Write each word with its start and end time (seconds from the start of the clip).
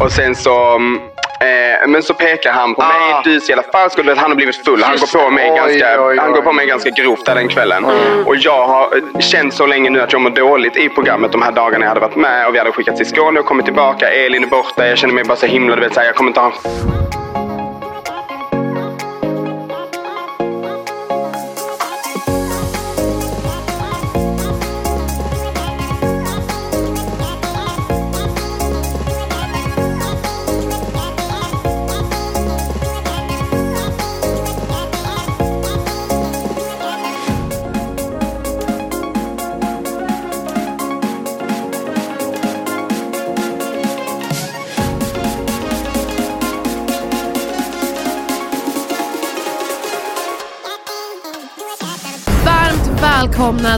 Och 0.00 0.12
sen 0.12 0.34
så, 0.34 0.74
mm, 0.74 1.00
eh, 1.40 1.88
men 1.88 2.02
så 2.02 2.14
pekar 2.14 2.52
han 2.52 2.74
på 2.74 2.82
Ah. 2.82 2.86
mig. 2.88 3.20
Du 3.24 3.40
så 3.40 3.50
jävla 3.50 3.62
falsk. 3.72 3.98
Och 3.98 4.04
han 4.04 4.18
har 4.30 4.34
blivit 4.34 4.64
full. 4.64 4.82
Han 4.82 4.96
går 4.96 5.24
på 5.24 5.30
mig, 5.30 5.50
Oj, 5.50 5.56
ganska, 5.56 6.00
oj, 6.00 6.06
oj. 6.08 6.18
Han 6.18 6.32
går 6.32 6.42
på 6.42 6.52
mig 6.52 6.66
ganska 6.66 6.90
grovt 6.90 7.26
där 7.26 7.34
den 7.34 7.48
kvällen. 7.48 7.84
Mm. 7.84 8.26
Och 8.26 8.36
jag 8.36 8.66
har 8.66 8.82
eh, 8.96 9.20
känt 9.20 9.54
så 9.54 9.66
länge 9.66 9.90
nu 9.90 10.00
att 10.00 10.12
jag 10.12 10.20
mår 10.22 10.30
dåligt 10.30 10.76
i 10.76 10.88
programmet 10.88 11.32
de 11.32 11.42
här 11.42 11.52
dagarna 11.52 11.84
jag 11.84 11.88
hade 11.88 12.00
varit 12.00 12.16
med. 12.16 12.46
Och 12.46 12.54
vi 12.54 12.58
hade 12.58 12.72
skickat 12.72 12.96
till 12.96 13.06
Skåne 13.06 13.40
och 13.40 13.46
kommit 13.46 13.64
tillbaka. 13.66 14.08
Elin 14.08 14.42
är 14.42 14.46
borta. 14.48 14.86
Jag 14.86 14.98
känner 14.98 15.14
mig 15.14 15.24
bara 15.24 15.36
så 15.36 15.46
himla, 15.46 15.76
du 15.76 15.82
vet, 15.82 15.94
så 15.94 16.00
här, 16.00 16.06
jag 16.06 16.14
kommer 16.16 16.30
inte 16.30 16.40
ha 16.40 16.52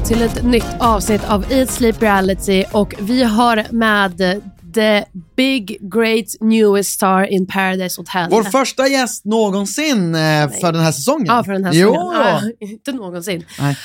till 0.08 0.22
ett 0.22 0.44
nytt 0.44 0.76
avsnitt 0.78 1.24
av 1.24 1.52
Eat 1.52 1.70
Sleep 1.70 2.02
Reality 2.02 2.64
och 2.72 2.94
vi 2.98 3.22
har 3.22 3.64
med 3.70 4.42
the 4.74 5.04
big 5.36 5.78
great 5.80 6.26
newest 6.40 6.90
star 6.90 7.22
in 7.22 7.46
Paradise 7.46 8.00
Hotel. 8.00 8.28
Vår 8.30 8.42
första 8.42 8.88
gäst 8.88 9.24
någonsin 9.24 10.14
eh, 10.14 10.50
för 10.60 10.72
den 10.72 10.82
här 10.82 10.92
säsongen. 10.92 11.26
Ja, 11.26 11.44
för 11.44 11.52
den 11.52 11.64
här 11.64 11.72
jo. 11.72 11.94
säsongen. 11.94 12.20
Ah, 12.20 12.40
inte 12.60 12.92
någonsin. 12.92 13.44
Nej. 13.58 13.76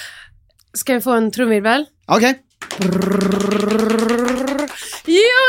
Ska 0.73 0.93
vi 0.93 1.01
få 1.01 1.11
en 1.11 1.31
trumvirvel? 1.31 1.85
Okej. 2.07 2.39
Jonathan! 5.05 5.43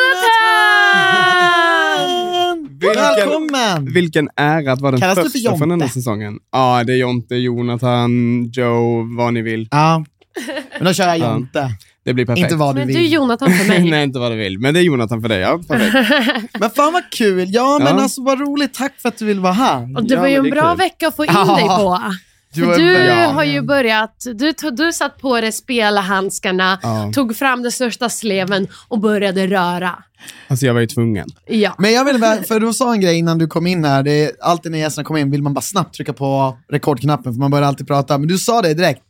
Välkommen! 2.80 3.92
Vilken 3.94 4.28
ära 4.36 4.72
att 4.72 4.80
vara 4.80 4.90
den 4.90 5.00
Kallas 5.00 5.16
du 5.16 5.22
för 5.22 5.30
första 5.30 5.56
från 5.58 5.68
den 5.68 5.80
här 5.80 5.88
säsongen. 5.88 6.38
Ja, 6.52 6.84
det 6.84 6.92
är 6.92 6.96
Jonte, 6.96 7.34
Jonathan, 7.34 8.44
Joe, 8.52 9.16
vad 9.16 9.34
ni 9.34 9.42
vill. 9.42 9.68
Ja, 9.70 10.04
men 10.78 10.84
då 10.84 10.92
kör 10.92 11.04
jag 11.06 11.18
Ja. 11.18 11.32
Jonte. 11.32 11.70
Det 12.04 12.14
blir 12.14 12.26
perfekt. 12.26 12.42
Inte 12.44 12.56
vad 12.56 12.74
du 12.74 12.78
Men 12.78 12.86
vill. 12.88 12.96
du 12.96 13.02
är 13.02 13.08
Jonathan 13.08 13.50
för 13.52 13.68
mig. 13.68 13.84
Nej, 13.90 14.04
inte 14.04 14.18
vad 14.18 14.32
du 14.32 14.36
vill. 14.36 14.58
Men 14.58 14.74
det 14.74 14.80
är 14.80 14.82
Jonathan 14.84 15.22
för 15.22 15.28
dig, 15.28 15.40
ja. 15.40 15.60
Perfekt. 15.68 16.50
Men 16.60 16.70
fan 16.70 16.92
vad 16.92 17.02
kul. 17.10 17.46
Ja, 17.48 17.78
men 17.82 17.96
Ja. 17.96 18.02
alltså 18.02 18.22
vad 18.22 18.40
roligt. 18.40 18.74
Tack 18.74 18.92
för 19.02 19.08
att 19.08 19.18
du 19.18 19.24
vill 19.24 19.40
vara 19.40 19.52
här. 19.52 19.96
Och 19.96 20.04
det 20.04 20.14
Ja, 20.14 20.20
var 20.20 20.28
ju 20.28 20.36
men 20.36 20.44
en 20.46 20.50
det 20.50 20.58
är 20.58 20.62
bra 20.62 20.70
kul. 20.70 20.78
vecka 20.78 21.08
att 21.08 21.16
få 21.16 21.24
in 21.24 21.30
Ja. 21.34 21.54
dig 21.56 21.64
på. 21.64 22.00
Du 22.54 22.60
du 22.76 23.04
bra. 23.06 23.14
har 23.14 23.44
ju 23.44 23.62
börjat, 23.62 24.24
du, 24.34 24.52
tog- 24.52 24.76
du 24.76 24.92
satt 24.92 25.18
på 25.20 25.40
dig 25.40 25.52
spelhandskarna, 25.52 26.78
Ja. 26.82 27.10
tog 27.14 27.36
fram 27.36 27.62
den 27.62 27.72
största 27.72 28.08
sleven 28.08 28.66
och 28.88 28.98
började 29.00 29.46
röra. 29.46 29.98
Alltså 30.48 30.66
jag 30.66 30.74
var 30.74 30.80
ju 30.80 30.86
tvungen. 30.86 31.26
Ja. 31.46 31.74
Men 31.78 31.92
jag 31.92 32.04
vill 32.04 32.20
bara, 32.20 32.42
för 32.42 32.60
du 32.60 32.72
sa 32.72 32.92
en 32.94 33.00
grej 33.00 33.18
innan 33.18 33.38
du 33.38 33.46
kom 33.46 33.66
in 33.66 33.84
här. 33.84 34.02
Det 34.02 34.24
är, 34.24 34.30
alltid 34.42 34.72
när 34.72 34.78
gästerna 34.78 35.04
kommer 35.04 35.20
in 35.20 35.30
vill 35.30 35.42
man 35.42 35.54
bara 35.54 35.60
snabbt 35.60 35.94
trycka 35.94 36.12
på 36.12 36.58
rekordknappen 36.70 37.32
för 37.32 37.40
man 37.40 37.50
börjar 37.50 37.64
alltid 37.68 37.86
prata. 37.86 38.18
Men 38.18 38.28
du 38.28 38.38
sa 38.38 38.62
det 38.62 38.74
direkt. 38.74 39.02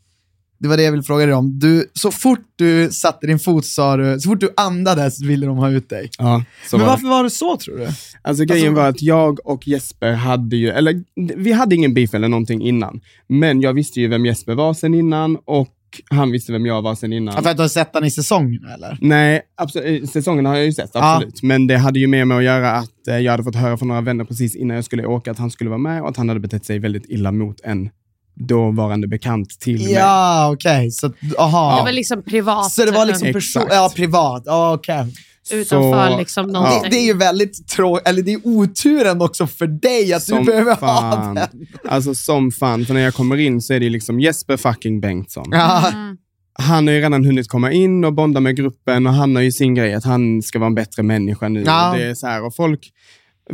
Det 0.65 0.69
var 0.69 0.77
det 0.77 0.83
jag 0.83 0.91
ville 0.91 1.03
fråga 1.03 1.27
dig 1.27 1.35
om. 1.35 1.59
Du, 1.59 1.91
så 1.95 2.11
fort 2.11 2.41
du 2.57 2.91
satte 2.91 3.27
din 3.27 3.39
fot 3.39 3.65
sa 3.67 3.97
du, 3.97 4.21
så 4.21 4.29
fort 4.29 4.41
du 4.41 4.49
andades 4.57 5.23
ville 5.23 5.47
de 5.47 5.57
ha 5.59 5.71
ut 5.71 5.89
dig. 5.89 6.11
Ja, 6.19 6.45
så 6.71 6.77
Men 6.79 6.87
var 6.87 6.87
det. 6.87 6.91
varför 7.03 7.09
var 7.09 7.23
det 7.25 7.31
så 7.31 7.57
tror 7.57 7.77
du? 7.79 7.89
Alltså 8.23 8.45
grejen 8.45 8.75
var 8.75 8.89
att 8.89 9.03
jag 9.03 9.47
och 9.47 9.69
Jesper 9.69 10.13
hade 10.13 10.57
ju, 10.57 10.69
eller 10.71 11.03
vi 11.37 11.53
hade 11.53 11.75
ingen 11.75 11.95
beef 11.95 12.15
eller 12.15 12.29
någonting 12.29 12.63
innan. 12.63 13.01
Men 13.29 13.61
jag 13.61 13.73
visste 13.73 14.01
ju 14.01 14.09
vem 14.09 14.27
Jesper 14.27 14.55
var 14.55 14.75
sen 14.75 14.95
innan 14.95 15.37
och 15.45 15.69
han 16.11 16.31
visste 16.31 16.53
vem 16.53 16.67
jag 16.67 16.83
var 16.83 16.95
sen 16.95 17.13
innan. 17.13 17.35
Ja, 17.37 17.43
för 17.43 17.51
att 17.51 17.57
du 17.57 17.63
har 17.63 17.69
sett 17.69 17.93
den 17.93 18.05
i 18.05 18.11
säsongen 18.11 18.65
eller? 18.75 18.99
Nej, 19.01 19.43
absolut, 19.57 20.11
säsongen 20.11 20.47
har 20.47 20.57
jag 20.57 20.65
ju 20.65 20.73
sett, 20.73 20.91
Ja. 20.95 21.15
absolut. 21.17 21.43
Men 21.43 21.67
det 21.67 21.77
hade 21.77 21.99
ju 21.99 22.07
mer 22.07 22.25
med 22.25 22.37
att 22.37 22.45
göra 22.45 22.73
att 22.73 23.09
eh, 23.09 23.19
jag 23.19 23.31
hade 23.31 23.45
fått 23.45 23.57
höra 23.57 23.77
från 23.77 23.89
några 23.89 24.01
vänner 24.01 24.25
precis 24.25 24.57
innan 24.57 24.75
jag 24.75 24.85
skulle 24.85 25.07
åka 25.07 25.31
att 25.31 25.39
han 25.39 25.51
skulle 25.51 25.71
vara 25.71 25.79
med 25.79 26.03
och 26.03 26.09
att 26.09 26.17
han 26.17 26.29
hade 26.29 26.41
betett 26.41 26.65
sig 26.65 26.79
väldigt 26.79 27.05
illa 27.09 27.33
mot 27.33 27.61
en 27.65 27.91
dåvarande 28.35 29.09
bekant 29.09 29.61
till 29.61 29.75
mig. 29.79 29.93
Ja, 29.93 30.51
okej. 30.53 30.91
Så, 30.91 31.13
aha. 31.39 31.77
Det 31.79 31.83
var 31.85 31.93
liksom 31.93 32.23
privat. 32.23 32.71
Så 32.73 32.85
det 32.85 32.91
var 32.93 33.07
liksom 33.07 33.33
person, 33.33 33.63
Exakt. 33.63 33.75
ja, 33.75 33.93
privat. 33.97 34.43
Ja, 34.47 34.75
okej. 34.75 35.15
Utanför 35.53 36.11
Så- 36.11 36.19
liksom 36.19 36.47
Ja. 36.47 36.53
någonting. 36.53 36.83
Det, 36.83 36.89
det 36.89 36.97
är 36.97 37.07
ju 37.07 37.15
väldigt 37.15 37.69
tråkigt, 37.69 38.09
eller 38.09 38.23
det 38.23 38.33
är 38.33 38.41
oturen 38.47 39.21
också 39.23 39.47
för 39.47 39.67
dig 39.67 40.13
att 40.15 40.27
du 40.27 40.41
behöver 40.45 40.71
ha 40.71 40.77
fan. 40.77 41.35
den. 41.35 41.49
Alltså 41.89 42.15
som 42.15 42.51
fan, 42.51 42.85
för 42.87 42.95
när 42.95 43.01
jag 43.01 43.15
kommer 43.15 43.37
in 43.37 43.61
så 43.63 43.75
är 43.75 43.81
det 43.81 43.89
liksom 43.89 44.21
Jesper 44.21 44.57
fucking 44.57 45.01
Bengtsson. 45.01 45.45
Ja. 45.51 45.89
Mm. 45.89 46.17
Han 46.59 46.87
har 46.87 46.95
ju 46.95 47.01
redan 47.01 47.25
hunnit 47.25 47.49
komma 47.49 47.73
in 47.73 48.05
och 48.05 48.13
bonda 48.13 48.41
med 48.41 48.57
gruppen 48.57 49.07
och 49.07 49.13
han 49.13 49.37
har 49.37 49.43
ju 49.43 49.53
sin 49.53 49.75
grej 49.75 49.95
att 49.95 50.05
han 50.05 50.43
ska 50.43 50.59
vara 50.59 50.67
en 50.67 50.75
bättre 50.75 51.03
människa 51.03 51.49
nu. 51.49 51.63
Ja. 51.67 51.91
Och 51.93 51.99
Det 51.99 52.05
är 52.05 52.15
så 52.15 52.27
här, 52.27 52.45
och 52.45 52.55
folk, 52.55 52.91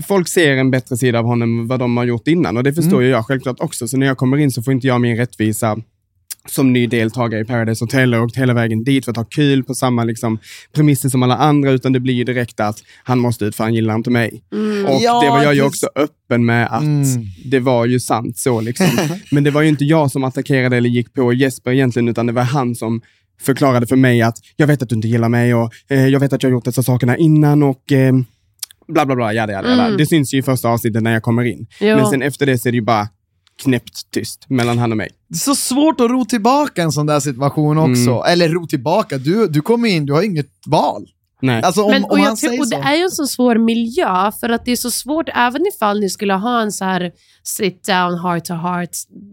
folk 0.03 0.29
ser 0.29 0.57
en 0.57 0.71
bättre 0.71 0.97
sida 0.97 1.19
av 1.19 1.25
honom 1.25 1.61
än 1.61 1.67
vad 1.67 1.79
de 1.81 1.97
har 1.97 2.05
gjort 2.05 2.29
innan 2.29 2.57
och 2.57 2.63
det 2.65 2.73
förstår 2.75 2.97
Mm. 2.97 3.05
ju 3.05 3.11
jag 3.11 3.27
självklart 3.27 3.61
också. 3.61 3.89
Så 3.89 3.97
när 3.97 4.07
jag 4.07 4.17
kommer 4.17 4.37
in 4.37 4.51
så 4.51 4.63
får 4.63 4.73
inte 4.73 4.87
jag 4.87 5.01
min 5.01 5.17
rättvisa 5.17 5.77
som 6.49 6.73
ny 6.73 6.87
deltagare 6.87 7.41
i 7.41 7.45
Paradise 7.45 7.85
Hotel 7.85 8.15
och 8.15 8.23
åkt 8.25 8.37
hela 8.37 8.55
vägen 8.55 8.85
dit 8.85 9.05
för 9.05 9.11
att 9.11 9.17
ha 9.17 9.25
kul 9.25 9.65
på 9.65 9.75
samma 9.75 10.05
liksom, 10.05 10.39
premisser 10.75 11.09
som 11.09 11.23
alla 11.23 11.37
andra, 11.37 11.71
utan 11.71 11.93
det 11.93 12.01
blir 12.01 12.15
ju 12.15 12.25
direkt 12.25 12.61
att 12.61 12.83
han 13.05 13.19
måste 13.19 13.45
ut 13.45 13.57
för 13.57 13.65
han 13.65 13.75
gillar 13.75 13.95
inte 13.95 14.11
mig. 14.11 14.43
Och 14.89 14.99
Ja, 15.03 15.23
det 15.25 15.29
var 15.31 15.43
jag 15.43 15.55
ju 15.55 15.63
också 15.63 15.89
öppen 15.97 16.45
med 16.45 16.67
att 16.71 16.83
Mm. 16.83 17.05
det 17.45 17.61
var 17.61 17.87
ju 17.87 18.01
sant 18.01 18.39
så. 18.39 18.61
Liksom. 18.61 18.87
Men 19.31 19.45
det 19.45 19.51
var 19.51 19.63
ju 19.63 19.69
inte 19.69 19.85
jag 19.85 20.11
som 20.11 20.25
attackerade 20.25 20.77
eller 20.77 20.89
gick 20.91 21.15
på 21.15 21.33
Jesper 21.33 21.71
egentligen, 21.73 22.09
utan 22.09 22.27
det 22.27 22.33
var 22.33 22.43
han 22.43 22.75
som 22.75 23.01
förklarade 23.41 23.87
för 23.87 23.97
mig 23.97 24.23
att 24.23 24.37
jag 24.57 24.67
vet 24.67 24.83
att 24.83 24.89
du 24.89 24.95
inte 24.95 25.09
gillar 25.09 25.29
mig 25.29 25.55
och 25.55 25.73
eh, 25.89 26.07
jag 26.07 26.21
vet 26.21 26.33
att 26.33 26.43
jag 26.43 26.51
har 26.51 26.53
gjort 26.53 26.65
dessa 26.65 26.83
sakerna 26.83 27.17
innan 27.17 27.63
och 27.63 27.93
eh, 27.93 28.13
bla 28.91 29.07
bla 29.07 29.17
bla, 29.17 29.33
jada, 29.33 29.53
jada, 29.53 29.69
jada. 29.69 29.85
Mm. 29.87 29.97
Det 29.97 30.07
syns 30.07 30.35
ju 30.35 30.39
i 30.39 30.43
första 30.43 30.69
avsnittet 30.69 31.03
när 31.03 31.13
jag 31.13 31.23
kommer 31.23 31.45
in. 31.45 31.67
Jo. 31.81 31.97
Men 31.97 32.07
sen 32.07 32.23
efter 32.23 32.47
det 32.47 32.59
så 32.59 32.69
är 32.69 32.73
det 32.73 32.77
ju 32.77 32.85
bara 32.85 33.09
knäppt 33.63 34.11
tyst 34.11 34.47
mellan 34.49 34.79
han 34.79 34.91
och 34.91 34.97
mig. 34.97 35.09
Det 35.29 35.35
är 35.35 35.39
så 35.39 35.55
svårt 35.55 36.01
att 36.01 36.11
ro 36.11 36.25
tillbaka 36.25 36.83
en 36.83 36.93
sån 36.93 37.07
där 37.07 37.21
situation 37.21 37.79
också. 37.79 38.11
Mm. 38.11 38.23
Eller 38.27 38.49
ro 38.49 38.67
tillbaka, 38.67 39.19
du, 39.19 39.47
du 39.49 39.61
kommer 39.61 39.89
in, 39.89 40.07
du 40.07 40.13
har 40.13 40.23
inget 40.23 40.51
val. 40.67 41.07
Nej. 41.43 41.63
Alltså 41.63 41.83
om, 41.83 41.91
Men, 41.91 42.05
och, 42.05 42.19
jag 42.19 42.37
tror, 42.37 42.37
säger 42.37 42.61
och 42.61 42.71
det 42.71 42.77
är 42.77 42.97
ju 42.97 43.03
en 43.03 43.11
så 43.11 43.27
svår 43.27 43.57
miljö 43.57 44.33
för 44.41 44.49
att 44.49 44.65
det 44.65 44.73
är 44.73 44.77
så 44.77 44.91
svårt 44.91 45.29
även 45.35 45.67
ifall 45.67 46.01
ni 46.01 46.11
skulle 46.11 46.35
ha 46.35 46.61
en 46.63 46.73
så 46.73 46.85
här 46.85 47.13
sit 47.43 47.85
down 47.85 48.19
heart 48.19 48.45
to 48.45 48.55
heart 48.55 48.91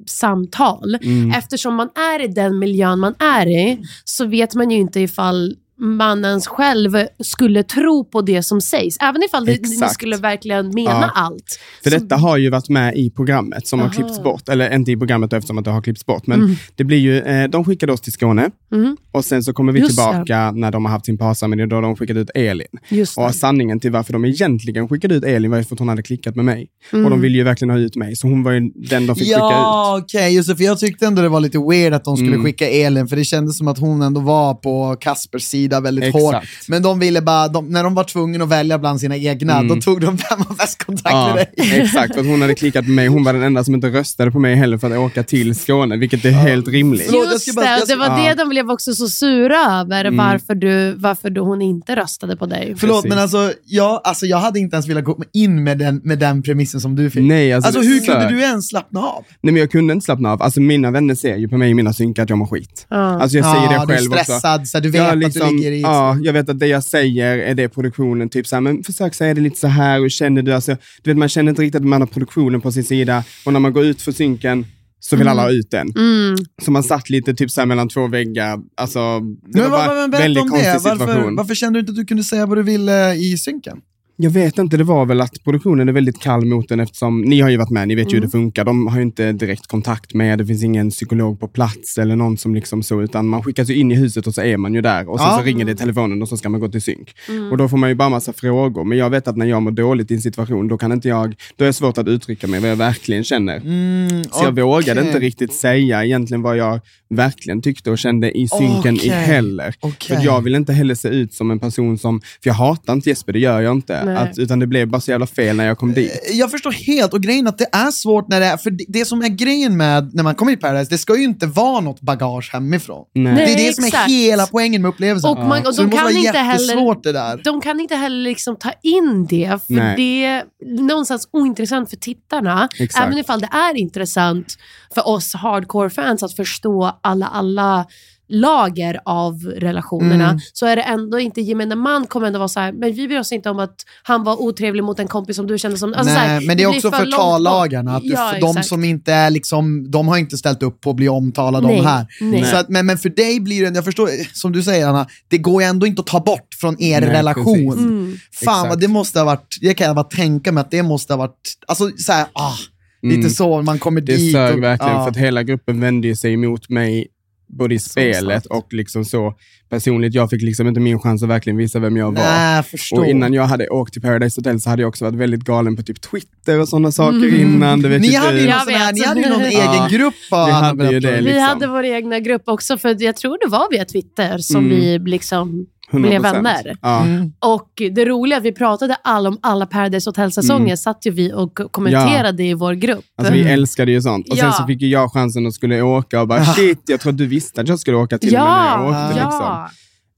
samtal. 0.07 0.95
Mm. 1.01 1.31
Eftersom 1.31 1.75
man 1.75 1.89
är 1.95 2.23
i 2.23 2.27
den 2.27 2.59
miljön 2.59 2.99
man 2.99 3.15
är 3.19 3.47
i 3.47 3.79
så 4.05 4.25
vet 4.25 4.55
man 4.55 4.71
ju 4.71 4.77
inte 4.77 4.99
ifall 4.99 5.55
mannens 5.79 6.47
själv 6.47 6.97
skulle 7.23 7.63
tro 7.63 8.05
på 8.05 8.21
det 8.21 8.43
som 8.43 8.61
sägs. 8.61 8.97
Även 9.01 9.23
ifall 9.23 9.45
det, 9.45 9.51
ni 9.51 9.57
Exakt. 9.57 9.93
skulle 9.93 10.17
verkligen 10.17 10.69
mena 10.73 10.89
Ja. 10.91 11.11
allt. 11.15 11.59
För 11.83 11.89
Så- 11.89 11.97
detta 11.99 12.15
har 12.15 12.37
ju 12.37 12.49
varit 12.49 12.69
med 12.69 12.95
i 12.97 13.09
programmet 13.09 13.67
som 13.67 13.79
har 13.79 13.85
Aha. 13.85 13.93
klippts 13.93 14.23
bort. 14.23 14.49
Eller 14.49 14.73
inte 14.75 14.91
i 14.91 14.97
programmet 14.97 15.33
eftersom 15.33 15.57
att 15.57 15.65
det 15.65 15.71
har 15.71 15.81
klippts 15.81 16.05
bort. 16.05 16.27
Men 16.27 16.41
Mm. 16.41 16.55
det 16.75 16.83
blir 16.83 16.97
ju, 16.97 17.19
eh, 17.19 17.47
de 17.49 17.65
skickade 17.65 17.93
oss 17.93 18.01
till 18.01 18.13
Skåne 18.13 18.49
Mhm. 18.71 18.97
och 19.11 19.25
sen 19.25 19.43
så 19.43 19.53
kommer 19.53 19.71
vi 19.73 19.79
Just 19.79 19.89
tillbaka 19.97 20.51
när 20.51 20.71
de 20.71 20.85
har 20.85 20.91
haft 20.91 21.05
sin 21.05 21.17
parceremoni 21.17 21.65
då 21.65 21.81
de 21.81 21.95
skickade 21.95 22.19
ut 22.19 22.29
Elin. 22.35 22.67
Just 22.89 23.17
Och 23.17 23.27
det. 23.27 23.33
sanningen 23.33 23.79
till 23.79 23.91
varför 23.91 24.13
de 24.13 24.25
egentligen 24.25 24.87
skickade 24.89 25.15
ut 25.15 25.23
Elin 25.23 25.51
var 25.51 25.57
ju 25.57 25.63
för 25.63 25.75
att 25.75 25.79
hon 25.79 25.87
hade 25.89 26.03
klickat 26.03 26.35
med 26.35 26.45
mig. 26.45 26.67
Mm. 26.93 27.05
Och 27.05 27.11
de 27.11 27.21
ville 27.21 27.37
ju 27.37 27.43
verkligen 27.43 27.69
ha 27.69 27.77
ut 27.79 27.95
mig, 27.95 28.15
så 28.15 28.27
hon 28.27 28.43
var 28.43 28.51
ju 28.51 28.59
den 28.75 29.07
de 29.07 29.15
fick 29.15 29.23
skicka 29.27 29.35
ut. 29.37 29.41
Ja, 29.51 29.99
okej, 30.03 30.35
just 30.35 30.49
det, 30.49 30.55
för 30.55 30.63
jag 30.63 30.79
tyckte 30.79 31.05
ändå 31.07 31.21
det 31.21 31.29
var 31.29 31.39
lite 31.39 31.59
weird 31.59 31.93
att 31.93 32.03
de 32.03 32.17
skulle 32.17 32.31
Mm. 32.33 32.43
skicka 32.45 32.69
Elin, 32.69 33.07
för 33.07 33.15
det 33.15 33.23
kändes 33.23 33.57
som 33.57 33.67
att 33.67 33.79
hon 33.79 34.01
ändå 34.01 34.21
var 34.21 34.53
på 34.53 34.95
Kaspers 34.99 35.43
sida 35.43 35.66
väldigt 35.69 36.05
Exakt. 36.05 36.23
hårt. 36.23 36.43
Men 36.67 36.81
de 36.81 36.99
ville 36.99 37.21
bara, 37.21 37.47
de, 37.47 37.67
när 37.69 37.83
de 37.83 37.93
var 37.95 38.03
tvungna 38.03 38.43
att 38.43 38.49
välja 38.49 38.79
bland 38.79 38.99
sina 38.99 39.17
egna, 39.17 39.53
Mm. 39.57 39.67
då 39.67 39.81
tog 39.81 40.01
de 40.01 40.05
vem 40.15 40.39
har 40.47 40.55
bäst 40.55 40.85
kontakt 40.85 41.09
Ja, 41.13 41.33
med 41.35 41.47
dig. 41.57 41.79
exakt, 41.81 42.13
för 42.13 42.21
att 42.21 42.27
hon 42.27 42.41
hade 42.41 42.55
klickat 42.55 42.85
med 42.85 42.95
mig. 42.95 43.07
Hon 43.07 43.23
var 43.23 43.33
den 43.33 43.43
enda 43.43 43.63
som 43.63 43.73
inte 43.75 43.87
röstade 43.87 44.31
på 44.31 44.39
mig 44.39 44.55
heller 44.55 44.77
för 44.77 44.91
att 44.91 44.97
åka 44.97 45.23
till 45.23 45.55
Skåne, 45.55 45.97
vilket 45.97 46.25
är 46.25 46.31
helt 46.31 46.67
rimligt. 46.67 47.11
Jag 47.11 47.31
Just 47.31 47.55
det, 47.55 47.65
jag 47.65 47.81
och 47.81 47.87
det 47.87 47.95
var 47.95 48.05
Ja. 48.05 48.29
det 48.29 48.33
de 48.33 48.49
blev 48.49 48.71
också 48.71 48.93
så 48.93 49.07
sura 49.07 49.79
över, 49.79 50.05
Mm. 50.05 50.17
varför, 50.17 50.55
du, 50.55 50.93
varför 50.93 51.29
du, 51.29 51.41
hon 51.41 51.61
inte 51.61 51.95
röstade 51.95 52.37
på 52.37 52.45
dig. 52.45 52.75
Förlåt, 52.77 52.95
Precis. 53.03 53.09
men 53.09 53.19
alltså 53.19 53.53
jag, 53.65 54.01
alltså 54.03 54.25
jag 54.25 54.37
hade 54.37 54.59
inte 54.59 54.75
ens 54.75 54.87
velat 54.87 55.03
gå 55.03 55.23
in 55.33 55.63
med 55.63 55.77
den, 55.77 56.01
med 56.03 56.19
den 56.19 56.41
premissen 56.43 56.81
som 56.81 56.95
du 56.95 57.09
fick. 57.09 57.23
Nej, 57.23 57.53
alltså, 57.53 57.67
Alltså 57.67 57.81
hur 57.81 57.99
kunde 58.05 58.29
du 58.29 58.41
ens 58.41 58.67
slappna 58.67 58.99
av? 58.99 59.23
Nej, 59.41 59.53
men 59.53 59.59
jag 59.59 59.71
kunde 59.71 59.93
inte 59.93 60.05
slappna 60.05 60.31
av. 60.31 60.41
Alltså 60.41 60.61
mina 60.61 60.91
vänner 60.91 61.15
ser 61.15 61.35
ju 61.35 61.47
på 61.49 61.57
mig 61.57 61.69
i 61.69 61.73
mina 61.73 61.93
synkar 61.93 62.23
att 62.23 62.29
jag 62.29 62.37
mår 62.37 62.47
skit. 62.47 62.85
Ja. 62.89 62.95
Alltså 63.21 63.37
jag 63.37 63.45
säger 63.55 63.73
ja, 63.73 63.85
det 63.85 63.93
själv 63.95 64.09
du 64.09 64.15
är 64.15 64.19
också. 64.21 64.31
stressad, 64.31 64.67
så 64.67 64.79
du 64.79 64.89
vet 64.89 65.01
Ja, 65.01 65.11
att 65.11 65.17
liksom, 65.17 65.56
du 65.56 65.56
ligger 65.57 65.71
i... 65.71 65.81
ja, 65.81 66.17
jag 66.21 66.33
vet 66.33 66.49
att 66.49 66.59
det 66.59 66.67
jag 66.67 66.83
säger 66.83 67.37
är 67.37 67.55
det 67.55 67.69
produktionen, 67.69 68.29
typ 68.29 68.47
såhär, 68.47 68.61
men 68.61 68.83
försök 68.83 69.13
säga 69.13 69.33
det 69.33 69.41
lite 69.41 69.59
så 69.59 69.67
här 69.67 70.01
och 70.01 70.11
känner 70.11 70.41
du, 70.41 70.53
alltså, 70.53 70.77
du 71.03 71.09
vet 71.09 71.17
man 71.17 71.29
känner 71.29 71.49
inte 71.49 71.61
riktigt 71.61 71.81
att 71.81 71.87
man 71.87 72.01
har 72.01 72.07
produktionen 72.07 72.61
på 72.61 72.71
sin 72.71 72.83
sida 72.83 73.23
och 73.45 73.53
när 73.53 73.59
man 73.59 73.73
går 73.73 73.85
ut 73.85 74.01
för 74.01 74.11
synken 74.11 74.65
så 74.99 75.15
vill 75.15 75.27
alla 75.27 75.41
ha 75.41 75.51
ut 75.51 75.71
den. 75.71 75.87
Mm. 75.95 76.35
Så 76.61 76.71
man 76.71 76.83
satt 76.83 77.09
lite 77.09 77.33
typ 77.33 77.51
så 77.51 77.65
mellan 77.65 77.89
två 77.89 78.07
väggar, 78.07 78.59
alltså 78.75 78.99
det 79.19 79.59
Men, 79.59 79.71
var 79.71 79.77
bara 79.77 79.95
men, 79.95 80.03
en 80.03 80.11
berätta 80.11 80.23
väldigt 80.23 80.43
om 80.43 80.49
konstig 80.49 80.73
det, 80.73 80.79
varför, 80.83 81.05
situation. 81.05 81.35
varför 81.35 81.55
kände 81.55 81.77
du 81.77 81.79
inte 81.79 81.91
att 81.91 81.95
du 81.95 82.05
kunde 82.05 82.23
säga 82.23 82.45
vad 82.45 82.57
du 82.57 82.63
ville 82.63 83.15
i 83.15 83.37
synken? 83.37 83.81
Jag 84.19 84.29
vet 84.31 84.57
inte, 84.57 84.77
det 84.77 84.83
var 84.83 85.05
väl 85.05 85.21
att 85.21 85.43
produktionen 85.43 85.89
är 85.89 85.93
väldigt 85.93 86.19
kall 86.21 86.45
mot 86.45 86.69
den 86.69 86.79
eftersom, 86.79 87.21
ni 87.21 87.41
har 87.41 87.49
ju 87.49 87.57
varit 87.57 87.69
med, 87.69 87.87
ni 87.87 87.95
vet 87.95 88.11
ju 88.11 88.15
hur 88.15 88.21
det 88.21 88.29
funkar. 88.29 88.65
De 88.65 88.87
har 88.87 88.95
ju 88.97 89.01
inte 89.03 89.31
direkt 89.31 89.67
kontakt 89.67 90.13
med, 90.13 90.37
det 90.37 90.45
finns 90.45 90.63
ingen 90.63 90.89
psykolog 90.89 91.39
på 91.39 91.47
plats 91.47 91.97
eller 91.97 92.15
någon 92.15 92.37
som 92.37 92.55
liksom 92.55 92.83
så, 92.83 93.01
utan 93.01 93.27
man 93.27 93.43
skickas 93.43 93.69
ju 93.69 93.75
in 93.75 93.91
i 93.91 93.95
huset 93.95 94.27
och 94.27 94.33
så 94.33 94.41
är 94.41 94.57
man 94.57 94.73
ju 94.73 94.81
där 94.81 95.09
och 95.09 95.19
sen 95.19 95.27
Ja. 95.27 95.37
så 95.37 95.43
ringer 95.43 95.65
det 95.65 95.71
i 95.71 95.75
telefonen 95.75 96.21
och 96.21 96.27
så 96.29 96.37
ska 96.37 96.49
man 96.49 96.59
gå 96.61 96.67
till 96.67 96.81
synk. 96.81 97.15
Mm. 97.29 97.51
Och 97.51 97.57
då 97.57 97.69
får 97.69 97.77
man 97.77 97.89
ju 97.89 97.95
bara 97.95 98.09
massa 98.09 98.33
frågor, 98.33 98.83
men 98.83 98.97
jag 98.97 99.09
vet 99.09 99.27
att 99.27 99.37
när 99.37 99.45
jag 99.45 99.61
mår 99.61 99.71
dåligt 99.71 100.11
i 100.11 100.13
en 100.13 100.21
situation, 100.21 100.67
då 100.67 100.77
kan 100.77 100.91
inte 100.91 101.07
jag, 101.07 101.35
då 101.55 101.65
är 101.65 101.67
det 101.67 101.73
svårt 101.73 101.97
att 101.97 102.07
uttrycka 102.07 102.47
mig 102.47 102.59
vad 102.59 102.69
jag 102.69 102.75
verkligen 102.75 103.23
känner. 103.23 103.57
Mm, 103.57 104.23
Så 104.23 104.43
jag 104.43 104.51
vågade 104.61 105.01
inte 105.01 105.19
riktigt 105.19 105.53
säga 105.53 106.05
egentligen 106.05 106.41
vad 106.41 106.57
jag 106.57 106.79
verkligen 107.09 107.61
tyckte 107.61 107.91
och 107.91 107.97
kände 107.97 108.37
i 108.37 108.47
synken 108.47 108.95
i 108.95 108.99
Okej. 108.99 109.09
heller. 109.09 109.75
Okej. 109.79 110.17
För 110.17 110.25
jag 110.25 110.41
vill 110.41 110.55
inte 110.55 110.73
heller 110.73 110.95
se 110.95 111.07
ut 111.07 111.33
som 111.33 111.51
en 111.51 111.59
person 111.59 111.97
som, 111.97 112.21
för 112.21 112.49
jag 112.49 112.53
hatar 112.53 112.93
inte 112.93 113.09
Jesper, 113.09 113.33
det 113.33 113.39
gör 113.39 113.61
jag 113.61 113.71
inte. 113.75 114.06
Att, 114.15 114.37
utan 114.37 114.59
det 114.59 114.67
blev 114.67 114.87
bara 114.87 115.01
så 115.01 115.11
jävla 115.11 115.27
fel 115.27 115.55
när 115.55 115.65
jag 115.65 115.77
kom 115.77 115.93
dit. 115.93 116.11
Jag 116.31 116.51
förstår 116.51 116.71
helt, 116.71 117.13
och 117.13 117.21
grejen 117.21 117.47
att 117.47 117.57
det 117.57 117.67
är 117.71 117.91
svårt 117.91 118.27
när 118.27 118.39
det 118.39 118.45
är, 118.45 118.57
för 118.57 118.71
det, 118.71 118.85
det 118.87 119.05
som 119.05 119.21
är 119.21 119.27
grejen 119.27 119.77
med 119.77 120.15
när 120.15 120.23
man 120.23 120.35
kommer 120.35 120.51
i 120.51 120.57
Paradise, 120.57 120.89
det 120.89 120.97
ska 120.97 121.17
ju 121.17 121.23
inte 121.23 121.47
vara 121.47 121.79
något 121.79 122.01
bagage 122.01 122.49
hemifrån. 122.53 123.05
Nej. 123.13 123.35
Det 123.35 123.41
är 123.41 123.45
Nej, 123.45 123.67
det 123.67 123.73
som 123.73 123.83
är 123.83 123.87
exakt. 123.87 124.11
hela 124.11 124.47
poängen 124.47 124.81
med 124.81 124.89
upplevelsen. 124.89 125.29
Och, 125.29 125.37
man, 125.37 125.67
och 125.67 125.75
så 125.75 125.81
de 125.81 125.89
det 125.89 125.95
måste 125.95 125.97
kan 125.97 126.03
vara 126.03 126.25
inte 126.25 126.39
heller 126.39 126.63
jättesvårt 126.63 127.03
det 127.03 127.11
där. 127.11 127.41
de 127.43 127.61
kan 127.61 127.79
inte 127.79 127.95
heller 127.95 128.23
liksom 128.23 128.55
ta 128.55 128.71
in 128.83 129.25
det, 129.29 129.59
för 129.67 129.73
Nej. 129.73 129.95
det 129.97 130.23
är 130.25 130.43
någonstans 130.87 131.29
ointressant 131.31 131.89
för 131.89 131.97
tittarna. 131.97 132.69
Exakt. 132.79 133.05
Även 133.05 133.17
ifall 133.17 133.39
det 133.39 133.49
är 133.51 133.77
intressant 133.77 134.57
för 134.93 135.07
oss 135.07 135.33
hardcore-fans 135.33 136.23
att 136.23 136.35
förstå 136.35 136.99
alla, 137.01 137.27
alla 137.27 137.85
lager 138.29 138.99
av 139.05 139.39
relationerna, 139.55 140.29
Mm. 140.29 140.39
så 140.53 140.65
är 140.65 140.75
det 140.75 140.81
ändå 140.81 141.19
inte, 141.19 141.41
gemene 141.41 141.75
man 141.75 142.05
kommer 142.07 142.27
ändå 142.27 142.39
vara 142.39 142.47
så 142.49 142.59
här, 142.59 142.71
men 142.71 142.93
vi 142.93 143.07
bryr 143.07 143.19
oss 143.19 143.31
inte 143.31 143.49
om 143.49 143.59
att 143.59 143.75
han 144.03 144.23
var 144.23 144.41
otrevlig 144.41 144.83
mot 144.83 144.99
en 144.99 145.07
kompis 145.07 145.35
som 145.35 145.47
du 145.47 145.57
kände 145.57 145.77
som... 145.77 145.93
Alltså 145.93 146.13
så 146.13 146.19
här, 146.19 146.37
Nej, 146.37 146.47
men 146.47 146.57
det 146.57 146.63
är 146.63 146.67
också 146.67 146.91
för 146.91 146.97
för 146.97 147.05
långt 147.05 147.15
bort. 147.15 147.19
tallagarna, 147.21 147.95
att 147.95 148.03
Ja, 148.05 148.31
för 148.33 148.41
de 148.41 148.49
exakt. 148.49 148.67
som 148.67 148.83
inte 148.83 149.13
är 149.13 149.29
liksom, 149.29 149.91
de 149.91 150.07
har 150.07 150.17
inte 150.17 150.37
ställt 150.37 150.63
upp 150.63 150.81
på 150.81 150.89
att 150.89 150.95
bli 150.95 151.09
omtalade 151.09 151.67
Nej, 151.67 151.79
om 151.79 151.85
här. 151.85 152.05
nej. 152.21 152.43
Så 152.45 152.55
att, 152.55 152.69
men, 152.69 152.85
men 152.85 152.97
för 152.97 153.09
dig 153.09 153.39
blir 153.39 153.61
det, 153.71 153.75
jag 153.75 153.85
förstår, 153.85 154.09
som 154.33 154.51
du 154.51 154.63
säger 154.63 154.87
Anna, 154.87 155.07
det 155.27 155.37
går 155.37 155.61
ju 155.61 155.67
ändå 155.67 155.87
inte 155.87 155.99
att 155.99 156.07
ta 156.07 156.19
bort 156.19 156.47
från 156.61 156.81
er 156.81 157.01
Nej, 157.01 157.09
relation. 157.09 157.45
precis. 157.45 157.73
Mm. 157.83 158.15
Fan 158.33 158.53
Exakt. 158.55 158.69
vad 158.69 158.79
det 158.79 158.87
måste 158.87 159.19
ha 159.19 159.25
varit, 159.25 159.57
det 159.61 159.73
kan 159.73 159.87
jag 159.87 159.95
bara 159.95 160.03
tänka 160.03 160.51
mig 160.51 160.61
att 160.61 160.71
det 160.71 160.83
måste 160.83 161.13
ha 161.13 161.17
varit, 161.17 161.53
alltså 161.67 161.89
så 161.97 162.11
här, 162.11 162.25
ah, 162.33 162.53
lite 163.01 163.15
Mm. 163.19 163.29
så, 163.29 163.61
man 163.61 163.79
kommer 163.79 164.01
Det 164.01 164.15
dit. 164.15 164.33
sög 164.33 164.55
och- 164.57 164.63
verkligen, 164.63 164.93
ja. 164.95 165.03
för 165.03 165.11
att 165.11 165.17
hela 165.17 165.43
gruppen 165.43 165.79
vände 165.81 166.15
sig 166.15 166.33
emot 166.33 166.69
mig 166.69 167.07
både 167.47 167.75
i 167.75 167.79
spelet 167.79 168.45
och 168.45 168.73
liksom 168.73 169.05
så 169.05 169.33
personligt. 169.69 170.13
Jag 170.13 170.29
fick 170.29 170.41
liksom 170.41 170.67
inte 170.67 170.79
min 170.79 170.99
chans 170.99 171.23
att 171.23 171.29
verkligen 171.29 171.57
visa 171.57 171.79
vem 171.79 171.97
jag 171.97 172.15
var. 172.15 172.23
Jag 172.55 172.65
förstår. 172.65 172.99
Och 172.99 173.05
innan 173.05 173.33
jag 173.33 173.43
hade 173.43 173.67
åkt 173.69 173.93
till 173.93 174.01
Paradise 174.01 174.39
Hotel 174.41 174.59
så 174.61 174.69
hade 174.69 174.81
jag 174.81 174.89
också 174.89 175.05
varit 175.05 175.15
väldigt 175.15 175.43
galen 175.43 175.75
på 175.75 175.83
typ 175.83 176.01
Twitter 176.01 176.59
och 176.59 176.69
sådana 176.69 176.91
saker 176.91 177.39
innan. 177.39 177.81
Du 177.81 177.89
vet 177.89 178.01
ni, 178.01 178.07
ju 178.07 178.17
hade 178.17 178.39
ju 178.39 178.45
någon 178.45 178.51
här, 178.53 178.93
ni 178.93 179.03
hade 179.05 179.21
ju 179.21 179.29
någon 179.29 179.41
Ja. 179.51 179.75
egen 179.87 179.99
grupp. 179.99 180.13
Vi 180.31 180.51
hade 180.51 180.91
ju 180.91 180.99
det, 180.99 181.11
Vi 181.15 181.21
liksom. 181.21 181.41
hade 181.43 181.67
vår 181.67 181.85
egna 181.85 182.19
grupp 182.19 182.43
också, 182.45 182.77
för 182.77 183.03
jag 183.03 183.15
tror 183.15 183.37
det 183.45 183.51
var 183.51 183.71
via 183.71 183.85
Twitter 183.85 184.37
som 184.37 184.65
Mm. 184.65 184.69
vi 184.77 184.99
liksom 184.99 185.65
100%. 185.91 186.01
blev 186.01 186.21
vänner. 186.21 186.77
Ja. 186.81 187.03
Mm. 187.03 187.31
Och 187.39 187.69
det 187.91 188.05
roliga 188.05 188.35
är 188.35 188.39
att 188.39 188.45
vi 188.45 188.51
pratade 188.51 188.95
all 189.03 189.27
om 189.27 189.37
alla 189.41 189.65
Paradise 189.65 190.09
Hotel-säsonger, 190.09 190.65
Mm. 190.65 190.77
satt 190.77 191.05
ju 191.05 191.11
vi 191.11 191.33
och 191.33 191.59
kommenterade 191.71 192.43
i 192.43 192.53
vår 192.53 192.73
grupp. 192.73 193.05
Alltså 193.17 193.33
vi 193.33 193.41
älskade 193.43 193.91
ju 193.91 194.01
sånt. 194.01 194.29
Och 194.29 194.37
sen 194.37 194.45
Ja. 194.45 194.51
så 194.51 194.65
fick 194.65 194.81
ju 194.81 194.87
jag 194.87 195.11
chansen 195.13 195.47
att 195.47 195.53
skulle 195.53 195.81
åka 195.81 196.21
och 196.21 196.27
bara 196.27 196.45
shit, 196.45 196.81
jag 196.87 196.99
tror 196.99 197.11
att 197.11 197.17
du 197.17 197.25
visste 197.25 197.61
att 197.61 197.67
jag 197.67 197.79
skulle 197.79 197.97
åka 197.97 198.17
till 198.17 198.35
och 198.35 198.41
med 198.41 198.49
när 198.49 198.71
jag 198.71 198.93
ja, 198.93 199.05
åkte. 199.07 199.13
Liksom. 199.15 199.41
ja. 199.41 199.69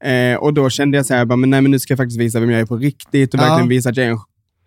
Eh, 0.09 0.37
och 0.37 0.53
då 0.53 0.69
kände 0.69 0.97
jag 0.97 1.05
så 1.05 1.13
här, 1.13 1.25
bara, 1.25 1.35
men, 1.35 1.49
nej, 1.49 1.61
men 1.61 1.71
nu 1.71 1.79
ska 1.79 1.91
jag 1.91 1.97
faktiskt 1.97 2.19
visa 2.19 2.39
vem 2.39 2.49
jag 2.51 2.61
är 2.61 2.65
på 2.65 2.77
riktigt 2.77 3.33
och 3.33 3.39
Ja. 3.39 3.43
verkligen 3.43 3.69
visa 3.69 3.89
att 3.89 3.97
jag 3.97 4.05
är 4.05 4.11
en, 4.11 4.17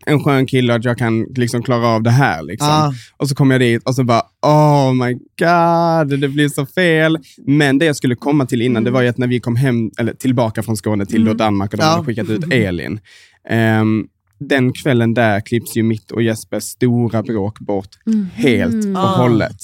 en 0.07 0.25
skön 0.25 0.47
kille 0.47 0.73
och 0.73 0.79
att 0.79 0.85
jag 0.85 0.99
kan 0.99 1.23
liksom 1.23 1.63
klara 1.63 1.87
av 1.89 2.03
det 2.03 2.11
här. 2.11 2.43
Liksom. 2.43 2.69
Ja. 2.69 2.93
Och 3.17 3.29
så 3.29 3.35
kom 3.35 3.51
jag 3.51 3.61
dit 3.61 3.83
och 3.89 3.95
så 3.95 4.05
bara, 4.05 4.23
oh 4.43 4.93
my 4.95 5.13
god, 5.13 6.21
det 6.21 6.29
blir 6.29 6.49
så 6.49 6.67
fel. 6.67 7.19
Men 7.47 7.79
det 7.79 7.85
jag 7.85 7.97
skulle 7.97 8.15
komma 8.15 8.47
till 8.47 8.63
innan, 8.63 8.85
det 8.85 8.91
var 8.91 9.03
ju 9.03 9.09
att 9.09 9.19
när 9.19 9.27
vi 9.27 9.41
kom 9.41 9.57
hem, 9.57 9.91
eller 9.99 10.13
tillbaka 10.15 10.63
från 10.63 10.77
Skåne 10.77 11.07
till 11.07 11.25
då 11.25 11.35
Danmark 11.35 11.73
och 11.73 11.79
de 11.79 11.85
Ja. 11.85 11.91
hade 11.91 12.05
skickat 12.05 12.29
ut 12.29 12.53
Elin. 12.53 13.01
Ehm, 13.49 14.07
den 14.41 14.73
kvällen 14.73 15.15
där 15.15 15.41
klipps 15.41 15.77
ju 15.77 15.83
mitt 15.83 16.11
och 16.11 16.23
Jespers 16.23 16.63
stora 16.65 17.23
bråk 17.23 17.59
bort 17.59 17.89
helt 18.35 18.85
och 18.97 19.03
Ah. 19.03 19.17
hållet. 19.23 19.57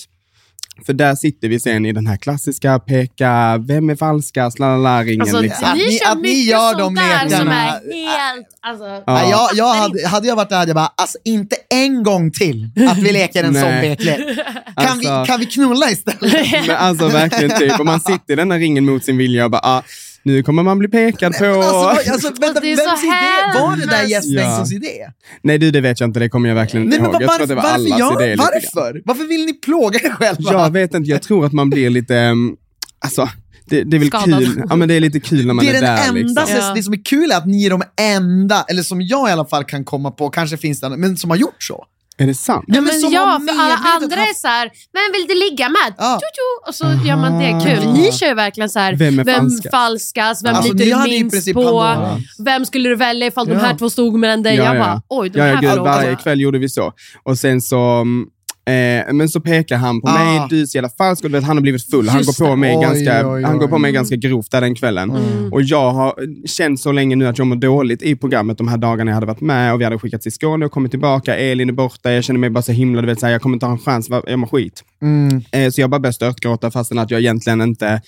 För 0.86 0.92
där 0.92 1.14
sitter 1.14 1.48
vi 1.48 1.60
sen 1.60 1.86
i 1.86 1.92
den 1.92 2.06
här 2.06 2.16
klassiska 2.16 2.78
peka, 2.78 3.58
vem 3.66 3.90
är 3.90 3.96
falskast, 3.96 4.58
lalala, 4.58 5.04
ringen 5.04 5.20
Alltså, 5.20 5.40
liksom. 5.40 5.64
Att 5.68 5.76
ni 5.76 6.00
att 6.06 6.16
ni 6.16 6.22
mycket 6.22 6.44
gör 6.44 6.78
de 6.78 6.94
lekarna. 6.94 7.54
helt... 7.54 8.46
Alltså, 8.60 8.84
Ja. 9.06 9.30
Jag, 9.30 9.48
jag 9.54 9.74
hade, 9.74 10.08
hade 10.08 10.28
jag 10.28 10.36
varit 10.36 10.48
där 10.48 10.56
hade 10.56 10.68
jag 10.68 10.76
bara, 10.76 10.92
alltså 10.96 11.18
inte 11.24 11.56
en 11.70 12.02
gång 12.02 12.30
till 12.30 12.68
att 12.90 12.98
vi 12.98 13.12
leker 13.12 13.44
en 13.44 13.54
sån 13.54 13.62
Nej. 13.62 13.88
beklek. 13.90 14.18
Kan, 14.76 14.86
Alltså- 14.86 15.20
vi, 15.20 15.26
kan 15.26 15.40
vi 15.40 15.46
knulla 15.46 15.90
istället? 15.90 16.66
Men 16.66 16.76
alltså 16.76 17.08
verkligen 17.08 17.58
typ, 17.58 17.80
och 17.80 17.86
man 17.86 18.00
sitter 18.00 18.32
i 18.32 18.36
den 18.36 18.50
här 18.50 18.58
ringen 18.58 18.84
mot 18.84 19.04
sin 19.04 19.16
vilja 19.16 19.44
och 19.44 19.50
bara, 19.50 19.60
ah, 19.64 19.82
nu 20.22 20.42
kommer 20.42 20.62
man 20.62 20.78
bli 20.78 20.88
pekad 20.88 21.38
på. 21.38 21.44
Alltså, 21.44 21.72
vad- 21.72 22.08
alltså, 22.08 22.32
vänta, 22.40 22.60
det 22.60 22.72
är 22.72 22.76
vems 22.76 23.00
så 23.00 23.06
idé? 23.06 23.60
Var 23.60 23.76
det 23.76 23.86
där 23.86 23.96
hemskt. 23.96 24.10
Jesper 24.28 24.42
Ja. 24.42 24.66
Idé? 24.76 25.12
Nej 25.42 25.58
du, 25.58 25.70
det 25.70 25.80
vet 25.80 26.00
jag 26.00 26.08
inte, 26.08 26.20
det 26.20 26.28
kommer 26.28 26.48
jag 26.48 26.56
verkligen 26.56 26.84
inte 26.86 26.96
Nej, 26.98 27.02
men 27.02 27.10
ihåg. 27.12 27.22
Jag 27.22 27.26
var, 27.28 27.34
tror 27.34 27.42
att 27.42 27.48
det 27.48 27.54
var 27.54 27.62
varför, 27.62 27.74
allas 27.74 27.98
ja, 27.98 28.22
idé. 28.24 28.36
varför? 28.36 29.02
Varför 29.04 29.24
vill 29.24 29.46
ni 29.46 29.52
plåga 29.52 29.98
er 30.00 30.10
själva? 30.10 30.52
Jag 30.52 30.70
vet 30.72 30.94
inte, 30.94 31.10
jag 31.10 31.22
tror 31.22 31.46
att 31.46 31.52
man 31.52 31.70
blir 31.70 31.90
lite, 31.90 32.14
um, 32.14 32.56
alltså, 33.04 33.28
det, 33.64 33.82
det 33.84 33.96
är 33.96 33.98
väl 33.98 34.08
Skadad. 34.08 34.38
kul. 34.38 34.62
Ja 34.68 34.76
men 34.76 34.88
det 34.88 34.94
är 34.94 35.00
lite 35.00 35.20
kul 35.20 35.46
när 35.46 35.54
man 35.54 35.64
det 35.64 35.70
är, 35.70 35.74
är 35.74 35.80
den 35.80 35.96
där 35.96 36.08
enda, 36.20 36.44
liksom. 36.44 36.56
Ja. 36.66 36.74
det 36.74 36.82
som 36.82 36.92
är 36.92 37.04
kul 37.04 37.30
är 37.30 37.36
att 37.36 37.46
ni 37.46 37.64
är 37.66 37.70
de 37.70 37.82
enda, 38.00 38.64
eller 38.68 38.82
som 38.82 39.02
jag 39.02 39.28
i 39.28 39.32
alla 39.32 39.44
fall 39.44 39.64
kan 39.64 39.84
komma 39.84 40.10
på, 40.10 40.30
kanske 40.30 40.56
finns 40.56 40.80
det 40.80 40.86
andra, 40.86 40.98
men 40.98 41.16
som 41.16 41.30
har 41.30 41.36
gjort 41.36 41.62
så. 41.62 41.84
Är 42.20 42.26
det 42.26 42.34
sant? 42.34 42.64
Ja, 42.66 42.74
men 42.74 42.84
men 42.84 43.00
som 43.00 43.12
ja, 43.12 43.40
för 43.48 43.62
alla 43.62 43.74
andra 43.74 44.16
haft- 44.16 44.30
är 44.30 44.34
så 44.34 44.48
här, 44.48 44.70
vem 44.92 45.12
vill 45.12 45.26
du 45.28 45.34
ligga 45.50 45.68
med? 45.68 45.94
Ja. 45.98 46.20
Och 46.68 46.74
så 46.74 46.84
gör 46.84 47.16
man 47.16 47.38
det 47.38 47.60
kul. 47.66 47.92
Ni 47.92 48.12
kör 48.12 48.26
ju 48.26 48.34
verkligen 48.34 48.70
så 48.70 48.78
här, 48.78 48.94
Vem 48.94 49.18
är 49.18 49.24
vem 49.24 49.48
falskast, 49.70 50.44
vem 50.44 50.54
Alltså, 50.54 50.72
litar 50.72 51.04
du 51.04 51.10
minst 51.10 51.52
på, 51.54 51.62
Pandora. 51.62 52.20
vem 52.44 52.66
skulle 52.66 52.88
du 52.88 52.96
välja 52.96 53.26
ifall 53.26 53.46
de 53.46 53.52
Ja. 53.52 53.58
här 53.58 53.74
två 53.74 53.90
stod 53.90 54.18
mellan 54.18 54.42
dig? 54.42 54.56
Ja, 54.56 54.64
jag 54.64 54.76
ja. 54.76 54.80
bara, 54.80 55.02
oj, 55.08 55.30
de 55.30 55.38
Ja, 55.38 55.46
ja 55.46 55.54
här 55.54 55.62
gud, 55.62 55.70
frågorna. 55.72 55.96
varje 55.96 56.16
kväll 56.16 56.40
gjorde 56.40 56.58
vi 56.58 56.68
så. 56.68 56.92
Och 57.24 57.38
sen 57.38 57.60
så, 57.60 57.78
mm, 57.80 58.26
eh, 58.68 59.12
men 59.12 59.28
så 59.28 59.40
pekar 59.40 59.76
han 59.76 60.00
på 60.00 60.08
Ah. 60.08 60.24
mig, 60.24 60.46
du 60.50 60.62
är 60.62 60.66
så 60.66 60.76
jävla 60.76 60.88
falsk, 60.88 61.24
och 61.24 61.34
vet, 61.34 61.44
han 61.44 61.56
har 61.56 61.62
blivit 61.62 61.90
full. 61.90 62.08
Han 62.08 62.18
Just 62.22 62.38
går 62.38 62.46
på 62.46 62.56
mig, 62.56 62.76
det. 62.76 62.82
ganska, 62.82 63.28
Oj, 63.28 63.34
oj, 63.34 63.42
Han 63.42 63.58
går 63.58 63.68
på 63.68 63.74
oj. 63.76 63.80
mig 63.82 63.92
ganska 63.92 64.16
grovt 64.16 64.50
där 64.50 64.60
den 64.60 64.74
kvällen. 64.74 65.10
Mm. 65.10 65.52
Och 65.52 65.62
jag 65.62 65.90
har 65.92 66.14
känt 66.46 66.80
så 66.80 66.92
länge 66.92 67.16
nu 67.16 67.26
att 67.26 67.38
jag 67.38 67.46
mår 67.46 67.56
dåligt 67.56 68.02
i 68.02 68.16
programmet 68.16 68.58
de 68.58 68.68
här 68.68 68.76
dagarna 68.78 69.10
jag 69.10 69.14
hade 69.14 69.26
varit 69.26 69.40
med 69.40 69.72
och 69.74 69.80
vi 69.80 69.84
hade 69.84 69.98
skickats 69.98 70.22
till 70.22 70.32
Skåne 70.32 70.66
och 70.66 70.72
kommit 70.72 70.90
tillbaka. 70.90 71.36
Elin 71.36 71.68
är 71.68 71.72
borta, 71.72 72.12
jag 72.12 72.24
känner 72.24 72.40
mig 72.40 72.50
bara 72.50 72.62
så 72.62 72.72
himla, 72.72 73.00
du 73.00 73.06
vet, 73.06 73.20
så 73.20 73.26
här, 73.26 73.32
jag 73.32 73.42
kommer 73.42 73.56
inte 73.56 73.66
ha 73.66 73.72
en 73.72 73.78
chans, 73.78 74.08
jag 74.26 74.38
mår 74.38 74.46
skit. 74.48 74.82
Mm. 75.02 75.42
Eh, 75.52 75.70
så 75.70 75.80
jag 75.80 75.90
bara 75.90 76.00
började 76.00 76.14
störtgråta 76.14 76.70
fastän 76.70 76.98
att 76.98 77.10
jag 77.10 77.20
egentligen 77.20 77.60
inte, 77.60 78.00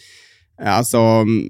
alltså, 0.64 0.98
mm, 0.98 1.48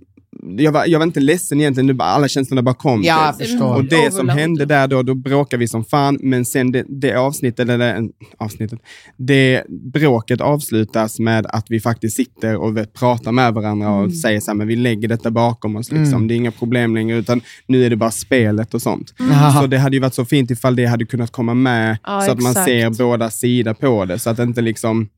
jag 0.57 0.73
var, 0.73 0.87
jag 0.87 0.99
var 0.99 1.07
inte 1.07 1.21
ledsen 1.21 1.61
egentligen, 1.61 1.87
det 1.87 1.95
bara, 1.95 2.09
alla 2.09 2.29
känslorna 2.29 2.63
bara 2.63 2.75
kom. 2.75 3.03
Ja. 3.03 3.35
Och 3.61 3.85
det 3.85 4.13
som 4.15 4.29
hände 4.29 4.65
där 4.65 4.89
då, 4.89 5.03
då 5.03 5.15
bråkade 5.15 5.61
vi 5.61 5.69
som 5.69 5.85
fan, 5.85 6.19
men 6.23 6.45
sen 6.45 6.73
det, 6.73 6.85
det 6.89 7.15
avsnittet, 7.15 7.69
eller 7.69 7.79
det, 7.79 8.09
avsnittet, 8.39 8.81
det 9.17 9.63
bråket 9.69 10.41
avslutas 10.41 11.19
med 11.19 11.47
att 11.47 11.67
vi 11.69 11.81
faktiskt 11.81 12.17
sitter 12.17 12.57
och 12.57 12.77
vet, 12.77 12.93
pratar 12.95 13.33
med 13.33 13.55
varandra 13.55 13.91
och 13.91 14.01
Mm. 14.01 14.11
säger 14.13 14.41
så 14.41 14.51
här, 14.51 14.57
men 14.57 14.67
vi 14.69 14.77
lägger 14.77 15.09
detta 15.09 15.31
bakom 15.31 15.77
oss, 15.77 15.93
liksom. 15.93 16.15
Mm. 16.15 16.29
det 16.29 16.35
är 16.35 16.37
inga 16.37 16.51
problem 16.51 16.95
längre, 16.95 17.17
utan 17.19 17.41
nu 17.67 17.85
är 17.85 17.91
det 17.91 17.97
bara 17.97 18.11
spelet 18.11 18.75
och 18.75 18.83
sånt. 18.83 19.15
Jaha. 19.19 19.61
Så 19.61 19.67
det 19.67 19.79
hade 19.79 19.97
ju 19.97 20.01
varit 20.01 20.15
så 20.15 20.25
fint 20.25 20.51
ifall 20.51 20.77
det 20.77 20.85
hade 20.87 21.05
kunnat 21.07 21.31
komma 21.31 21.55
med, 21.55 21.99
Ja, 22.07 22.21
så 22.21 22.33
att 22.33 22.41
man 22.43 22.51
exakt. 22.51 22.67
ser 22.67 22.91
båda 22.91 23.31
sidor 23.31 23.75
på 23.75 24.05
det, 24.05 24.19
så 24.19 24.31
att 24.31 24.37
det 24.37 24.43
inte 24.43 24.61
liksom, 24.61 25.09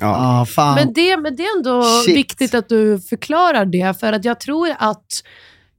ja. 0.00 0.38
Ja, 0.38 0.46
fan. 0.46 0.74
Men 0.74 0.92
det, 0.92 1.16
men 1.16 1.36
det 1.36 1.42
är 1.42 1.56
ändå 1.56 1.82
Shit. 1.82 2.16
viktigt 2.16 2.54
att 2.54 2.68
du 2.68 3.00
förklarar 3.00 3.64
det, 3.64 4.00
för 4.00 4.12
att 4.12 4.24
jag 4.24 4.40
tror 4.40 4.68
att 4.78 5.06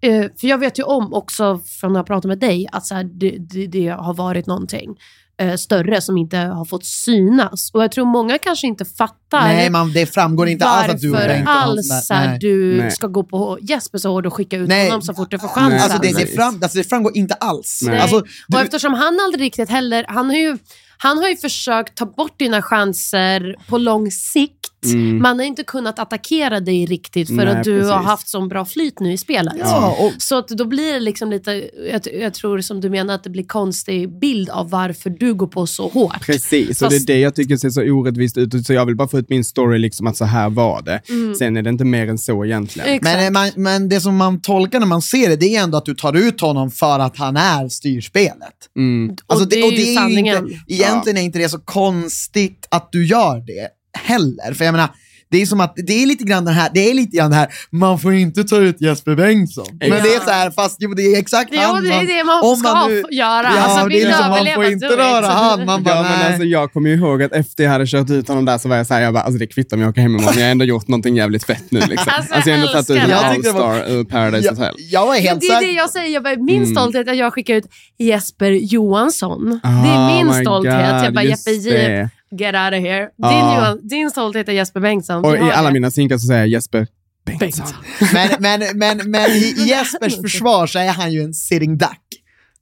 eh, 0.02 0.22
för 0.40 0.48
jag 0.48 0.58
vet 0.58 0.80
ju 0.80 0.84
om 0.84 1.14
också 1.14 1.60
från 1.80 1.94
när 1.94 2.00
jag 2.00 2.08
pratat 2.08 2.26
med 2.26 2.40
dig 2.40 2.68
att 2.72 2.86
så 2.86 2.96
här, 2.96 3.04
det, 3.04 3.38
det, 3.40 3.68
det 3.68 3.88
har 3.88 4.14
varit 4.14 4.46
någonting 4.48 4.96
eh, 5.42 5.56
större 5.56 6.02
som 6.02 6.18
inte 6.18 6.38
har 6.38 6.66
fått 6.66 6.86
synas. 6.86 7.72
Och 7.74 7.84
jag 7.84 7.92
tror 7.92 8.06
många 8.06 8.38
kanske 8.38 8.68
inte 8.68 8.86
fattar 8.86 9.48
Nej, 9.48 9.70
man, 9.70 9.94
det 9.94 10.06
framgår 10.06 10.48
inte 10.48 10.66
alls 10.66 10.94
att 10.94 11.02
du 11.02 11.10
och 11.10 11.16
varför 11.16 11.30
har 11.30 11.38
någon 11.38 11.48
alls 11.48 12.08
så 12.08 12.14
här, 12.14 12.40
du 12.40 12.78
Nej. 12.78 12.92
ska 12.92 13.08
gå 13.08 13.24
på 13.24 13.58
Jesper 13.62 13.98
så 13.98 14.12
hårt 14.12 14.26
och 14.26 14.34
skicka 14.34 14.58
ut 14.58 14.70
Nej. 14.70 14.88
honom 14.90 15.02
så 15.02 15.14
fort 15.14 15.32
du 15.32 15.40
får 15.40 15.48
chansen. 15.48 15.80
Alltså 15.80 15.98
det, 15.98 16.12
det, 16.12 16.28
fram, 16.28 16.60
alltså 16.64 16.78
det 16.78 16.84
framgår 16.84 17.18
inte 17.18 17.34
alls. 17.34 17.80
Nej. 17.86 18.00
Alltså, 18.00 18.18
Och 18.18 18.28
du, 18.48 18.62
eftersom 18.62 18.94
han 18.94 19.20
aldrig 19.20 19.42
riktigt 19.46 19.70
heller, 19.70 20.06
han 20.08 20.26
har 20.26 20.38
ju, 20.38 20.58
han 20.98 21.18
har 21.18 21.30
ju 21.30 21.38
försökt 21.38 21.98
ta 21.98 22.06
bort 22.06 22.40
dina 22.40 22.62
chanser 22.62 23.56
på 23.70 23.78
lång 23.78 24.12
sikt. 24.12 24.63
Mm. 24.86 25.22
Man 25.22 25.40
har 25.40 25.46
inte 25.46 25.64
kunnat 25.64 26.00
attackera 26.00 26.60
dig 26.60 26.86
riktigt 26.86 27.28
för 27.28 27.36
Nej, 27.36 27.48
att 27.48 27.64
du 27.64 27.82
har 27.84 27.94
precis. 27.94 28.06
haft 28.08 28.28
sån 28.28 28.48
bra 28.48 28.66
flyt 28.66 29.00
nu 29.00 29.14
i 29.14 29.18
spelet. 29.18 29.54
ja, 29.60 29.96
och, 30.00 30.12
Så 30.22 30.38
att 30.38 30.48
då 30.48 30.66
blir 30.66 30.94
det 30.94 31.00
liksom 31.00 31.30
lite, 31.32 31.70
jag, 31.92 32.02
jag 32.22 32.34
tror 32.34 32.62
som 32.62 32.82
du 32.82 32.90
menar 32.90 33.16
att 33.16 33.24
det 33.24 33.30
blir 33.30 33.44
konstig 33.44 34.20
bild 34.20 34.50
av 34.50 34.70
varför 34.70 35.10
du 35.10 35.34
går 35.34 35.48
på 35.48 35.68
så 35.68 35.88
hårt. 35.88 36.26
Precis, 36.26 36.82
och 36.82 36.90
det 36.90 36.96
Fast- 36.96 37.10
är 37.10 37.14
det 37.14 37.20
jag 37.20 37.36
tycker 37.36 37.58
ser 37.58 37.70
så 37.70 37.82
orättvist 37.82 38.38
ut. 38.38 38.66
Så 38.66 38.74
jag 38.74 38.86
vill 38.86 38.96
bara 38.96 39.08
få 39.08 39.20
ut 39.20 39.30
min 39.30 39.44
story, 39.44 39.80
liksom 39.80 40.08
att 40.08 40.18
så 40.18 40.26
här 40.26 40.50
var 40.50 40.82
det. 40.82 41.02
Sen 41.38 41.58
är 41.58 41.62
det 41.62 41.70
inte 41.70 41.86
mer 41.86 42.08
än 42.08 42.18
så 42.18 42.46
egentligen. 42.46 42.88
Mm. 42.88 42.98
Exakt. 42.98 43.18
men, 43.18 43.26
eh, 43.26 43.32
man, 43.32 43.64
men 43.64 43.90
det 43.90 44.02
som 44.02 44.16
man 44.18 44.42
tolkar 44.42 44.80
när 44.80 44.88
man 44.88 45.02
ser 45.02 45.30
det, 45.30 45.36
det 45.36 45.56
är 45.56 45.64
ändå 45.64 45.78
att 45.78 45.86
du 45.86 45.96
tar 45.96 46.18
ut 46.28 46.42
honom 46.42 46.72
för 46.72 47.00
att 47.00 47.18
han 47.18 47.38
är 47.38 47.70
styrspelet. 47.70 48.54
Mm. 48.78 49.16
Alltså, 49.28 49.46
och 49.46 49.50
det 49.50 49.60
är 49.62 49.72
ju 49.72 49.78
ju 49.86 49.96
sanningen. 49.96 50.44
Inte, 50.50 50.74
egentligen 50.74 51.18
är 51.18 51.22
inte 51.22 51.40
det 51.40 51.50
så 51.50 51.60
konstigt 51.60 52.68
att 52.72 52.90
du 52.92 53.06
gör 53.06 53.40
det 53.48 53.68
heller. 53.98 54.54
För 54.54 54.66
jag 54.66 54.72
menar, 54.72 54.90
det 55.32 55.42
är 55.42 55.46
som 55.46 55.60
att 55.62 55.74
det 55.76 56.04
är 56.04 56.06
lite 56.06 56.24
grann 56.24 56.46
det 56.46 56.52
här, 56.52 56.70
det 56.74 56.90
är 56.90 56.94
lite 56.94 57.18
grann 57.18 57.30
det 57.32 57.38
här, 57.38 57.48
man 57.70 58.00
får 58.00 58.14
inte 58.14 58.44
ta 58.44 58.58
ut 58.58 58.82
Jesper 58.82 59.16
Bengtsson. 59.16 59.66
Men 59.80 59.90
det 59.90 60.14
är 60.16 60.20
så 60.26 60.30
här, 60.32 60.52
fast 60.52 60.78
jo, 60.80 60.94
det 60.94 61.02
är 61.02 61.20
exakt 61.20 61.50
Jo, 61.54 61.60
han 61.62 61.84
det 61.84 61.90
är 61.90 61.96
man, 61.96 62.06
det 62.06 62.24
man 62.24 62.44
om 62.44 62.56
ska 62.56 62.88
nu- 62.88 63.02
få 63.02 63.12
göra. 63.12 63.44
Ja, 63.56 63.62
Alltså, 63.62 63.88
det 63.88 64.02
är 64.02 64.08
liksom, 64.08 64.30
man 64.30 64.46
får 64.56 64.66
inte 64.66 64.86
röra 64.86 65.26
han. 65.26 65.66
Man 65.66 65.84
bara, 65.84 65.96
Ja, 65.96 66.02
men 66.04 66.28
alltså, 66.28 66.44
jag 66.44 66.74
kommer 66.74 66.90
ju 66.90 66.96
ihåg 66.96 67.24
att 67.24 67.32
efter 67.32 67.64
jag 67.64 67.72
hade 67.72 67.88
kört 67.88 68.10
ut 68.10 68.28
honom 68.28 68.46
där 68.46 68.58
så 68.58 68.70
var 68.70 68.76
jag 68.76 68.88
såhär, 68.88 69.02
jag 69.02 69.14
bara, 69.14 69.24
alltså 69.24 69.40
det 69.40 69.48
kvittar 69.48 69.78
om 69.78 69.82
jag 69.82 69.90
åker 69.90 70.02
hem 70.02 70.12
imorgon, 70.16 70.34
jag 70.38 70.44
har 70.46 70.52
ändå 70.52 70.66
gjort 70.66 70.88
någonting 70.88 71.16
jävligt 71.16 71.44
fett 71.44 71.64
nu. 71.72 71.80
Liksom. 71.80 72.12
Alltså, 72.18 72.34
Alltså, 72.34 72.50
jag 72.50 72.58
har 72.58 72.62
ändå 72.68 72.74
tagit 72.74 72.90
ut 72.90 72.98
en. 72.98 73.10
Jag 73.10 73.24
allstar 73.24 73.92
ur 73.92 74.04
Paradise 74.04 74.46
jag, 74.46 74.52
Hotel. 74.56 74.76
jag 74.92 75.06
var 75.06 75.16
helt 75.16 75.42
det 75.42 75.48
är 75.48 75.62
det 75.62 75.72
jag 75.72 75.90
säger, 75.90 76.14
jag 76.14 76.24
bara, 76.24 76.36
min 76.36 76.58
Mm. 76.64 76.76
stolthet 76.76 77.08
är 77.08 77.12
att 77.12 77.18
jag 77.18 77.34
skickar 77.34 77.54
ut 77.56 77.66
Jesper 78.00 78.52
Johansson. 78.52 79.60
det 79.64 79.68
är 79.90 80.16
min 80.24 80.28
my 80.38 80.42
stolthet. 80.42 80.74
jag 80.74 81.06
God, 81.06 81.14
bara, 81.14 81.24
just 81.24 81.48
Jeppe. 81.48 82.10
Get 82.38 82.56
out 82.56 82.74
of 82.74 82.80
here. 82.90 83.00
Din, 83.00 83.10
Ja. 83.18 83.78
Din 83.82 84.12
stolthet 84.12 84.50
är 84.50 84.54
Jesper 84.54 84.80
Bengtsson. 84.80 85.26
Och 85.26 85.36
i 85.36 85.40
alla 85.40 85.68
det. 85.68 85.74
mina 85.74 85.92
synkar 85.92 86.18
så 86.18 86.28
säger 86.28 86.40
jag 86.40 86.50
Jesper 86.50 86.88
Bengtsson. 87.26 87.66
Bengtsson. 88.00 88.10
Men, 88.14 88.30
men, 88.40 88.78
men, 88.78 89.12
men 89.12 89.32
i 89.32 89.56
Jespers 89.68 90.22
försvar 90.22 90.68
så 90.68 90.80
är 90.80 90.90
han 90.90 91.12
ju 91.12 91.22
en 91.22 91.34
sitting 91.34 91.78
duck. 91.78 92.00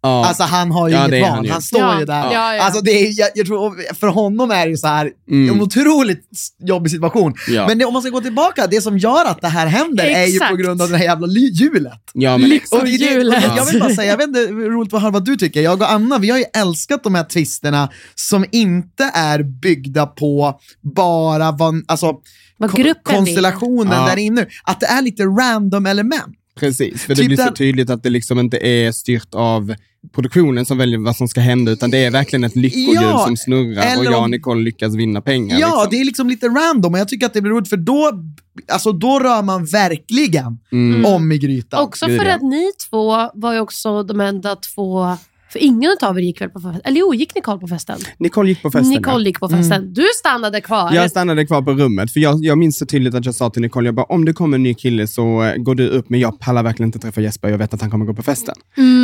Ja. 0.04 0.26
Alltså 0.28 0.44
han 0.44 0.72
har 0.72 0.88
ju 0.90 0.96
Ja, 0.96 1.08
inget 1.08 1.22
val, 1.22 1.30
han 1.32 1.50
han, 1.50 1.62
står 1.62 1.80
Ja, 1.80 2.00
ju 2.00 2.06
där. 2.06 2.24
ja, 2.24 2.56
ja. 2.56 2.64
Alltså 2.64 2.82
det 2.82 2.92
är, 2.92 3.20
jag, 3.20 3.30
jag 3.36 3.46
tror, 3.48 3.94
för 3.94 4.08
honom 4.08 4.52
är 4.52 4.66
det 4.66 4.70
ju 4.72 4.78
så 4.78 4.88
här, 4.88 5.12
Mm. 5.32 5.56
en 5.56 5.62
otroligt 5.62 6.26
jobbig 6.64 6.92
situation. 6.92 7.34
Ja. 7.48 7.68
Men 7.68 7.78
det, 7.78 7.86
om 7.86 7.94
man 7.94 8.02
ska 8.02 8.12
gå 8.12 8.22
tillbaka, 8.22 8.68
det 8.68 8.82
som 8.82 8.98
gör 8.98 9.26
att 9.26 9.42
det 9.42 9.48
här 9.48 9.68
händer 9.68 10.04
är 10.04 10.26
ju 10.26 10.34
Exakt. 10.34 10.52
på 10.52 10.56
grund 10.58 10.82
av 10.82 10.90
det 10.90 10.98
här 10.98 11.04
jävla 11.04 11.28
hjulet. 11.28 12.02
ja, 12.14 12.38
men 12.38 12.60
Och 12.72 12.84
det 12.84 12.90
hjulet. 12.90 13.44
jag, 13.58 13.66
vill 13.66 13.80
bara 13.80 13.96
säga, 13.96 14.12
jag 14.12 14.18
vet 14.18 14.28
inte, 14.28 14.48
roligt 14.48 14.94
att 14.94 15.02
höra 15.02 15.12
vad 15.12 15.26
du 15.26 15.36
tycker. 15.36 15.62
Jag 15.62 15.82
och 15.82 15.92
Anna, 15.92 16.18
vi 16.18 16.30
har 16.30 16.38
ju 16.38 16.46
älskat 16.54 17.04
de 17.04 17.16
här 17.16 17.24
twisterna 17.24 17.90
som 18.16 18.46
inte 18.52 19.12
är 19.14 19.44
byggda 19.44 20.06
på 20.06 20.60
bara 20.96 21.52
vad, 21.52 21.84
alltså, 21.88 22.14
Vad 22.58 22.72
konstellationen 23.04 23.94
Ja. 23.94 24.06
där 24.10 24.18
inne. 24.18 24.46
Att 24.64 24.80
det 24.80 24.86
är 24.86 25.02
lite 25.02 25.24
random 25.24 25.86
element. 25.86 26.36
Precis, 26.56 27.02
för 27.02 27.10
det 27.16 27.22
Typ 27.22 27.28
blir 27.28 27.38
så 27.38 27.44
den- 27.44 27.54
tydligt 27.54 27.90
att 27.90 28.04
det 28.04 28.10
liksom 28.10 28.40
inte 28.40 28.58
är 28.68 28.92
styrt 28.92 29.34
av 29.34 29.76
produktionen 30.16 30.66
som 30.66 30.78
väljer 30.78 31.00
vad 31.00 31.16
som 31.16 31.28
ska 31.28 31.42
hända, 31.42 31.72
utan 31.72 31.92
det 31.92 31.98
är 31.98 32.12
verkligen 32.12 32.44
ett 32.44 32.56
lyckohjul 32.56 32.94
Ja, 32.96 33.24
som 33.28 33.38
snurrar 33.38 33.98
och 33.98 34.06
jag 34.06 34.22
och 34.22 34.30
Nicole 34.30 34.64
lyckas 34.64 34.96
vinna 34.96 35.22
pengar. 35.22 35.60
Ja, 35.60 35.68
liksom. 35.68 35.88
det 35.92 36.02
är 36.02 36.06
liksom 36.06 36.30
lite 36.30 36.48
random 36.48 36.94
och 36.94 37.00
jag 37.00 37.08
tycker 37.08 37.26
att 37.26 37.34
det 37.34 37.42
blir 37.42 37.52
roligt 37.52 37.70
för 37.70 37.78
då, 37.78 38.12
alltså, 38.72 38.92
då 38.92 39.20
rör 39.20 39.42
man 39.44 39.66
verkligen 39.66 40.60
Mm. 40.72 41.06
om 41.06 41.32
i 41.32 41.38
grytan. 41.38 41.84
Också 41.84 42.06
det 42.08 42.18
för 42.18 42.26
det. 42.26 42.34
att 42.36 42.42
ni 42.42 42.72
två 42.90 43.30
var 43.34 43.54
ju 43.54 43.60
också 43.60 44.04
de 44.04 44.20
enda 44.22 44.56
två 44.56 45.18
för 45.52 45.60
ingen 45.60 45.98
av 46.02 46.18
er 46.18 46.22
gick 46.22 46.42
väl 46.42 46.50
på 46.50 46.60
festen? 46.60 46.82
Eller 46.84 47.00
jo, 47.00 47.14
gick 47.14 47.36
Nicole 47.36 47.60
på 47.60 47.68
festen? 47.68 48.00
Nicole 48.18 48.50
gick 48.50 48.62
på 48.62 48.72
festen. 48.72 48.90
Nicole 48.90 49.26
gick 49.26 49.40
på 49.40 49.50
festen. 49.50 49.94
Du 49.94 50.06
stannade 50.20 50.62
kvar. 50.62 50.90
ja. 50.94 51.02
Jag 51.02 51.12
stannade 51.12 51.46
kvar 51.46 51.62
på 51.62 51.72
rummet, 51.72 52.12
för 52.14 52.20
jag, 52.20 52.44
jag 52.46 52.58
minns 52.58 52.78
så 52.78 52.86
tydligt 52.86 53.16
att 53.16 53.26
jag 53.26 53.36
sa 53.36 53.50
till 53.50 53.62
Nicole, 53.62 53.88
jag 53.88 53.96
bara, 53.96 54.06
om 54.06 54.26
det 54.26 54.34
kommer 54.34 54.56
en 54.58 54.64
ny 54.64 54.74
kille 54.74 55.08
så 55.08 55.44
eh, 55.44 55.56
går 55.56 55.76
du 55.76 55.88
upp, 55.88 56.10
men 56.10 56.20
jag 56.20 56.40
pallar 56.40 56.64
verkligen 56.64 56.88
inte 56.88 57.00
träffa 57.00 57.22
Jesper, 57.22 57.50
jag 57.50 57.58
vet 57.58 57.74
att 57.74 57.82
han 57.82 57.92
kommer 57.92 58.06
gå 58.06 58.14
på 58.14 58.24
festen. 58.24 58.56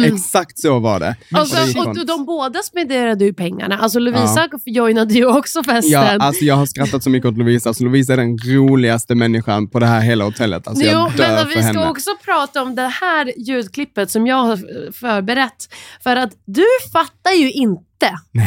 Exakt 0.06 0.60
så 0.60 0.80
var 0.80 1.00
det. 1.00 1.16
Och, 1.34 1.40
Och 1.40 1.48
det 1.48 1.80
och 1.80 1.86
runt. 1.96 2.08
de 2.08 2.26
båda 2.26 2.60
spenderade 2.60 3.26
ju 3.26 3.34
pengarna. 3.34 3.78
Alltså 3.78 4.00
Lovisa 4.00 4.50
joinade 4.66 5.14
ju 5.14 5.26
också 5.26 5.64
festen. 5.64 5.92
Ja, 5.92 6.18
alltså 6.20 6.46
jag 6.46 6.56
har 6.56 6.66
skrattat 6.66 7.04
så 7.04 7.10
mycket 7.10 7.30
åt 7.30 7.38
Lovisa, 7.38 7.74
så 7.74 7.84
Lovisa 7.84 8.14
är 8.14 8.18
den 8.18 8.38
roligaste 8.38 9.16
människan 9.16 9.68
på 9.70 9.80
det 9.80 9.86
här 9.86 10.02
hela 10.02 10.26
hotellet. 10.26 10.68
Alltså 10.68 10.84
jo, 10.84 10.90
jag 10.90 11.12
dör 11.18 11.28
men 11.28 11.38
för 11.38 11.46
vi 11.48 11.54
ska 11.56 11.62
henne. 11.62 11.90
också 11.90 12.10
prata 12.26 12.62
om 12.62 12.76
det 12.76 12.88
här 12.88 13.32
ljudklippet 13.38 14.12
som 14.12 14.28
jag 14.28 14.36
har 14.44 14.58
förberett. 14.92 15.74
För 16.04 16.16
att 16.16 16.32
du 16.48 16.66
fattar 16.94 17.32
ju 17.32 17.52
inte 17.52 17.84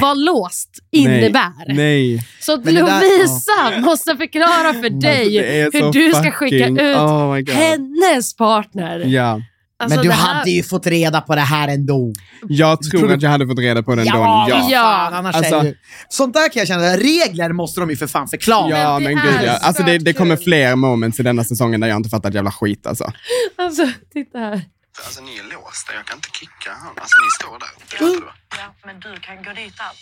vad 0.00 0.19
låst 0.19 0.71
innebär. 0.90 1.52
Nej, 1.66 1.76
nej. 1.76 2.26
Så 2.40 2.52
att 2.52 2.64
Men 2.64 2.75
det 2.75 2.80
där- 2.80 3.00
Lovisa 3.19 3.80
måste 3.90 4.16
förklara 4.16 4.73
för 4.75 4.90
dig 5.00 5.30
det 5.38 5.61
är 5.61 5.73
hur 5.73 5.92
du 5.92 6.11
ska 6.12 6.23
fucking- 6.23 6.30
skicka 6.33 6.66
ut 6.66 6.97
oh 6.97 7.54
hennes 7.54 8.37
partner. 8.37 8.99
Ja, 9.07 9.40
Alltså, 9.83 9.97
Men 9.97 10.02
du 10.04 10.09
det 10.11 10.14
här- 10.14 10.35
hade 10.35 10.50
ju 10.50 10.62
fått 10.62 10.87
reda 10.87 11.21
på 11.21 11.35
det 11.35 11.40
här 11.40 11.69
ändå. 11.69 12.12
jag 12.49 12.83
tror 12.83 13.12
att 13.12 13.23
jag 13.23 13.30
hade 13.30 13.47
fått 13.47 13.59
reda 13.59 13.83
på 13.83 13.95
den 13.95 14.07
Ja, 14.07 14.12
då. 14.14 14.21
ja. 14.21 14.47
Ja, 14.49 14.66
Ja. 14.71 14.80
Fan, 14.83 15.14
annars 15.14 15.37
Alltså- 15.37 15.54
är 15.57 15.64
ju... 15.64 15.75
Sånt 16.09 16.35
där 16.35 16.49
kan 16.52 16.61
jag 16.61 16.69
känna, 16.69 16.97
regler 16.97 17.52
måste 17.52 17.80
de 17.80 17.90
ju 17.90 17.97
för 17.97 18.07
fan 18.07 18.28
förklara. 18.28 18.78
ja 18.78 18.99
det 18.99 19.04
men 19.04 19.19
är 19.19 19.23
gud 19.23 19.40
ja. 19.49 19.59
så 19.59 19.66
Alltså 19.66 19.83
det, 19.83 19.99
det 19.99 20.12
kommer 20.12 20.37
fler 20.37 20.76
moments 20.76 21.21
i 21.21 21.23
denna 21.23 21.45
säsongen 21.45 21.80
där 21.80 21.88
jag 21.88 21.97
inte 21.97 22.09
fattat 22.09 22.35
jävla 22.35 22.50
skit 22.52 22.87
alltså. 22.87 23.12
Alltså, 23.59 23.88
titta 24.12 24.38
här. 24.38 24.61
Alltså 25.04 25.21
ni 25.23 25.38
är 25.38 25.42
låsta, 25.54 25.95
jag 25.95 26.04
kan 26.07 26.16
inte 26.16 26.30
kicka 26.40 26.71
han. 26.83 26.92
Alltså 27.02 27.16
ni 27.25 27.30
står 27.40 27.59
där. 27.64 27.73
Fattar 27.99 28.07
du, 28.07 28.21
va? 28.21 28.33
Ja, 28.59 28.75
men 28.87 29.00
du 29.00 29.21
kan 29.21 29.37
gå 29.42 29.52
dit 29.52 29.75
allt. 29.78 29.99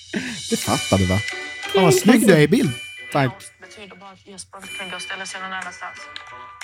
Det 0.51 0.57
fattar 0.57 0.99
du 0.99 1.07
va? 1.07 1.19
Fan 1.73 1.83
vad 1.85 1.95
snygg 1.95 2.27
du 2.27 2.33
är 2.35 2.41
i 2.41 2.49
bild. 2.49 2.71
Tack. 3.13 3.33
Låst 3.35 3.53
betyder 3.61 3.97
bara 3.97 4.11
att 4.11 4.27
Jesper 4.27 4.59
inte 4.59 4.75
kan 4.79 4.91
gå 4.91 4.97
och 4.97 5.03
ställa 5.03 5.27
sig 5.27 5.41
någon 5.41 5.53
annanstans. 5.53 5.99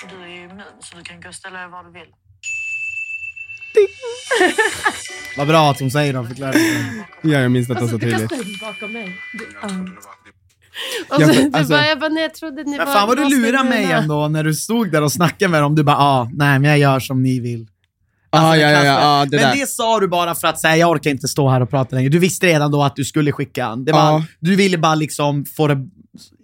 Du 0.09 0.15
är 0.23 0.27
ju 0.27 0.43
immun 0.43 0.61
så 0.81 0.97
du 0.97 1.03
kan 1.03 1.21
gå 1.21 1.29
och 1.29 1.35
ställa 1.35 1.59
dig 1.59 1.67
var 1.69 1.83
du 1.83 1.91
vill. 1.91 2.11
Vad 5.37 5.47
bra 5.47 5.71
att 5.71 5.79
hon 5.79 5.91
säger 5.91 6.13
de 6.13 6.27
förklarar. 6.27 6.55
Ja, 7.21 7.39
jag 7.39 7.51
minns 7.51 7.67
detta 7.67 7.79
Alltså, 7.81 7.99
så 7.99 8.05
du 8.05 8.11
kan 8.11 8.27
tydligt. 8.27 8.57
stå 8.57 8.65
bakom 8.65 8.91
mig. 8.93 9.17
Du, 9.33 9.47
Jag 9.61 9.63
ja. 9.63 9.67
trodde 9.69 9.91
det 9.91 9.95
var 10.01 10.11
att 10.11 10.25
ni 10.25 10.31
Och 11.09 11.35
så, 11.35 11.41
du 11.41 11.57
alltså- 11.57 11.73
bara, 11.73 11.87
jag 11.87 11.99
bara, 11.99 12.09
nej, 12.09 12.23
jag 12.23 12.33
trodde 12.33 12.63
ni 12.63 12.77
var... 12.77 12.85
fan 12.85 13.07
vad 13.07 13.17
du 13.17 13.29
lurar 13.29 13.63
mig 13.63 13.91
ändå 13.91 14.27
när 14.27 14.43
du 14.43 14.53
stod 14.53 14.91
där 14.91 15.01
och 15.01 15.11
snackade 15.11 15.49
med 15.51 15.61
dem. 15.61 15.75
Du 15.75 15.83
bara, 15.83 15.97
ah, 15.97 16.29
nej 16.33 16.59
men 16.59 16.69
jag 16.69 16.77
gör 16.79 16.99
som 16.99 17.23
ni 17.23 17.39
vill. 17.39 17.67
Alltså, 18.35 18.47
Ah, 18.47 18.55
ja, 18.55 18.71
ja, 18.71 18.85
ja, 18.85 18.97
ah, 19.01 19.25
det 19.25 19.37
men 19.37 19.45
där. 19.49 19.55
det 19.55 19.67
sa 19.69 19.99
du 19.99 20.07
bara 20.07 20.35
för 20.35 20.47
att 20.47 20.59
säga 20.59 20.77
jag 20.77 20.89
orkar 20.89 21.11
inte 21.11 21.27
stå 21.27 21.49
här 21.49 21.61
och 21.61 21.69
prata 21.69 21.95
längre. 21.95 22.09
Du 22.09 22.19
visste 22.19 22.47
redan 22.47 22.71
då 22.71 22.83
att 22.83 22.95
du 22.95 23.05
skulle 23.05 23.31
skicka 23.31 23.65
han. 23.65 23.85
Det 23.85 23.91
var, 23.91 23.99
Ja. 23.99 24.23
Du 24.39 24.55
ville 24.55 24.77
bara 24.77 24.95
liksom 24.95 25.45
få 25.45 25.67
det, 25.67 25.77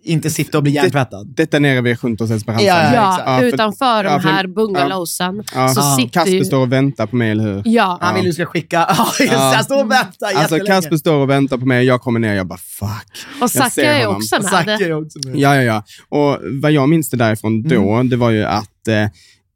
inte 0.04 0.30
sitta 0.30 0.58
och 0.58 0.64
bli 0.64 0.72
hjärntvättad. 0.72 1.34
Detta 1.36 1.60
nere 1.60 1.82
vid 1.82 1.98
Juntos 2.04 2.32
Esperanza. 2.32 2.66
Ja, 2.66 2.84
ja, 2.84 2.94
Ja, 2.94 3.10
exakt. 3.12 3.28
Ja, 3.30 3.38
för- 3.40 3.46
utanför 3.46 4.04
de 4.04 4.20
här 4.20 4.48
bungalowsen 4.48 5.44
Ja. 5.56 5.70
så 5.70 5.82
sitter 5.82 6.10
Kasper 6.14 6.32
ju... 6.32 6.46
står 6.46 6.58
och 6.60 6.72
väntar 6.72 7.08
på 7.08 7.16
mig, 7.16 7.32
eller 7.32 7.44
hur? 7.44 7.62
Ja, 7.66 7.98
Han 8.02 8.16
vill 8.16 8.24
du 8.26 8.34
ska 8.34 8.46
skicka, 8.46 8.78
ja 9.20 9.26
jag 9.54 9.64
står 9.66 9.84
och 9.84 9.92
väntar 9.92 10.28
Alltså. 10.36 10.60
Kasper 10.60 10.98
står 10.98 11.16
och 11.16 11.30
väntar 11.30 11.58
på 11.58 11.66
mig, 11.66 11.86
jag 11.86 12.02
kommer 12.02 12.20
ner, 12.20 12.34
jag 12.34 12.48
bara 12.48 12.60
fuck. 12.60 12.90
och 13.36 13.42
jag 13.42 13.50
Zacke 13.52 13.86
är 13.86 14.08
också 14.08 14.36
med. 14.42 14.46
Zacke 14.52 14.72
är 14.86 14.94
också 15.06 15.20
med. 15.26 15.36
Ja, 15.38 15.56
ja, 15.56 15.62
ja. 15.62 15.84
Och 16.10 16.38
vad 16.62 16.72
jag 16.72 16.90
minns 16.90 17.10
det 17.10 17.18
därifrån 17.18 17.64
då, 17.64 17.94
Mm. 17.94 18.10
det 18.10 18.16
var 18.16 18.30
ju 18.30 18.44
att 18.46 18.88
eh, 18.88 19.06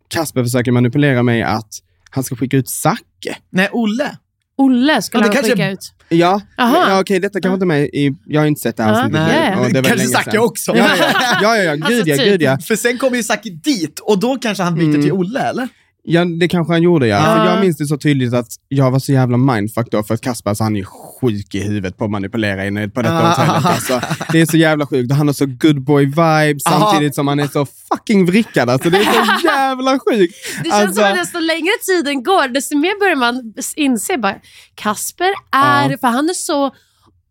Kasper 0.07 0.43
försöker 0.43 0.71
manipulera 0.71 1.23
mig 1.23 1.43
att 1.43 1.69
han 2.15 2.23
ska 2.23 2.35
skicka 2.35 2.57
ut 2.57 2.69
Zacke. 2.69 3.35
Nej, 3.51 3.69
Olle. 3.71 4.17
Olle 4.57 5.01
skulle 5.01 5.23
Ja, 5.23 5.27
han 5.27 5.33
kanske- 5.33 5.51
skicka 5.51 5.69
ut. 5.71 5.91
Ja, 6.09 6.41
Aha. 6.57 6.85
ja 6.89 6.99
okej, 7.01 7.19
detta 7.19 7.41
kanske 7.41 7.53
inte 7.53 7.65
med 7.65 7.83
i... 7.85 8.11
Jag 8.25 8.41
har 8.41 8.47
inte 8.47 8.61
sett 8.61 8.77
det 8.77 8.83
här 8.83 8.91
Ja, 8.91 8.97
avsnittet. 8.99 9.73
det 9.73 9.81
var 9.81 9.89
Kanske 9.89 10.07
Zacke 10.07 10.37
också. 10.39 10.75
Ja, 10.75 10.87
ja, 10.99 11.05
ja, 11.41 11.57
ja, 11.57 11.63
ja, 11.63 11.71
Alltså, 11.71 11.89
gud 11.89 12.07
ja, 12.07 12.15
typ. 12.17 12.25
gud 12.25 12.41
ja. 12.41 12.57
För 12.57 12.75
sen 12.75 12.97
kommer 12.97 13.17
ju 13.17 13.23
Zacke 13.23 13.49
dit 13.49 13.99
och 13.99 14.19
då 14.19 14.35
kanske 14.37 14.63
han 14.63 14.75
byter 14.75 14.85
Mm. 14.89 15.01
till 15.01 15.11
Olle, 15.11 15.39
eller? 15.39 15.67
Ja, 16.07 16.25
det 16.25 16.47
kanske 16.47 16.73
han 16.73 16.81
gjorde 16.81 17.07
ja. 17.07 17.17
Ja. 17.17 17.35
För 17.35 17.45
jag 17.51 17.61
minns 17.61 17.77
det 17.77 17.85
så 17.85 17.97
tydligt 17.97 18.33
att 18.33 18.47
jag 18.67 18.91
var 18.91 18.99
så 18.99 19.11
jävla 19.11 19.37
mindfuck 19.37 19.87
då, 19.91 20.03
för 20.03 20.13
att 20.13 20.21
Kasper, 20.21 20.49
alltså, 20.49 20.63
han 20.63 20.75
är 20.75 20.83
sjuk 20.83 21.55
i 21.55 21.59
huvudet 21.59 21.97
på 21.97 22.05
att 22.05 22.11
manipulera 22.11 22.65
inne 22.65 22.89
på 22.89 23.01
detta 23.01 23.15
Ah. 23.23 23.29
hotellet. 23.29 23.65
Alltså, 23.65 24.01
det 24.31 24.41
är 24.41 24.45
så 24.45 24.57
jävla 24.57 24.85
sjukt. 24.87 25.13
Han 25.13 25.27
har 25.27 25.33
så 25.33 25.45
good 25.45 25.81
boy 25.81 26.05
vibe 26.05 26.59
samtidigt 26.59 27.15
som 27.15 27.27
han 27.27 27.39
är 27.39 27.47
så 27.47 27.65
fucking 27.89 28.25
vrickad. 28.25 28.69
Alltså, 28.69 28.89
det 28.89 28.97
är 28.97 29.03
så 29.03 29.47
jävla 29.47 29.99
sjukt. 29.99 30.35
Det 30.63 30.69
känns 30.69 30.73
alltså, 30.73 31.01
som 31.01 31.11
att 31.11 31.15
desto 31.15 31.39
längre 31.39 31.71
tiden 31.85 32.23
går, 32.23 32.47
desto 32.47 32.77
mer 32.77 32.99
börjar 32.99 33.15
man 33.15 33.53
inse 33.75 34.17
bara, 34.17 34.35
Kasper 34.75 35.33
är, 35.51 35.97
för 35.97 36.07
han 36.07 36.29
är 36.29 36.33
så 36.33 36.75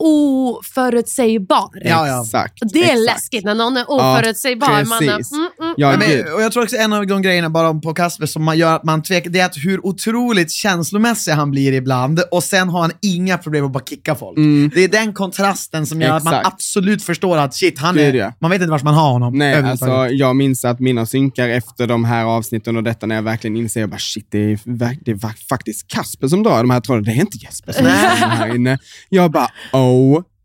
oförutsägbar. 0.05 1.71
Ja, 1.75 2.09
ja. 2.09 2.23
Exakt. 2.23 2.59
Det 2.73 2.79
är 2.79 2.83
exakt. 2.83 3.01
läskigt 3.01 3.45
när 3.45 3.55
någon 3.55 3.77
är 3.77 3.91
oförutsägbar. 3.91 4.85
man 4.85 5.05
är, 5.05 5.17
precis. 5.17 5.33
mm, 5.33 5.49
mm. 5.61 5.75
Ja, 5.77 5.97
Men, 5.97 6.09
gud. 6.09 6.27
och 6.35 6.43
jag 6.43 6.53
tror 6.53 6.63
också 6.63 6.77
en 6.77 6.93
av 6.93 7.07
de 7.07 7.23
grejerna 7.23 7.51
bara 7.51 7.75
på 7.75 7.95
Kasper 7.95 8.27
som 8.27 8.45
man 8.45 8.59
gör 8.59 8.77
att 8.77 8.85
man 8.85 9.03
tvekar, 9.03 9.31
det 9.31 9.41
är 9.41 9.47
att 9.47 9.57
hur 9.57 9.87
otroligt 9.87 10.51
känslomässig 10.51 11.33
han 11.33 11.51
blir 11.51 11.73
ibland 11.73 12.21
och 12.31 12.45
sen 12.45 12.69
har 12.69 12.81
han 12.81 12.93
inga 13.03 13.39
problem 13.39 13.65
att 13.65 13.73
bara 13.73 13.85
kicka 13.85 14.15
folk. 14.15 14.37
Det 14.75 14.85
är 14.85 14.89
den 14.89 15.13
kontrasten 15.13 15.87
som 15.87 16.03
gör 16.03 16.17
att 16.17 16.25
man 16.25 16.35
Mm. 16.35 16.41
Exakt. 16.41 16.55
absolut 16.55 17.03
förstår 17.03 17.37
att 17.37 17.55
shit, 17.55 17.79
han 17.79 17.99
är 17.99 18.15
är, 18.15 18.33
man 18.41 18.51
vet 18.51 18.61
inte 18.61 18.71
vart 18.71 18.83
man 18.83 18.95
har 18.95 19.11
honom. 19.11 19.39
Nej, 19.39 19.55
alltså, 19.55 20.09
jag 20.11 20.37
minns 20.37 20.65
att 20.65 20.81
mina 20.81 21.07
synkar 21.07 21.49
efter 21.49 21.87
de 21.87 22.05
här 22.05 22.25
avsnitten 22.25 22.77
och 22.77 22.83
detta 22.83 23.07
när 23.07 23.15
jag 23.15 23.23
verkligen 23.23 23.57
inser, 23.57 23.81
jag 23.81 23.91
bara 23.91 23.99
shit, 23.99 24.27
det 24.31 24.39
är, 24.39 25.05
det 25.05 25.11
är 25.11 25.47
faktiskt 25.49 25.89
Kasper 25.89 26.29
som 26.29 26.43
drar 26.43 26.57
de 26.57 26.71
här 26.71 26.81
trådarna, 26.81 27.05
det 27.05 27.13
är 27.13 27.21
inte 27.21 27.39
Jesper 27.39 27.73
som 27.73 27.85
drar 27.85 28.21
de 28.21 28.37
här 28.37 28.55
inne. 28.55 28.79
Jag 29.09 29.31
bara 29.31 29.49
oh 29.73 29.94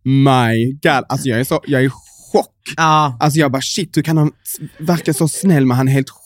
my 0.04 0.72
god, 0.72 1.04
alltså 1.10 1.28
jag 1.28 1.40
är, 1.40 1.44
så, 1.44 1.62
jag 1.68 1.82
är 1.82 1.86
i 1.86 1.90
chock. 2.32 2.56
Ja. 2.78 3.18
Alltså 3.20 3.40
jag 3.40 3.52
bara 3.52 3.62
shit, 3.62 3.98
hur 3.98 4.02
kan 4.02 4.18
han 4.18 4.32
verka 4.80 5.14
så 5.14 5.28
snäll 5.28 5.66
men 5.66 5.78
han 5.78 5.88
är 5.88 5.92
helt 5.92 6.10
sjuk. 6.10 6.20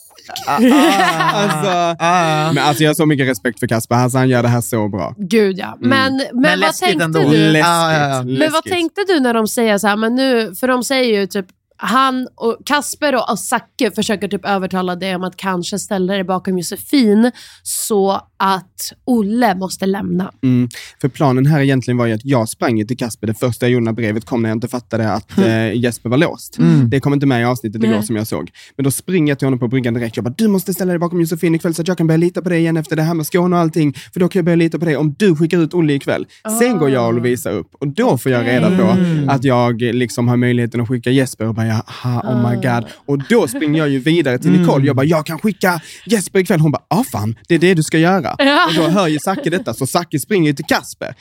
alltså, 0.47 1.95
Ah. 1.99 2.51
men 2.53 2.63
alltså 2.63 2.83
jag 2.83 2.89
har 2.89 2.95
så 2.95 3.05
mycket 3.05 3.27
respekt 3.27 3.59
för 3.59 3.67
Kasper, 3.67 3.95
alltså, 3.95 4.17
han 4.17 4.29
gör 4.29 4.43
det 4.43 4.49
här 4.49 4.61
så 4.61 4.87
bra. 4.89 5.15
Gud 5.17 5.57
ja. 5.59 5.77
Men, 5.79 5.89
men, 5.89 6.13
Mm. 6.21 6.41
Men 6.41 6.59
vad 6.59 6.73
tänkte 6.75 7.03
ändå. 7.05 7.19
du? 7.19 7.25
Läskigt. 7.37 7.65
Ja, 7.65 7.93
ja, 7.93 8.07
ja. 8.09 8.23
Men 8.23 8.51
vad 8.51 8.63
tänkte 8.63 9.01
du 9.07 9.19
när 9.19 9.33
de 9.33 9.47
säger 9.47 9.77
så 9.77 9.87
här, 9.87 9.95
men 9.95 10.15
nu, 10.15 10.55
för 10.55 10.67
de 10.67 10.83
säger 10.83 11.19
ju 11.19 11.27
typ 11.27 11.45
han 11.77 12.27
och 12.35 12.57
Kasper 12.65 13.31
och 13.31 13.39
Zacke 13.39 13.91
försöker 13.95 14.27
typ 14.27 14.45
övertala 14.45 14.95
dig 14.95 15.15
om 15.15 15.23
att 15.23 15.37
kanske 15.37 15.79
ställa 15.79 16.13
dig 16.13 16.23
bakom 16.23 16.57
Josefin 16.57 17.31
så 17.63 18.21
att 18.45 18.93
Olle 19.05 19.55
måste 19.55 19.85
lämna. 19.85 20.31
Mm. 20.43 20.69
För 21.01 21.07
planen 21.07 21.45
här 21.45 21.61
egentligen 21.61 21.97
var 21.97 22.05
ju 22.05 22.13
att 22.13 22.25
jag 22.25 22.49
sprang 22.49 22.87
till 22.87 22.97
Kasper 22.97 23.27
det 23.27 23.33
första 23.33 23.65
jag 23.65 23.71
gjorde 23.73 23.85
när 23.85 23.91
brevet 23.91 24.25
kom 24.25 24.41
när 24.41 24.49
jag 24.49 24.55
inte 24.55 24.67
fattade 24.67 25.11
att 25.11 25.37
eh, 25.37 25.73
Jesper 25.73 26.09
var 26.09 26.17
låst. 26.17 26.57
Det 26.87 26.99
kom 26.99 27.13
inte 27.13 27.25
med 27.25 27.41
i 27.41 27.43
avsnittet 27.43 27.83
igår 27.83 28.01
som 28.01 28.15
jag 28.15 28.27
såg. 28.27 28.51
Men 28.77 28.83
då 28.83 28.91
springer 28.91 29.31
jag 29.31 29.39
till 29.39 29.45
honom 29.45 29.59
på 29.59 29.67
bryggan 29.67 29.93
direkt. 29.93 30.17
Jag 30.17 30.23
bara, 30.23 30.33
du 30.37 30.47
måste 30.47 30.73
ställa 30.73 30.91
dig 30.91 30.99
bakom 30.99 31.21
Josefin 31.21 31.55
ikväll 31.55 31.73
så 31.73 31.81
att 31.81 31.87
jag 31.87 31.97
kan 31.97 32.07
börja 32.07 32.17
lita 32.17 32.41
på 32.41 32.49
dig 32.49 32.59
igen 32.59 32.77
efter 32.77 32.95
det 32.95 33.01
här 33.01 33.13
med 33.13 33.25
Skåne 33.25 33.55
och 33.55 33.61
allting. 33.61 33.93
För 34.13 34.19
då 34.19 34.27
kan 34.27 34.39
jag 34.39 34.45
börja 34.45 34.55
lita 34.55 34.79
på 34.79 34.85
dig 34.85 34.97
om 34.97 35.15
du 35.19 35.35
skickar 35.35 35.57
ut 35.57 35.73
Olle 35.73 35.93
ikväll. 35.93 36.25
Sen 36.59 36.77
går 36.77 36.89
jag 36.89 37.07
och 37.07 37.13
Lovisa 37.13 37.49
upp 37.49 37.67
och 37.79 37.87
då 37.87 38.17
får 38.17 38.31
jag 38.31 38.47
reda 38.47 38.77
på 38.77 38.97
att 39.31 39.43
jag 39.43 39.81
liksom 39.81 40.27
har 40.27 40.37
möjligheten 40.37 40.81
att 40.81 40.87
skicka 40.87 41.11
Jesper 41.11 41.47
och 41.47 41.55
bara, 41.55 41.71
aha, 41.71 42.21
oh 42.21 42.49
my 42.49 42.55
god. 42.55 42.85
Och 43.05 43.17
då 43.29 43.47
springer 43.47 43.79
jag 43.79 43.89
ju 43.89 43.99
vidare 43.99 44.39
till 44.39 44.51
Nicole. 44.51 44.85
Jag 44.85 44.95
bara, 44.95 45.05
jag 45.05 45.25
kan 45.25 45.39
skicka 45.39 45.81
Jesper 46.05 46.39
ikväll. 46.39 46.59
Hon 46.59 46.71
bara, 46.71 46.83
ah 46.87 47.03
fan, 47.03 47.35
det 47.47 47.55
är 47.55 47.59
det 47.59 47.73
du 47.73 47.83
ska 47.83 47.97
göra. 47.97 48.32
Ja. 48.37 48.67
Och 48.67 48.73
då 48.73 48.87
hör 48.87 49.07
ju 49.07 49.19
Zacke 49.19 49.49
detta, 49.49 49.73
så 49.73 49.87
Zacke 49.87 50.19
springer 50.19 50.47
ju 50.49 50.53
till 50.55 50.65
Kasper. 50.65 51.15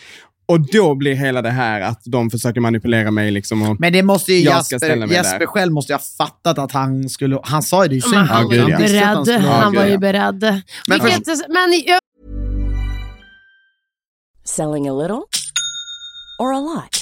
Och 0.47 0.61
då 0.73 0.95
blir 0.95 1.15
hela 1.15 1.43
det 1.43 1.51
här 1.51 1.81
att 1.81 2.01
de 2.05 2.31
försöker 2.31 2.61
manipulera 2.61 3.11
mig 3.11 3.31
liksom. 3.31 3.63
Och, 3.71 3.81
Men 3.81 3.93
det 3.93 4.03
måste 4.03 4.33
ju 4.33 4.39
Jag 4.41 4.65
ska 4.65 4.79
ställa 4.79 4.95
Jesper, 4.95 5.07
mig 5.07 5.17
Jesper 5.17 5.39
där. 5.39 5.47
själv 5.47 5.73
måste 5.73 5.93
ju 5.93 5.95
ha 5.95 6.03
fattat 6.19 6.59
att 6.59 6.73
han 6.73 7.09
skulle, 7.09 7.39
han 7.43 7.63
sa 7.63 7.83
ju 7.85 7.89
det 7.89 7.97
i 7.97 8.01
synk. 8.01 8.15
han 8.15 8.45
var 8.45 8.55
ju 8.55 8.67
beredd. 8.67 9.43
han 9.43 9.75
var 9.75 9.87
ju 9.87 9.99
beredd. 9.99 10.63
Men 10.89 11.05
Vilket, 11.05 11.27
men 11.49 11.83
jag, 11.87 12.01
Selling 14.45 14.89
a 14.89 14.93
little 14.93 15.23
or 16.39 16.53
a 16.55 16.61
lot? 16.61 17.02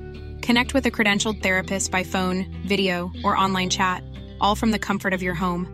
Connect 0.41 0.73
with 0.73 0.85
a 0.87 0.91
credentialed 0.91 1.41
therapist 1.41 1.91
by 1.91 2.03
phone, 2.03 2.45
video, 2.67 3.11
or 3.23 3.35
online 3.37 3.69
chat, 3.69 4.01
all 4.39 4.55
from 4.55 4.71
the 4.71 4.79
comfort 4.79 5.13
of 5.13 5.21
your 5.21 5.35
home. 5.35 5.67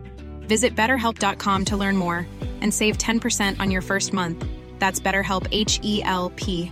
Visit 0.48 0.76
betterhelp.com 0.76 1.64
to 1.64 1.76
learn 1.76 1.96
more 1.96 2.26
and 2.62 2.74
save 2.74 2.96
10% 2.98 3.60
on 3.60 3.70
your 3.70 3.82
first 3.82 4.12
month. 4.12 4.44
That's 4.78 5.00
BetterHelp 5.00 5.46
H 5.52 5.80
E 5.82 6.02
L 6.04 6.32
P. 6.36 6.70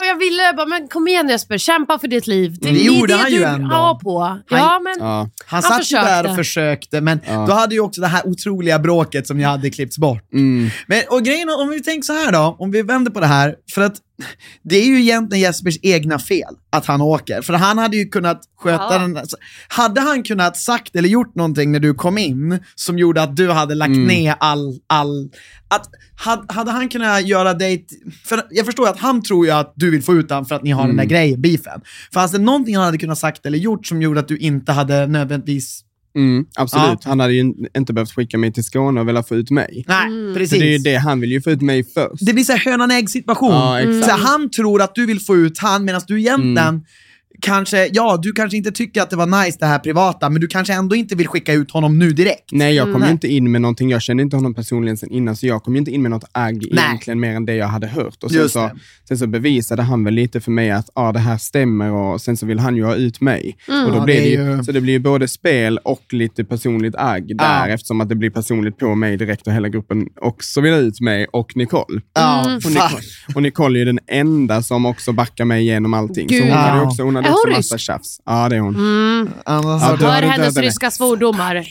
och 0.00 0.06
jag 0.06 0.18
ville 0.18 0.52
bara, 0.56 0.66
men 0.66 0.88
kom 0.88 1.08
igen 1.08 1.28
Jesper, 1.28 1.58
kämpa 1.58 1.98
för 1.98 2.08
ditt 2.08 2.26
liv. 2.26 2.56
Det, 2.60 2.68
Mm. 2.68 2.78
Det 2.80 2.84
gjorde 2.86 3.12
det 3.12 3.18
han 3.18 3.32
ju 3.32 3.42
ändå. 3.42 3.74
har 3.74 3.94
på. 3.94 4.38
Ja, 4.48 4.80
men 4.84 4.94
ja. 4.98 5.06
Han, 5.06 5.28
Han 5.46 5.62
satt 5.62 5.92
ju 5.92 5.96
där 5.96 6.02
försökte. 6.22 6.30
och 6.30 6.36
försökte, 6.36 7.00
men 7.00 7.20
Ja. 7.26 7.46
då 7.48 7.52
hade 7.52 7.74
ju 7.74 7.80
också 7.80 8.00
det 8.00 8.06
här 8.06 8.26
otroliga 8.26 8.78
bråket 8.78 9.26
som 9.26 9.40
jag 9.40 9.48
hade 9.48 9.70
klippts 9.70 9.98
bort. 9.98 10.32
Mm. 10.32 10.70
Men, 10.86 11.02
och 11.10 11.22
grejen, 11.24 11.48
om 11.48 11.68
vi 11.70 11.82
tänker 11.82 12.02
så 12.06 12.12
här 12.12 12.32
då, 12.32 12.56
om 12.58 12.70
vi 12.70 12.82
vänder 12.82 13.10
på 13.10 13.20
det 13.20 13.26
här, 13.26 13.54
för 13.74 13.82
att 13.82 13.94
det 14.62 14.76
är 14.76 14.86
ju 14.86 15.00
egentligen 15.00 15.42
Jespers 15.42 15.78
egna 15.82 16.18
fel 16.18 16.54
att 16.70 16.86
han 16.86 17.00
åker. 17.00 17.42
För 17.42 17.52
han 17.52 17.78
hade 17.78 17.96
ju 17.96 18.08
kunnat 18.08 18.40
sköta 18.58 18.84
Ja. 18.90 18.98
den, 18.98 19.18
hade 19.68 20.00
han 20.00 20.22
kunnat 20.22 20.56
sagt 20.56 20.96
eller 20.96 21.08
gjort 21.08 21.34
någonting 21.34 21.72
när 21.72 21.80
du 21.80 21.94
kom 21.94 22.18
in 22.18 22.58
som 22.74 22.98
gjorde 22.98 23.22
att 23.22 23.36
du 23.36 23.50
hade 23.50 23.74
lagt 23.74 23.88
Mm. 23.88 24.04
ner 24.08 24.34
all, 24.40 24.78
all 24.86 25.30
att, 25.68 25.86
hade, 26.16 26.52
hade 26.52 26.70
han 26.70 26.88
kunnat 26.88 27.26
göra 27.26 27.54
dig, 27.54 27.86
för 28.24 28.42
jag 28.50 28.66
förstår 28.66 28.88
att 28.88 28.98
han 28.98 29.22
tror 29.22 29.46
ju 29.46 29.52
att 29.52 29.72
du 29.76 29.90
vill 29.90 30.02
få 30.02 30.14
ut 30.14 30.30
honom 30.30 30.44
för 30.46 30.54
att 30.54 30.62
ni 30.62 30.70
har 30.70 30.86
den 30.86 30.96
där 30.96 31.04
grejen, 31.04 31.40
beefen. 31.42 31.80
Fanns 32.14 32.32
det 32.32 32.38
någonting 32.38 32.76
han 32.76 32.84
hade 32.84 32.98
kunnat 32.98 33.18
sagt 33.18 33.46
eller 33.46 33.58
gjort 33.58 33.86
som 33.86 34.02
gjorde 34.02 34.20
att 34.20 34.28
du 34.28 34.36
inte 34.38 34.72
hade 34.72 35.06
nödvändigtvis 35.06 35.80
Mm, 36.14 36.44
absolut. 36.54 37.04
Han 37.04 37.20
hade 37.20 37.32
ju 37.34 37.54
inte 37.76 37.92
behövt 37.92 38.10
skicka 38.14 38.38
mig 38.38 38.52
till 38.52 38.64
Skåne 38.64 39.00
och 39.00 39.08
velat 39.08 39.28
få 39.28 39.34
ut 39.36 39.50
mig. 39.50 39.84
Nej, 39.88 40.06
Mm. 40.06 40.34
precis. 40.34 40.50
För 40.50 40.58
det 40.58 40.66
är 40.68 40.72
ju 40.72 40.78
det, 40.78 40.96
han 40.96 41.20
vill 41.20 41.32
ju 41.32 41.42
få 41.42 41.50
ut 41.50 41.62
mig 41.62 41.84
först. 41.84 42.26
Det 42.26 42.32
blir 42.32 42.44
så 42.44 42.52
här 42.52 42.58
hönan 42.70 42.90
ägg 42.90 43.10
situation. 43.10 43.52
Ja. 43.52 44.02
Så 44.02 44.10
han 44.10 44.50
tror 44.50 44.82
att 44.82 44.94
du 44.94 45.06
vill 45.06 45.20
få 45.20 45.36
ut 45.36 45.58
han 45.58 45.84
medan 45.84 46.00
du 46.06 46.20
egentligen 46.20 46.58
Mm. 46.58 46.82
Kanske, 47.42 47.86
ja, 47.92 48.18
du 48.22 48.32
kanske 48.32 48.56
inte 48.56 48.72
tycker 48.72 49.02
att 49.02 49.10
det 49.10 49.16
var 49.16 49.44
nice 49.44 49.56
det 49.60 49.66
här 49.66 49.78
privata, 49.78 50.30
men 50.30 50.40
du 50.40 50.46
kanske 50.46 50.72
ändå 50.74 50.96
inte 50.96 51.14
vill 51.14 51.28
skicka 51.28 51.52
ut 51.52 51.70
honom 51.70 51.98
nu 51.98 52.10
direkt. 52.10 52.52
Nej, 52.52 52.74
jag 52.74 52.92
kom 52.92 53.00
Nej. 53.00 53.08
ju 53.08 53.12
inte 53.12 53.28
in 53.28 53.52
med 53.52 53.60
någonting. 53.60 53.90
Jag 53.90 54.02
kände 54.02 54.22
inte 54.22 54.36
honom 54.36 54.54
personligen 54.54 54.96
sen 54.96 55.10
innan, 55.10 55.36
så 55.36 55.46
jag 55.46 55.62
kom 55.62 55.74
ju 55.74 55.78
inte 55.78 55.90
in 55.90 56.02
med 56.02 56.10
något 56.10 56.24
agg 56.32 56.66
Nej. 56.70 56.84
egentligen 56.86 57.20
mer 57.20 57.34
än 57.36 57.46
det 57.46 57.54
jag 57.54 57.66
hade 57.66 57.86
hört. 57.86 58.24
Och 58.24 58.30
sen 58.30 58.40
Just 58.40 58.52
så, 58.54 58.60
det. 58.60 58.74
sen 59.08 59.18
så 59.18 59.26
bevisade 59.26 59.82
han 59.82 60.04
väl 60.04 60.14
lite 60.14 60.40
för 60.40 60.50
mig 60.50 60.70
att 60.70 60.90
ah, 60.94 61.12
det 61.12 61.18
här 61.18 61.36
stämmer 61.38 61.92
och 61.92 62.20
sen 62.20 62.36
så 62.36 62.46
vill 62.46 62.58
han 62.58 62.76
ju 62.76 62.84
ha 62.84 62.94
ut 62.94 63.20
mig. 63.20 63.56
Och 63.68 63.72
då 63.74 63.82
Mm. 63.82 63.94
Ja, 63.94 64.04
blir 64.04 64.14
det 64.20 64.28
ju, 64.28 64.56
ju- 64.56 64.64
Så 64.64 64.72
det 64.72 64.80
blir 64.80 64.92
ju 64.92 64.98
både 64.98 65.28
spel 65.28 65.78
och 65.78 66.02
lite 66.12 66.44
personligt 66.44 66.94
agg 66.96 67.36
där, 67.38 67.68
eftersom 67.68 68.00
att 68.00 68.08
det 68.08 68.14
blir 68.14 68.30
personligt 68.30 68.78
på 68.78 68.94
mig 68.94 69.16
direkt 69.16 69.46
och 69.46 69.52
hela 69.52 69.68
gruppen 69.68 70.08
också 70.20 70.60
vill 70.60 70.72
ha 70.72 70.80
ut 70.80 71.00
mig 71.00 71.26
och 71.32 71.56
Nicole. 71.56 72.00
Ja, 72.14 72.56
Och 72.56 72.62
fan. 72.62 72.72
Nicole, 72.72 73.02
och 73.34 73.42
Nicole 73.42 73.76
är 73.78 73.80
ju 73.80 73.84
den 73.84 73.98
enda 74.06 74.62
som 74.62 74.86
också 74.86 75.12
backar 75.12 75.44
mig 75.44 75.62
igenom 75.62 75.94
allting. 75.94 76.28
Så 76.28 76.34
Gud. 76.34 76.42
hon 76.44 76.52
hade 76.52 76.76
Ja. 76.78 76.86
också, 76.86 77.02
hon 77.02 77.16
hade 77.16 77.28
hon 77.32 77.56
rysk? 77.56 77.78
tjafs. 77.78 78.20
Ja, 78.26 78.48
det 78.48 78.56
är 78.56 78.60
hon. 78.60 78.76
Annars 79.44 79.82
Ja, 80.00 80.08
hör 80.08 80.22
hennes 80.22 80.56
ryska 80.56 80.90
svordomar. 80.90 81.66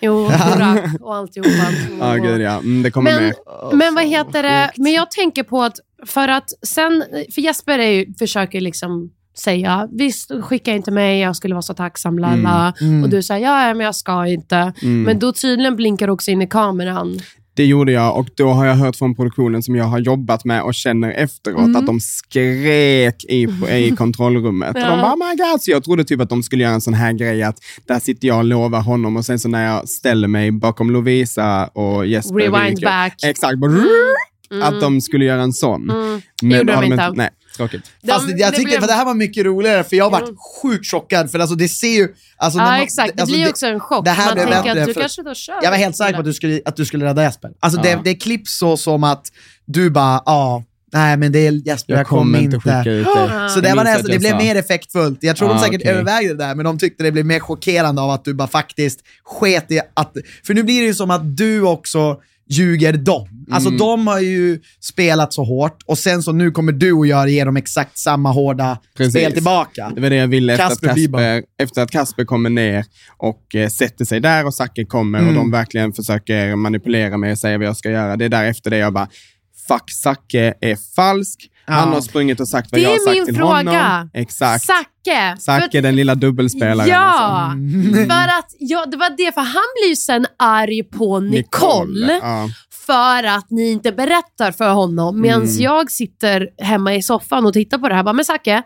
Jo, 0.00 0.28
Burak 0.54 0.84
och 1.00 1.14
alltihopa. 1.14 1.72
Ja, 2.00 2.14
gud 2.14 2.40
ja. 2.40 2.50
Mm, 2.50 2.82
det 2.82 2.90
kommer 2.90 3.14
Men, 3.14 3.22
mer. 3.24 3.76
men 3.76 3.94
vad 3.94 4.04
heter 4.04 4.42
det? 4.42 4.70
Men 4.76 4.92
jag 4.92 5.10
tänker 5.10 5.42
på 5.42 5.62
att 5.62 5.76
för 6.06 6.28
att 6.28 6.50
sen, 6.66 7.04
för 7.34 7.40
Jesper 7.42 7.78
är 7.78 7.90
ju, 7.90 8.14
försöker 8.18 8.60
liksom 8.60 9.10
säga, 9.36 9.88
visst 9.92 10.30
skicka 10.42 10.72
inte 10.72 10.90
mig, 10.90 11.20
jag 11.20 11.36
skulle 11.36 11.54
vara 11.54 11.62
så 11.62 11.74
tacksam, 11.74 12.18
lalla. 12.18 12.74
Mm. 12.80 13.02
Och 13.02 13.10
du 13.10 13.22
säger, 13.22 13.46
ja 13.46 13.68
ja, 13.68 13.74
men 13.74 13.84
jag 13.84 13.94
ska 13.94 14.26
inte. 14.26 14.72
Mm. 14.82 15.02
Men 15.02 15.18
då 15.18 15.32
tydligen 15.32 15.76
blinkar 15.76 16.06
du 16.06 16.12
också 16.12 16.30
in 16.30 16.42
i 16.42 16.46
kameran. 16.46 17.20
Det 17.56 17.64
gjorde 17.64 17.92
jag 17.92 18.16
och 18.16 18.28
då 18.36 18.48
har 18.50 18.66
jag 18.66 18.74
hört 18.74 18.96
från 18.96 19.14
produktionen 19.14 19.62
som 19.62 19.76
jag 19.76 19.84
har 19.84 19.98
jobbat 19.98 20.44
med 20.44 20.62
och 20.62 20.74
känner 20.74 21.10
efteråt 21.12 21.58
Mm. 21.60 21.76
att 21.76 21.86
de 21.86 22.00
skrek 22.00 23.24
i, 23.24 23.42
i 23.70 23.90
kontrollrummet. 23.98 24.74
Och 24.76 24.80
Ja. 24.82 24.90
de 24.90 25.00
bara, 25.00 25.12
oh 25.14 25.16
my 25.30 25.36
God. 25.36 25.62
Så 25.62 25.70
jag 25.70 25.84
trodde 25.84 26.04
typ 26.04 26.20
att 26.20 26.28
de 26.28 26.42
skulle 26.42 26.62
göra 26.64 26.74
en 26.74 26.80
sån 26.80 26.94
här 26.94 27.12
grej 27.12 27.42
att 27.42 27.56
där 27.86 27.98
sitter 28.00 28.28
jag 28.28 28.38
och 28.38 28.44
lovar 28.44 28.80
honom 28.80 29.16
och 29.16 29.24
sen 29.24 29.38
så 29.38 29.48
när 29.48 29.66
jag 29.66 29.88
ställer 29.88 30.28
mig 30.28 30.50
bakom 30.50 30.90
Lovisa 30.90 31.66
och 31.66 32.06
Jesper 32.06 32.34
Rewind 32.34 32.78
ryker- 32.78 32.84
back. 32.86 33.14
Exakt, 33.24 33.58
bara, 33.58 33.72
att 34.62 34.80
de 34.80 35.00
skulle 35.00 35.24
göra 35.24 35.42
en 35.42 35.52
sån. 35.52 35.90
Mm. 35.90 36.20
Men 36.42 36.58
gjorde 36.58 36.72
de 36.72 36.84
inte. 36.84 37.10
Nej, 37.14 37.30
tråkigt. 37.56 37.82
Fast 38.08 38.26
De- 38.26 38.32
jag 38.32 38.52
det 38.52 38.56
tycker 38.56 38.68
blev- 38.70 38.80
för 38.80 38.86
det 38.86 38.92
här 38.92 39.04
var 39.04 39.14
mycket 39.14 39.44
roligare, 39.44 39.84
för 39.84 39.96
jag 39.96 40.10
var 40.10 40.22
sjukt 40.62 40.90
chockad. 40.90 41.30
För 41.30 41.38
alltså, 41.38 41.56
det 41.56 41.68
ser 41.68 41.88
ju... 41.88 42.08
Alltså, 42.36 42.58
när 42.58 42.64
Ja, 42.66 42.70
man- 42.72 42.80
exakt. 42.80 43.16
Det 43.16 43.22
alltså, 43.22 43.34
blir 43.36 43.44
ju 43.44 43.50
också 43.50 43.66
en 43.66 43.80
chock. 43.80 44.04
det 44.04 44.10
här 44.10 44.26
Man 44.26 44.34
blev 44.34 44.44
tänker 44.46 44.62
bättre 44.68 44.80
att 44.82 44.86
du 44.88 44.94
för- 44.94 45.00
kanske 45.00 45.22
då 45.22 45.34
kör. 45.34 45.54
Jag 45.62 45.70
var 45.70 45.78
helt 45.78 45.96
säker 45.96 46.12
på 46.14 46.18
att 46.18 46.24
du 46.24 46.32
skulle, 46.32 46.60
att 46.64 46.76
du 46.76 46.84
skulle 46.84 47.04
rädda 47.04 47.22
Jesper. 47.22 47.50
Alltså 47.60 47.80
Ja. 47.84 47.96
det, 47.96 48.00
det 48.04 48.14
klipps 48.14 48.58
så 48.58 48.76
som 48.76 49.04
att 49.04 49.26
du 49.66 49.90
bara, 49.90 50.22
ja, 50.26 50.64
nej 50.92 51.16
men 51.16 51.32
det 51.32 51.46
är 51.46 51.52
Jesper, 51.68 51.92
jag, 51.92 52.00
Jag 52.00 52.06
kommer 52.06 52.38
inte 52.38 52.56
inte. 52.56 52.68
skicka 52.78 52.90
ut 52.90 53.04
dig. 53.04 53.14
Så 53.14 53.56
Jag 53.56 53.62
det, 53.62 53.74
var 53.74 53.84
nästan, 53.84 54.10
det 54.10 54.18
blev 54.18 54.30
sa. 54.30 54.36
mer 54.38 54.56
effektfullt. 54.56 55.18
Jag 55.22 55.36
tror 55.36 55.50
Ah, 55.50 55.52
de 55.54 55.58
säkert 55.60 55.80
okej. 55.80 55.90
övervägde 55.92 56.28
det 56.34 56.44
där, 56.44 56.54
men 56.54 56.64
de 56.64 56.78
tyckte 56.78 57.02
det 57.02 57.12
blev 57.12 57.26
mer 57.26 57.40
chockerande 57.40 58.02
av 58.02 58.10
att 58.10 58.24
du 58.24 58.34
bara 58.34 58.48
faktiskt 58.48 59.00
sket 59.24 59.70
i 59.70 59.80
att... 59.94 60.12
För 60.46 60.54
nu 60.54 60.62
blir 60.62 60.80
det 60.80 60.86
ju 60.86 60.94
som 60.94 61.10
att 61.10 61.36
du 61.36 61.62
också 61.62 62.16
ljuger 62.48 62.92
dem. 62.92 63.28
Alltså 63.50 63.68
Mm. 63.68 63.78
de 63.78 64.06
har 64.06 64.20
ju 64.20 64.60
spelat 64.80 65.32
så 65.32 65.44
hårt 65.44 65.78
och 65.86 65.98
sen 65.98 66.22
så 66.22 66.32
nu 66.32 66.50
kommer 66.50 66.72
du 66.72 66.92
och 66.92 67.06
jag 67.06 67.28
ge 67.28 67.44
dem 67.44 67.56
exakt 67.56 67.98
samma 67.98 68.32
hårda 68.32 68.78
Precis. 68.96 69.12
spel 69.14 69.32
tillbaka. 69.32 69.92
Det 69.94 70.00
var 70.00 70.10
det 70.10 70.16
jag 70.16 70.28
ville 70.28 70.52
efter, 70.52 70.68
Kasper 70.68 70.88
att, 70.88 70.94
blir 70.94 71.08
bara- 71.08 71.22
Kasper, 71.40 71.64
efter 71.64 71.82
att 71.82 71.90
Kasper 71.90 72.24
kommer 72.24 72.50
ner 72.50 72.84
och 73.16 73.54
eh, 73.54 73.68
sätter 73.68 74.04
sig 74.04 74.20
där 74.20 74.46
och 74.46 74.54
Zacke 74.54 74.84
kommer 74.84 75.18
Mm. 75.18 75.28
och 75.28 75.34
de 75.34 75.50
verkligen 75.50 75.92
försöker 75.92 76.56
manipulera 76.56 77.16
mig 77.16 77.32
och 77.32 77.38
säga 77.38 77.58
vad 77.58 77.66
jag 77.66 77.76
ska 77.76 77.90
göra. 77.90 78.16
Det 78.16 78.24
är 78.24 78.28
där 78.28 78.44
efter 78.44 78.70
det 78.70 78.76
jag 78.78 78.92
bara, 78.92 79.08
fuck 79.68 79.90
Zacke 80.02 80.54
är 80.60 80.76
falsk. 80.96 81.50
Han 81.66 81.88
Ja. 81.88 81.94
har 81.94 82.00
sprungit 82.00 82.40
och 82.40 82.48
sagt 82.48 82.72
vad 82.72 82.80
Det 82.80 82.82
jag 82.82 82.90
har 82.90 82.94
är 82.96 83.00
sagt 83.00 83.16
min 83.16 83.24
till 83.26 83.36
fråga. 83.36 83.52
honom. 83.56 84.10
Exakt. 84.14 84.64
Zacke. 84.64 85.36
Zacke, 85.40 85.80
den 85.80 85.96
lilla 85.96 86.14
dubbelspelaren. 86.14 86.88
Ja, 86.90 86.96
alltså. 86.98 88.04
för 88.06 88.38
att 88.38 88.48
ja, 88.58 88.86
det 88.86 88.96
var 88.96 89.10
det. 89.16 89.34
För 89.34 89.40
han 89.40 89.62
blir 89.80 89.88
ju 89.88 89.96
sen 89.96 90.26
arg 90.38 90.82
på 90.82 91.20
Nicole. 91.20 92.20
Ja. 92.22 92.48
För 92.86 93.24
att 93.24 93.50
ni 93.50 93.70
inte 93.70 93.92
berättar 93.92 94.52
för 94.52 94.72
honom. 94.72 95.20
Medan 95.20 95.42
Mm. 95.42 95.54
jag 95.58 95.90
sitter 95.90 96.48
hemma 96.62 96.94
i 96.94 97.02
soffan 97.02 97.46
och 97.46 97.52
tittar 97.52 97.78
på 97.78 97.88
det 97.88 97.94
här. 97.94 98.02
Bara, 98.02 98.12
men 98.12 98.24
Zacke, 98.24 98.62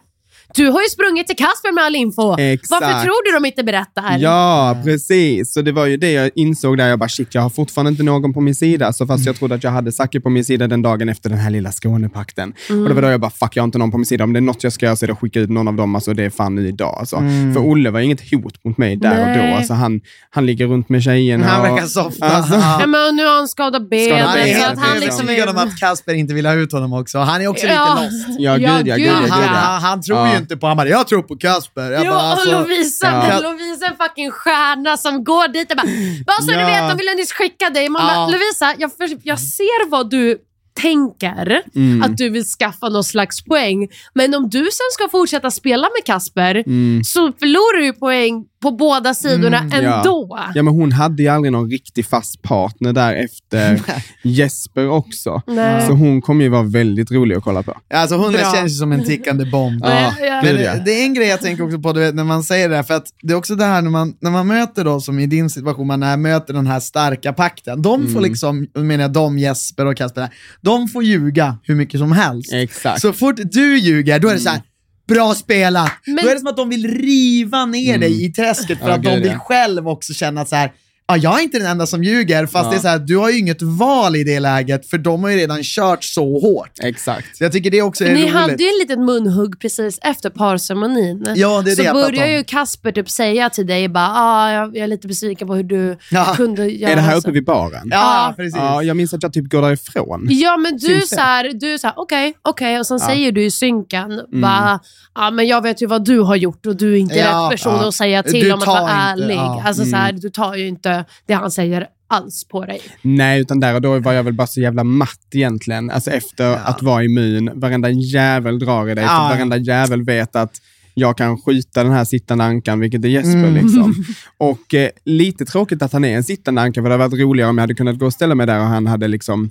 du 0.55 0.67
har 0.71 0.81
ju 0.83 0.89
sprungit 0.89 1.27
till 1.27 1.37
Kasper 1.37 1.73
med 1.73 1.85
all 1.85 1.95
info. 1.97 2.39
Exakt. 2.39 2.71
Varför 2.71 3.03
tror 3.05 3.25
du 3.33 3.39
de 3.41 3.47
inte 3.49 3.63
berättar? 3.65 4.19
Ja, 4.19 4.77
precis. 4.85 5.53
Så 5.53 5.63
det 5.63 5.73
var 5.73 5.87
ju 5.87 5.97
det 5.97 6.13
jag 6.13 6.31
insåg 6.35 6.79
där. 6.79 6.89
Jag 6.89 6.99
bara, 6.99 7.09
shit, 7.09 7.35
jag 7.35 7.43
har 7.43 7.51
fortfarande 7.51 7.91
inte 7.91 8.03
någon 8.03 8.35
på 8.35 8.41
min 8.41 8.55
sida. 8.55 8.93
Så 8.93 9.07
fast 9.07 9.27
jag 9.27 9.37
trodde 9.37 9.55
att 9.55 9.65
jag 9.65 9.71
hade 9.71 9.93
Zacke 9.93 10.21
på 10.21 10.31
min 10.31 10.45
sida 10.45 10.67
den 10.67 10.83
dagen 10.83 11.09
efter 11.09 11.31
den 11.31 11.39
här 11.39 11.51
lilla 11.51 11.73
Skånepakten. 11.73 12.53
Och 12.71 12.89
det 12.89 12.95
var 12.95 13.03
då 13.03 13.09
jag 13.09 13.21
bara, 13.21 13.31
fuck, 13.31 13.57
jag 13.57 13.63
har 13.63 13.65
inte 13.65 13.79
någon 13.79 13.91
på 13.91 13.99
min 13.99 14.07
sida. 14.07 14.25
Om 14.25 14.33
det 14.33 14.39
är 14.39 14.41
något 14.41 14.65
jag 14.65 14.73
ska 14.73 14.87
göra 14.87 14.97
så 14.97 15.05
är 15.05 15.07
det 15.07 15.13
att 15.13 15.19
skicka 15.21 15.41
ut 15.41 15.51
någon 15.51 15.69
av 15.69 15.75
dem. 15.75 15.95
Alltså 15.95 16.15
det 16.15 16.25
är 16.25 16.31
fan 16.31 16.55
nu 16.55 16.69
idag. 16.69 16.97
Alltså. 16.99 17.17
För 17.55 17.59
Olle 17.59 17.91
var 17.91 18.01
inget 18.01 18.31
hot 18.31 18.65
mot 18.65 18.79
mig 18.79 18.97
där 18.97 19.21
och 19.21 19.27
Nej. 19.27 19.51
då. 19.51 19.57
Alltså, 19.57 19.75
han, 19.75 20.01
han 20.31 20.47
ligger 20.47 20.67
runt 20.67 20.89
med 20.89 21.03
tjejerna. 21.03 21.47
Han 21.47 21.61
och- 21.61 21.77
verkar 21.77 21.87
softa. 21.87 22.27
Alltså, 22.27 22.55
Ja, 22.55 22.87
men 22.87 23.17
nu 23.17 23.25
har 23.27 23.37
han 23.37 23.49
skadat 23.49 23.91
benet. 23.91 24.25
Han 24.27 24.39
är 24.39 24.45
benet, 24.45 24.57
så 24.63 24.67
helt 24.67 24.79
han 24.79 25.01
liksom 25.01 25.29
om 25.29 25.57
är... 25.57 25.63
att 25.67 25.79
Kasper 25.81 26.15
inte 26.15 26.35
vill 26.35 26.47
ha 26.47 26.55
ut 26.55 26.73
honom 26.73 26.93
också. 26.93 27.19
Han 27.19 27.43
är 27.43 27.47
också 27.49 27.67
Ja. 27.67 27.99
lite 28.03 28.05
lost. 28.17 28.41
ja, 28.41 28.55
gud 28.57 28.63
ja, 28.69 28.77
gud 28.79 28.87
ja, 28.89 28.97
gud, 28.97 29.05
gud 29.05 29.31
Han, 29.31 29.43
ja. 29.43 29.49
han, 29.49 29.83
han 29.83 30.03
tror 30.03 30.19
Ja. 30.19 30.33
ju 30.33 30.38
inte 30.39 30.57
på, 30.57 30.67
han 30.67 30.77
bara, 30.77 30.89
jag 30.89 31.09
tror 31.09 31.23
på 31.23 31.37
Kasper. 31.37 31.91
Jag 31.91 32.05
Jo, 32.07 32.11
bara, 32.13 32.21
alltså, 32.23 32.57
och 32.57 32.61
Lovisa, 32.69 33.07
ja. 33.31 33.41
Lovisa 33.41 33.87
är 33.87 33.91
en 33.91 33.97
fucking 33.97 34.31
stjärna 34.31 34.97
som 34.97 35.25
går 35.25 35.49
dit 35.49 35.71
och 35.71 35.77
bara 35.77 35.87
“Bara 36.27 36.43
så 36.43 36.53
Ja. 36.53 36.59
du 36.59 36.65
vet, 36.65 36.89
de 36.91 36.97
ville 36.99 37.15
nyss 37.15 37.33
skicka 37.33 37.71
dig”. 37.71 37.89
Man 37.89 38.03
Ja. 38.09 38.15
bara, 38.15 38.27
Lovisa, 38.27 38.75
jag, 38.79 38.97
för, 38.97 39.09
jag 39.23 39.41
ser 39.41 39.89
vad 39.91 40.11
du 40.11 40.39
tänker, 40.81 41.63
Mm. 41.75 42.03
att 42.03 42.17
du 42.17 42.31
vill 42.31 42.45
skaffa 42.45 42.89
någon 42.89 43.05
slags 43.05 43.45
poäng. 43.45 43.89
Men 44.15 44.35
om 44.35 44.49
du 44.51 44.59
sen 44.59 44.89
ska 44.93 45.09
fortsätta 45.09 45.51
spela 45.51 45.83
med 45.83 46.05
Kasper 46.05 46.55
Mm. 46.67 47.05
så 47.05 47.33
förlorar 47.33 47.81
du 47.83 47.93
poäng 47.93 48.45
på 48.63 48.71
båda 48.71 49.15
sidorna 49.15 49.59
Mm, 49.59 49.85
ja. 49.85 49.99
ändå. 49.99 50.39
Ja, 50.55 50.63
men 50.63 50.75
hon 50.75 50.93
hade 50.93 51.23
ju 51.23 51.29
aldrig 51.29 51.53
någon 51.53 51.71
riktig 51.71 52.07
fast 52.07 52.43
partner 52.43 52.93
där 52.93 53.15
efter 53.15 53.81
Jesper 54.23 54.89
också. 54.89 55.43
Nej. 55.47 55.87
Så 55.87 55.93
hon 55.93 56.23
kommer 56.23 56.45
ju 56.45 56.51
vara 56.51 56.63
väldigt 56.63 57.11
rolig 57.11 57.37
att 57.37 57.43
kolla 57.45 57.63
på. 57.63 57.75
Alltså 57.95 58.17
hon 58.17 58.33
Bra. 58.33 58.53
känns 58.55 58.73
ju 58.73 58.77
som 58.77 58.93
en 58.93 59.05
tickande 59.05 59.45
bomb. 59.45 59.81
Ja, 59.85 60.13
Ja. 60.21 60.41
Men 60.43 60.63
ja. 60.63 60.75
det, 60.75 60.83
det 60.85 60.91
är 61.01 61.05
en 61.05 61.15
grej 61.15 61.29
jag 61.29 61.41
tänker 61.41 61.65
också 61.65 61.79
på 61.79 61.93
du 61.93 62.01
vet, 62.01 62.15
när 62.15 62.25
man 62.25 62.43
säger 62.43 62.69
det 62.69 62.77
här, 62.77 62.83
för 62.83 62.95
att 62.95 63.07
det 63.23 63.33
är 63.33 63.37
också 63.37 63.55
det 63.55 63.65
här 63.65 63.83
när 63.83 63.91
man, 63.91 64.15
när 64.21 64.31
man 64.31 64.47
möter 64.47 64.85
då, 64.85 65.01
som 65.01 65.19
i 65.19 65.27
din 65.27 65.51
situation, 65.51 65.87
man 65.87 66.03
är, 66.03 66.17
möter 66.17 66.55
den 66.55 66.67
här 66.67 66.81
starka 66.81 67.33
pakten. 67.33 67.83
De 67.83 68.01
Mm. 68.01 68.13
får 68.15 68.21
liksom, 68.21 68.67
menar 68.75 69.05
jag, 69.05 69.13
de, 69.13 69.39
Jesper 69.39 69.87
och 69.87 69.97
Kasper, 69.97 70.29
de 70.61 70.89
får 70.89 71.03
ljuga 71.05 71.59
hur 71.63 71.75
mycket 71.75 72.01
som 72.01 72.13
helst. 72.13 72.53
Exakt. 72.53 73.01
Så 73.01 73.13
fort 73.13 73.37
du 73.53 73.79
ljuger, 73.79 74.19
då 74.19 74.29
är 74.29 74.35
det 74.35 74.41
så 74.41 74.49
här. 74.51 74.61
Bra 75.09 75.35
spelat! 75.35 75.93
Men- 76.07 76.17
Då 76.25 76.31
är 76.31 76.35
det 76.35 76.41
som 76.41 76.49
att 76.49 76.57
de 76.57 76.69
vill 76.69 76.99
riva 76.99 77.67
ner 77.67 77.99
dig 77.99 78.25
i 78.25 78.33
träsket 78.33 78.79
för 78.79 78.85
Mm. 78.85 78.89
Ja, 78.91 78.95
att 78.95 79.03
de 79.03 79.11
gud, 79.15 79.23
vill 79.23 79.33
ja. 79.33 79.39
själv 79.39 79.89
också 79.89 80.13
känna 80.15 80.45
så 80.45 80.57
här, 80.57 80.73
ja, 81.09 81.17
jag 81.17 81.39
är 81.39 81.43
inte 81.43 81.59
den 81.59 81.67
enda 81.67 81.87
som 81.87 82.05
ljuger, 82.05 82.47
fast 82.47 82.65
Ja. 82.65 82.71
det 82.71 82.77
är 82.77 82.81
så 82.81 82.89
här, 82.89 82.99
du 82.99 83.17
har 83.17 83.31
ju 83.31 83.39
inget 83.39 83.63
val 83.63 84.17
i 84.17 84.25
det 84.25 84.41
läget, 84.41 84.87
för 84.91 84.99
de 84.99 85.23
har 85.23 85.31
ju 85.31 85.37
redan 85.37 85.59
kört 85.63 86.05
så 86.05 86.41
hårt. 86.41 86.71
Exakt. 86.83 87.37
Så 87.37 87.45
jag 87.45 87.53
tycker 87.53 87.71
det 87.71 87.83
också 87.83 88.05
är 88.05 88.15
ni 88.15 88.23
roligt. 88.23 88.33
hade 88.35 88.63
ju 88.63 88.69
en 88.69 88.79
litet 88.81 88.99
munhugg 88.99 89.61
precis 89.61 89.99
efter 90.03 90.31
parceremonin. 90.31 91.27
Ja, 91.37 91.63
det 91.65 91.71
är 91.71 91.75
så 91.77 91.83
det 91.83 91.93
börjar 91.93 92.27
ju 92.27 92.45
Kasper 92.45 92.93
typ 92.93 93.11
säga 93.11 93.51
till 93.51 93.67
dig 93.67 93.89
bara, 93.89 94.13
ah, 94.15 94.53
jag, 94.53 94.69
jag 94.77 94.83
är 94.83 94.87
lite 94.87 95.09
besviken 95.09 95.49
på 95.49 95.55
hur 95.55 95.63
du 95.63 95.97
Ja. 96.11 96.33
kunde 96.37 96.67
göra 96.71 96.91
Är 96.93 96.97
det 96.97 97.03
här 97.03 97.13
så." 97.13 97.19
uppe 97.19 97.31
vid 97.31 97.45
baren? 97.45 97.89
Ja, 97.91 98.35
precis. 98.37 98.57
Ja, 98.57 98.83
jag 98.83 98.97
minns 98.97 99.15
att 99.15 99.23
jag 99.23 99.33
typ 99.33 99.51
går 99.51 99.63
därifrån. 99.63 100.27
Ja 100.31 100.57
men 100.57 100.73
du 100.73 100.79
Syns 100.87 101.11
det? 101.11 101.17
så 101.17 101.23
här, 101.23 101.51
du 101.55 101.75
är 101.75 101.79
så 101.79 101.87
här, 101.87 101.95
okej, 101.99 102.35
okej 102.43 102.79
och 102.79 102.87
sen 102.87 102.99
Ja. 103.01 103.07
säger 103.07 103.33
du 103.33 103.45
i 103.45 103.51
synken 103.51 104.13
Mm. 104.13 104.41
bara, 104.41 104.81
ja 105.15 105.31
men 105.31 105.47
jag 105.47 105.63
vet 105.63 105.83
ju 105.83 105.87
vad 105.87 106.05
du 106.05 106.21
har 106.21 106.37
gjort 106.37 106.67
och 106.67 106.77
du 106.77 106.93
är 106.93 106.97
inte 106.99 107.15
Ja, 107.19 107.43
rätt 107.45 107.51
person 107.51 107.75
ja. 107.83 107.89
att 107.89 107.95
säga 107.95 108.23
till 108.23 108.45
Du 108.45 108.53
om 108.53 108.61
att 108.61 108.67
vara 108.67 108.81
inte, 108.81 108.93
ärlig. 108.95 109.35
ja. 109.35 109.53
Mm. 109.55 109.67
Alltså 109.67 109.85
så 109.85 109.97
här, 109.97 110.13
du 110.13 110.31
tar 110.31 110.55
ju 110.55 110.69
inte 110.69 110.98
det 111.27 111.35
han 111.35 111.51
säger 111.51 111.87
alls 112.09 112.45
på 112.49 112.65
dig. 112.65 112.81
Nej, 113.03 113.41
utan 113.41 113.61
där 113.61 113.75
och 113.75 113.81
då 113.81 113.99
var 113.99 114.13
jag 114.13 114.23
väl 114.23 114.33
bara 114.33 114.47
så 114.47 114.61
jävla 114.61 114.85
matt 114.85 115.29
egentligen. 115.35 115.91
Alltså 115.91 116.11
efter 116.11 116.57
att 116.57 116.83
vara 116.83 117.05
immun. 117.05 117.51
Varenda 117.55 117.91
jävel 117.91 118.59
drar 118.59 118.89
i 118.89 118.95
dig. 118.95 119.05
Ja. 119.05 119.29
För 119.31 119.37
varenda 119.37 119.57
jävel 119.57 120.05
vet 120.05 120.37
att 120.37 120.61
jag 120.95 121.17
kan 121.17 121.43
skjuta 121.43 121.83
den 121.83 121.93
här 121.93 122.05
sittande 122.05 122.45
ankan, 122.45 122.81
vilket 122.81 123.05
är 123.05 123.09
Jesper. 123.09 123.31
Mm. 123.31 123.55
Liksom. 123.55 124.05
Och 124.37 124.75
eh, 124.75 124.91
lite 125.05 125.45
tråkigt 125.45 125.83
att 125.83 125.93
han 125.93 126.05
är 126.05 126.17
en 126.17 126.25
sittande 126.25 126.61
anka, 126.61 126.83
för 126.83 126.89
det 126.89 126.95
hade 126.95 127.09
varit 127.09 127.21
roligare 127.21 127.51
om 127.51 127.59
jag 127.59 127.63
hade 127.63 127.75
kunnat 127.75 127.99
gå 127.99 128.07
och 128.07 128.13
ställa 128.13 128.35
mig 128.35 128.47
där 128.47 128.59
och 128.59 128.67
han 128.67 128.87
hade 128.87 129.09
liksom 129.09 129.51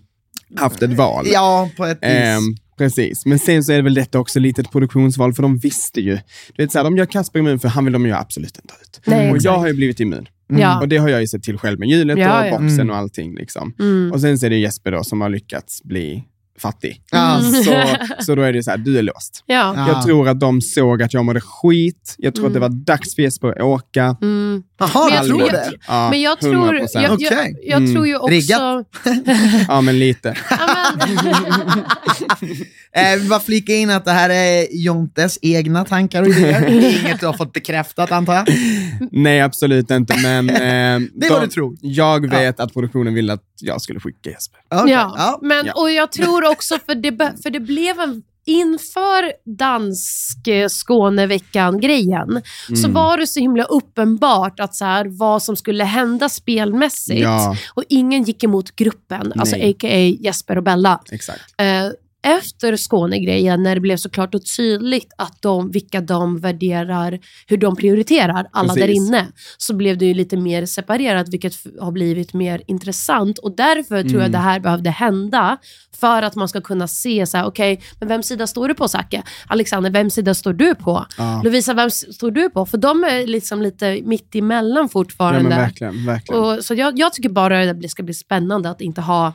haft 0.56 0.82
ett 0.82 0.94
val. 0.94 1.26
Ja, 1.34 1.70
på 1.78 1.86
ett 1.86 1.98
vis. 1.98 2.10
Ehm, 2.10 2.44
precis, 2.78 3.26
men 3.26 3.40
sen 3.40 3.64
så 3.64 3.72
är 3.72 3.76
det 3.76 3.84
väl 3.84 3.94
detta 3.94 4.20
också 4.20 4.40
lite 4.40 4.62
ett 4.62 4.72
produktionsval, 4.72 5.34
för 5.34 5.42
de 5.42 5.58
visste 5.58 6.02
ju. 6.02 6.20
Du 6.56 6.64
vet, 6.64 6.72
så 6.72 6.80
här, 6.80 6.84
de 6.84 6.98
gör 6.98 7.06
Kasper 7.06 7.40
immun, 7.40 7.60
för 7.60 7.68
han 7.68 7.86
vill 7.86 7.94
de 7.94 8.06
ju 8.06 8.14
absolut 8.14 8.60
inte 8.64 8.74
ha 8.74 8.82
ut. 8.82 9.02
Nej, 9.06 9.30
och 9.30 9.36
exakt. 9.36 9.46
jag 9.46 9.60
har 9.60 9.68
ju 9.68 9.74
blivit 9.74 10.00
immun. 10.00 10.28
Ja. 10.48 10.80
Och 10.80 10.88
det 10.88 10.98
har 10.98 11.10
jag 11.10 11.22
ju 11.22 11.28
sett 11.28 11.44
till 11.44 11.58
själv 11.58 11.80
med 11.80 11.90
hjulet 11.90 12.18
Ja, 12.18 12.44
och 12.46 12.52
boxen 12.52 12.80
Mm. 12.80 12.90
och 12.90 12.96
allting. 12.96 13.36
Liksom. 13.36 13.74
Mm. 13.80 14.12
Och 14.12 14.22
sen 14.22 14.38
så 14.40 14.46
är 14.46 14.50
det 14.50 14.58
Jesper 14.58 14.92
då 14.92 15.04
som 15.04 15.22
har 15.22 15.30
lyckats 15.30 15.84
bli 15.84 16.24
fattig. 16.60 17.02
Ja. 17.12 17.42
Så, 17.42 17.84
så 18.26 18.36
då 18.36 18.42
är 18.42 18.54
det 18.54 18.64
så 18.64 18.72
här, 18.72 18.78
du 18.78 18.98
är 18.98 19.02
låst. 19.04 19.44
Ja. 19.46 19.74
Ja. 19.76 19.88
Jag 19.88 20.04
tror 20.04 20.30
att 20.30 20.40
de 20.40 20.62
såg 20.62 21.04
att 21.04 21.14
jag 21.14 21.26
mådde 21.26 21.42
skit. 21.42 22.16
Jag 22.18 22.36
tror 22.36 22.48
att 22.48 22.54
det 22.54 22.60
var 22.60 22.70
dags 22.70 23.16
för 23.16 23.22
Jesper 23.22 23.48
att 23.50 23.62
åka. 23.62 24.18
Mm. 24.80 24.92
Jaha, 24.94 25.06
Men 25.10 25.16
jag 25.16 25.26
tror 25.26 25.40
tror- 25.40 25.52
det? 25.52 25.72
Ja, 25.88 26.10
Men 26.10 26.22
jag 26.22 26.40
tror, 26.40 26.74
100%. 26.74 26.88
jag, 26.94 27.04
jag, 27.04 27.14
Okej. 27.14 27.60
jag 27.64 27.78
Mm. 27.82 27.94
tror 27.94 28.08
ju 28.08 28.16
också... 28.16 28.28
Riggat. 28.30 28.88
Ja, 29.68 29.82
men 29.82 30.00
lite. 30.00 30.38
Ja, 30.50 30.92
Eh, 32.92 33.20
vi 33.20 33.28
bara 33.30 33.40
flika 33.40 33.74
in 33.74 33.90
att 33.90 34.06
det 34.06 34.12
här 34.12 34.30
är 34.30 34.68
Jontes 34.72 35.40
egna 35.42 35.86
tankar 35.86 36.22
och 36.22 36.28
idéer. 36.28 36.62
Det 36.62 36.68
är 36.68 37.00
inget 37.06 37.20
du 37.20 37.26
har 37.26 37.34
fått 37.34 37.54
bekräftat 37.54 38.12
antar 38.12 38.34
jag. 38.36 38.48
Nej, 39.12 39.42
absolut 39.42 39.92
inte. 39.92 40.16
Men, 40.24 40.50
eh, 40.50 41.10
Det 41.16 41.26
är 41.28 41.30
vad 41.30 41.42
du 41.42 41.48
tror. 41.48 41.78
Jag 41.82 42.30
vet 42.30 42.60
att 42.60 42.74
produktionen 42.74 43.14
ville 43.14 43.34
att 43.34 43.44
jag 43.62 43.82
skulle 43.82 44.00
skicka 44.00 44.30
Jesper. 44.30 44.60
Okej, 44.76 44.94
ja. 44.94 45.14
ja. 45.18 45.40
Men, 45.42 45.66
Ja. 45.66 45.74
Och 45.76 45.92
jag 45.92 46.12
tror 46.12 46.52
också, 46.52 46.78
för 46.86 46.96
det, 46.96 47.34
för 47.44 47.50
det 47.50 47.60
blev 47.60 48.00
en 48.00 48.22
inför 48.48 49.34
dansk 49.58 50.48
eh, 50.48 50.68
Skåneveckan-grejen 50.70 52.42
så 52.68 52.74
Mm. 52.88 52.94
var 52.94 53.18
det 53.18 53.28
så 53.28 53.40
himla 53.40 53.64
uppenbart 53.64 54.60
att 54.60 54.76
så 54.76 54.86
här, 54.86 55.06
vad 55.06 55.44
som 55.44 55.56
skulle 55.56 55.84
hända 55.84 56.30
spelmässigt 56.30 57.22
Ja. 57.22 57.56
och 57.74 57.84
ingen 57.90 58.24
gick 58.24 58.44
emot 58.44 58.76
gruppen, 58.76 59.34
alltså 59.36 59.56
Nej. 59.56 59.72
a.k.a. 59.72 59.98
Jesper 60.24 60.58
och 60.58 60.64
Bella. 60.64 61.00
Exakt. 61.12 61.42
Eh, 61.58 61.88
efter 62.38 62.76
Skåne-grejen, 62.76 63.64
när 63.64 63.76
det 63.76 63.82
blev 63.82 63.98
så 63.98 64.10
klart 64.10 64.36
och 64.36 64.42
tydligt 64.58 65.14
att 65.18 65.42
de, 65.42 65.72
vilka 65.72 66.02
de 66.02 66.40
värderar, 66.40 67.20
hur 67.48 67.58
de 67.58 67.76
prioriterar 67.76 68.46
alla 68.52 68.74
Precis. 68.74 68.82
där 68.82 68.94
inne, 68.94 69.28
så 69.58 69.76
blev 69.76 69.98
det 69.98 70.06
ju 70.06 70.14
lite 70.14 70.38
mer 70.38 70.66
separerat, 70.66 71.30
vilket 71.30 71.54
har 71.82 71.92
blivit 71.92 72.34
mer 72.34 72.62
intressant. 72.68 73.38
Och 73.38 73.56
därför 73.56 74.02
tror 74.02 74.12
Mm. 74.12 74.22
jag 74.22 74.32
det 74.32 74.38
här 74.38 74.60
behövde 74.60 74.90
hända, 74.90 75.58
för 76.00 76.22
att 76.22 76.36
man 76.36 76.48
ska 76.48 76.62
kunna 76.62 76.88
se, 76.88 77.26
så 77.26 77.38
här, 77.38 77.46
okej, 77.46 77.82
men 78.00 78.08
vem 78.10 78.24
sida 78.24 78.48
står 78.48 78.68
du 78.68 78.74
på 78.74 78.88
Zacke? 78.88 79.24
Alexander, 79.48 79.90
vem 79.92 80.10
sida 80.10 80.34
står 80.34 80.54
du 80.54 80.76
på? 80.76 81.06
Ja. 81.18 81.42
Lovisa, 81.44 81.74
vem 81.74 81.90
står 81.92 82.32
du 82.32 82.50
på? 82.50 82.66
För 82.66 82.78
de 82.78 83.04
är 83.04 83.28
liksom 83.28 83.62
lite 83.62 84.02
mitt 84.06 84.36
emellan 84.36 84.84
Ja, 84.84 84.88
fortfarande. 84.88 85.50
men 85.50 85.58
verkligen, 85.60 86.06
verkligen. 86.06 86.44
Och, 86.44 86.66
så 86.66 86.74
jag, 86.74 87.00
jag 87.00 87.14
tycker 87.14 87.30
bara 87.30 87.74
det 87.74 87.90
ska 87.90 88.04
bli 88.04 88.14
spännande 88.14 88.70
att 88.70 88.82
inte 88.82 89.02
ha 89.02 89.34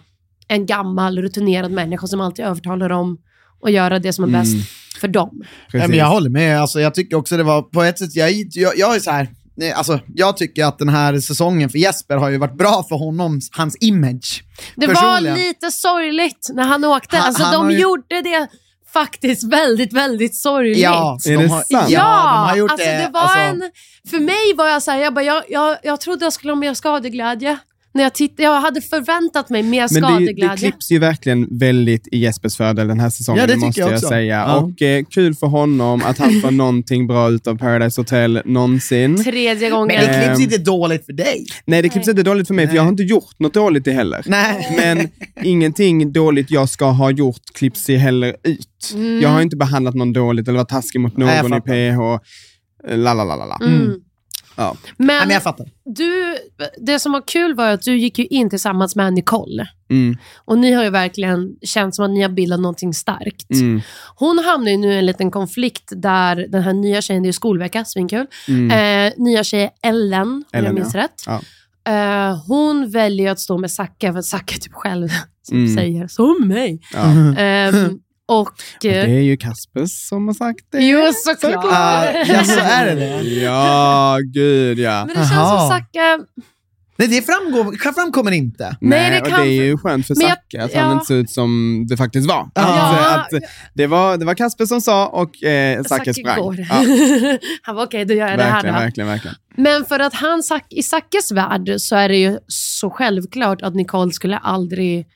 en 0.49 0.67
gammal 0.67 1.19
rutinerad 1.23 1.71
människa 1.71 2.07
som 2.07 2.21
alltid 2.21 2.45
övertalar 2.45 2.89
dem 2.89 3.19
och 3.61 3.71
göra 3.71 3.99
det 3.99 4.13
som 4.13 4.25
är 4.25 4.29
bäst 4.29 4.53
Mm. 4.53 4.65
för 5.01 5.09
dem. 5.09 5.43
Precis. 5.71 5.89
men 5.89 5.99
jag 5.99 6.07
håller 6.07 6.31
med. 6.31 6.61
Alltså, 6.61 6.81
jag 6.81 6.95
tycker 6.95 7.17
också 7.17 7.37
det 7.37 7.43
var, 7.43 7.63
på 7.63 7.83
ett 7.83 7.99
sätt, 7.99 8.15
jag, 8.17 8.31
jag, 8.53 8.73
jag 8.79 8.97
är 8.97 9.01
så 9.01 9.11
här, 9.11 9.29
alltså, 9.75 10.01
jag 10.15 10.37
tycker 10.37 10.65
att 10.65 10.79
den 10.79 10.89
här 10.89 11.21
säsongen 11.21 11.71
för 11.71 11.79
Jesper 11.79 12.17
har 12.17 12.31
ju 12.31 12.39
varit 12.39 12.59
bra 12.59 12.85
för 12.89 12.97
honom, 12.97 13.41
hans 13.53 13.77
image. 13.81 14.43
Det 14.77 14.87
var 14.87 15.21
lite 15.21 15.71
sorgligt 15.71 16.51
när 16.55 16.63
han 16.65 16.85
åkte. 16.85 17.17
Han- 17.17 17.27
alltså, 17.27 17.43
han 17.43 17.55
de 17.69 17.71
ju- 17.75 17.79
gjorde 17.81 18.23
det 18.23 18.49
faktiskt 18.93 19.53
väldigt, 19.53 19.93
väldigt 19.93 20.37
sorgligt. 20.37 20.79
Ja, 20.79 21.19
Är 21.27 21.31
de 21.37 21.43
det 21.43 21.49
har, 21.49 21.59
sant? 21.59 21.71
Ja, 21.71 21.87
Ja, 21.91 22.33
de 22.45 22.49
har 22.51 22.57
gjort 22.57 22.71
alltså 22.71 22.87
det. 22.87 22.97
det 22.97 23.11
var 23.13 23.21
alltså, 23.21 23.39
en... 23.39 23.63
För 24.11 24.19
mig 24.19 24.55
var 24.57 24.69
jag 24.69 24.83
så 24.83 24.91
här, 24.91 24.99
jag, 24.99 25.15
bara, 25.15 25.25
jag, 25.25 25.43
jag, 25.49 25.77
jag 25.83 26.01
trodde 26.01 26.25
jag 26.27 26.33
skulle 26.33 26.51
ha 26.53 26.57
mer 26.57 26.75
skadeglädje. 26.75 27.59
När 27.95 28.03
jag, 28.03 28.15
titt, 28.15 28.35
jag 28.37 28.61
hade 28.61 28.81
förväntat 28.81 29.51
mig 29.51 29.63
mer 29.63 29.89
Men 29.93 30.03
det, 30.03 30.09
det 30.09 30.15
skadeglädje. 30.17 30.57
klipps 30.57 30.91
ju 30.93 30.99
verkligen 30.99 31.59
väldigt 31.59 32.09
i 32.13 32.19
Jespers 32.19 32.57
fördel 32.57 32.89
den 32.89 33.01
här 33.01 33.11
säsongen, 33.11 33.41
Ja, 33.41 33.47
det 33.47 33.57
måste 33.57 33.81
jag 33.81 33.93
jag, 33.93 34.01
säga. 34.01 34.37
Ja. 34.37 34.57
Och 34.57 34.83
eh, 34.83 35.05
kul 35.05 35.35
för 35.35 35.47
honom 35.47 36.03
att 36.05 36.19
han 36.19 36.41
får 36.41 36.51
någonting 36.63 37.07
bra 37.07 37.31
ut 37.31 37.47
av 37.47 37.59
Paradise 37.59 38.01
Hotel 38.01 38.43
någonsin. 38.45 39.25
Tredje 39.25 39.71
gången. 39.71 39.87
men 40.01 40.07
det 40.07 40.25
klipps 40.25 40.39
Ehm, 40.39 40.45
inte 40.45 40.59
dåligt 40.59 41.07
för 41.07 41.13
dig. 41.13 41.47
Nej, 41.65 41.83
det 41.83 41.89
klipps 41.89 42.09
inte 42.09 42.23
dåligt 42.23 42.47
för 42.47 42.55
mig, 42.55 42.69
för 42.69 42.75
jag 42.77 42.83
har 42.83 42.89
inte 42.91 43.03
gjort 43.03 43.39
något 43.39 43.55
dåligt 43.55 43.85
det 43.85 43.93
heller. 43.93 44.25
Nej. 44.27 44.77
Men 44.77 45.09
ingenting 45.45 46.13
dåligt 46.13 46.51
jag 46.51 46.69
ska 46.69 46.85
ha 46.91 47.11
gjort 47.11 47.43
klipps 47.55 47.91
ju 47.91 47.97
heller 47.97 48.37
ut. 48.45 48.95
Jag 49.23 49.29
har 49.29 49.41
inte 49.43 49.57
behandlat 49.57 49.95
någon 49.95 50.13
dåligt 50.13 50.49
eller 50.49 50.59
varit 50.59 50.69
taskig 50.69 51.01
mot 51.01 51.17
Nej, 51.17 51.43
någon 51.43 51.53
i 51.53 51.55
fattar. 51.55 52.19
PH. 52.19 52.25
La, 52.89 53.15
la, 53.15 53.25
la, 53.25 53.37
la, 53.37 53.45
la. 53.47 53.67
Mm. 53.67 53.93
Ja. 54.57 54.77
Men, 54.97 55.07
Nej, 55.07 55.21
men 55.27 55.31
jag 55.35 55.43
fattar. 55.43 55.67
du, 55.85 56.37
det 56.81 56.99
som 56.99 57.13
var 57.13 57.23
kul 57.27 57.55
var 57.55 57.71
att 57.71 57.83
du 57.83 57.97
gick 57.99 58.19
ju 58.19 58.27
in 58.27 58.51
tillsammans 58.51 58.97
med 58.97 59.13
Nicole. 59.13 59.67
Mm, 59.91 60.17
Och 60.45 60.59
ni 60.59 60.73
har 60.73 60.85
ju 60.85 60.91
verkligen 60.91 61.57
känt 61.63 61.95
som 61.95 62.05
att 62.05 62.11
ni 62.11 62.23
har 62.23 62.29
bildat 62.29 62.61
någonting 62.61 62.95
starkt. 62.95 63.51
mm, 63.51 63.81
Hon 64.17 64.39
hamnar 64.39 64.71
ju 64.71 64.77
nu 64.77 64.93
i 64.93 64.99
en 64.99 65.07
liten 65.07 65.31
konflikt 65.31 65.93
där 65.97 66.37
den 66.49 66.63
här 66.63 66.73
nya 66.73 67.01
tjejen, 67.03 67.23
det 67.23 67.29
är 67.29 67.33
skolvecka, 67.33 67.85
svinkul. 67.85 68.27
mm. 68.49 68.71
Eh, 68.71 69.13
nya 69.17 69.45
tjej 69.45 69.71
Ellen, 69.83 70.29
om 70.29 70.45
jag 70.65 70.75
minns 70.75 70.95
ja. 70.95 71.01
rätt. 71.01 71.23
Ja. 71.27 71.41
Eh, 71.93 72.39
hon 72.47 72.91
väljer 72.91 73.31
att 73.33 73.41
stå 73.41 73.59
med 73.59 73.71
Zacke, 73.71 74.13
för 74.13 74.23
Zacke 74.23 74.59
typ 74.59 74.73
själv 74.73 75.09
som 75.43 75.57
Mm. 75.59 75.75
säger 75.77 76.07
som 76.09 76.49
mig. 76.49 76.81
Ja. 76.93 77.01
Och... 78.33 78.41
Och 78.41 78.53
det 78.81 79.01
är 79.01 79.07
ju 79.21 79.37
Kaspers 79.37 79.91
som 80.09 80.27
har 80.27 80.35
sagt 80.35 80.65
det. 80.73 80.85
Jo, 80.85 81.13
såklart. 81.25 81.65
Ah, 81.65 82.05
ja, 82.27 82.45
så 82.45 82.59
är 82.61 82.87
det 82.87 82.95
det. 82.95 83.23
Ja, 83.43 84.19
gud 84.35 84.79
ja. 84.79 84.99
Men 85.07 85.09
det 85.09 85.15
känns 85.15 85.33
Aha. 85.33 85.59
som 85.61 85.69
Zacke... 85.79 86.19
Nej, 86.97 87.09
det 87.09 87.23
framgår, 87.23 87.93
framkommer 87.95 88.31
inte. 88.33 88.77
Nej, 88.81 89.11
det 89.11 89.21
och 89.21 89.27
kan- 89.29 89.41
det 89.41 89.47
är 89.47 89.65
ju 89.65 89.79
skönt 89.79 90.07
för 90.07 90.15
Men 90.15 90.23
jag- 90.29 90.31
Zacke 90.37 90.63
att 90.65 90.75
ja. 90.75 90.81
han 90.81 90.93
inte 90.93 91.07
ser 91.07 91.15
ut 91.15 91.31
som 91.31 91.85
det 91.89 91.97
faktiskt 91.97 92.29
var. 92.29 92.51
Ja. 92.55 92.63
Att, 93.15 93.35
att 93.35 93.41
det, 93.75 93.87
var 93.87 94.17
det 94.17 94.25
var 94.25 94.35
Kasper 94.35 94.67
som 94.67 94.81
sa 94.81 95.07
och 95.07 95.43
eh, 95.45 95.83
Zacke 95.83 96.15
sprang. 96.15 96.39
går. 96.41 96.57
Ja, 96.59 96.75
Han 97.63 97.77
var 97.77 97.87
okej, 97.87 98.05
då 98.05 98.15
gör 98.15 98.29
jag 98.29 98.39
det 98.39 98.43
här 98.45 98.53
verkligen, 98.53 98.75
då. 98.75 98.81
verkligen, 98.81 99.09
verkligen. 99.09 99.37
Men 99.57 99.85
för 99.85 99.99
att 100.01 100.15
han, 100.15 100.43
i 100.71 100.83
Zackes 100.83 101.33
värld 101.33 101.75
så 101.79 101.97
är 101.97 102.09
det 102.09 102.17
ju 102.17 102.39
så 102.47 102.91
självklart 102.91 103.63
att 103.63 103.75
Nicole 103.75 104.13
skulle 104.13 104.37
aldrig 104.39 105.07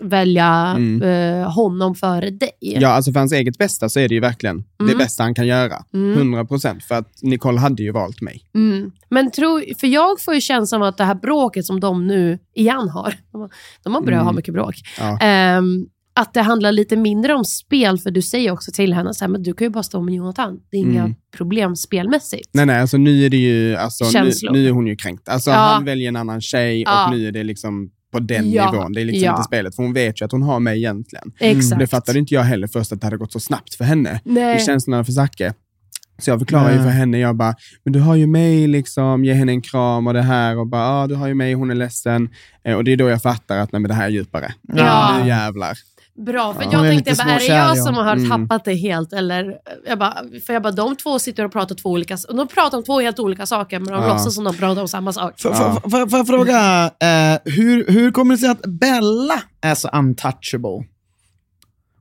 välja 0.00 0.74
Mm. 0.76 1.02
eh, 1.02 1.50
honom 1.52 1.94
före 1.94 2.30
dig. 2.30 2.50
Ja, 2.60 2.88
alltså 2.88 3.12
för 3.12 3.18
hans 3.20 3.32
eget 3.32 3.58
bästa 3.58 3.88
så 3.88 4.00
är 4.00 4.08
det 4.08 4.14
ju 4.14 4.20
verkligen 4.20 4.64
det 4.78 4.84
Mm. 4.84 4.98
bästa 4.98 5.22
han 5.22 5.34
kan 5.34 5.46
göra. 5.46 5.84
Mm. 5.94 6.14
100 6.18 6.44
procent. 6.44 6.84
För 6.84 6.94
att 6.94 7.22
Nicole 7.22 7.58
hade 7.60 7.82
ju 7.82 7.92
valt 7.92 8.20
mig. 8.20 8.42
Mm. 8.54 8.90
Men 9.10 9.30
tro, 9.30 9.60
för 9.80 9.86
jag 9.86 10.20
får 10.20 10.34
ju 10.34 10.40
känslan 10.40 10.82
av 10.82 10.88
att 10.88 10.96
det 10.98 11.04
här 11.04 11.14
bråket 11.14 11.64
som 11.66 11.80
de 11.80 12.06
nu 12.06 12.38
igen 12.54 12.88
har, 12.94 13.14
de 13.84 13.94
har, 13.94 14.00
börjat 14.02 14.16
Mm. 14.16 14.26
ha 14.26 14.32
mycket 14.32 14.54
bråk, 14.54 14.74
Ja. 14.98 15.18
Ehm, 15.20 15.86
att 16.18 16.34
det 16.34 16.42
handlar 16.42 16.72
lite 16.72 16.96
mindre 16.96 17.34
om 17.34 17.44
spel, 17.44 17.98
för 17.98 18.10
du 18.10 18.22
säger 18.22 18.50
också 18.52 18.70
till 18.72 18.94
henne 18.94 19.14
så 19.14 19.24
här, 19.24 19.28
men 19.32 19.42
du 19.42 19.54
kan 19.54 19.64
ju 19.64 19.70
bara 19.70 19.82
stå 19.82 20.00
med 20.00 20.14
Jonathan. 20.14 20.58
Det 20.70 20.76
är 20.76 20.80
inga 20.80 21.00
Mm. 21.00 21.14
problem 21.36 21.76
spelmässigt. 21.76 22.50
Nej, 22.52 22.66
nej, 22.66 22.80
alltså 22.80 22.96
nu 22.96 23.24
är 23.24 23.30
det 23.30 23.36
ju, 23.36 23.76
alltså, 23.76 24.04
nu, 24.22 24.30
nu 24.52 24.66
är 24.66 24.70
hon 24.70 24.86
ju 24.86 24.96
kränkt. 24.96 25.28
Alltså 25.28 25.50
Ja. 25.50 25.56
han 25.56 25.84
väljer 25.84 26.08
en 26.08 26.16
annan 26.16 26.40
tjej 26.40 26.82
Ja. 26.82 27.04
och 27.04 27.10
nu 27.16 27.28
är 27.28 27.32
det 27.32 27.44
liksom 27.44 27.90
på 28.16 28.20
den 28.20 28.52
Ja. 28.52 28.70
nivån. 28.72 28.92
Det 28.92 29.00
är 29.00 29.04
liksom 29.04 29.24
Ja. 29.24 29.30
inte 29.32 29.42
spelet. 29.42 29.76
För 29.76 29.82
hon 29.82 29.92
vet 29.92 30.20
ju 30.20 30.24
att 30.24 30.32
hon 30.32 30.42
har 30.42 30.60
mig 30.60 30.76
egentligen. 30.78 31.32
Exakt. 31.40 31.78
Det 31.78 31.86
fattade 31.86 32.18
inte 32.18 32.34
jag 32.34 32.42
heller 32.42 32.66
först 32.66 32.92
att 32.92 33.00
det 33.00 33.06
hade 33.06 33.16
gått 33.16 33.32
så 33.32 33.40
snabbt 33.40 33.74
för 33.74 33.84
henne. 33.84 34.20
Nej. 34.24 34.56
i 34.56 34.60
känslorna 34.60 35.04
för 35.04 35.12
Zacke. 35.12 35.54
Så 36.18 36.30
jag 36.30 36.38
förklarar 36.38 36.72
ju 36.72 36.78
för 36.78 36.88
henne, 36.88 37.18
jag 37.18 37.36
bara, 37.36 37.54
men 37.84 37.92
du 37.92 38.00
har 38.00 38.14
ju 38.14 38.26
mig, 38.26 38.66
liksom, 38.66 39.24
ge 39.24 39.32
henne 39.32 39.52
en 39.52 39.62
kram 39.62 40.06
och 40.06 40.14
det 40.14 40.22
här 40.22 40.58
och 40.58 40.66
bara, 40.66 40.88
ah, 40.88 41.06
du 41.06 41.14
har 41.14 41.28
ju 41.28 41.34
mig, 41.34 41.54
hon 41.54 41.70
är 41.70 41.74
ledsen. 41.74 42.28
Eh, 42.64 42.74
och 42.76 42.84
det 42.84 42.92
är 42.92 42.96
då 42.96 43.08
jag 43.08 43.22
fattar 43.22 43.58
att 43.58 43.72
nej, 43.72 43.80
men 43.80 43.88
det 43.88 43.94
här 43.94 44.04
är 44.06 44.10
djupare. 44.10 44.54
Ja. 44.62 45.18
Nu 45.22 45.28
jävlar. 45.28 45.78
Bra, 46.16 46.54
för 46.54 46.62
Ja. 46.62 46.68
jag 46.72 46.82
tänkte, 46.90 47.10
lite 47.10 47.24
bara, 47.24 47.34
är 47.34 47.38
det 47.38 47.44
jag 47.46 47.76
ja. 47.76 47.82
som 47.84 47.94
har 47.94 48.12
Mm. 48.16 48.30
tappat 48.48 48.64
det 48.64 48.74
helt? 48.74 49.12
Eller, 49.12 49.54
jag 49.88 49.98
bara, 49.98 50.14
för 50.46 50.52
jag 50.52 50.62
bara, 50.62 50.72
de 50.72 50.96
två 50.96 51.18
sitter 51.18 51.44
och 51.44 51.52
pratar 51.52 51.74
två 51.74 51.90
olika, 51.90 52.18
och 52.28 52.36
de 52.36 52.48
pratar 52.48 52.78
om 52.78 52.84
två 52.84 53.00
helt 53.00 53.18
olika 53.18 53.46
saker, 53.46 53.78
men 53.80 53.92
de 53.94 54.02
Ja. 54.02 54.08
låtsas 54.12 54.34
som 54.34 54.44
de 54.44 54.54
pratar 54.54 54.82
om 54.82 54.88
samma 54.88 55.12
sak. 55.12 55.34
Ja. 55.44 55.80
får 55.90 55.98
jag 56.10 56.26
fråga, 56.26 56.84
eh, 56.84 57.38
hur, 57.44 57.90
hur 57.92 58.10
kommer 58.10 58.34
det 58.34 58.38
sig 58.38 58.48
att 58.48 58.62
Bella 58.66 59.42
är 59.60 59.74
så 59.74 59.88
untouchable? 59.88 60.86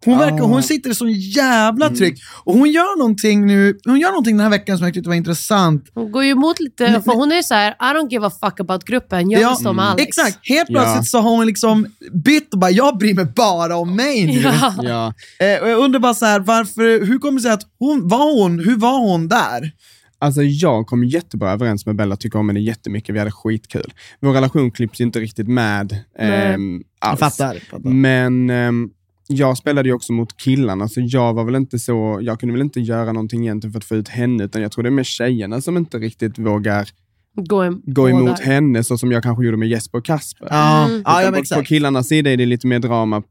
Hon, 0.05 0.17
verkar, 0.17 0.37
Ja. 0.37 0.43
hon 0.43 0.63
sitter 0.63 0.89
i 0.89 0.95
så 0.95 1.07
jävla 1.07 1.85
Mm. 1.85 1.97
tryck. 1.97 2.19
Och 2.43 2.53
hon 2.53 2.71
gör 2.71 2.97
någonting 2.97 3.45
nu, 3.45 3.77
hon 3.85 3.99
gör 3.99 4.09
någonting 4.09 4.37
den 4.37 4.43
här 4.43 4.49
veckan 4.51 4.77
som 4.77 4.85
jag 4.87 4.93
tyckte 4.93 5.09
var 5.09 5.15
intressant. 5.15 5.91
Hon 5.93 6.11
går 6.11 6.23
ju 6.23 6.29
emot 6.31 6.59
lite, 6.59 6.91
Men- 6.91 7.03
för 7.03 7.11
hon 7.11 7.31
är 7.31 7.35
ju 7.35 7.43
så 7.43 7.53
här, 7.53 7.71
I 7.71 7.75
don't 7.97 8.09
give 8.11 8.27
a 8.27 8.31
fuck 8.41 8.59
about 8.59 8.83
gruppen, 8.85 9.29
jag 9.29 9.41
Ja, 9.41 9.49
vill 9.49 9.57
stå 9.57 9.73
med 9.73 9.83
mm. 9.83 9.91
Alex. 9.93 10.07
Exakt, 10.07 10.39
helt 10.49 10.69
Ja. 10.69 10.79
plötsligt 10.81 11.07
så 11.09 11.19
har 11.19 11.29
hon 11.29 11.45
liksom 11.45 11.85
bytt 12.13 12.53
och 12.53 12.59
bara, 12.59 12.71
jag 12.71 12.97
bryr 12.97 13.13
mig 13.15 13.25
bara 13.25 13.77
om 13.77 13.95
mig 13.95 14.25
nu. 14.25 14.41
Ja. 14.41 14.73
Ja. 14.83 15.13
Eh, 15.45 15.61
och 15.63 15.69
jag 15.69 15.79
undrar 15.79 15.99
bara 15.99 16.13
så 16.13 16.25
här, 16.25 16.39
varför, 16.39 17.05
hur 17.05 17.19
kommer 17.19 17.37
det 17.39 17.43
sig 17.43 17.51
att 17.51 17.63
hon, 17.79 18.07
var 18.07 18.41
hon, 18.41 18.59
hur 18.59 18.75
var 18.77 18.99
hon 18.99 19.27
där? 19.27 19.71
Alltså 20.19 20.41
jag 20.43 20.87
kom 20.87 21.03
jättebra 21.03 21.51
överens 21.51 21.85
med 21.85 21.95
Bella, 21.95 22.15
tycker 22.15 22.39
om 22.39 22.49
henne 22.49 22.59
jättemycket, 22.59 23.15
vi 23.15 23.19
hade 23.19 23.31
skitkul. 23.31 23.93
Vår 24.19 24.33
relation 24.33 24.71
klipps 24.71 25.01
inte 25.01 25.19
riktigt 25.19 25.47
med 25.47 25.97
Jag 26.19 26.81
alls. 26.99 27.19
fattar. 27.19 27.59
fattar. 27.71 27.89
Men 27.89 28.49
ehm, 28.49 28.89
jag 29.27 29.57
spelade 29.57 29.89
ju 29.89 29.95
också 29.95 30.13
mot 30.13 30.37
killarna, 30.37 30.87
så 30.87 31.01
jag 31.03 31.33
var 31.33 31.43
väl 31.43 31.55
inte 31.55 31.79
så, 31.79 32.19
jag 32.21 32.39
kunde 32.39 32.53
väl 32.53 32.61
inte 32.61 32.79
göra 32.79 33.11
någonting 33.11 33.41
egentligen 33.43 33.71
för 33.71 33.77
att 33.79 33.85
få 33.85 33.95
ut 33.95 34.07
henne, 34.07 34.43
utan 34.43 34.61
jag 34.61 34.71
tror 34.71 34.83
det 34.83 34.89
är 34.89 34.91
mer 34.91 35.03
tjejerna 35.03 35.61
som 35.61 35.77
inte 35.77 35.97
riktigt 35.97 36.39
vågar 36.39 36.89
Gå, 37.35 37.63
em- 37.63 37.81
gå 37.85 38.09
emot 38.09 38.37
där. 38.37 38.43
henne 38.45 38.83
så 38.83 38.97
som 38.97 39.11
jag 39.11 39.23
kanske 39.23 39.45
gjorde 39.45 39.57
med 39.57 39.67
Jesper 39.69 39.97
och 39.97 40.05
Kasper. 40.05 40.47
Ja, 40.51 40.85
Mm. 40.89 41.01
ja, 41.05 41.21
ja 41.23 41.31
på, 41.31 41.55
på 41.55 41.63
killarnas 41.63 42.07
sida 42.07 42.31
är 42.31 42.37
det 42.37 42.45
lite 42.45 42.67
mer 42.67 42.79
drama 42.79 43.23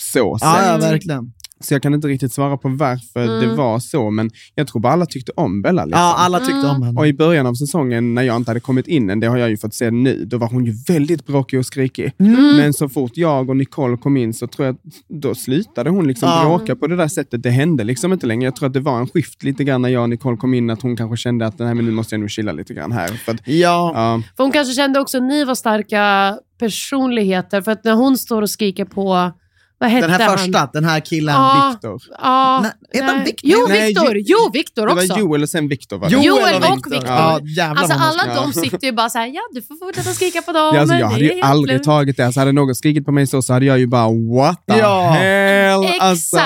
så 0.00 0.38
sett. 0.38 0.48
Ja, 0.48 0.66
ja, 0.72 0.78
verkligen. 0.78 1.32
Så 1.62 1.74
jag 1.74 1.82
kan 1.82 1.94
inte 1.94 2.08
riktigt 2.08 2.32
svara 2.32 2.56
på 2.56 2.68
varför 2.68 3.24
Mm. 3.24 3.40
det 3.40 3.54
var 3.56 3.78
så, 3.78 4.10
men 4.10 4.30
jag 4.54 4.66
tror 4.68 4.80
bara 4.80 4.92
alla 4.92 5.06
tyckte 5.06 5.32
om 5.36 5.62
Bella. 5.62 5.84
Liksom. 5.84 6.00
Ja, 6.02 6.14
alla 6.18 6.38
tyckte 6.38 6.52
Mm. 6.54 6.70
om 6.76 6.82
henne. 6.82 7.00
Och 7.00 7.06
i 7.06 7.12
början 7.12 7.46
av 7.46 7.54
säsongen, 7.54 8.14
när 8.14 8.22
jag 8.22 8.36
inte 8.36 8.50
hade 8.50 8.60
kommit 8.60 8.86
in 8.88 9.10
än, 9.10 9.20
det 9.20 9.26
har 9.26 9.36
jag 9.36 9.50
ju 9.50 9.56
fått 9.56 9.74
se 9.74 9.90
nu, 9.90 10.24
då 10.24 10.38
var 10.38 10.48
hon 10.48 10.64
ju 10.64 10.72
väldigt 10.88 11.26
bråkig 11.26 11.58
och 11.58 11.66
skrikig. 11.66 12.12
Mm. 12.18 12.56
Men 12.56 12.72
så 12.72 12.88
fort 12.88 13.12
jag 13.14 13.50
och 13.50 13.56
Nicole 13.56 13.96
kom 13.96 14.16
in 14.16 14.34
så 14.34 14.46
tror 14.46 14.66
jag 14.66 14.74
att 14.74 14.80
då 15.08 15.34
slutade 15.34 15.90
hon 15.90 16.06
liksom 16.08 16.28
Ja. 16.28 16.44
bråka 16.44 16.76
på 16.76 16.86
det 16.86 16.96
där 16.96 17.08
sättet. 17.08 17.42
Det 17.42 17.50
hände 17.50 17.84
liksom 17.84 18.12
inte 18.12 18.26
längre. 18.26 18.44
Jag 18.44 18.56
tror 18.56 18.66
att 18.66 18.72
det 18.74 18.80
var 18.80 18.98
en 19.00 19.06
skift 19.08 19.42
lite 19.42 19.64
grann 19.64 19.82
när 19.82 19.88
jag 19.88 20.02
och 20.02 20.08
Nicole 20.10 20.36
kom 20.36 20.54
in, 20.54 20.70
att 20.70 20.82
hon 20.82 20.96
kanske 20.96 21.16
kände 21.16 21.46
att 21.46 21.58
Nej, 21.58 21.74
men 21.74 21.84
nu 21.84 21.90
måste 21.90 22.14
jag 22.14 22.20
nog 22.20 22.30
chilla 22.30 22.52
lite 22.52 22.74
grann 22.74 22.92
här. 22.92 23.08
För 23.08 23.32
att, 23.32 23.40
Ja, 23.48 23.92
ja, 23.94 24.22
För 24.36 24.44
hon 24.44 24.52
kanske 24.52 24.74
kände 24.74 25.00
också 25.00 25.16
att 25.16 25.22
ni 25.24 25.44
var 25.44 25.54
starka 25.54 26.34
personligheter, 26.58 27.62
för 27.62 27.72
att 27.72 27.84
när 27.84 27.94
hon 27.94 28.18
står 28.18 28.42
och 28.42 28.50
skriker 28.50 28.84
på, 28.84 29.32
vad 29.80 29.90
hette 29.90 30.06
den 30.06 30.20
här 30.20 30.28
han? 30.28 30.38
första, 30.38 30.70
den 30.72 30.84
här 30.84 31.00
killen. 31.00 31.34
Ja. 31.34 31.70
Victor. 31.72 32.02
Ja, 32.22 32.60
Nej, 32.92 33.02
han. 33.02 33.24
Victor? 33.24 33.50
Jo, 33.50 33.58
Nej, 33.68 33.86
Victor! 33.88 34.16
Jo- 34.18 34.24
Jo, 34.26 34.50
Victor 34.52 34.86
Det 34.86 34.92
också. 34.92 35.12
var 35.12 35.18
Joel 35.18 35.42
och 35.42 35.48
sen. 35.48 35.70
Jo- 36.08 36.20
Joel 36.22 36.54
och 36.54 36.76
Victor. 36.76 37.04
Ja, 37.06 37.40
Alltså 37.76 37.96
alla 37.98 38.34
de 38.34 38.52
sitter 38.60 38.86
ju 38.86 38.92
bara 38.92 39.10
såhär, 39.10 39.26
ja 39.26 39.40
du 39.52 39.62
får 39.62 39.76
fortsätta 39.86 40.10
skrika 40.10 40.42
på 40.42 40.52
dem. 40.52 40.70
Ja, 40.74 40.80
alltså, 40.80 40.96
jag 40.96 41.06
hade 41.06 41.24
ju 41.24 41.40
aldrig 41.40 41.74
lugnt." 41.74 41.84
tagit 41.84 42.16
det. 42.16 42.26
Alltså, 42.26 42.40
hade 42.40 42.52
någon 42.52 42.74
skrikit 42.74 43.04
på 43.06 43.12
mig 43.12 43.26
så, 43.26 43.42
så 43.42 43.52
hade 43.52 43.66
jag 43.66 43.78
ju 43.78 43.86
bara 43.86 44.08
what 44.36 44.66
the 44.66 44.78
Ja. 44.78 45.10
hell. 45.10 45.84
Exakt! 45.84 46.02
Alltså, 46.02 46.38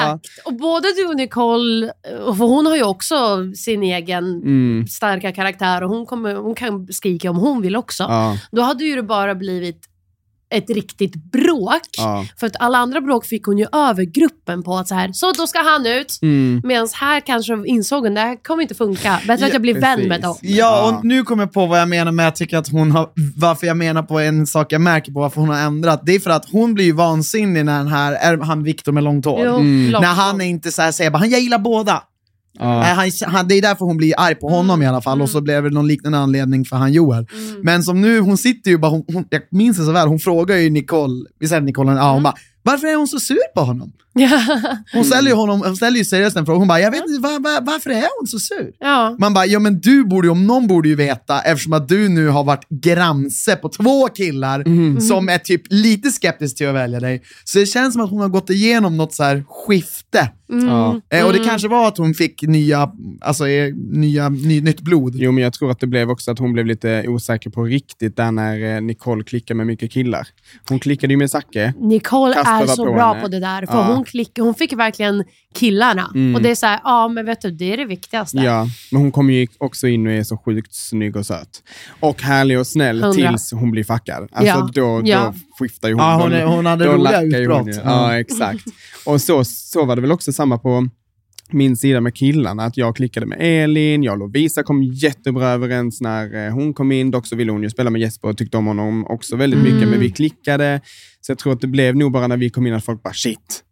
Och 0.44 0.54
både 0.56 0.88
du 0.96 1.06
och 1.06 1.16
Nicole, 1.16 1.92
och 2.26 2.36
för 2.38 2.44
hon 2.44 2.66
har 2.66 2.76
ju 2.76 2.82
också 2.84 3.16
sin 3.56 3.82
egen 3.82 4.24
mm, 4.24 4.86
starka 4.86 5.32
karaktär 5.32 5.82
och 5.82 5.90
hon, 5.90 6.06
kommer, 6.06 6.34
hon 6.34 6.54
kan 6.54 6.86
skrika 6.92 7.30
om 7.30 7.36
hon 7.36 7.62
vill 7.62 7.76
också. 7.76 8.02
ja. 8.02 8.38
Då 8.52 8.62
hade 8.62 8.84
ju 8.84 8.96
det 8.96 9.02
bara 9.02 9.34
blivit 9.34 9.80
ett 10.54 10.70
riktigt 10.70 11.14
bråk. 11.32 11.80
Ja. 11.98 12.26
För 12.40 12.46
att 12.46 12.56
alla 12.58 12.78
andra 12.78 13.00
bråk 13.00 13.24
fick 13.26 13.44
hon 13.46 13.58
ju 13.58 13.66
över 13.72 14.04
gruppen 14.04 14.62
på 14.62 14.76
att 14.76 14.88
så 14.88 14.94
här, 14.94 15.12
så 15.12 15.32
då 15.32 15.46
ska 15.46 15.58
han 15.58 15.86
ut. 15.86 16.18
Mm. 16.22 16.60
Medan 16.64 16.88
här 17.00 17.20
kanske 17.20 17.62
insåg 17.66 18.04
hon, 18.04 18.14
det 18.14 18.20
här 18.20 18.44
kommer 18.44 18.62
inte 18.62 18.74
funka. 18.74 19.20
Bättre 19.26 19.46
att 19.46 19.52
jag 19.52 19.62
blir 19.62 19.80
vän 19.80 20.08
med 20.08 20.20
dem. 20.20 20.36
Ja, 20.42 20.88
och 20.98 21.04
nu 21.04 21.22
kommer 21.22 21.42
jag 21.42 21.52
på 21.52 21.66
vad 21.66 21.80
jag 21.80 21.88
menar 21.88 22.12
med 22.12 22.28
att 22.28 22.40
jag 22.40 22.46
tycker 22.48 22.56
att 22.56 22.68
hon 22.68 22.90
har, 22.90 23.10
varför 23.36 23.66
jag 23.66 23.76
menar 23.76 24.02
på 24.02 24.20
en 24.20 24.46
sak 24.46 24.72
jag 24.72 24.80
märker 24.80 25.12
på 25.12 25.20
varför 25.20 25.40
hon 25.40 25.50
har 25.50 25.58
ändrat. 25.58 26.00
Det 26.06 26.14
är 26.14 26.20
för 26.20 26.30
att 26.30 26.50
hon 26.50 26.74
blir 26.74 26.84
ju 26.84 26.92
vansinnig 26.92 27.64
när 27.64 27.78
den 27.78 27.88
här, 27.88 28.12
är 28.12 28.36
han 28.38 28.62
Viktor 28.62 28.92
med 28.92 29.04
långt 29.04 29.24
hår? 29.24 29.40
Jo, 29.44 29.54
Mm. 29.54 29.90
långt 29.90 30.02
När 30.02 30.14
han 30.14 30.40
är 30.40 30.44
inte 30.44 30.72
så 30.72 30.82
här, 30.82 30.92
säger 30.92 31.10
bara, 31.10 31.18
han, 31.18 31.30
jag 31.30 31.40
gillar 31.40 31.58
båda. 31.58 32.02
Ja. 32.58 32.80
Nej, 32.80 32.94
Han, 32.94 33.32
han, 33.34 33.48
det 33.48 33.54
är 33.54 33.62
därför 33.62 33.84
hon 33.84 33.96
blir 33.96 34.14
arg 34.16 34.34
på 34.34 34.48
honom 34.48 34.82
i 34.82 34.86
alla 34.86 35.00
fall, 35.02 35.22
och 35.22 35.30
så 35.30 35.40
blev 35.40 35.62
det 35.64 35.70
någon 35.70 35.86
liknande 35.86 36.18
anledning 36.18 36.64
för 36.64 36.76
han 36.76 36.92
Joel. 36.92 37.26
Men 37.62 37.82
som 37.82 38.00
nu, 38.00 38.20
hon 38.20 38.38
sitter 38.38 38.70
ju 38.70 38.78
bara, 38.78 38.90
hon, 38.90 39.04
hon, 39.12 39.24
jag 39.30 39.42
minns 39.50 39.76
det 39.76 39.84
så 39.84 39.92
väl, 39.92 40.08
hon 40.08 40.18
frågar 40.18 40.56
ju 40.56 40.70
Nicole, 40.70 41.24
vi 41.40 41.48
säger 41.48 41.62
Nicole, 41.62 41.92
ja, 41.92 42.12
hon 42.12 42.22
bara, 42.22 42.34
varför 42.62 42.86
är 42.86 42.96
hon 42.96 43.08
så 43.08 43.20
sur 43.20 43.54
på 43.54 43.60
honom? 43.60 43.92
Hon 44.92 45.04
ställer 45.04 45.30
ju, 45.30 45.36
honom, 45.36 45.62
hon 45.64 45.76
ställer 45.76 45.98
ju 45.98 46.04
seriöst 46.04 46.36
den 46.36 46.46
frågan, 46.46 46.58
hon 46.60 46.68
bara, 46.68 46.80
jag 46.80 46.90
vet 46.90 47.00
inte, 47.08 47.20
var, 47.22 47.40
var, 47.40 47.60
varför 47.60 47.90
är 47.90 48.06
hon 48.20 48.26
så 48.26 48.38
sur? 48.38 48.72
Ja. 48.80 49.16
Man 49.18 49.34
bara, 49.34 49.46
ja 49.46 49.58
men 49.58 49.80
du 49.80 50.04
borde 50.04 50.26
ju, 50.26 50.30
om 50.32 50.46
någon 50.46 50.66
borde 50.66 50.88
ju 50.88 50.94
veta, 50.94 51.40
eftersom 51.40 51.72
att 51.72 51.88
du 51.88 52.08
nu 52.08 52.28
har 52.28 52.44
varit 52.44 52.68
gramse 52.68 53.56
på 53.56 53.68
två 53.68 54.08
killar 54.08 54.60
Mm. 54.66 55.00
som 55.00 55.28
är 55.28 55.38
typ 55.38 55.62
lite 55.70 56.10
skeptisk 56.10 56.56
till 56.56 56.68
att 56.68 56.74
välja 56.74 57.00
dig. 57.00 57.22
Så 57.44 57.58
det 57.58 57.66
känns 57.66 57.92
som 57.94 58.02
att 58.04 58.10
hon 58.10 58.20
har 58.20 58.28
gått 58.28 58.50
igenom 58.50 58.96
något 58.96 59.14
så 59.14 59.22
här 59.22 59.44
skifte. 59.48 60.30
Ja. 60.46 61.00
Eh, 61.11 61.26
och 61.26 61.33
det 61.33 61.38
kanske 61.38 61.68
var 61.68 61.88
att 61.88 61.98
hon 61.98 62.14
fick 62.14 62.42
nya, 62.42 62.90
alltså, 63.20 63.48
eh, 63.48 63.74
nya, 63.74 64.28
ny, 64.28 64.61
nytt 64.61 64.80
blod. 64.80 65.14
Jo, 65.16 65.33
men 65.33 65.42
jag 65.44 65.52
tror 65.52 65.70
att 65.70 65.80
det 65.80 65.87
blev 65.87 66.11
också 66.11 66.30
att 66.30 66.38
hon 66.38 66.52
blev 66.52 66.66
lite 66.66 67.04
osäker 67.09 67.50
på 67.50 67.64
riktigt 67.64 68.16
där 68.16 68.33
när 68.33 68.74
eh, 68.76 68.80
Nicole 68.80 69.24
klickade 69.24 69.57
med 69.59 69.66
mycket 69.66 69.92
killar. 69.92 70.26
Hon 70.68 70.78
klickade 70.78 71.12
ju 71.12 71.16
med 71.16 71.30
Zacke. 71.30 71.74
Nicole 71.80 72.35
är 72.35 72.66
så 72.66 72.87
på 72.87 72.92
bra 72.92 73.09
henne. 73.09 73.20
på 73.22 73.28
det 73.28 73.40
där. 73.40 73.66
För 73.66 73.74
Ja. 73.74 73.94
hon, 73.94 74.04
klick, 74.04 74.38
hon 74.38 74.54
fick 74.54 74.72
verkligen 74.72 75.24
killarna. 75.54 76.11
Mm. 76.14 76.35
Och 76.35 76.42
det 76.42 76.50
är 76.50 76.54
så 76.54 76.66
här, 76.66 76.80
ja 76.85 77.09
men 77.09 77.26
vet 77.26 77.40
du, 77.40 77.50
det 77.50 77.72
är 77.72 77.76
det 77.76 77.85
viktigaste. 77.85 78.37
Ja, 78.38 78.66
men 78.92 79.00
hon 79.02 79.12
kommer 79.12 79.35
ju 79.35 79.46
också 79.59 79.87
in 79.88 80.07
och 80.07 80.12
är 80.12 80.22
så 80.22 80.37
sjukt 80.37 80.74
snygg 80.74 81.16
och 81.16 81.26
söt. 81.26 81.62
Och 82.00 82.22
härlig 82.22 82.59
och 82.59 82.66
snäll 82.66 83.02
Hundra. 83.02 83.28
tills 83.30 83.52
hon 83.52 83.70
blir 83.70 83.85
fuckad. 83.85 84.28
Alltså 84.33 84.44
Ja, 84.46 84.70
då, 84.74 85.02
ja. 85.04 85.35
Skiftar 85.58 85.88
ju 85.88 85.94
hon. 85.94 86.02
Ja, 86.04 86.18
hon 86.22 86.30
Då- 86.30 86.36
är- 86.36 86.44
hon 86.44 86.66
hade 86.66 86.86
roliga 86.86 87.20
hon 87.20 87.34
utbrott. 87.34 87.68
ju. 87.68 87.72
Ja. 87.84 88.18
Exakt. 88.18 88.64
Och 89.06 89.20
så, 89.20 89.44
så 89.44 89.84
var 89.84 89.96
det 89.96 90.02
väl 90.02 90.12
också 90.12 90.32
samma 90.32 90.58
på 90.58 90.88
min 91.50 91.76
sida 91.76 92.00
med 92.00 92.14
killarna, 92.14 92.62
att 92.64 92.76
jag 92.76 92.96
klickade 92.96 93.26
med 93.26 93.38
Elin, 93.40 94.02
jag 94.02 94.12
och 94.12 94.18
Lovisa 94.18 94.62
kom 94.62 94.82
jättebra 94.82 95.48
överens 95.48 96.00
när 96.00 96.46
eh, 96.46 96.52
hon 96.52 96.74
kom 96.74 96.92
in. 96.92 97.10
Dock 97.10 97.26
så 97.26 97.36
ville 97.36 97.52
hon 97.52 97.62
ju 97.62 97.70
spela 97.70 97.90
med 97.90 98.00
Jesper 98.00 98.28
och 98.28 98.36
tyckte 98.38 98.56
om 98.56 98.66
honom 98.66 99.06
också 99.06 99.36
väldigt 99.36 99.60
mycket, 99.60 99.76
Mm. 99.78 99.90
men 99.90 100.00
vi 100.00 100.10
klickade. 100.10 100.80
Så 101.20 101.30
jag 101.32 101.38
tror 101.38 101.52
att 101.52 101.60
det 101.60 101.66
blev 101.66 101.96
nog 101.96 102.12
bara 102.12 102.26
när 102.26 102.36
vi 102.36 102.50
kom 102.50 102.66
in 102.66 102.74
att 102.74 102.84
folk 102.84 103.02
bara 103.02 103.14
shit. 103.14 103.62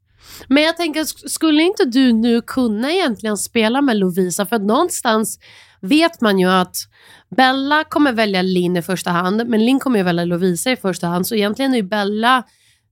Men 0.48 0.62
jag 0.62 0.76
tänker, 0.76 1.00
sk- 1.00 1.28
skulle 1.28 1.62
inte 1.62 1.84
du 1.84 2.12
nu 2.12 2.40
kunna 2.46 2.92
egentligen 2.92 3.36
spela 3.36 3.82
med 3.82 3.96
Lovisa? 3.96 4.46
För 4.46 4.56
att 4.56 4.62
någonstans 4.62 5.38
vet 5.82 6.20
man 6.20 6.38
ju 6.38 6.48
att 6.48 6.76
Bella 7.36 7.84
kommer 7.84 8.12
välja 8.12 8.42
Linn 8.42 8.76
i 8.76 8.82
första 8.82 9.10
hand, 9.10 9.42
men 9.48 9.64
Linn 9.64 9.80
kommer 9.80 9.98
ju 9.98 10.04
välja 10.04 10.24
Lovisa 10.24 10.72
i 10.72 10.76
första 10.76 11.06
hand. 11.06 11.26
Så 11.26 11.34
egentligen 11.34 11.72
är 11.72 11.76
ju 11.76 11.82
Bella 11.82 12.42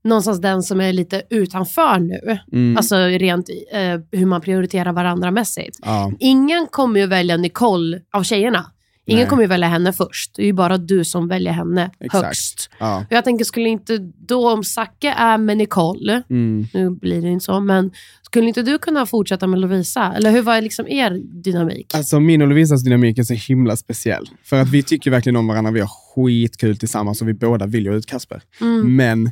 någonstans 0.05 0.41
den 0.41 0.63
som 0.63 0.81
är 0.81 0.93
lite 0.93 1.23
utanför 1.31 1.99
nu. 1.99 2.39
Mm. 2.53 2.77
Alltså 2.77 2.97
rent 2.97 3.49
eh, 3.73 4.19
hur 4.21 4.27
man 4.27 4.41
prioriterar 4.41 4.93
varandra 4.93 5.31
mässigt. 5.31 5.79
Ja. 5.83 6.13
Ingen 6.19 6.67
kommer 6.67 7.01
ju 7.01 7.07
välja 7.07 7.37
Nicole 7.37 8.01
av 8.13 8.23
tjejerna. 8.23 8.67
Ingen 9.11 9.23
Nej. 9.23 9.29
kommer 9.29 9.43
ju 9.43 9.49
välja 9.49 9.69
henne 9.69 9.93
först. 9.93 10.37
Det 10.37 10.43
är 10.43 10.47
ju 10.47 10.53
bara 10.53 10.79
du 10.79 11.05
som 11.05 11.29
väljer 11.29 11.53
henne 11.53 11.91
Exakt. 12.01 12.25
högst. 12.27 12.71
Ja. 12.79 13.05
Jag 13.11 13.25
tänker, 13.25 13.45
skulle 13.45 13.69
inte 13.69 13.99
då 14.27 14.51
om 14.53 14.65
Zacke 14.65 15.15
är 15.19 15.39
med 15.39 15.57
Nicole, 15.57 16.23
Mm. 16.31 16.67
nu 16.75 16.91
blir 16.91 17.23
det 17.23 17.29
inte 17.29 17.45
så, 17.45 17.61
men 17.61 17.91
skulle 18.23 18.47
inte 18.49 18.63
du 18.63 18.79
kunna 18.79 19.07
fortsätta 19.07 19.47
med 19.47 19.61
Lovisa? 19.61 20.13
Eller 20.17 20.31
hur 20.31 20.43
var 20.43 20.61
liksom 20.61 20.89
er 20.89 21.11
dynamik? 21.43 21.95
Alltså 21.95 22.21
min 22.21 22.43
och 22.43 22.49
Lovisas 22.49 22.85
dynamik 22.85 23.19
är 23.19 23.23
så 23.23 23.35
himla 23.35 23.77
speciell. 23.77 24.29
För 24.45 24.61
att 24.61 24.69
vi 24.69 24.83
tycker 24.83 25.11
verkligen 25.11 25.37
om 25.37 25.47
varandra, 25.47 25.71
vi 25.73 25.81
har 25.81 25.89
skitkul 26.15 26.77
tillsammans 26.79 27.23
och 27.23 27.29
vi 27.29 27.35
båda 27.35 27.67
vill 27.67 27.85
ju 27.85 27.95
ut 27.97 28.07
Kasper. 28.07 28.43
Mm. 28.61 28.97
Men 28.97 29.31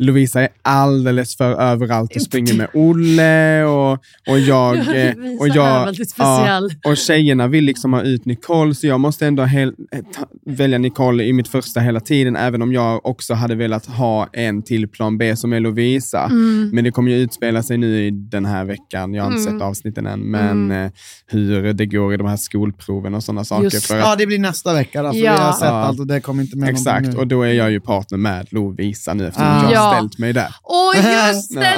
Lovisa 0.00 0.40
är 0.42 0.48
alldeles 0.62 1.36
för 1.36 1.52
överallt 1.60 2.16
och 2.16 2.22
springer 2.22 2.54
med 2.54 2.68
Olle 2.74 3.64
och, 3.64 3.92
och 4.28 4.38
jag... 4.38 4.76
eh, 4.96 5.14
och 5.40 5.48
jag. 5.48 5.94
Ja, 6.18 6.60
och 6.84 6.96
tjejerna 6.96 7.46
vill 7.48 7.64
liksom 7.64 7.92
ha 7.92 8.02
ut 8.02 8.24
Nicole, 8.24 8.74
så 8.74 8.86
jag 8.86 9.00
måste 9.00 9.26
ändå 9.26 9.42
hel, 9.44 9.68
eh, 9.92 9.98
ta, 9.98 10.26
välja 10.46 10.78
Nicole 10.78 11.24
i 11.24 11.32
mitt 11.32 11.48
första 11.48 11.80
hela 11.80 12.00
tiden, 12.00 12.36
även 12.36 12.62
om 12.62 12.72
jag 12.72 13.06
också 13.06 13.34
hade 13.34 13.54
velat 13.54 13.86
ha 13.86 14.28
en 14.32 14.62
till 14.62 14.88
plan 14.88 15.18
B 15.18 15.36
som 15.36 15.52
är 15.52 15.60
Lovisa. 15.60 16.24
Mm. 16.24 16.70
Men 16.72 16.84
det 16.84 16.90
kommer 16.90 17.10
ju 17.10 17.16
utspela 17.18 17.62
sig 17.62 17.78
nu 17.78 18.06
i 18.06 18.10
den 18.10 18.44
här 18.46 18.64
veckan. 18.64 19.14
Jag 19.14 19.24
har 19.24 19.30
inte 19.32 19.40
Mm. 19.50 19.52
sett 19.60 19.62
avsnitten 19.68 20.06
än, 20.06 20.20
men 20.20 20.70
eh, 20.70 20.90
hur 21.26 21.72
det 21.72 21.86
går 21.86 22.14
i 22.14 22.16
de 22.16 22.26
här 22.26 22.36
skolproven 22.36 23.14
och 23.14 23.24
sådana 23.24 23.44
saker. 23.44 23.64
Just 23.64 23.86
För 23.86 23.98
Ja, 23.98 24.12
att, 24.12 24.18
det 24.18 24.26
blir 24.26 24.38
nästa 24.38 24.74
vecka. 24.74 25.00
Alltså, 25.00 25.22
Ja. 25.22 25.32
Vi 25.32 25.38
har 25.42 25.52
sett 25.52 25.62
Ja. 25.68 25.68
allt 25.74 26.00
och 26.00 26.06
det 26.06 26.20
kommer 26.20 26.42
inte 26.42 26.56
med 26.56 26.68
exakt, 26.68 27.14
och 27.18 27.26
då 27.26 27.42
är 27.42 27.52
jag 27.52 27.70
ju 27.70 27.80
partner 27.80 28.18
med 28.18 28.46
Lovisa 28.52 29.14
nu 29.14 29.26
eftersom 29.26 29.48
Ah. 29.48 29.62
jag 29.62 29.72
Ja. 29.72 29.80
har 29.80 29.89
ställt 29.94 30.18
mig 30.18 30.32
där. 30.32 30.54
Åh 30.62 31.26
just 31.28 31.50
det, 31.54 31.60
nej! 31.60 31.76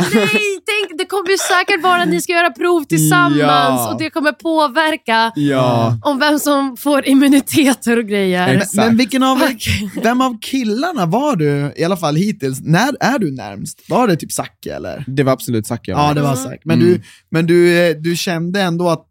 Tänk, 0.67 0.99
det 0.99 1.05
kommer 1.07 1.31
ju 1.31 1.37
säkert 1.39 1.83
vara 1.83 2.03
att 2.03 2.09
ni 2.09 2.21
ska 2.21 2.33
göra 2.33 2.51
prov 2.51 2.85
tillsammans 2.85 3.39
Ja. 3.81 3.93
och 3.93 3.99
det 3.99 4.11
kommer 4.11 4.33
påverka 4.33 5.33
Ja, 5.35 5.99
om 6.03 6.19
vem 6.19 6.39
som 6.39 6.77
får 6.77 7.07
immuniteter 7.09 7.99
och 7.99 8.05
grejer. 8.05 8.49
Exakt. 8.49 8.75
Men 8.75 8.97
vilken 8.97 9.23
av, 9.23 9.37
Fuck. 9.37 9.69
vem 10.03 10.21
av 10.21 10.39
killarna 10.41 11.07
var 11.07 11.37
du, 11.37 11.73
i 11.77 11.85
alla 11.85 11.97
fall 11.97 12.17
hittills, 12.17 12.59
när 12.63 12.97
är 13.01 13.19
du 13.19 13.33
närmst? 13.33 13.81
Var 13.89 14.09
det 14.09 14.17
typ 14.17 14.33
Zacke 14.33 14.75
eller? 14.75 15.05
det 15.07 15.23
var 15.23 15.33
absolut 15.33 15.67
Zacke. 15.67 15.91
Ja, 15.91 16.15
det 16.15 16.21
var 16.21 16.35
Zacke. 16.37 16.59
Men, 16.65 16.79
Mm. 16.83 16.93
du, 16.93 17.03
men 17.31 17.47
du, 17.47 17.79
eh, 17.91 17.97
du 17.97 18.17
kände 18.17 18.61
ändå 18.61 18.89
att 18.91 19.07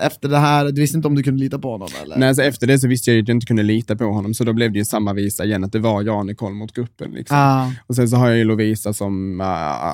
efter 0.00 0.28
det 0.28 0.38
här, 0.38 0.64
du 0.64 0.80
visste 0.80 0.96
inte 0.96 1.08
om 1.08 1.14
du 1.14 1.22
kunde 1.22 1.40
lita 1.40 1.58
på 1.58 1.70
honom 1.72 1.88
eller? 2.02 2.16
Nej, 2.18 2.34
så 2.34 2.42
efter 2.42 2.66
det 2.66 2.78
så 2.78 2.88
visste 2.88 3.10
jag 3.10 3.14
ju 3.16 3.22
att 3.22 3.28
jag 3.28 3.34
inte 3.36 3.46
kunde 3.46 3.62
lita 3.62 3.96
på 3.96 4.04
honom, 4.04 4.34
så 4.34 4.44
då 4.44 4.52
blev 4.52 4.72
det 4.72 4.78
ju 4.78 4.84
samma 4.84 5.12
visa 5.12 5.44
igen, 5.44 5.64
att 5.64 5.72
det 5.72 5.78
var 5.78 6.02
jag 6.02 6.18
och 6.18 6.26
Nicole 6.26 6.54
mot 6.54 6.72
gruppen. 6.74 7.10
Liksom. 7.10 7.36
Ah. 7.36 7.70
Och 7.86 7.94
sen 7.96 8.08
så 8.08 8.16
har 8.16 8.28
jag 8.28 8.38
ju 8.38 8.44
Lovisa 8.44 8.92
som 8.92 9.40
äh, 9.40 9.46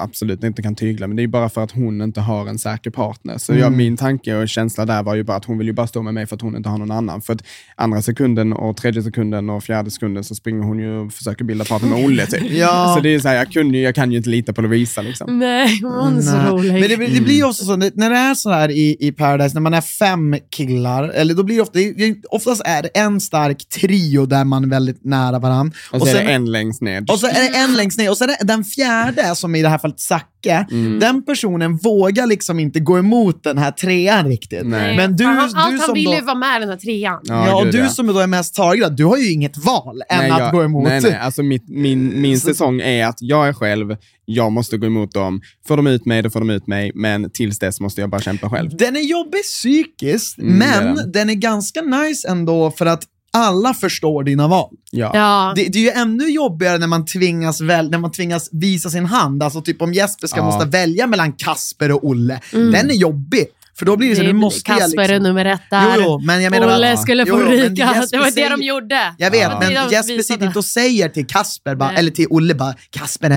absolut 0.02 0.44
inte 0.44 0.62
kan 0.62 0.74
tygla, 0.74 1.06
men 1.06 1.16
det 1.16 1.20
är 1.20 1.24
ju 1.24 1.28
bara 1.30 1.48
för 1.48 1.64
att 1.64 1.70
hon 1.70 2.00
inte 2.02 2.20
har 2.20 2.46
en 2.46 2.58
säker 2.58 2.90
partner. 2.90 3.38
Så 3.38 3.52
jag, 3.52 3.60
Mm. 3.66 3.76
min 3.76 3.96
tanke 3.96 4.34
och 4.36 4.48
känsla 4.48 4.84
där 4.86 5.02
var 5.02 5.14
ju 5.14 5.22
bara 5.22 5.36
att 5.36 5.44
hon 5.44 5.58
vill 5.58 5.66
ju 5.66 5.72
bara 5.72 5.86
stå 5.86 6.02
med 6.02 6.14
mig 6.14 6.26
för 6.26 6.36
att 6.36 6.42
hon 6.42 6.56
inte 6.56 6.68
har 6.68 6.78
någon 6.78 6.90
annan. 6.90 7.20
För 7.22 7.32
att 7.32 7.42
andra 7.76 8.02
sekunden 8.02 8.52
och 8.52 8.76
tredje 8.76 9.02
sekunden 9.02 9.50
och 9.50 9.64
fjärde 9.64 9.90
sekunden 9.90 10.24
så 10.24 10.34
springer 10.34 10.62
hon 10.62 10.78
ju 10.78 10.90
och 10.98 11.12
försöker 11.12 11.44
bilda 11.44 11.64
partner 11.64 11.88
med 11.88 12.04
Olle 12.04 12.26
typ. 12.26 12.42
Ja. 12.50 12.92
Så 12.96 13.02
det 13.02 13.14
är 13.14 13.18
så 13.20 13.28
här, 13.28 13.34
jag, 13.36 13.52
kunde, 13.52 13.78
jag 13.78 13.94
kan 13.94 14.10
ju 14.12 14.16
inte 14.18 14.30
lita 14.30 14.52
på 14.52 14.62
Lovisa 14.62 15.02
liksom. 15.02 15.38
Nej, 15.38 15.80
hon 15.82 16.16
är 16.16 16.20
så 16.22 16.36
rolig. 16.36 16.72
Men 16.72 16.82
det, 16.82 16.96
blir- 16.96 17.14
det 17.14 17.20
blir 17.20 17.34
ju 17.34 17.44
också 17.44 17.64
så, 17.64 17.76
när 17.76 17.90
när 17.94 18.10
det 18.10 18.16
är 18.16 18.34
så 18.34 18.50
här 18.50 18.70
i, 18.70 18.96
i 19.00 19.12
Paradise, 19.12 19.54
när 19.54 19.60
man 19.64 19.74
är 19.74 19.80
fem 19.80 20.36
killar, 20.50 21.08
eller 21.08 21.34
då 21.34 21.42
blir 21.42 21.56
det 21.56 21.62
ofta, 21.62 21.78
det 21.78 22.16
oftast 22.30 22.62
är 22.64 22.82
det 22.82 22.88
en 22.88 23.20
stark 23.20 23.68
trio 23.68 24.26
där 24.26 24.44
man 24.44 24.64
är 24.64 24.68
väldigt 24.68 25.04
nära 25.04 25.38
varandra. 25.38 25.76
Och 25.92 26.08
så 26.08 26.16
är 26.16 26.24
det 26.24 26.32
en 26.32 26.52
längst 26.52 26.82
ned. 26.82 27.10
Och 27.10 27.20
så 27.20 27.26
är 27.26 27.52
det 27.52 27.58
en 27.58 27.76
längst 27.76 27.98
ner, 27.98 28.10
och 28.10 28.18
så 28.18 28.24
är 28.24 28.28
det 28.28 28.38
den 28.40 28.64
fjärde, 28.64 29.34
som 29.34 29.54
i 29.54 29.62
det 29.62 29.68
här 29.68 29.78
fallet 29.78 30.00
Zacke, 30.44 30.66
Mm. 30.74 31.00
den 31.00 31.24
personen 31.24 31.76
vågar 31.76 32.26
liksom 32.26 32.58
inte 32.60 32.80
gå 32.80 32.98
emot 32.98 33.42
den 33.42 33.58
här 33.58 33.70
trean 33.70 34.28
riktigt. 34.28 34.66
Nej. 34.66 34.96
Men 34.96 35.16
du, 35.16 35.24
han, 35.24 35.36
du 35.36 35.42
allt 35.42 35.54
han 35.56 35.78
som 35.78 35.94
vill 35.94 36.04
då, 36.04 36.14
ju 36.14 36.20
vara 36.20 36.34
med 36.38 36.56
i 36.56 36.60
den 36.60 36.68
här 36.68 36.76
trean. 36.76 37.20
ja, 37.24 37.56
och 37.56 37.64
gud, 37.64 37.72
du 37.72 37.78
ja. 37.78 37.88
som 37.88 38.06
då 38.06 38.18
är 38.18 38.26
mest 38.26 38.54
taggad, 38.54 38.96
du 38.96 39.04
har 39.04 39.16
ju 39.16 39.32
inget 39.32 39.56
val 39.56 40.02
än 40.08 40.18
Nej, 40.18 40.30
att 40.30 40.38
jag, 40.38 40.52
gå 40.52 40.62
emot. 40.64 40.84
Nej, 40.88 41.00
nej. 41.02 41.14
Alltså 41.14 41.42
mitt, 41.42 41.64
min 41.68 42.20
min 42.22 42.40
säsong 42.40 42.80
är 42.80 43.06
att 43.06 43.16
jag 43.20 43.48
är 43.48 43.52
själv, 43.52 43.96
jag 44.24 44.52
måste 44.52 44.76
gå 44.78 44.86
emot 44.86 45.12
dem. 45.12 45.40
Får 45.68 45.76
de 45.76 45.86
ut 45.86 46.06
mig, 46.06 46.22
då 46.22 46.30
får 46.30 46.40
de 46.40 46.50
ut 46.50 46.66
mig. 46.66 46.92
Men 46.94 47.30
tills 47.30 47.58
dess 47.58 47.80
måste 47.80 48.00
jag 48.00 48.10
bara 48.10 48.20
kämpa 48.20 48.50
själv. 48.50 48.76
Den 48.76 48.96
är 48.96 49.00
jobbig 49.00 49.42
psykiskt, 49.42 50.38
Mm, 50.38 50.58
men 50.58 50.96
den. 50.96 51.12
den 51.12 51.30
är 51.30 51.34
ganska 51.34 51.82
nice 51.82 52.28
ändå 52.28 52.70
för 52.70 52.86
att 52.86 53.02
alla 53.34 53.74
förstår 53.74 54.24
dina 54.24 54.48
val. 54.48 54.74
Ja. 54.90 55.10
Ja. 55.14 55.52
Det, 55.56 55.68
det 55.68 55.78
är 55.78 55.82
ju 55.82 55.90
ännu 55.90 56.28
jobbigare 56.30 56.78
när 56.78 56.86
man, 56.86 57.04
tvingas 57.04 57.60
väl, 57.60 57.90
när 57.90 57.98
man 57.98 58.10
tvingas 58.12 58.48
visa 58.52 58.90
sin 58.90 59.04
hand. 59.06 59.42
Alltså 59.42 59.62
typ 59.62 59.82
om 59.82 59.92
Jesper 59.92 60.26
ska 60.26 60.36
Ja. 60.40 60.44
måste 60.44 60.66
välja 60.66 61.06
mellan 61.06 61.32
Kasper 61.32 61.92
och 61.92 62.04
Olle. 62.04 62.40
Den 62.50 62.74
är 62.90 62.94
jobbig. 62.94 63.46
För 63.78 63.86
då 63.86 63.96
blir 63.96 64.08
det 64.08 64.16
så, 64.16 64.22
Det 64.22 64.26
nu 64.26 64.30
är 64.30 64.34
måste 64.34 64.70
jag 64.70 64.78
Kasper 64.80 65.02
är 65.02 65.08
liksom... 65.08 65.22
nummer 65.22 65.44
ett 65.44 65.60
där. 65.70 65.94
Jo, 65.96 66.02
jo, 66.04 66.20
men 66.26 66.42
jag 66.42 66.50
menar 66.50 66.76
Olle 66.76 66.96
skulle 66.96 67.26
få 67.26 67.36
ryka. 67.36 68.06
Det 68.10 68.18
var 68.18 68.34
det 68.34 68.48
de 68.48 68.62
gjorde. 68.62 69.14
Jag 69.18 69.30
vet, 69.30 69.40
Ja. 69.40 69.58
men 69.60 69.72
är 69.76 69.84
de 69.88 69.92
Jesper 69.94 70.22
sitter 70.22 70.46
inte 70.46 70.58
och 70.58 70.64
säger 70.64 71.08
till 71.08 71.26
Kasper, 71.26 71.74
bara, 71.74 71.92
eller 71.92 72.10
till 72.10 72.26
Olle 72.30 72.54
bara, 72.54 72.74
Kasper 72.90 73.30
är 73.30 73.36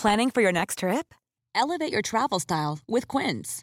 Planning 0.00 0.30
for 0.30 0.42
your 0.42 0.52
next 0.52 0.78
trip? 0.78 1.06
Elevate 1.58 1.92
your 1.92 2.02
travel 2.02 2.40
style 2.40 2.78
with 2.94 3.06
Quince. 3.08 3.62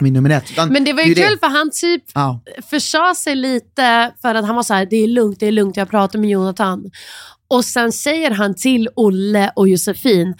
Min 0.00 0.12
nummer 0.12 0.30
ett. 0.30 0.50
Utan 0.50 0.68
Men 0.72 0.84
det 0.84 0.92
var 0.92 1.02
ju 1.02 1.14
det. 1.14 1.22
kul 1.28 1.38
för 1.38 1.46
han 1.46 1.70
typ 1.70 2.02
Ja. 2.14 2.40
försade 2.70 3.14
sig 3.14 3.34
lite 3.36 4.12
för 4.22 4.34
att 4.34 4.46
han 4.46 4.56
var 4.56 4.62
så 4.62 4.74
här, 4.74 4.86
det 4.90 4.96
är 4.96 5.08
lugnt, 5.08 5.40
det 5.40 5.46
är 5.46 5.52
lugnt, 5.52 5.76
jag 5.76 5.90
pratar 5.90 6.18
med 6.18 6.30
Jonathan. 6.30 6.90
Och 7.48 7.64
sen 7.64 7.92
säger 7.92 8.30
han 8.30 8.54
till 8.54 8.88
Olle 8.96 9.52
och 9.56 9.68
Josefin, 9.68 10.34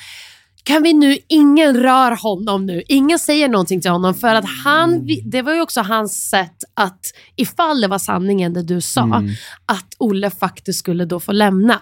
kan 0.64 0.82
vi 0.82 0.92
nu, 0.92 1.18
ingen 1.28 1.76
rör 1.76 2.22
honom 2.22 2.66
nu. 2.66 2.82
Ingen 2.88 3.18
säger 3.18 3.48
någonting 3.48 3.80
till 3.80 3.90
honom 3.90 4.14
för 4.14 4.34
att 4.34 4.44
han, 4.64 5.06
det 5.24 5.42
var 5.42 5.54
ju 5.54 5.60
också 5.60 5.80
hans 5.80 6.28
sätt 6.30 6.56
att, 6.74 7.00
ifall 7.36 7.80
det 7.80 7.88
var 7.88 7.98
sanningen 7.98 8.52
det 8.52 8.62
du 8.62 8.80
sa, 8.80 9.02
Mm. 9.02 9.28
att 9.66 9.86
Olle 9.98 10.30
faktiskt 10.30 10.78
skulle 10.78 11.04
då 11.04 11.20
få 11.20 11.32
lämna. 11.32 11.80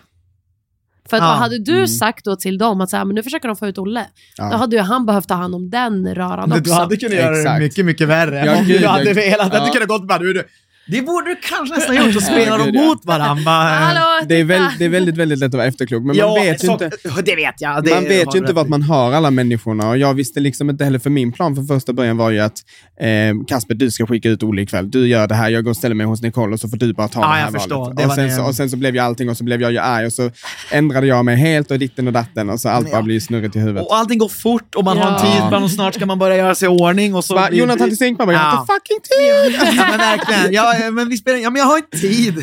För 1.10 1.16
att 1.16 1.22
Ja. 1.22 1.26
vad 1.28 1.36
hade 1.38 1.58
du 1.58 1.74
Mm. 1.74 1.88
sagt 1.88 2.24
då 2.24 2.36
till 2.36 2.58
dem 2.58 2.80
att 2.80 2.90
så 2.90 2.96
här, 2.96 3.04
men 3.04 3.14
nu 3.14 3.22
försöker 3.22 3.48
de 3.48 3.56
få 3.56 3.66
ut 3.66 3.78
Olle. 3.78 4.06
Ja. 4.36 4.50
Då 4.50 4.56
hade 4.56 4.76
ju 4.76 4.82
han 4.82 5.06
behövt 5.06 5.28
ta 5.28 5.34
hand 5.34 5.54
om 5.54 5.70
den 5.70 6.14
röran 6.14 6.48
Men 6.48 6.58
också. 6.58 6.72
du 6.74 6.78
hade 6.80 6.96
kunnat 6.96 7.14
göra 7.14 7.52
det 7.54 7.58
mycket, 7.60 7.84
mycket 7.84 8.08
värre. 8.08 8.46
Ja, 8.46 8.56
om 8.58 8.64
gud, 8.64 8.80
du 8.80 8.86
hade 8.86 9.04
jag- 9.04 9.14
velat. 9.14 9.50
Du 9.50 9.56
ja. 9.56 9.60
hade 9.60 9.72
kunnat 9.72 9.88
gått 9.88 10.04
med 10.04 10.20
du, 10.20 10.44
Det 10.86 11.02
borde 11.02 11.30
du 11.30 11.36
kanske 11.42 11.74
nästan 11.76 11.96
gjort 11.96 12.16
och 12.16 12.22
spela 12.22 12.58
dem 12.58 12.70
ja. 12.74 12.82
mot 12.82 13.04
varandra. 13.04 13.50
Hallå, 13.50 14.26
Det 14.28 14.40
är, 14.40 14.44
väl, 14.44 14.62
det 14.78 14.84
är 14.84 14.88
väldigt, 14.88 15.16
väldigt 15.16 15.38
lätt 15.38 15.46
att 15.48 15.54
vara 15.54 15.66
efterklok, 15.66 15.98
men 16.00 16.06
man 16.06 16.16
ja, 16.16 16.34
vet 16.34 16.64
ju 16.64 16.66
så, 16.66 16.72
inte... 16.72 16.90
Det 17.24 17.36
vet 17.36 17.54
jag. 17.60 17.84
Det 17.84 17.94
man 17.94 18.04
vet 18.04 18.26
har 18.26 18.34
ju 18.34 18.38
inte 18.40 18.52
vart 18.52 18.68
man 18.68 18.82
har 18.82 19.12
alla 19.12 19.30
människorna 19.30 19.88
och 19.88 19.98
jag 19.98 20.14
visste 20.14 20.40
liksom 20.40 20.70
inte 20.70 20.84
heller, 20.84 20.98
för 20.98 21.10
min 21.10 21.32
plan 21.32 21.54
från 21.54 21.66
första 21.66 21.92
början 21.92 22.16
var 22.16 22.30
ju 22.30 22.40
att 22.40 22.58
eh, 23.00 23.08
Kasper, 23.48 23.74
du 23.74 23.90
ska 23.90 24.06
skicka 24.06 24.28
ut 24.28 24.42
Olle 24.42 24.62
ikväll. 24.62 24.90
Du 24.90 25.08
gör 25.08 25.26
det 25.26 25.34
här, 25.34 25.48
jag 25.50 25.64
går 25.64 25.70
och 25.70 25.76
ställer 25.76 25.94
mig 25.94 26.06
hos 26.06 26.22
Nicole 26.22 26.52
och 26.54 26.60
så 26.60 26.68
får 26.68 26.76
du 26.76 26.92
bara 26.92 27.08
ta 27.08 27.20
Ja, 27.20 27.26
det 27.26 27.32
här 27.34 27.40
jag 27.42 27.52
förstår. 27.52 27.76
valet. 27.78 27.96
Det 27.96 28.06
Och 28.06 28.12
sen, 28.12 28.24
det. 28.24 28.30
så, 28.34 28.42
och 28.42 28.54
sen 28.54 28.70
så 28.70 28.76
blev 28.76 28.96
jag 28.96 29.04
allting 29.06 29.28
och 29.30 29.36
så 29.36 29.44
blev 29.44 29.62
jag 29.62 29.72
ju 29.72 29.78
arg 29.78 30.06
och 30.06 30.12
så 30.12 30.30
ändrade 30.70 31.06
jag 31.06 31.24
mig 31.24 31.36
helt 31.36 31.70
och 31.70 31.78
ditten 31.78 32.06
och 32.06 32.12
datten 32.12 32.50
och 32.50 32.60
så 32.60 32.68
allt 32.68 32.90
bara 32.92 33.02
blir 33.02 33.20
snurrigt 33.20 33.56
i 33.56 33.58
huvudet. 33.58 33.82
Och 33.86 33.96
allting 33.96 34.18
går 34.18 34.28
fort 34.28 34.74
och 34.74 34.84
man 34.84 34.98
har 34.98 35.06
en 35.08 35.12
Ja. 35.12 35.32
tidsplan 35.32 35.62
och 35.64 35.70
snart 35.70 35.94
ska 35.94 36.06
man 36.06 36.18
börja 36.18 36.36
göra 36.36 36.54
sig 36.54 36.66
i 36.66 36.68
ordning. 36.68 37.14
Och 37.14 37.24
så 37.24 37.34
Bara, 37.34 37.48
blir- 37.48 37.58
Jonathan 37.60 37.88
till 37.88 37.98
Zinkman 37.98 38.26
bara, 38.26 38.32
jag 38.32 38.40
har 38.40 38.52
Ja. 38.56 38.60
inte 38.60 38.72
fucking 38.72 39.00
tid! 39.00 39.76
Ja, 39.78 39.84
men 39.90 39.98
verkligen. 39.98 40.52
Ja, 40.80 40.90
men, 40.90 41.08
vi 41.08 41.16
spelar, 41.16 41.38
ja, 41.38 41.50
men 41.50 41.60
jag 41.60 41.66
har 41.66 41.76
inte 41.76 41.98
tid. 41.98 42.34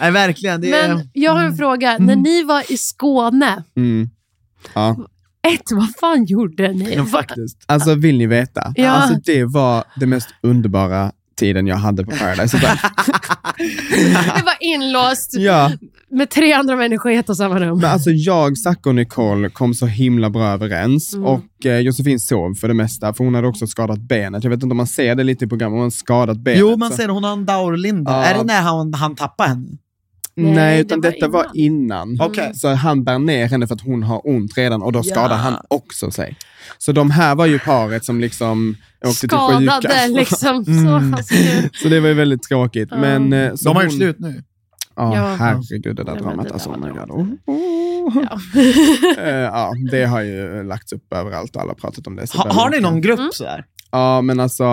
Nej, 0.00 0.10
verkligen. 0.10 0.60
Det 0.60 0.72
är, 0.72 0.88
Men 0.94 1.08
jag 1.12 1.32
har 1.32 1.44
en 1.44 1.56
fråga. 1.56 1.98
När 1.98 2.16
ni 2.16 2.42
var 2.42 2.72
i 2.72 2.76
Skåne, 2.76 3.64
Mm. 3.76 4.10
Ja. 4.74 4.96
ett, 5.48 5.72
vad 5.72 5.88
fan 6.00 6.24
gjorde 6.24 6.72
ni? 6.72 6.94
Ja, 6.94 7.04
faktiskt. 7.04 7.62
Alltså 7.66 7.94
vill 7.94 8.18
ni 8.18 8.26
veta? 8.26 8.72
Ja. 8.76 8.90
Alltså 8.90 9.20
det 9.24 9.44
var 9.44 9.84
det 10.00 10.06
mest 10.06 10.28
underbara 10.42 11.12
tiden 11.36 11.66
jag 11.66 11.76
hade 11.76 12.04
på 12.04 12.10
Paradise 12.10 12.56
Hotel. 12.56 12.76
Det 14.36 14.42
var 14.44 14.56
inlåst 14.60 15.34
ja, 15.34 15.72
med 16.14 16.30
tre 16.30 16.52
andra 16.52 16.76
människor 16.76 17.12
i 17.12 17.16
ett 17.16 17.28
och 17.28 17.36
samma 17.36 17.60
rum. 17.60 17.78
men 17.78 17.90
alltså 17.90 18.10
jag, 18.10 18.58
Zack 18.58 18.86
och 18.86 18.94
Nicole 18.94 19.48
kom 19.50 19.74
så 19.74 19.86
himla 19.86 20.30
bra 20.30 20.46
överens 20.48 21.14
Mm. 21.14 21.26
och 21.26 21.66
eh, 21.66 21.78
Josefin 21.78 22.20
sov 22.20 22.54
för 22.54 22.68
det 22.68 22.74
mesta, 22.74 23.14
för 23.14 23.24
hon 23.24 23.34
hade 23.34 23.48
också 23.48 23.66
skadat 23.66 23.98
benet. 24.00 24.44
Jag 24.44 24.50
vet 24.50 24.62
inte 24.62 24.72
om 24.72 24.76
man 24.76 24.86
ser 24.86 25.14
det 25.14 25.24
lite 25.24 25.44
i 25.44 25.48
programmet, 25.48 25.76
hon 25.76 25.82
har 25.82 25.90
skadat 25.90 26.38
benet. 26.38 26.60
Jo, 26.60 26.76
man 26.76 26.90
så. 26.90 26.96
ser 26.96 27.08
hon 27.08 27.24
har 27.24 27.32
en 27.32 27.44
daurlinda. 27.46 28.12
Ja. 28.12 28.24
Är 28.24 28.38
det 28.38 28.44
när 28.44 28.62
han, 28.62 28.94
han 28.94 29.14
tappade 29.16 29.48
henne? 29.48 29.68
Nej, 30.36 30.54
Nej, 30.54 30.80
utan 30.80 31.00
det 31.00 31.08
var 31.08 31.12
detta 31.14 31.28
var 31.28 31.46
innan. 31.54 32.20
Okej. 32.20 32.50
Så 32.54 32.68
han 32.68 33.04
bär 33.04 33.18
ner 33.18 33.46
henne 33.48 33.66
för 33.66 33.74
att 33.74 33.80
hon 33.80 34.02
har 34.02 34.20
ont 34.28 34.58
redan 34.58 34.82
och 34.82 34.92
då 34.92 34.98
Ja. 34.98 35.02
skadar 35.02 35.36
han 35.36 35.54
också 35.68 36.10
sig. 36.10 36.36
Så 36.78 36.92
de 36.92 37.10
här 37.10 37.34
var 37.34 37.46
ju 37.46 37.58
paret 37.58 38.04
som 38.04 38.20
liksom 38.20 38.76
åkte 39.06 39.20
till 39.20 39.28
Skadade 39.28 39.80
sjuka. 39.82 40.06
liksom. 40.06 40.64
Mm. 40.68 40.84
Så, 41.12 41.16
alltså, 41.16 41.34
Så 41.82 41.88
det 41.88 42.00
var 42.00 42.08
ju 42.08 42.14
väldigt 42.14 42.42
tråkigt. 42.42 42.88
Ja. 42.90 42.96
Men, 42.98 43.32
eh, 43.32 43.54
så 43.54 43.64
De 43.68 43.76
har 43.76 43.84
gjort 43.84 43.92
slut 43.92 44.18
nu. 44.18 44.42
Ja, 44.96 45.14
Ja. 45.16 45.34
herregud 45.38 45.96
det 45.96 46.04
där 46.04 46.14
Ja, 46.14 46.20
dramat. 46.20 46.46
det 46.46 46.52
Alltså, 46.52 46.70
där 46.70 46.76
oh 46.76 46.80
var 46.80 46.88
my 46.88 46.98
God. 46.98 47.08
dråpligt. 47.08 47.42
Oh, 47.46 48.18
oh. 48.18 48.24
ja. 48.30 48.38
Eh, 49.22 49.28
ja, 49.38 49.72
det 49.90 50.04
har 50.04 50.20
ju 50.20 50.62
lagts 50.62 50.92
upp 50.92 51.12
överallt 51.12 51.56
och 51.56 51.62
alla 51.62 51.70
har 51.70 51.74
pratat 51.76 52.06
om 52.06 52.16
det. 52.16 52.32
Ha, 52.34 52.52
har 52.52 52.70
ni 52.70 52.80
någon 52.80 53.00
grupp 53.00 53.18
Mm. 53.18 53.30
sådär? 53.32 53.64
Ja, 53.92 54.20
men 54.22 54.40
alltså, 54.40 54.64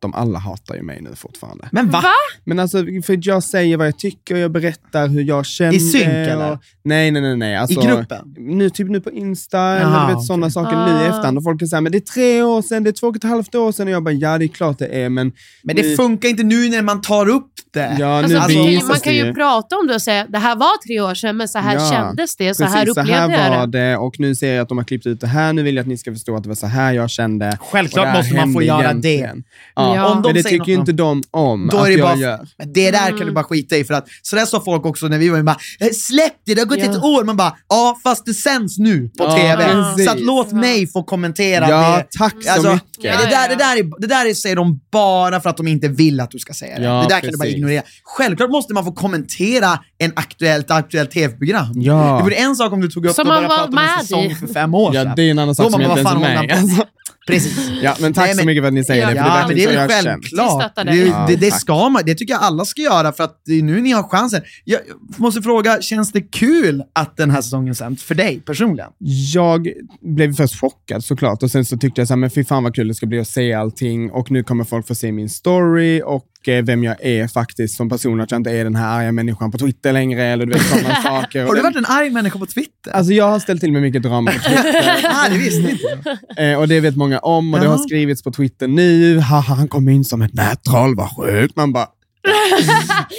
de 0.00 0.14
alla 0.14 0.38
hatar 0.38 0.74
ju 0.74 0.82
mig 0.82 0.98
nu 1.00 1.10
fortfarande. 1.16 1.68
Men 1.72 1.90
va? 1.90 2.00
Va? 2.00 2.08
Men 2.44 2.58
alltså, 2.58 2.78
för 3.04 3.18
jag 3.28 3.42
säger 3.42 3.76
vad 3.76 3.86
jag 3.86 3.98
tycker, 3.98 4.36
jag 4.36 4.50
berättar 4.50 5.08
hur 5.08 5.22
jag 5.22 5.46
kände. 5.46 5.76
I 5.76 5.80
synk, 5.80 6.04
och, 6.04 6.10
eller? 6.10 6.58
Nej, 6.82 7.10
nej, 7.10 7.22
nej. 7.22 7.36
nej. 7.36 7.56
Alltså, 7.56 7.80
I 7.80 7.86
gruppen? 7.86 8.34
Nu, 8.38 8.70
typ 8.70 8.88
nu 8.88 9.00
på 9.00 9.10
Insta, 9.10 9.58
Jaha, 9.58 10.04
eller 10.06 10.14
vet, 10.14 10.24
sådana 10.24 10.50
saker 10.50 10.76
nu 10.76 10.90
i 10.92 10.94
Ah. 10.94 11.08
efterhand. 11.08 11.38
Och 11.38 11.44
folk 11.44 11.62
är 11.62 11.66
såhär, 11.66 11.80
men 11.80 11.92
det 11.92 11.98
är 11.98 12.12
tre 12.14 12.42
år 12.42 12.62
sedan, 12.62 12.84
det 12.84 12.90
är 12.90 12.92
två 12.92 13.06
och 13.06 13.16
ett 13.16 13.22
halvt 13.24 13.54
år 13.54 13.72
sedan. 13.72 13.86
Och 13.86 13.92
jag 13.92 14.02
bara, 14.02 14.12
ja 14.14 14.38
det 14.38 14.44
är 14.44 14.48
klart 14.48 14.78
det 14.78 14.86
är, 14.86 15.08
men... 15.08 15.32
Men 15.62 15.76
det 15.76 15.82
nu- 15.82 15.96
funkar 15.96 16.28
inte 16.28 16.42
nu 16.42 16.68
när 16.68 16.82
man 16.82 17.00
tar 17.00 17.28
upp 17.28 17.46
det. 17.72 17.96
Ja, 17.98 18.06
Alltså, 18.18 18.32
nu 18.32 18.38
man, 18.38 18.48
kan 18.48 18.56
ju, 18.64 18.70
visas 18.70 18.88
man 18.88 18.94
det 18.98 19.04
kan 19.04 19.14
ju 19.14 19.24
ju. 19.24 19.34
prata 19.34 19.76
om 19.76 19.86
det 19.86 19.94
och 19.94 20.02
säga 20.02 20.26
det 20.28 20.38
här 20.38 20.56
var 20.56 20.82
tre 20.86 21.00
år 21.00 21.14
sedan 21.14 21.36
men 21.36 21.48
så 21.48 21.58
här 21.58 21.74
Ja, 21.74 21.90
kändes 21.90 22.36
det, 22.36 22.54
så 22.54 22.62
Precis, 22.62 22.76
här 22.78 22.84
så 22.86 22.90
upplevde 22.90 23.12
här 23.36 23.50
jag 23.50 23.58
var 23.58 23.66
det. 23.66 23.78
det 23.90 23.96
och 23.96 24.20
nu 24.20 24.34
ser 24.34 24.54
jag 24.54 24.62
att 24.62 24.68
de 24.68 24.78
har 24.78 24.84
klippt 24.84 25.06
ut 25.06 25.20
det 25.20 25.26
här. 25.26 25.52
Nu 25.52 25.62
vill 25.62 25.74
jag 25.76 25.80
att 25.82 25.86
ni 25.88 25.98
ska 25.98 26.12
förstå 26.12 26.36
att 26.36 26.42
det 26.42 26.48
var 26.48 26.56
så 26.56 26.66
här 26.66 26.92
jag 26.92 27.10
kände. 27.10 27.58
Självklart 27.60 28.04
det 28.06 28.10
här 28.10 28.18
måste 28.18 28.34
man 28.36 28.52
få 28.52 28.62
göra 28.62 28.84
egentligen. 28.84 29.44
Ja. 29.74 29.89
Ja. 29.96 30.06
Om 30.12 30.22
de 30.22 30.28
men 30.28 30.34
det 30.34 30.42
säger 30.42 30.58
tycker 30.58 30.72
ju 30.72 30.78
något- 30.78 30.88
inte 30.88 31.02
de 31.02 31.22
om 31.30 31.68
Då 31.72 31.78
att 31.78 31.86
är 31.86 31.90
det 31.90 31.96
jag 31.96 32.08
bara, 32.08 32.16
gör. 32.16 32.48
Men 32.58 32.72
det 32.72 32.90
där 32.90 33.06
kan 33.08 33.16
du 33.16 33.22
Mm. 33.22 33.34
bara 33.34 33.44
skita 33.44 33.76
i 33.76 33.84
för 33.84 33.94
att 33.94 34.06
så 34.22 34.36
där 34.36 34.46
sa 34.46 34.60
folk 34.64 34.86
också 34.86 35.06
när 35.08 35.18
vi 35.18 35.28
var 35.28 35.36
med, 35.36 35.44
bara, 35.44 35.56
"Eh, 35.80 35.88
släpp 35.92 36.32
det, 36.46 36.54
det 36.54 36.60
har 36.60 36.66
gått 36.66 36.78
Ja. 36.78 36.84
ett 36.84 37.02
år. 37.04 37.24
Man 37.24 37.36
bara, 37.36 37.56
ja 37.68 38.00
fast 38.02 38.26
det 38.26 38.34
sänds 38.34 38.78
nu 38.78 39.08
på 39.18 39.24
Ja, 39.24 39.36
TV. 39.36 39.64
precis. 39.72 40.04
Så 40.06 40.12
att 40.12 40.20
låt 40.20 40.52
mig 40.52 40.86
få 40.86 41.02
kommentera 41.02 41.68
Ja, 41.68 41.96
det. 41.96 42.18
tack 42.18 42.34
så 42.44 42.50
Alltså, 42.52 42.72
mycket. 42.72 43.02
det, 43.20 43.30
där, 43.30 43.48
det, 43.48 43.54
där 43.54 43.76
är, 43.76 44.00
det 44.00 44.06
där 44.06 44.26
är, 44.26 44.34
säger 44.34 44.56
de 44.56 44.80
bara 44.92 45.40
för 45.40 45.50
att 45.50 45.56
de 45.56 45.68
inte 45.68 45.88
vill 45.88 46.20
att 46.20 46.30
du 46.30 46.38
ska 46.38 46.52
säga 46.54 46.78
det. 46.78 46.84
Ja, 46.84 47.02
det 47.08 47.14
där 47.14 47.20
kan 47.20 47.30
du 47.30 47.36
bara 47.36 47.42
precis. 47.44 47.56
ignorera. 47.56 47.82
Självklart 48.04 48.50
måste 48.50 48.74
man 48.74 48.84
få 48.84 48.92
kommentera 48.92 49.78
en 49.98 50.12
aktuellt, 50.16 50.70
aktuellt 50.70 51.10
tv-program. 51.10 51.72
Ja. 51.74 52.16
Det 52.18 52.22
vore 52.24 52.34
en 52.34 52.56
sak 52.56 52.72
om 52.72 52.80
du 52.80 52.88
tog 52.88 53.06
upp 53.06 53.14
Som 53.14 53.22
och 53.22 53.26
började 53.28 53.48
man 53.48 53.56
var 53.58 53.66
prata 53.66 53.82
om 53.82 53.98
en 53.98 54.06
säsong 54.06 54.24
i. 54.24 54.34
för 54.34 54.46
fem 54.54 54.74
år 54.74 54.94
Ja, 54.94 55.02
sedan. 55.02 55.12
det 55.16 55.22
är 55.22 55.30
en 55.30 55.38
annan 55.38 55.48
Då 55.48 55.54
sak 55.54 55.70
som 55.72 55.82
man, 55.82 55.90
inte 55.98 56.00
ens 56.00 56.72
är 56.72 56.76
med. 56.76 56.86
Precis. 57.26 57.70
Ja, 57.82 57.96
men 58.00 58.12
tack 58.12 58.24
Nej, 58.24 58.34
så 58.34 58.36
men- 58.36 58.46
mycket 58.46 58.62
för 58.62 58.68
att 58.68 58.74
ni 58.74 58.84
säger 58.84 59.02
Ja, 59.02 59.08
det, 59.08 59.14
för 59.14 59.20
Ja, 59.28 59.34
det 59.34 59.40
är 59.42 59.46
men 59.46 59.56
det 59.56 59.64
är 59.64 59.66
så 59.66 59.72
väl 59.94 60.04
självklart. 60.04 60.62
stöttar 60.62 60.84
Det. 60.84 60.96
Ja, 60.96 61.24
det, 61.28 61.36
det 61.36 61.50
ska 61.50 61.88
man. 61.88 62.02
Det 62.06 62.14
tycker 62.14 62.34
jag 62.34 62.42
alla 62.42 62.64
ska 62.64 62.82
göra 62.82 63.12
för 63.12 63.24
att 63.24 63.42
det 63.46 63.52
är 63.58 63.62
nu 63.62 63.80
ni 63.80 63.90
har 63.92 64.02
chansen. 64.02 64.40
Jag 64.64 64.80
måste 65.16 65.42
fråga, 65.42 65.82
känns 65.82 66.12
det 66.12 66.20
kul 66.20 66.82
att 66.92 67.16
den 67.16 67.30
här 67.30 67.42
säsongen 67.42 67.74
sänds 67.74 68.02
för 68.02 68.14
dig 68.14 68.40
personligen? 68.46 68.90
Jag 69.34 69.68
blev 70.00 70.34
först 70.36 70.60
chockad 70.60 71.04
såklart 71.04 71.42
och 71.42 71.50
sen 71.50 71.64
så 71.64 71.76
tyckte 71.78 72.00
jag 72.00 72.08
så 72.08 72.14
här, 72.14 72.18
men 72.18 72.30
fy 72.30 72.44
fan 72.44 72.62
vad 72.64 72.74
kul 72.74 72.88
det 72.88 72.94
ska 72.94 73.06
bli 73.06 73.18
att 73.20 73.28
se 73.28 73.52
allting 73.52 74.10
och 74.10 74.30
nu 74.30 74.42
kommer 74.42 74.64
folk 74.64 74.86
få 74.86 74.94
se 74.94 75.12
min 75.12 75.28
story 75.28 76.02
och 76.04 76.26
vem 76.48 76.84
jag 76.84 76.96
är 77.04 77.28
faktiskt 77.28 77.76
som 77.76 77.88
person, 77.88 78.20
att 78.20 78.30
jag 78.30 78.38
inte 78.38 78.50
är 78.50 78.64
den 78.64 78.76
här 78.76 78.98
arga 78.98 79.12
människan 79.12 79.50
på 79.50 79.58
Twitter 79.58 79.92
längre 79.92 80.24
eller 80.24 80.46
du 80.46 80.52
vet 80.52 80.62
sådana 80.62 80.94
saker. 81.02 81.40
Har 81.40 81.48
Och 81.48 81.54
du 81.54 81.62
varit 81.62 81.76
en 81.76 81.86
arg 81.86 82.10
människa 82.10 82.38
på 82.38 82.46
Twitter? 82.46 82.90
Alltså 82.92 83.12
jag 83.12 83.24
har 83.30 83.38
ställt 83.38 83.60
till 83.60 83.72
med 83.72 83.82
mycket 83.82 84.02
drama 84.02 84.30
på 84.32 84.38
Twitter. 84.38 85.00
ah, 85.04 85.28
det 85.28 85.38
visste 85.38 85.70
inte. 85.70 86.42
Eh, 86.42 86.58
och 86.58 86.68
det 86.68 86.80
vet 86.80 86.96
många 86.96 87.18
om 87.18 87.54
och 87.54 87.60
det 87.60 87.66
har 87.66 87.74
Jaha. 87.74 87.82
skrivits 87.82 88.22
på 88.22 88.32
Twitter 88.32 88.68
nu. 88.68 89.18
Haha, 89.18 89.54
han 89.54 89.68
kom 89.68 89.88
in 89.88 90.04
som 90.04 90.22
ett 90.22 90.34
nättroll, 90.34 90.96
vad 90.96 91.16
sjukt. 91.16 91.56
Man 91.56 91.72
bara... 91.72 91.86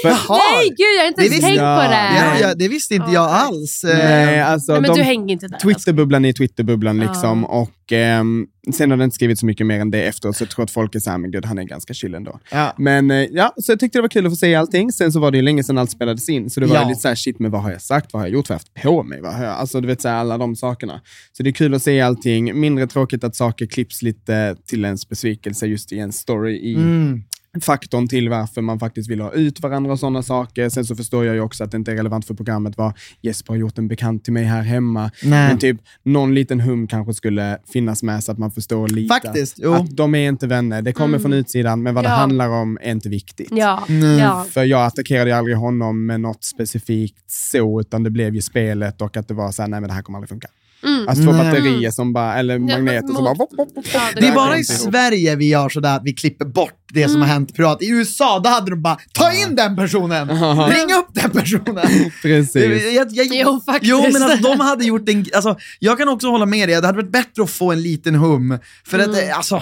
För, 0.02 0.10
Nej 0.10 0.70
gud, 0.70 0.78
jag 0.98 1.02
har 1.04 1.08
inte 1.08 1.22
ens 1.22 1.34
visste- 1.34 1.46
tänkt 1.48 1.62
Ja, 1.62 1.82
på 1.86 1.92
det. 1.92 2.42
Ja, 2.42 2.48
ja, 2.50 2.56
det 2.56 2.68
visste 2.68 2.96
inte 2.96 3.12
jag 3.12 3.30
alls. 3.30 3.84
Eh, 3.84 3.98
nej, 3.98 4.42
alltså, 4.42 4.72
Nej, 4.72 4.82
men 4.82 4.90
de, 4.92 4.98
du 4.98 5.04
hänger 5.04 5.34
inte 5.34 5.48
där. 5.48 5.54
alltså. 5.56 5.68
Twitterbubblan 5.68 6.26
är 6.26 6.34
Twitterbubblan 6.34 7.00
liksom. 7.00 7.46
Och 7.46 7.92
ehm, 7.92 8.46
sen 8.74 8.92
har 8.92 8.98
det 8.98 9.04
inte 9.04 9.16
skrivit 9.16 9.40
så 9.40 9.46
mycket 9.46 9.68
mer 9.68 9.80
än 9.80 9.92
det 9.92 10.04
efteråt, 10.04 10.38
så 10.38 10.44
jag 10.44 10.50
tror 10.50 10.64
att 10.64 10.72
folk 10.72 10.96
är 10.96 11.00
såhär, 11.00 11.18
men 11.18 11.32
gud, 11.32 11.46
han 11.46 11.58
är 11.60 11.64
ganska 11.64 11.94
chill 11.94 12.16
ändå. 12.16 12.40
Ja. 12.52 12.74
Men 12.78 13.12
eh, 13.12 13.18
ja, 13.32 13.54
så 13.58 13.72
jag 13.72 13.80
tyckte 13.80 13.98
det 13.98 14.02
var 14.02 14.10
kul 14.10 14.26
att 14.26 14.32
få 14.32 14.36
se 14.36 14.56
allting. 14.56 14.92
Sen 14.92 15.12
så 15.12 15.20
var 15.20 15.32
det 15.32 15.38
ju 15.38 15.44
länge 15.44 15.64
sedan 15.64 15.78
allt 15.78 15.92
spelades 15.92 16.30
in, 16.30 16.50
så 16.50 16.60
det 16.60 16.66
var 16.66 16.76
Ja. 16.76 16.88
lite 16.88 17.02
såhär, 17.02 17.16
shit, 17.16 17.40
men 17.40 17.52
vad 17.52 17.62
har 17.62 17.72
jag 17.72 17.82
sagt? 17.82 18.14
Vad 18.14 18.22
har 18.22 18.28
jag 18.28 18.34
gjort? 18.34 18.50
Vad 18.50 18.54
har 18.56 18.62
jag 18.74 18.82
haft 18.82 18.84
på 18.84 19.04
mig? 19.04 19.22
Vad 19.22 19.34
har 19.34 19.44
jag? 19.44 19.54
Alltså, 19.54 19.82
du 19.82 19.88
vet, 19.88 20.02
såhär, 20.02 20.16
alla 20.16 20.38
de 20.38 20.56
sakerna. 20.56 21.02
Så 21.38 21.44
det 21.44 21.50
är 21.50 21.54
kul 21.54 21.74
att 21.74 21.84
se 21.84 22.02
allting. 22.02 22.60
Mindre 22.60 22.88
tråkigt 22.88 23.24
att 23.24 23.36
saker 23.36 23.66
klipps 23.66 24.02
lite 24.02 24.56
till 24.68 24.86
ens 24.86 25.10
besvikelse 25.10 25.66
just 25.68 25.92
i 25.92 26.00
en 26.00 26.12
story 26.12 26.56
i, 26.72 26.76
Mm. 26.76 27.24
Faktorn 27.62 28.08
till 28.08 28.30
varför 28.30 28.62
man 28.62 28.80
faktiskt 28.80 29.10
vill 29.10 29.22
ha 29.22 29.32
ut 29.32 29.60
varandra 29.62 29.92
och 29.92 30.00
sådana 30.00 30.24
saker. 30.24 30.70
Sen 30.70 30.86
så 30.86 30.96
förstår 30.96 31.26
jag 31.26 31.36
ju 31.36 31.42
också 31.42 31.64
att 31.64 31.72
det 31.72 31.78
inte 31.78 31.92
är 31.92 31.96
relevant 31.96 32.26
för 32.28 32.34
programmet 32.34 32.78
vad 32.78 32.94
Jesper 33.22 33.54
har 33.54 33.58
gjort 33.60 33.78
en 33.78 33.88
bekant 33.88 34.24
till 34.24 34.34
mig 34.34 34.44
här 34.44 34.62
hemma. 34.62 35.12
Nej. 35.24 35.48
Men 35.48 35.58
typ 35.58 35.78
någon 36.04 36.36
liten 36.36 36.60
hum 36.60 36.88
kanske 36.88 37.14
skulle 37.14 37.58
finnas 37.74 38.04
med 38.04 38.24
så 38.24 38.32
att 38.32 38.38
man 38.38 38.52
förstår 38.52 38.88
lite. 38.88 39.14
Faktiskt, 39.14 39.56
jo. 39.60 39.74
Att 39.74 39.98
de 39.98 40.16
är 40.16 40.30
inte 40.30 40.48
vänner. 40.48 40.82
Det 40.82 40.94
kommer 40.94 41.08
Mm. 41.18 41.22
från 41.22 41.34
utsidan, 41.34 41.84
men 41.84 41.96
vad 41.96 42.04
det 42.04 42.10
Ja. 42.10 42.16
handlar 42.16 42.50
om 42.50 42.78
är 42.82 42.92
inte 42.92 43.10
viktigt. 43.10 43.50
Ja, 43.52 43.84
Mm. 43.90 44.18
ja. 44.20 44.46
För 44.50 44.64
jag 44.64 44.86
attackerade 44.86 45.30
ju 45.30 45.36
aldrig 45.36 45.58
honom 45.58 46.06
med 46.06 46.22
något 46.22 46.44
specifikt 46.44 47.32
så, 47.32 47.80
utan 47.82 48.04
det 48.04 48.10
blev 48.10 48.36
ju 48.36 48.42
spelet 48.42 49.02
och 49.02 49.18
att 49.18 49.28
det 49.28 49.34
var 49.34 49.52
så 49.52 49.62
här, 49.62 49.70
nej 49.70 49.82
men 49.82 49.88
det 49.88 49.94
här 49.94 50.02
kommer 50.02 50.18
aldrig 50.18 50.30
funka. 50.30 50.48
Mm. 50.84 51.08
Alltså 51.08 51.24
två 51.24 51.32
Nej. 51.32 51.44
batterier 51.52 51.92
som 51.92 52.14
bara, 52.14 52.36
eller 52.36 52.60
magneter 52.60 53.08
som 53.08 53.24
bara... 53.24 53.34
Vop, 53.34 53.50
vop, 53.58 53.70
vop. 53.76 53.86
Ja, 53.94 54.00
Det 54.16 54.28
är 54.28 54.36
bara 54.36 54.58
i. 54.58 54.64
Sverige 54.64 55.36
vi 55.36 55.50
gör 55.50 55.70
sådär 55.70 55.96
att 55.96 56.02
vi 56.06 56.14
klipper 56.14 56.46
bort 56.46 56.74
det 56.94 57.10
som 57.10 57.22
har 57.22 57.28
hänt 57.28 57.56
privat. 57.56 57.82
I 57.82 57.90
USA, 57.90 58.40
då 58.40 58.50
hade 58.50 58.70
de 58.72 58.82
bara, 58.82 58.98
ta 59.14 59.32
in 59.34 59.56
den 59.56 59.76
personen! 59.76 60.28
Ring 60.70 60.94
upp 61.00 61.08
den 61.14 61.32
personen! 61.32 61.88
Precis. 62.22 62.54
Det- 62.54 62.92
jag, 62.92 63.08
jag, 63.12 63.28
Jo, 63.32 63.62
faktiskt. 63.66 63.90
Jo, 63.90 64.04
men 64.14 64.24
alltså, 64.24 64.38
de 64.52 64.60
hade 64.60 64.86
gjort 64.86 65.10
en... 65.10 65.26
Alltså, 65.36 65.58
jag 65.80 65.98
kan 65.98 66.10
också 66.10 66.28
hålla 66.30 66.46
med 66.46 66.70
dig, 66.70 66.82
det 66.82 66.88
hade 66.88 66.98
varit 67.02 67.12
bättre 67.12 67.44
att 67.44 67.50
få 67.52 67.72
en 67.72 67.82
liten 67.82 68.16
hum. 68.16 68.58
För 68.86 69.00
att, 69.00 69.08
Mm. 69.08 69.30
eh, 69.30 69.38
alltså, 69.38 69.62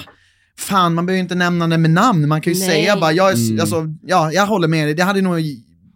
fan, 0.59 0.93
man 0.93 1.05
behöver 1.05 1.17
ju 1.17 1.23
inte 1.23 1.35
nämna 1.35 1.67
det 1.67 1.77
med 1.77 1.91
namn. 1.91 2.27
Man 2.27 2.41
kan 2.41 2.53
ju 2.53 2.59
Nej. 2.59 2.69
säga 2.69 2.97
bara, 2.99 3.11
jag, 3.11 3.31
är, 3.31 3.35
Mm. 3.35 3.59
alltså, 3.59 3.85
ja, 4.05 4.31
jag 4.31 4.45
håller 4.45 4.67
med 4.67 4.87
dig. 4.87 4.93
Det 4.93 5.03
hade 5.03 5.21
nog... 5.21 5.39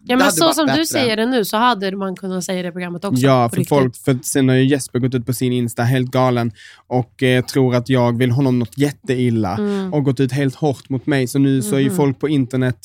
Ja, 0.06 0.16
men 0.16 0.32
så 0.32 0.52
som 0.52 0.66
du 0.66 0.72
bättre. 0.72 0.86
säger 0.86 1.16
det 1.16 1.26
nu 1.26 1.44
så 1.44 1.56
hade 1.56 1.96
man 1.96 2.16
kunnat 2.16 2.44
säga 2.44 2.62
det 2.62 2.68
i 2.68 2.72
programmet 2.72 3.04
också. 3.04 3.22
Ja, 3.22 3.48
för 3.54 3.64
folk, 3.64 3.96
för 3.96 4.18
sen 4.22 4.48
har 4.48 4.56
ju 4.56 4.64
Jesper 4.66 4.98
gått 4.98 5.14
ut 5.14 5.26
på 5.26 5.32
sin 5.32 5.52
Insta 5.52 5.82
helt 5.82 6.10
galen 6.10 6.52
och 6.86 7.22
eh, 7.22 7.44
tror 7.44 7.74
att 7.74 7.88
jag 7.88 8.18
vill 8.18 8.30
honom 8.30 8.58
något 8.58 8.78
jätteilla 8.78 9.56
Mm. 9.56 9.94
och 9.94 10.04
gått 10.04 10.20
ut 10.20 10.32
helt 10.32 10.54
hårt 10.54 10.88
mot 10.88 11.06
mig. 11.06 11.26
Så 11.26 11.38
nu 11.38 11.62
så 11.62 11.74
är 11.76 11.80
ju 11.80 11.88
Mhm. 11.88 11.96
folk 11.96 12.18
på 12.20 12.28
internet 12.28 12.78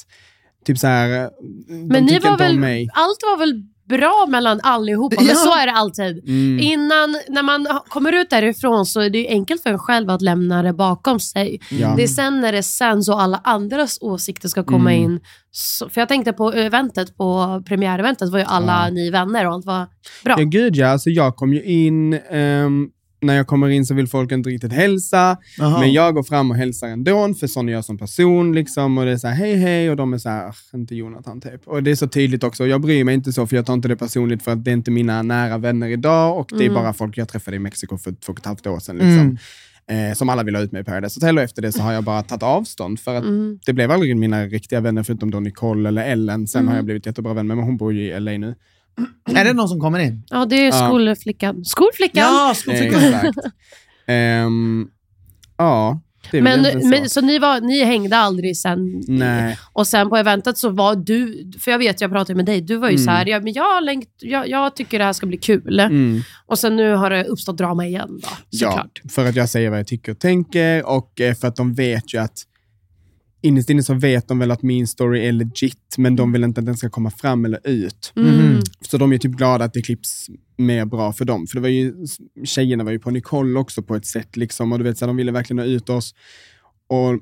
typ 0.66 0.78
så 0.78 0.88
här, 0.88 1.24
eh, 1.24 1.28
de 1.68 1.76
Men 1.88 2.04
ni 2.06 2.20
var 2.20 2.38
väl, 2.38 2.56
om 2.56 2.62
mig. 2.62 2.90
allt 2.94 3.18
var 3.24 3.38
väl 3.40 3.64
bra 3.90 4.26
mellan 4.30 4.60
allihopa, 4.64 5.16
Ja. 5.20 5.24
men 5.28 5.36
så 5.36 5.56
är 5.58 5.66
det 5.66 5.72
alltid. 5.72 6.24
Mm. 6.30 6.60
Innan, 6.60 7.16
när 7.30 7.44
man 7.44 7.68
kommer 7.88 8.14
ut 8.14 8.30
därifrån 8.30 8.86
så 8.86 9.00
är 9.00 9.10
det 9.10 9.18
ju 9.18 9.28
enkelt 9.28 9.64
för 9.64 9.70
en 9.70 9.80
själv 9.80 10.10
att 10.10 10.22
lämna 10.22 10.64
det 10.64 10.74
bakom 10.74 11.20
sig. 11.20 11.60
Ja. 11.72 11.94
Det 11.98 12.04
är 12.04 12.08
sen 12.08 12.42
när 12.42 12.52
det 12.52 12.64
sen 12.64 13.04
så 13.04 13.14
alla 13.14 13.42
andras 13.44 13.98
åsikter 14.02 14.48
ska 14.48 14.64
komma 14.64 14.92
Mm. 14.94 15.04
in. 15.04 15.20
Så, 15.52 15.90
för 15.90 16.02
jag 16.02 16.08
tänkte 16.08 16.34
på 16.34 16.52
eventet, 16.54 17.18
på 17.18 17.62
premiäreventet 17.68 18.30
var 18.32 18.40
ju 18.40 18.46
alla 18.46 18.84
Ja. 18.88 18.94
ni 18.94 19.10
vänner 19.10 19.48
och 19.48 19.54
allt 19.54 19.66
var 19.66 19.88
bra. 20.24 20.36
Ja, 20.38 20.44
gud 20.44 20.76
ja. 20.76 20.88
Alltså, 20.88 21.10
jag 21.10 21.36
kom 21.36 21.54
ju 21.54 21.64
in, 21.64 22.14
ehm, 22.14 22.88
när 23.22 23.36
jag 23.36 23.48
kommer 23.48 23.70
in 23.70 23.86
så 23.86 23.94
vill 23.94 24.08
folk 24.08 24.32
inte 24.32 24.50
riktigt 24.50 24.74
hälsa, 24.74 25.38
Jaha. 25.58 25.80
men 25.80 25.94
jag 25.94 26.14
går 26.14 26.24
fram 26.24 26.52
och 26.52 26.58
hälsar 26.58 26.88
ändå, 26.88 27.34
för 27.34 27.48
sån 27.48 27.70
är 27.70 27.74
jag 27.74 27.86
som 27.86 27.98
person. 27.98 28.56
Liksom, 28.56 28.98
och 28.98 29.06
det 29.06 29.12
är 29.12 29.18
så 29.18 29.28
här, 29.28 29.36
hej 29.36 29.56
hej, 29.56 29.90
och 29.90 29.96
de 29.96 30.14
är 30.14 30.18
så 30.18 30.30
här, 30.30 30.48
"Ach, 30.50 30.74
inte 30.74 30.96
Jonathan 30.96 31.42
typ. 31.42 31.68
Och 31.68 31.84
det 31.84 31.92
är 31.92 31.96
så 31.96 32.08
tydligt 32.08 32.44
också, 32.44 32.68
jag 32.68 32.82
bryr 32.82 33.04
mig 33.04 33.16
inte 33.16 33.34
så, 33.34 33.48
för 33.48 33.56
jag 33.56 33.66
tar 33.66 33.74
inte 33.74 33.88
det 33.88 33.96
personligt, 33.96 34.44
för 34.44 34.52
att 34.52 34.64
det 34.64 34.72
är 34.72 34.74
inte 34.74 34.92
mina 34.92 35.22
nära 35.22 35.58
vänner 35.58 35.88
idag, 35.90 36.38
och 36.40 36.48
det 36.50 36.56
är 36.64 36.70
Mm. 36.70 36.74
bara 36.74 36.94
folk 36.94 37.18
jag 37.18 37.28
träffade 37.30 37.56
i 37.58 37.60
Mexiko 37.60 37.98
för 37.98 38.12
två 38.12 38.32
och 38.34 38.40
ett 38.40 38.46
halvt 38.46 38.68
år 38.68 38.80
sedan. 38.80 38.96
Liksom. 38.98 39.38
Eh, 39.88 40.14
som 40.14 40.30
alla 40.30 40.44
vill 40.44 40.56
ha 40.56 40.62
ut 40.62 40.72
mig 40.72 40.82
i 40.82 40.86
Paradise 40.86 41.18
Hotel 41.20 41.38
och 41.38 41.44
efter 41.44 41.62
det 41.62 41.72
så 41.72 41.82
har 41.82 41.94
jag 41.94 42.04
bara 42.04 42.24
tagit 42.24 42.44
avstånd 42.44 43.00
för 43.00 43.16
att 43.16 43.24
Mm. 43.24 43.60
det 43.66 43.74
blev 43.74 43.92
aldrig 43.92 44.18
mina 44.18 44.46
riktiga 44.46 44.80
vänner 44.82 45.04
förutom 45.04 45.32
då 45.32 45.40
Nicole 45.40 45.90
eller 45.90 46.04
Ellen. 46.04 46.48
Sen 46.48 46.60
Mm. 46.60 46.70
har 46.70 46.76
jag 46.76 46.86
blivit 46.86 47.06
jättebra 47.06 47.34
vän 47.34 47.48
med, 47.48 47.58
men 47.58 47.66
hon 47.66 47.78
bor 47.78 47.94
ju 47.94 48.02
i 48.02 48.20
LA 48.20 48.38
nu. 48.38 48.56
Är 49.36 49.44
det 49.46 49.54
någon 49.54 49.70
som 49.70 49.80
kommer 49.80 50.00
in? 50.00 50.24
Ja, 50.30 50.46
det 50.46 50.56
är 50.56 50.66
Ja. 50.66 50.88
skolflickan. 50.88 51.66
Skolflickan! 51.66 52.24
Ja, 52.24 52.54
skolflickan. 52.56 53.04
Exakt. 53.04 53.38
Ehm, 54.08 54.88
ja, 55.58 56.02
Men, 56.32 56.48
egentligen 56.48 56.90
men, 56.90 57.04
så. 57.04 57.10
så 57.10 57.22
ni, 57.22 57.40
var, 57.40 57.62
ni 57.62 57.84
hängde 57.84 58.18
aldrig 58.18 58.58
sen? 58.58 59.04
Nej. 59.08 59.58
Och 59.74 59.88
sen 59.88 60.10
på 60.10 60.18
eventet 60.18 60.58
så 60.58 60.70
var 60.70 60.96
du, 60.96 61.52
för 61.60 61.72
jag 61.72 61.78
vet, 61.78 62.02
jag 62.02 62.12
pratade 62.12 62.36
med 62.36 62.46
dig, 62.46 62.62
du 62.62 62.76
var 62.78 62.90
ju 62.90 62.96
Mm. 62.96 63.06
så 63.06 63.12
här, 63.12 63.26
ja, 63.26 63.40
men 63.40 63.54
jag, 63.54 63.84
längt, 63.84 64.10
jag, 64.20 64.50
jag 64.50 64.76
tycker 64.76 65.00
det 65.00 65.06
här 65.06 65.14
ska 65.14 65.26
bli 65.26 65.38
kul. 65.38 65.80
Mm. 65.80 66.22
Och 66.46 66.60
sen 66.60 66.76
nu 66.76 66.94
har 66.94 67.10
det 67.10 67.24
uppstått 67.24 67.58
drama 67.58 67.86
igen 67.88 68.20
då, 68.22 68.28
Ja, 68.50 68.70
såklart. 68.72 69.02
för 69.12 69.26
att 69.26 69.36
jag 69.36 69.50
säger 69.50 69.70
vad 69.70 69.80
jag 69.80 69.88
tycker 69.88 70.12
och 70.12 70.20
tänker 70.20 70.86
och 70.90 71.22
eh, 71.22 71.36
för 71.36 71.48
att 71.48 71.56
de 71.56 71.74
vet 71.74 72.14
ju 72.14 72.18
att 72.18 72.38
innerst 73.42 73.70
inne 73.70 73.84
så 73.84 73.94
vet 73.94 74.28
de 74.28 74.40
väl 74.40 74.52
att 74.52 74.62
min 74.62 74.88
story 74.88 75.28
är 75.28 75.32
legit, 75.32 75.96
men 75.98 76.16
de 76.16 76.32
vill 76.32 76.44
inte 76.44 76.60
att 76.60 76.66
den 76.66 76.78
ska 76.78 76.90
komma 76.90 77.12
fram 77.12 77.46
eller 77.46 77.68
ut. 77.68 78.14
Mm. 78.16 78.60
Så 78.82 78.98
de 78.98 79.14
är 79.14 79.18
typ 79.18 79.32
glada 79.32 79.66
att 79.66 79.74
det 79.74 79.82
klipps 79.82 80.30
mer 80.58 80.86
bra 80.86 81.14
för 81.14 81.26
dem. 81.26 81.48
För 81.48 81.56
det 81.56 81.62
var 81.62 81.70
ju, 81.70 81.94
tjejerna 82.44 82.84
var 82.84 82.92
ju 82.92 83.00
på 83.00 83.12
Nicole 83.12 83.60
också 83.60 83.84
på 83.84 83.96
ett 83.96 84.06
sätt, 84.06 84.38
liksom, 84.38 84.72
och 84.72 84.78
du 84.78 84.84
vet, 84.84 84.98
så 84.98 85.06
här, 85.06 85.08
de 85.08 85.18
ville 85.18 85.32
verkligen 85.32 85.60
ha 85.60 85.66
ut 85.66 85.90
oss. 85.90 86.16
Och 86.88 87.20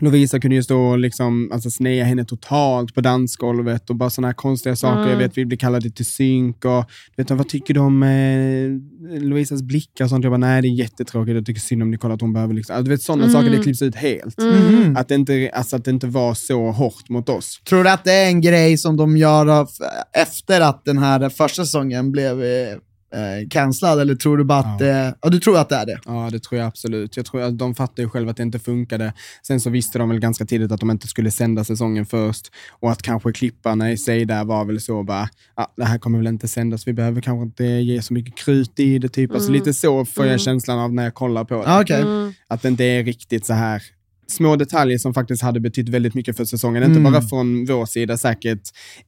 Lovisa 0.00 0.40
kunde 0.40 0.56
ju 0.56 0.62
stå 0.62 0.80
och 0.80 0.98
liksom, 0.98 1.50
alltså, 1.52 1.70
snea 1.70 2.04
henne 2.04 2.24
totalt 2.24 2.94
på 2.94 3.00
dansgolvet 3.00 3.90
och 3.90 3.96
bara 3.96 4.10
sådana 4.10 4.28
här 4.28 4.34
konstiga 4.34 4.76
saker. 4.76 4.98
Mm. 5.00 5.10
Jag 5.10 5.16
vet, 5.18 5.38
vi 5.38 5.44
blev 5.46 5.56
kallade 5.58 5.90
till 5.90 6.06
synk 6.06 6.64
och 6.64 6.84
vet 7.16 7.28
du, 7.28 7.34
vad 7.34 7.48
tycker 7.48 7.74
du 7.74 7.80
om 7.80 8.02
eh, 8.02 9.20
Lovisas 9.22 9.62
blickar 9.62 10.04
och 10.04 10.10
sånt? 10.10 10.24
Jag 10.24 10.32
bara, 10.32 10.38
nej 10.38 10.62
det 10.62 10.68
är 10.68 10.70
jättetråkigt, 10.70 11.34
jag 11.34 11.46
tycker 11.46 11.60
synd 11.60 11.82
om 11.82 11.90
Nicole 11.90 12.14
att 12.14 12.20
hon 12.20 12.32
behöver 12.32 12.54
liksom, 12.54 12.76
alltså, 12.76 12.84
du 12.84 12.90
vet 12.90 13.02
sådana 13.02 13.24
Mm. 13.24 13.32
saker, 13.32 13.50
det 13.56 13.62
klipps 13.62 13.82
ut 13.82 13.94
helt. 13.94 14.38
Mhm. 14.38 14.96
Att, 14.96 15.08
det 15.08 15.14
inte, 15.14 15.50
alltså, 15.54 15.76
att 15.76 15.84
det 15.84 15.90
inte 15.90 16.06
var 16.06 16.34
så 16.34 16.70
hårt 16.70 17.08
mot 17.08 17.28
oss. 17.28 17.60
Tror 17.68 17.84
du 17.84 17.90
att 17.90 18.04
det 18.04 18.12
är 18.12 18.26
en 18.26 18.40
grej 18.40 18.76
som 18.78 18.96
de 18.96 19.16
gör 19.16 19.46
av, 19.46 19.68
efter 20.12 20.60
att 20.60 20.84
den 20.84 20.98
här 20.98 21.28
första 21.28 21.64
säsongen 21.64 22.12
blev 22.12 22.42
eh, 22.42 22.76
eh, 23.14 23.48
cancellad, 23.50 24.00
eller 24.00 24.14
tror 24.14 24.36
du 24.38 24.44
bara 24.44 24.58
att 24.58 24.80
Ja. 24.80 24.86
det... 24.86 25.14
Ja, 25.22 25.28
du 25.30 25.40
tror 25.40 25.58
att 25.58 25.68
det 25.68 25.74
är 25.76 25.86
det? 25.86 25.98
Ja, 26.04 26.28
det 26.32 26.40
tror 26.42 26.58
jag 26.58 26.66
absolut. 26.68 27.16
Jag 27.16 27.26
tror 27.26 27.42
att 27.42 27.58
de 27.58 27.74
fattade 27.74 28.02
ju 28.02 28.08
själva 28.08 28.30
att 28.30 28.36
det 28.36 28.42
inte 28.42 28.58
funkade. 28.58 29.12
Sen 29.46 29.60
så 29.60 29.70
visste 29.70 29.98
de 29.98 30.08
väl 30.08 30.20
ganska 30.20 30.44
tidigt 30.44 30.72
att 30.72 30.80
de 30.80 30.90
inte 30.90 31.06
skulle 31.06 31.30
sända 31.30 31.64
säsongen 31.64 32.06
först 32.06 32.50
och 32.70 32.90
att 32.90 33.02
kanske 33.02 33.32
klipparna 33.32 33.92
i 33.92 33.96
sig 33.96 34.24
där 34.24 34.44
var 34.44 34.64
väl 34.64 34.80
så 34.80 35.02
bara, 35.02 35.28
ja, 35.56 35.72
det 35.76 35.84
här 35.84 35.98
kommer 35.98 36.18
väl 36.18 36.26
inte 36.26 36.48
sändas, 36.48 36.88
vi 36.88 36.92
behöver 36.92 37.20
kanske 37.20 37.42
inte 37.44 37.64
ge 37.64 38.02
så 38.02 38.14
mycket 38.14 38.36
krut 38.36 38.80
i 38.80 38.98
det, 38.98 39.08
typ. 39.08 39.32
Alltså 39.32 39.48
Mm. 39.48 39.58
lite 39.58 39.74
så 39.74 40.04
får 40.04 40.24
jag 40.24 40.30
Mm. 40.32 40.38
känslan 40.38 40.78
av 40.78 40.92
när 40.94 41.04
jag 41.04 41.14
kollar 41.14 41.44
på 41.44 41.54
det. 41.54 41.62
Ja, 41.66 41.80
Okej. 41.82 42.00
Mm. 42.02 42.32
Att 42.48 42.62
det 42.62 42.68
inte 42.68 42.84
är 42.84 43.04
riktigt 43.04 43.46
så 43.46 43.52
här 43.52 43.82
små 44.30 44.56
detaljer 44.56 44.98
som 44.98 45.14
faktiskt 45.14 45.42
hade 45.42 45.60
betytt 45.60 45.88
väldigt 45.88 46.14
mycket 46.14 46.36
för 46.36 46.44
säsongen. 46.44 46.82
Inte 46.82 46.98
Mm. 47.00 47.12
bara 47.12 47.22
från 47.22 47.64
vår 47.66 47.86
sida, 47.86 48.18
säkert 48.18 48.62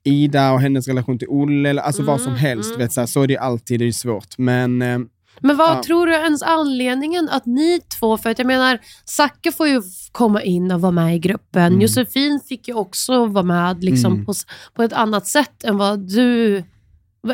Ida 0.04 0.52
och 0.52 0.60
hennes 0.60 0.88
relation 0.88 1.18
till 1.18 1.28
Olle, 1.28 1.70
eller 1.70 1.82
alltså 1.82 2.02
vad 2.02 2.20
som 2.20 2.28
Mm, 2.32 2.40
helst. 2.40 2.68
mm. 2.70 2.78
Vet, 2.78 2.92
så, 2.92 3.00
här, 3.00 3.06
så 3.06 3.22
är 3.22 3.26
det 3.26 3.36
alltid, 3.38 3.80
det 3.80 3.86
är 3.88 3.92
svårt. 3.92 4.38
Men 4.38 4.82
eh, 4.82 4.98
Men 5.40 5.56
vad 5.56 5.76
Ja. 5.76 5.82
tror 5.86 6.06
du 6.06 6.12
ens 6.12 6.42
anledningen 6.42 7.28
att 7.28 7.46
ni 7.46 7.80
två, 8.00 8.18
för 8.18 8.30
att 8.30 8.38
jag 8.38 8.46
menar, 8.46 8.78
Zacke 9.04 9.52
får 9.52 9.68
ju 9.68 9.82
komma 10.12 10.42
in 10.42 10.70
och 10.72 10.80
vara 10.80 10.92
med 10.92 11.16
i 11.16 11.18
gruppen. 11.18 11.62
Mm. 11.66 11.80
Josefin 11.80 12.40
fick 12.48 12.68
ju 12.68 12.74
också 12.74 13.26
vara 13.26 13.44
med 13.44 13.84
liksom, 13.84 14.12
Mm. 14.12 14.24
på, 14.24 14.34
på 14.74 14.82
ett 14.82 14.92
annat 14.92 15.26
sätt 15.26 15.64
än 15.64 15.78
vad 15.78 16.08
du 16.08 16.62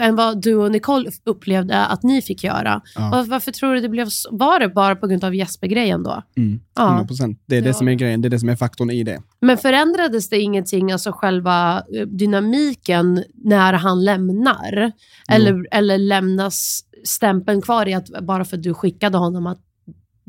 än 0.01 0.17
vad 0.17 0.43
du 0.43 0.55
och 0.55 0.71
Nicole 0.73 1.11
upplevde 1.25 1.87
att 1.87 2.03
ni 2.03 2.23
fick 2.23 2.45
göra. 2.45 2.83
Ja. 2.95 3.11
Var, 3.11 3.23
varför 3.25 3.53
tror 3.53 3.75
du 3.75 3.81
det 3.81 3.89
blev 3.89 4.09
så? 4.09 4.29
Var 4.33 4.61
det 4.61 4.69
bara 4.69 4.97
på 4.97 5.07
grund 5.07 5.25
av 5.25 5.35
Jesper-grejen 5.35 6.03
då? 6.03 6.23
mm, 6.37 6.61
Ja. 6.77 7.07
100%. 7.09 7.39
Det 7.47 7.57
är 7.57 7.61
det 7.63 7.69
Ja. 7.69 7.75
som 7.75 7.89
är 7.89 7.95
grejen, 7.95 8.21
det 8.23 8.29
är 8.29 8.31
det 8.31 8.39
som 8.41 8.49
är 8.49 8.57
faktorn 8.57 8.91
i 8.91 9.03
det. 9.05 9.23
Men 9.41 9.59
förändrades 9.59 10.29
det 10.29 10.39
ingenting, 10.41 10.93
alltså 10.93 11.13
själva 11.13 11.83
eh, 11.97 12.07
dynamiken, 12.07 13.25
när 13.45 13.73
han 13.73 14.05
lämnar? 14.05 14.93
Eller, 15.29 15.67
eller 15.71 15.99
lämnas 15.99 16.81
stämpeln 17.05 17.63
kvar 17.63 17.89
i 17.89 17.95
att 17.95 18.07
bara 18.23 18.45
för 18.45 18.57
att 18.57 18.63
du 18.63 18.75
skickade 18.75 19.19
honom 19.19 19.47
att 19.47 19.59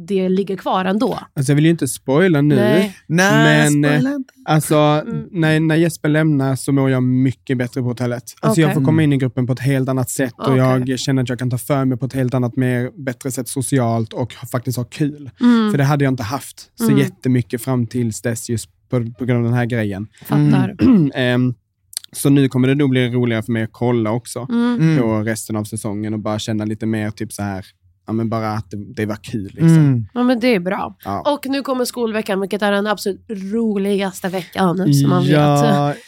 det 0.07 0.29
ligger 0.29 0.55
kvar 0.57 0.85
ändå? 0.85 1.19
Alltså 1.33 1.51
jag 1.51 1.55
vill 1.55 1.65
ju 1.65 1.71
inte 1.71 1.87
spoila 1.87 2.41
nu, 2.41 2.55
Nej. 2.55 2.95
Nej, 3.07 3.71
Men, 3.71 3.83
spoila 3.83 4.15
inte. 4.15 4.33
Alltså, 4.45 4.75
Mm. 4.75 5.27
när, 5.31 5.59
när 5.59 5.75
Jesper 5.75 6.09
lämnar 6.09 6.55
så 6.55 6.71
mår 6.71 6.89
jag 6.89 7.03
mycket 7.03 7.57
bättre 7.57 7.81
på 7.81 7.87
hotellet. 7.87 8.23
Alltså 8.41 8.61
Jag 8.61 8.67
Okej. 8.67 8.75
får 8.75 8.85
komma 8.85 9.03
in 9.03 9.13
i 9.13 9.17
gruppen 9.17 9.47
på 9.47 9.53
ett 9.53 9.59
helt 9.59 9.89
annat 9.89 10.09
sätt 10.09 10.33
och 10.37 10.57
jag 10.57 10.99
känner 10.99 11.23
att 11.23 11.29
jag 11.29 11.39
kan 11.39 11.49
ta 11.49 11.57
för 11.57 11.85
mig 11.85 11.97
på 11.97 12.05
ett 12.05 12.13
helt 12.13 12.33
annat, 12.33 12.55
mer, 12.55 12.91
bättre 13.03 13.31
sätt 13.31 13.47
socialt 13.47 14.13
och 14.13 14.33
faktiskt 14.33 14.77
ha 14.77 14.85
kul. 14.85 15.29
Mm, 15.41 15.71
För 15.71 15.77
det 15.77 15.83
hade 15.83 16.03
jag 16.03 16.11
inte 16.11 16.23
haft 16.23 16.71
så 16.75 16.83
Mm. 16.87 16.97
jättemycket 16.97 17.61
fram 17.61 17.87
tills 17.87 18.21
dess 18.21 18.49
just 18.49 18.69
på, 18.89 19.05
på 19.19 19.25
grund 19.25 19.37
av 19.37 19.43
den 19.43 19.53
här 19.53 19.65
grejen. 19.65 20.07
fattar. 20.25 20.75
Ehm, 21.15 21.53
så 22.11 22.29
nu 22.29 22.49
kommer 22.49 22.67
det 22.67 22.75
nog 22.75 22.89
bli 22.89 23.09
roligare 23.09 23.43
för 23.43 23.51
mig 23.51 23.63
att 23.63 23.69
kolla 23.71 24.11
också 24.11 24.47
Mm. 24.49 24.79
Mm. 24.81 24.97
på 25.01 25.19
resten 25.23 25.55
av 25.55 25.63
säsongen 25.63 26.13
och 26.13 26.19
bara 26.19 26.39
känna 26.39 26.65
lite 26.65 26.85
mer 26.85 27.11
typ 27.11 27.33
så 27.33 27.43
här, 27.43 27.65
ja 28.09 28.13
men 28.13 28.29
bara 28.29 28.51
att 28.51 28.71
det, 28.71 28.77
det 28.95 29.05
var 29.05 29.15
kul 29.15 29.43
liksom. 29.51 29.67
Mm. 29.77 30.05
Ja, 30.13 30.23
men 30.23 30.39
det 30.39 30.47
är 30.55 30.59
bra. 30.59 30.95
Ja. 31.05 31.33
Och 31.33 31.45
nu 31.45 31.61
kommer 31.61 31.85
skolveckan, 31.85 32.41
vilket 32.41 32.61
är 32.61 32.71
den 32.71 32.87
absolut 32.87 33.25
roligaste 33.29 34.27
veckan 34.29 34.93
som 34.93 35.09
man 35.09 35.23
vet. 35.23 35.31
ja, 35.31 35.93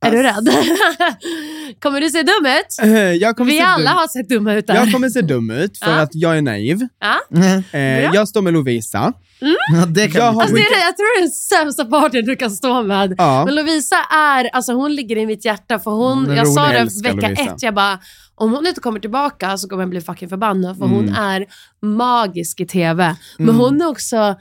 Är 0.00 0.10
du 0.10 0.28
ass- 0.28 0.36
rädd? 0.36 0.48
kommer 1.82 2.00
du 2.00 2.10
se 2.10 2.22
dum 2.22 2.46
ut? 2.46 2.82
Eh, 2.82 3.12
jag 3.12 3.36
kommer 3.36 3.50
Vi 3.50 3.58
se 3.58 3.64
alla 3.64 3.90
dum- 3.90 3.96
har 3.96 4.08
sett 4.08 4.28
dumma 4.28 4.54
ut 4.54 4.66
där. 4.66 4.74
Jag 4.74 4.92
kommer 4.92 5.08
se 5.08 5.20
dum 5.22 5.50
ut 5.50 5.78
för 5.78 5.90
Ja. 5.90 6.00
att 6.00 6.10
jag 6.14 6.36
är 6.38 6.42
naiv. 6.42 6.78
Ja? 7.00 7.36
Mm. 7.36 7.62
Eh, 7.72 8.14
jag 8.14 8.28
står 8.28 8.42
med 8.42 8.52
Lovisa. 8.52 9.12
Ja, 9.40 9.86
det 9.86 10.08
kan 10.08 10.20
Jag 10.24 10.34
Alltså, 10.40 10.54
det 10.56 10.60
är, 10.60 10.80
jag 10.86 10.96
tror 10.96 11.16
det 11.16 11.20
är 11.20 11.22
den 11.22 11.30
sämsta 11.30 11.84
partnern 11.84 12.24
du 12.24 12.36
kan 12.36 12.50
stå 12.50 12.82
med. 12.82 13.14
Ja. 13.18 13.44
Men 13.44 13.54
Lovisa 13.54 13.96
är, 14.14 14.44
alltså 14.52 14.72
hon 14.72 14.94
ligger 14.94 15.16
i 15.18 15.26
mitt 15.26 15.44
hjärta 15.44 15.78
för 15.78 15.90
hon, 15.90 16.18
Hon 16.18 16.30
är 16.30 16.36
jag 16.36 16.48
sa 16.48 16.68
det 16.68 16.88
vecka 17.02 17.28
Lovisa. 17.28 17.42
ett, 17.42 17.62
jag 17.62 17.74
bara, 17.74 17.98
om 18.38 18.52
hon 18.52 18.66
inte 18.66 18.80
kommer 18.80 19.00
tillbaka 19.00 19.58
så 19.58 19.68
kommer 19.68 19.82
jag 19.82 19.90
bli 19.90 20.00
fucking 20.00 20.28
förbannad 20.28 20.78
för 20.78 20.86
hon 20.86 21.08
Mm. 21.08 21.14
är 21.14 21.46
magisk 21.86 22.60
i 22.60 22.66
TV. 22.66 23.16
Men 23.38 23.48
Mm. 23.48 23.60
hon 23.60 23.82
är 23.82 23.86
också 23.88 24.34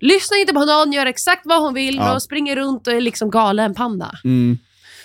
lyssnar 0.00 0.40
inte 0.40 0.52
på 0.52 0.64
någon, 0.64 0.92
gör 0.92 1.06
exakt 1.06 1.42
vad 1.44 1.62
hon 1.62 1.74
vill 1.74 1.96
Ja. 1.96 2.14
och 2.14 2.22
springer 2.22 2.56
runt 2.56 2.86
och 2.86 2.92
är 2.92 3.00
liksom 3.00 3.30
galen 3.30 3.74
panda. 3.74 4.10
Mm. 4.24 4.58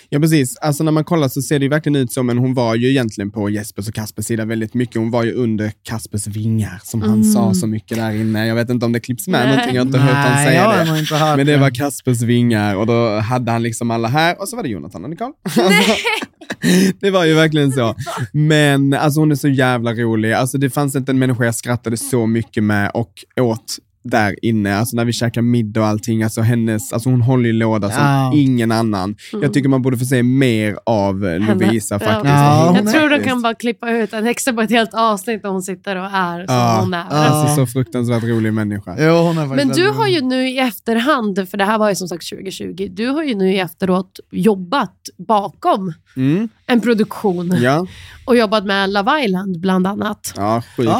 Ja, 0.08 0.20
precis. 0.20 0.56
Alltså 0.56 0.84
när 0.84 0.92
man 0.92 1.04
kollar 1.04 1.28
så 1.28 1.42
ser 1.42 1.58
det 1.58 1.62
ju 1.64 1.68
verkligen 1.68 1.96
ut 1.96 2.12
som, 2.12 2.26
men 2.26 2.38
hon 2.38 2.54
var 2.54 2.74
ju 2.74 2.90
egentligen 2.90 3.30
på 3.30 3.50
Jespers 3.50 3.88
och 3.88 3.94
Kaspers 3.94 4.24
sida 4.26 4.44
väldigt 4.44 4.74
mycket. 4.74 4.96
Hon 4.96 5.10
var 5.10 5.24
ju 5.24 5.32
under 5.32 5.72
Kaspers 5.82 6.26
vingar, 6.26 6.80
som 6.84 7.02
han 7.02 7.10
Mm. 7.12 7.24
sa 7.24 7.54
så 7.54 7.66
mycket 7.66 7.96
där 7.98 8.12
inne. 8.12 8.46
Jag 8.46 8.54
vet 8.54 8.70
inte 8.70 8.86
om 8.86 8.92
det 8.92 9.00
klipps 9.00 9.28
med 9.28 9.40
Nej. 9.40 9.48
någonting, 9.50 9.74
jag 9.76 9.82
har 9.82 9.86
inte 9.86 9.98
hört 9.98 10.16
honom 10.16 10.32
Nej, 10.32 10.46
säga 10.46 10.84
det. 10.94 10.98
inte 11.00 11.14
hört 11.16 11.36
Men 11.36 11.46
det 11.46 11.56
var 11.56 11.70
Kaspers 11.70 12.22
vingar 12.22 12.76
och 12.76 12.86
då 12.86 13.18
hade 13.18 13.52
han 13.52 13.62
liksom 13.62 13.90
alla 13.90 14.08
här 14.08 14.40
och 14.40 14.48
så 14.48 14.56
var 14.56 14.62
det 14.62 14.68
Jonathan 14.68 15.04
och 15.04 15.10
Nicole. 15.10 15.32
det 17.00 17.10
var 17.10 17.24
ju 17.24 17.34
verkligen 17.34 17.72
så. 17.72 17.94
Men 18.32 18.92
alltså 18.94 19.20
hon 19.20 19.30
är 19.30 19.34
så 19.36 19.48
jävla 19.48 19.92
rolig. 19.94 20.32
Alltså 20.32 20.58
det 20.58 20.70
fanns 20.70 20.96
inte 20.96 21.12
en 21.12 21.18
människa 21.18 21.44
jag 21.44 21.54
skrattade 21.54 21.96
så 21.96 22.26
mycket 22.26 22.64
med 22.64 22.90
och 22.94 23.12
åt 23.40 23.76
där 24.10 24.34
inne, 24.44 24.76
alltså 24.78 24.96
när 24.96 25.04
vi 25.04 25.12
käkar 25.12 25.42
middag 25.42 25.80
och 25.80 25.86
allting, 25.86 26.22
alltså 26.22 26.40
hennes, 26.40 26.92
alltså 26.92 27.08
hon 27.10 27.20
håller 27.20 27.46
ju 27.46 27.52
låda 27.52 27.90
som 27.90 28.02
Ja. 28.02 28.32
ingen 28.34 28.72
annan. 28.72 29.16
Jag 29.42 29.52
tycker 29.52 29.68
man 29.68 29.82
borde 29.82 29.98
få 29.98 30.04
se 30.04 30.22
mer 30.22 30.76
av 30.86 31.26
eh, 31.26 31.38
Lovisa 31.40 31.98
faktiskt. 31.98 32.24
Ja, 32.34 32.76
jag 32.76 32.92
tror 32.92 33.08
de 33.10 33.18
kan 33.24 33.42
bara 33.42 33.54
klippa 33.54 33.90
ut 33.90 34.12
en 34.12 34.26
extra 34.26 34.52
på 34.54 34.60
ett 34.62 34.70
helt 34.70 34.94
avsnitt 34.94 35.42
där 35.42 35.48
hon 35.48 35.62
sitter 35.62 35.96
och 35.96 36.06
är 36.12 36.46
som 36.46 36.54
Ja. 36.54 36.78
hon 36.80 36.94
är. 36.94 37.04
Alltså 37.10 37.54
så 37.56 37.66
fruktansvärt 37.66 38.22
rolig 38.24 38.52
människa. 38.52 38.96
Jo, 38.98 39.12
hon 39.14 39.38
är 39.38 39.48
faktiskt 39.48 39.66
Men 39.66 39.76
du 39.76 39.88
har 39.90 40.06
ju 40.06 40.20
nu 40.20 40.48
i 40.48 40.58
efterhand, 40.58 41.48
för 41.50 41.58
det 41.58 41.64
här 41.64 41.78
var 41.78 41.88
ju 41.88 41.94
som 41.94 42.08
sagt 42.08 42.28
2020, 42.28 42.88
du 42.90 43.06
har 43.08 43.22
ju 43.22 43.34
nu 43.34 43.52
i 43.52 43.58
efteråt 43.58 44.20
jobbat 44.30 44.92
bakom 45.18 45.92
Mm. 46.16 46.48
en 46.66 46.80
produktion 46.80 47.56
Ja, 47.60 47.86
och 48.24 48.36
jobbat 48.36 48.64
med 48.64 48.90
Love 48.90 49.24
Island 49.24 49.60
bland 49.60 49.86
annat. 49.86 50.32
ja, 50.36 50.62
sjukt 50.76 50.90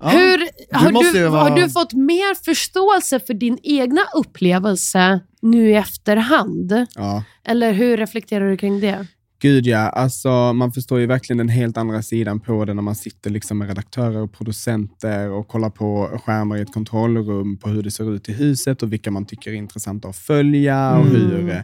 Ja. 0.00 0.08
Hur, 0.08 0.38
har, 0.72 0.92
du, 1.12 1.28
vara- 1.28 1.42
har 1.42 1.56
du 1.56 1.70
fått 1.70 1.92
mer 1.92 2.44
förståelse 2.44 3.20
för 3.20 3.34
din 3.34 3.58
egna 3.62 4.00
upplevelse 4.14 5.20
nu 5.42 5.70
i 5.70 5.74
efterhand? 5.74 6.86
Ja. 6.94 7.22
Eller 7.44 7.72
hur 7.72 7.96
reflekterar 7.96 8.50
du 8.50 8.56
kring 8.56 8.80
det? 8.80 9.06
Gud 9.40 9.66
ja, 9.66 9.78
alltså 9.78 10.52
man 10.52 10.72
förstår 10.72 11.00
ju 11.00 11.06
verkligen 11.06 11.38
den 11.38 11.48
helt 11.48 11.76
andra 11.76 12.02
sidan 12.02 12.40
på 12.40 12.64
det 12.64 12.74
när 12.74 12.82
man 12.82 12.94
sitter 12.94 13.30
liksom 13.30 13.58
med 13.58 13.68
redaktörer 13.68 14.18
och 14.18 14.32
producenter 14.32 15.30
och 15.30 15.48
kollar 15.48 15.70
på 15.70 16.20
skärmar 16.24 16.56
i 16.56 16.60
ett 16.60 16.72
kontrollrum 16.72 17.56
på 17.58 17.68
hur 17.68 17.82
det 17.82 17.90
ser 17.90 18.14
ut 18.14 18.28
i 18.28 18.32
huset 18.32 18.82
och 18.82 18.92
vilka 18.92 19.10
man 19.10 19.26
tycker 19.26 19.50
är 19.50 19.54
intressanta 19.54 20.08
att 20.08 20.16
följa 20.16 20.96
och 20.98 21.06
hur, 21.06 21.50
eh, 21.50 21.56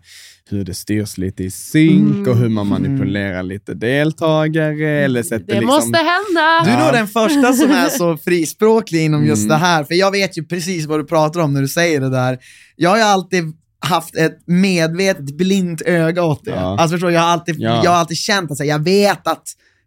hur 0.51 0.65
det 0.65 0.75
styrs 0.75 1.19
lite 1.19 1.45
i 1.45 1.51
synk 1.51 2.27
och 2.29 2.37
hur 2.37 2.49
man 2.49 2.67
manipulerar 2.67 3.43
lite 3.43 3.75
deltagare 3.75 4.89
eller 5.05 5.23
sätter 5.23 5.47
Det 5.47 5.53
liksom... 5.61 5.67
måste 5.67 5.99
hända! 5.99 6.65
Du 6.65 6.71
är 6.71 6.85
nog 6.85 6.93
den 6.93 7.09
första 7.09 7.53
som 7.53 7.71
är 7.71 7.89
så 7.99 8.17
frispråklig 8.17 9.05
inom 9.05 9.27
just 9.27 9.43
Mm. 9.43 9.49
det 9.49 9.57
här, 9.67 9.85
för 9.85 9.95
jag 9.95 10.11
vet 10.11 10.39
ju 10.39 10.45
precis 10.45 10.87
vad 10.87 11.01
du 11.01 11.05
pratar 11.05 11.41
om 11.41 11.53
när 11.55 11.61
du 11.61 11.69
säger 11.69 12.01
det 12.01 12.11
där. 12.11 12.39
Jag 12.77 12.91
har 12.91 12.97
ju 12.97 13.03
alltid 13.03 13.45
haft 13.83 14.17
ett 14.17 14.39
medvetet 14.47 15.37
blint 15.37 15.83
öga 15.87 16.25
åt 16.25 16.45
det. 16.45 16.51
Ja. 16.51 16.57
Alltså 16.79 16.95
förstår 16.95 17.13
jag 17.13 17.21
har 17.21 17.29
alltid, 17.29 17.57
Ja. 17.59 17.81
jag 17.85 17.91
har 17.91 17.99
alltid 17.99 18.17
känt 18.17 18.51
att 18.51 18.67
jag 18.67 18.79
vet 18.85 19.27
att 19.27 19.43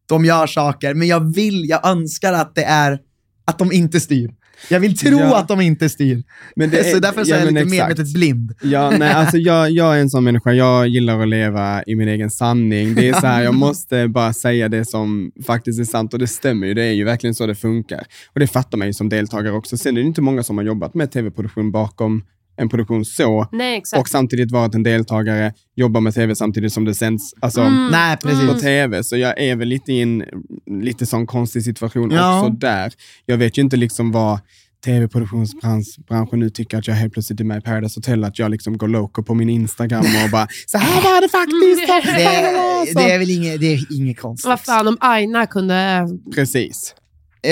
de 0.10 0.26
gör 0.26 0.48
saker, 0.48 0.94
men 0.94 1.08
jag 1.08 1.34
vill, 1.36 1.70
jag 1.70 1.88
önskar 1.88 2.34
att 2.34 2.56
det 2.56 2.64
är 2.64 3.00
att 3.46 3.60
de 3.60 3.72
inte 3.72 4.00
styr. 4.00 4.32
Jag 4.70 4.80
vill 4.80 4.98
tro 4.98 5.20
Ja. 5.20 5.38
att 5.38 5.48
de 5.48 5.62
inte 5.62 5.90
styr. 5.90 6.24
Men 6.56 6.70
det 6.70 6.80
är- 6.90 6.94
så 6.94 7.00
därför 7.00 7.24
så 7.24 7.34
är 7.34 7.40
jag 7.40 7.48
lite 7.54 7.60
exakt. 7.60 7.72
medvetet 7.90 8.14
blind. 8.14 8.54
Ja, 8.64 8.90
nej, 9.00 9.14
alltså 9.14 9.38
jag, 9.38 9.72
jag 9.72 9.96
är 9.98 10.02
en 10.02 10.10
sån 10.10 10.24
människa, 10.24 10.52
jag 10.54 10.88
gillar 10.88 11.20
att 11.22 11.28
leva 11.28 11.84
i 11.88 11.96
min 11.96 12.08
egen 12.08 12.30
sanning. 12.32 12.96
Det 12.96 13.10
är 13.10 13.14
så 13.14 13.28
här, 13.28 13.44
jag 13.44 13.54
måste 13.66 14.08
bara 14.08 14.34
säga 14.34 14.70
det 14.70 14.86
som 14.86 15.32
faktiskt 15.46 15.80
är 15.80 15.84
sant 15.84 16.14
och 16.14 16.20
det 16.20 16.28
stämmer 16.28 16.68
ju, 16.68 16.74
det 16.74 16.84
är 16.84 16.92
ju 16.94 17.04
verkligen 17.04 17.34
så 17.36 17.46
det 17.48 17.56
funkar. 17.56 18.04
Och 18.34 18.40
det 18.40 18.48
fattar 18.48 18.78
man 18.78 18.88
ju 18.88 18.94
som 18.94 19.10
deltagare 19.10 19.54
också. 19.54 19.78
Sen 19.78 19.98
är 19.98 20.02
det 20.02 20.08
inte 20.08 20.22
många 20.22 20.44
som 20.44 20.58
har 20.58 20.66
jobbat 20.66 20.94
med 20.94 21.12
tv-produktion 21.12 21.72
bakom 21.72 22.24
en 22.58 22.70
produktion 22.70 23.06
så, 23.06 23.48
Nej, 23.52 23.84
och 23.98 24.10
samtidigt 24.10 24.52
varit 24.52 24.76
en 24.76 24.84
deltagare, 24.84 25.54
jobbar 25.76 26.02
med 26.02 26.14
tv 26.14 26.36
samtidigt 26.36 26.74
som 26.74 26.86
det 26.86 26.96
sänds 26.96 27.34
alltså, 27.42 27.62
Mm. 27.62 27.88
Nej, 27.92 28.18
precis. 28.18 28.50
på 28.50 28.60
tv. 28.60 29.04
Så 29.04 29.18
jag 29.18 29.40
är 29.42 29.56
väl 29.56 29.68
lite 29.68 29.94
i 29.94 30.02
en 30.02 30.24
lite 30.82 31.06
sån 31.06 31.28
konstig 31.28 31.64
situation 31.64 32.12
Ja. 32.12 32.40
också 32.40 32.52
där. 32.54 32.94
Jag 33.26 33.38
vet 33.38 33.58
ju 33.58 33.62
inte 33.62 33.78
liksom 33.78 34.12
vad 34.12 34.40
tv-produktionsbranschen 34.86 36.40
nu 36.40 36.50
tycker 36.50 36.78
att 36.78 36.88
jag 36.88 36.96
helt 36.96 37.14
plötsligt 37.14 37.40
är 37.40 37.44
med 37.44 37.58
i 37.58 37.62
Paradise 37.62 37.98
Hotel, 38.00 38.24
att 38.24 38.40
jag 38.40 38.52
liksom 38.52 38.78
går 38.78 38.88
loco 38.88 39.24
på 39.24 39.34
min 39.34 39.50
Instagram 39.50 40.06
och 40.26 40.30
bara 40.32 40.48
så 40.68 40.78
här 40.78 41.02
var 41.02 41.22
det 41.22 41.30
faktiskt. 41.30 42.16
Det, 42.18 42.24
är- 42.24 42.96
det 42.96 43.12
är 43.14 43.20
väl 43.20 43.30
inget, 43.30 43.60
det 43.60 43.74
är 43.74 43.94
inget 43.98 44.20
konstigt. 44.20 44.48
Vad 44.50 44.60
fan 44.60 44.88
om 44.88 44.98
Aina 45.00 45.46
kunde 45.48 46.08
Precis. 46.36 46.96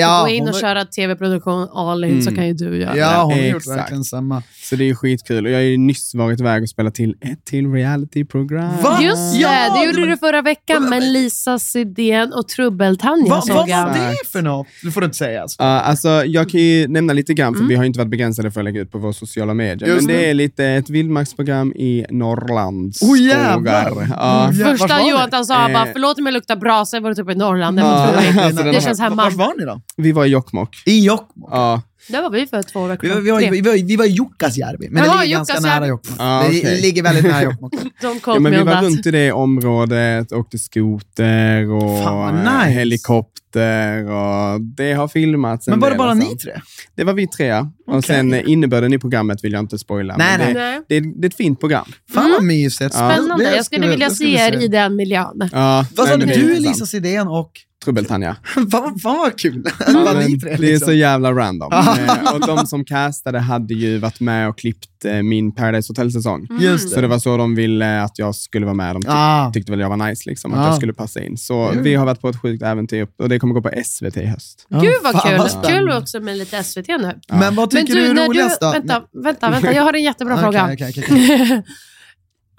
Ja, 0.00 0.22
gå 0.22 0.28
in 0.30 0.42
och 0.42 0.48
har- 0.54 0.60
köra 0.60 0.84
tv-produktion 0.84 1.68
all 1.74 2.04
in 2.04 2.22
så 2.22 2.28
Mm. 2.30 2.36
kan 2.36 2.46
ju 2.46 2.52
du 2.54 2.76
göra 2.80 2.96
Ja, 2.96 3.10
det. 3.10 3.16
hon 3.22 3.32
har 3.32 3.38
gjort 3.40 3.56
Exakt. 3.56 3.78
verkligen 3.78 4.04
samma. 4.04 4.42
Så 4.62 4.76
det 4.76 4.90
är 4.90 4.94
skitkul. 4.94 5.44
Och 5.46 5.50
jag 5.52 5.56
har 5.58 5.62
ju 5.62 5.76
nyss 5.78 6.14
varit 6.14 6.40
iväg 6.40 6.62
och 6.62 6.68
spelat 6.68 6.94
till 6.94 7.10
ett 7.20 7.44
till 7.44 7.72
realityprogram. 7.72 8.72
Va? 8.82 8.98
Just 9.02 9.32
det, 9.34 9.38
Ja, 9.38 9.50
det 9.74 9.78
det 9.80 9.86
gjorde 9.86 10.00
var- 10.00 10.06
du 10.08 10.16
förra 10.16 10.42
veckan 10.42 10.88
med 10.90 11.02
Lisa 11.02 11.58
Sidén 11.58 12.32
och 12.32 12.48
Trubbel-Tanja 12.48 13.30
Va, 13.30 13.42
vad 13.48 13.68
var 13.68 13.94
det 13.94 14.16
för 14.32 14.42
något? 14.42 14.66
Du 14.82 14.92
får 14.92 15.04
inte 15.04 15.16
säga. 15.16 15.42
Alltså. 15.42 15.62
Ja, 15.62 15.80
alltså, 15.80 16.08
jag 16.26 16.50
kan 16.50 16.60
ju 16.60 16.88
nämna 16.88 17.12
lite 17.12 17.34
grann, 17.34 17.52
för 17.54 17.58
Mm. 17.60 17.68
vi 17.68 17.74
har 17.74 17.84
inte 17.84 17.98
varit 17.98 18.10
begränsade 18.10 18.50
för 18.50 18.60
att 18.60 18.64
lägga 18.64 18.80
ut 18.80 18.90
på 18.92 18.98
våra 18.98 19.12
sociala 19.12 19.54
medier. 19.54 19.88
Just 19.88 20.06
men 20.06 20.16
det 20.16 20.22
det. 20.22 20.30
är 20.30 20.34
lite 20.34 20.64
ett 20.66 20.90
vildmarksprogram 20.90 21.72
i 21.72 22.04
Norrlands 22.10 23.02
Oh, 23.02 23.06
skogar. 23.08 23.62
Ja. 23.64 23.90
Mm. 23.90 24.10
Ja, 24.10 24.50
vart 24.52 24.56
var 24.66 24.76
Första 24.76 24.98
ni? 24.98 25.10
Jonathan 25.10 25.44
sa 25.44 25.68
Eh. 25.68 25.72
bara, 25.72 25.86
förlåt 25.92 26.18
om 26.18 26.26
jag 26.26 26.32
luktar 26.32 26.56
brasa, 26.56 26.96
jag 26.96 27.00
har 27.02 27.08
varit 27.08 27.18
uppe 27.18 27.32
i 27.32 27.34
Norrland. 27.34 27.76
Det, 27.76 27.82
Ja, 27.82 27.88
var 27.88 28.42
alltså, 28.44 28.62
det 28.62 28.72
har- 28.74 28.80
känns 28.80 29.00
Vart 29.00 29.08
hemma. 29.10 29.30
var 29.30 29.58
ni 29.58 29.64
då? 29.64 29.80
Vi 29.96 30.12
var 30.12 30.24
i 30.24 30.28
Jokkmokk. 30.28 30.82
I 30.86 31.04
Jokkmokk. 31.04 31.50
Ja. 31.52 31.82
Där 32.08 32.22
var 32.22 32.30
vi 32.30 32.46
för 32.46 32.62
två 32.62 32.86
veckor 32.86 33.02
Vi 33.02 33.08
var, 33.08 33.40
sedan. 33.40 33.52
vi, 33.52 33.60
var, 33.60 33.72
vi, 33.72 33.80
var, 33.80 33.86
vi 33.88 33.96
var 33.96 34.04
i 34.04 34.08
Jukkasjärvi, 34.08 34.88
men 34.90 35.04
Jaha, 35.04 35.16
det 35.16 35.22
ligger 35.22 35.36
ganska 35.36 35.54
Jukkasjärvi. 35.54 35.80
nära 35.80 35.86
Jokkmokk. 35.88 36.16
Ah, 36.20 36.42
Det 36.42 36.48
okej. 36.48 36.80
ligger 36.82 37.02
väldigt 37.02 37.24
nära 37.24 37.42
Jokkmokk. 37.42 37.72
De 38.02 38.20
Ja, 38.26 38.38
men 38.38 38.52
vi 38.52 38.62
var 38.62 38.82
runt 38.82 39.06
i 39.06 39.10
det 39.10 39.32
området, 39.32 40.32
åkte 40.32 40.58
skoter 40.58 41.70
och 41.70 42.04
Fan, 42.04 42.16
vad 42.18 42.28
eh, 42.46 42.58
nice. 42.66 42.70
helikopter 42.70 44.04
och 44.10 44.60
det 44.60 44.92
har 44.92 45.08
filmats 45.08 45.68
en 45.68 45.72
Men 45.72 45.80
var 45.80 45.88
det 45.88 45.94
del, 45.94 45.98
bara 45.98 46.10
alltså. 46.10 46.30
ni 46.30 46.36
tre? 46.36 46.52
Det 46.94 47.04
var 47.04 47.12
vi 47.12 47.26
tre, 47.26 47.46
ja. 47.46 47.72
Och 47.86 47.94
Okej. 47.96 48.02
sen 48.02 48.32
eh, 48.34 48.42
innebörden 48.46 48.92
i 48.92 48.98
programmet 48.98 49.44
vill 49.44 49.52
jag 49.52 49.60
inte 49.60 49.78
spoila. 49.78 50.16
Nej, 50.16 50.38
men 50.38 50.54
det, 50.54 50.60
Nej. 50.60 50.80
det, 50.88 50.96
är- 50.96 51.20
det 51.20 51.26
är 51.26 51.28
ett 51.30 51.36
fint 51.36 51.60
program. 51.60 51.84
Fan 52.14 52.30
vad 52.30 52.44
mysigt. 52.44 52.94
Ja. 52.98 53.10
Spännande, 53.12 53.44
Det 53.44 53.56
jag 53.56 53.64
skulle 53.64 53.88
vilja 53.88 54.08
det 54.08 54.14
se 54.14 54.24
vi 54.24 54.34
er 54.40 54.62
i 54.62 54.68
den 54.68 54.96
miljön. 54.96 55.48
Ja, 55.52 55.86
Vad 55.96 56.08
sa 56.08 56.16
nej, 56.16 56.20
du? 56.20 56.26
men 56.26 56.28
det 56.28 56.34
är 56.34 56.38
Du, 56.38 56.42
intressant. 56.42 56.66
Elisa 56.66 56.86
Sidén 56.86 57.28
och... 57.28 57.50
Trubbel-Tanja. 57.84 58.36
fan, 58.72 58.98
vad 59.04 59.38
kul! 59.38 59.62
Ja, 59.78 59.84
Vad 59.94 60.16
men 60.16 60.26
ni 60.30 60.40
tre 60.40 60.50
Det 60.50 60.54
är 60.56 60.58
liksom. 60.58 60.86
så 60.86 60.92
jävla 60.92 61.32
random. 61.32 61.72
Eh, 61.98 62.34
och 62.34 62.40
de 62.46 62.66
som 62.66 62.84
castade 62.84 63.38
hade 63.38 63.74
ju 63.74 63.98
varit 63.98 64.20
med 64.20 64.48
och 64.48 64.58
klippt 64.58 65.04
eh, 65.04 65.22
min 65.22 65.54
Paradise 65.54 65.90
Hotel-säsong. 65.90 66.46
Just 66.60 66.90
Så 66.90 67.00
det 67.00 67.06
var 67.06 67.18
så 67.18 67.36
de 67.36 67.54
ville 67.54 68.02
att 68.02 68.18
jag 68.18 68.34
skulle 68.34 68.66
vara 68.66 68.74
med. 68.74 68.94
De 68.94 69.02
tyck- 69.02 69.10
Ah. 69.10 69.50
tyckte 69.54 69.72
väl 69.72 69.80
jag 69.80 69.88
var 69.88 69.96
nice, 70.08 70.30
liksom, 70.30 70.54
att 70.54 70.58
Ah. 70.60 70.66
jag 70.66 70.76
skulle 70.76 70.92
passa 70.92 71.20
in. 71.24 71.36
Så 71.36 71.72
vi 71.76 71.94
har 71.94 72.06
varit 72.06 72.20
på 72.20 72.28
ett 72.28 72.40
sjukt 72.42 72.62
äventyr 72.62 73.06
och 73.18 73.28
det 73.28 73.38
kommer 73.38 73.54
gå 73.54 73.62
på 73.62 73.70
SVT 73.84 74.16
i 74.16 74.26
höst. 74.26 74.66
Ja, 74.68 74.80
Gud 74.80 74.92
vad 75.02 75.12
kul. 75.22 75.48
spännande. 75.48 75.68
Kul 75.68 75.90
också 75.92 76.20
med 76.20 76.36
lite 76.36 76.64
SVT 76.64 76.88
nu. 76.88 77.18
Men 77.28 77.54
vad 77.54 77.72
Men 77.74 77.86
tycker 77.86 77.94
du 78.00 78.14
du, 78.14 78.20
är 78.22 78.26
roligast 78.28 78.60
du... 78.60 78.66
då? 78.66 78.72
Vänta, 78.72 79.02
vänta, 79.24 79.50
vänta. 79.50 79.72
Jag 79.74 79.82
har 79.82 79.92
en 79.92 80.02
jättebra 80.02 80.34
Okej, 80.34 80.42
fråga. 80.44 80.70
okej, 80.72 80.94
okej. 80.98 81.62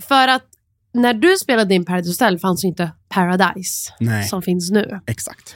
För 0.07 0.27
att 0.27 0.43
när 0.95 1.13
du 1.13 1.37
spelade 1.37 1.75
in 1.75 1.85
Paradise 1.85 2.23
Hotel 2.23 2.39
fanns 2.39 2.63
inte 2.65 2.91
Paradise 3.09 3.93
Nej, 3.99 4.27
som 4.27 4.41
finns 4.41 4.71
nu. 4.71 4.99
exakt. 5.07 5.55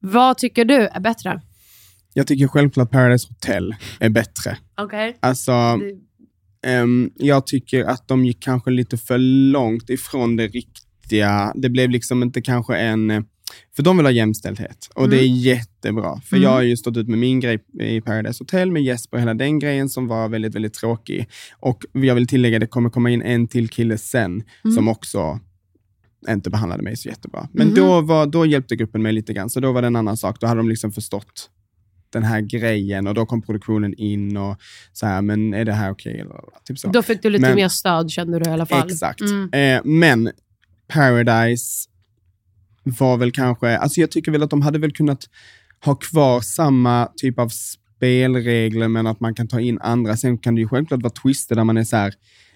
Vad 0.00 0.38
tycker 0.38 0.64
du 0.64 0.74
är 0.74 1.00
bättre? 1.00 1.40
Jag 2.14 2.26
tycker 2.26 2.48
självklart 2.48 2.90
Paradise 2.90 3.28
Hotel 3.28 3.74
är 4.00 4.08
bättre. 4.08 4.56
Okej. 4.76 5.16
Alltså, 5.20 5.52
ehm, 6.66 7.10
jag 7.16 7.46
tycker 7.46 7.84
att 7.84 8.08
de 8.08 8.24
gick 8.24 8.42
kanske 8.42 8.70
lite 8.70 8.96
för 8.96 9.18
långt 9.52 9.90
ifrån 9.90 10.36
det 10.36 10.46
riktiga. 10.46 11.52
Det 11.54 11.68
blev 11.70 11.90
liksom 11.90 12.22
inte 12.22 12.42
kanske 12.42 12.76
en... 12.76 13.24
För 13.76 13.82
de 13.82 13.96
vill 13.96 14.06
ha 14.06 14.10
jämställdhet 14.10 14.88
och 14.94 15.08
det 15.08 15.16
är 15.16 15.26
jättebra. 15.26 16.20
För 16.20 16.36
jag 16.36 16.50
har 16.50 16.62
ju 16.62 16.76
stått 16.76 16.96
ut 16.96 17.08
med 17.08 17.18
min 17.18 17.40
grej 17.40 17.58
i 17.80 18.00
Paradise 18.00 18.40
Hotel 18.40 18.70
med 18.70 18.82
Jesper 18.82 19.16
och 19.16 19.20
hela 19.20 19.34
den 19.34 19.58
grejen 19.58 19.88
som 19.88 20.06
var 20.06 20.28
väldigt, 20.28 20.54
väldigt 20.54 20.74
tråkig. 20.74 21.28
Och 21.60 21.84
jag 21.92 22.14
vill 22.14 22.26
tillägga, 22.26 22.58
det 22.58 22.66
kommer 22.66 22.90
komma 22.90 23.10
in 23.10 23.22
en 23.22 23.48
till 23.48 23.68
kille 23.68 23.98
sen 23.98 24.42
som 24.74 24.88
också 24.88 25.40
inte 26.28 26.50
behandlade 26.50 26.82
mig 26.82 26.96
så 26.96 27.08
jättebra. 27.08 27.48
Men 27.52 27.74
då, 27.74 28.00
var, 28.00 28.26
då 28.26 28.46
hjälpte 28.46 28.76
gruppen 28.76 29.02
mig 29.02 29.12
lite 29.12 29.32
grann, 29.32 29.50
så 29.50 29.60
då 29.60 29.72
var 29.72 29.82
det 29.82 29.86
en 29.86 29.96
annan 29.96 30.16
sak. 30.16 30.40
Då 30.40 30.46
hade 30.46 30.60
de 30.60 30.68
liksom 30.68 30.92
förstått 30.92 31.50
den 32.12 32.22
här 32.22 32.40
grejen 32.40 33.06
och 33.06 33.14
då 33.14 33.26
kom 33.26 33.42
produktionen 33.42 33.94
in 33.94 34.36
och 34.36 34.56
så 34.92 35.06
här, 35.06 35.22
men 35.22 35.54
är 35.54 35.64
det 35.64 35.72
här 35.72 35.90
okej? 35.90 36.20
Eller 36.20 36.40
Typ 36.64 36.78
så. 36.78 36.88
Då 36.88 37.02
fick 37.02 37.22
du 37.22 37.30
lite 37.30 37.46
Men- 37.46 37.56
mer 37.56 37.68
stöd 37.68 38.10
kände 38.10 38.38
du 38.38 38.50
i 38.50 38.52
alla 38.52 38.66
fall. 38.66 38.86
Exakt. 38.90 39.20
Mm. 39.20 39.50
Eh, 39.52 39.82
men 39.84 40.30
Paradise 40.88 41.88
var 42.84 43.16
väl 43.16 43.32
kanske, 43.32 43.78
alltså 43.78 44.00
jag 44.00 44.10
tycker 44.10 44.32
väl 44.32 44.42
att 44.42 44.50
de 44.50 44.62
hade 44.62 44.78
väl 44.78 44.92
kunnat 44.92 45.24
ha 45.84 45.94
kvar 45.94 46.40
samma 46.40 47.08
typ 47.16 47.38
av 47.38 47.48
spelregler, 47.48 48.88
men 48.88 49.06
att 49.06 49.20
man 49.20 49.34
kan 49.34 49.48
ta 49.48 49.60
in 49.60 49.78
andra. 49.80 50.16
Sen 50.16 50.38
kan 50.38 50.54
det 50.54 50.60
ju 50.60 50.68
självklart 50.68 51.02
vara 51.02 51.12
twister 51.22 51.54
där 51.56 51.64
man 51.64 51.76
är 51.76 51.84
så 51.84 51.96
här, 51.96 52.14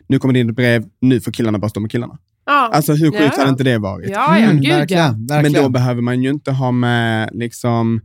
nu 0.08 0.18
kommer 0.18 0.34
det 0.34 0.40
in 0.40 0.50
ett 0.50 0.56
brev, 0.56 0.84
nu 1.00 1.20
får 1.20 1.32
killarna 1.32 1.58
bara 1.58 1.68
stå 1.68 1.80
med 1.80 1.90
killarna. 1.90 2.18
Ja. 2.46 2.70
Alltså 2.72 2.92
hur 2.92 3.10
sjukt 3.10 3.22
Ja. 3.36 3.38
hade 3.38 3.50
inte 3.50 3.64
det 3.64 3.78
varit? 3.78 4.10
Ja, 4.10 4.38
ja, 4.38 4.44
Mm, 4.44 4.60
gud 4.60 4.72
verkligen, 4.72 5.26
verkligen. 5.26 5.52
Men 5.52 5.62
då 5.62 5.68
behöver 5.68 6.02
man 6.02 6.22
ju 6.22 6.30
inte 6.30 6.52
ha 6.52 6.70
med 6.70 7.30
liksom 7.32 8.00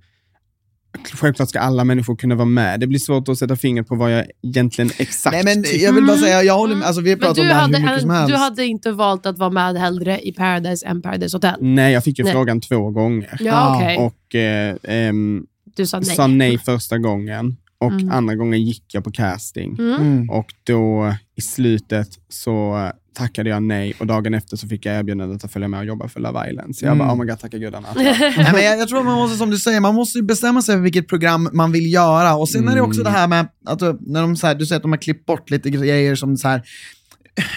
självklart 1.13 1.49
ska 1.49 1.59
alla 1.59 1.83
människor 1.83 2.15
kunna 2.15 2.35
vara 2.35 2.45
med. 2.45 2.79
Det 2.79 2.87
blir 2.87 2.99
svårt 2.99 3.29
att 3.29 3.37
sätta 3.37 3.55
fingret 3.55 3.87
på 3.87 3.95
vad 3.95 4.11
jag 4.13 4.25
egentligen 4.43 4.91
exakt 4.97 5.33
Nej, 5.33 5.43
men 5.43 5.65
jag 5.81 5.93
vill 5.93 6.05
bara 6.05 6.17
säga, 6.17 6.43
jag 6.43 6.57
håller 6.57 6.75
med. 6.75 6.87
Alltså, 6.87 7.01
vi 7.01 7.09
har 7.09 7.17
pratat 7.17 7.37
om 7.37 7.43
du 7.43 7.47
det 7.49 7.53
här 7.53 7.61
hade, 7.61 7.77
hur 7.77 7.85
mycket 7.85 8.01
som 8.01 8.09
helst. 8.09 8.29
du 8.29 8.35
hade 8.35 8.65
inte 8.65 8.91
valt 8.91 9.25
att 9.25 9.37
vara 9.37 9.49
med 9.49 9.75
hellre 9.77 10.19
i 10.21 10.31
Paradise 10.31 10.85
än 10.87 11.01
Paradise 11.01 11.37
Hotel? 11.37 11.55
Nej, 11.61 11.93
jag 11.93 12.03
fick 12.03 12.17
ju 12.19 12.23
Nej. 12.23 12.33
frågan 12.33 12.61
två 12.61 12.89
gånger. 12.91 13.37
Ja, 13.39 13.75
okej. 13.77 13.97
Och 13.97 14.35
eh, 14.35 14.75
ehm, 14.83 15.45
Du 15.75 15.85
sa 15.87 15.99
nej. 15.99 16.15
sa 16.15 16.27
nej 16.27 16.57
första 16.57 16.97
gången. 16.97 17.57
Och 17.79 17.91
Mm. 17.91 18.11
andra 18.11 18.35
gången 18.35 18.61
gick 18.61 18.83
jag 18.93 19.03
på 19.03 19.11
casting. 19.11 19.75
Mm. 19.79 19.93
Mm. 20.01 20.29
Och 20.29 20.45
då 20.63 21.13
i 21.35 21.41
slutet 21.41 22.07
så 22.29 22.89
tackade 23.13 23.49
jag 23.49 23.63
nej 23.63 23.93
och 23.99 24.07
dagen 24.07 24.33
efter 24.33 24.57
så 24.57 24.67
fick 24.67 24.85
jag 24.85 24.95
erbjudandet 24.95 25.43
att 25.43 25.51
följa 25.53 25.67
med 25.67 25.79
och 25.79 25.85
jobba 25.85 26.07
för 26.07 26.19
Love 26.19 26.49
Island. 26.49 26.75
Så 26.75 26.85
jag 26.85 26.91
Mm. 26.95 27.07
bara, 27.07 27.13
oh 27.15 27.19
my 27.19 27.25
god, 27.31 27.39
tacka 27.39 27.57
gudarna. 27.57 27.87
Nej, 27.95 28.33
men 28.53 28.63
jag, 28.63 28.79
jag 28.79 28.87
tror 28.89 29.03
man 29.03 29.15
måste, 29.15 29.37
som 29.37 29.49
du 29.49 29.57
säger, 29.57 29.79
man 29.79 29.95
måste 29.95 30.17
ju 30.17 30.23
bestämma 30.23 30.61
sig 30.61 30.75
för 30.75 30.81
vilket 30.81 31.07
program 31.07 31.49
man 31.53 31.71
vill 31.71 31.93
göra. 31.93 32.35
Och 32.35 32.49
sen 32.49 32.67
är 32.67 32.75
det 32.75 32.81
också 32.81 33.01
Mm. 33.01 33.13
det 33.13 33.19
här 33.19 33.27
med, 33.27 33.47
att 33.65 33.79
du- 33.79 33.97
när 34.01 34.21
de, 34.21 34.35
så 34.35 34.47
här, 34.47 34.55
du 34.55 34.65
säger 34.65 34.77
att 34.77 34.81
de 34.83 34.91
har 34.91 34.97
klippt 35.01 35.25
bort 35.25 35.49
lite 35.49 35.69
grejer 35.69 36.15
som 36.15 36.37
så 36.37 36.47
här. 36.47 36.61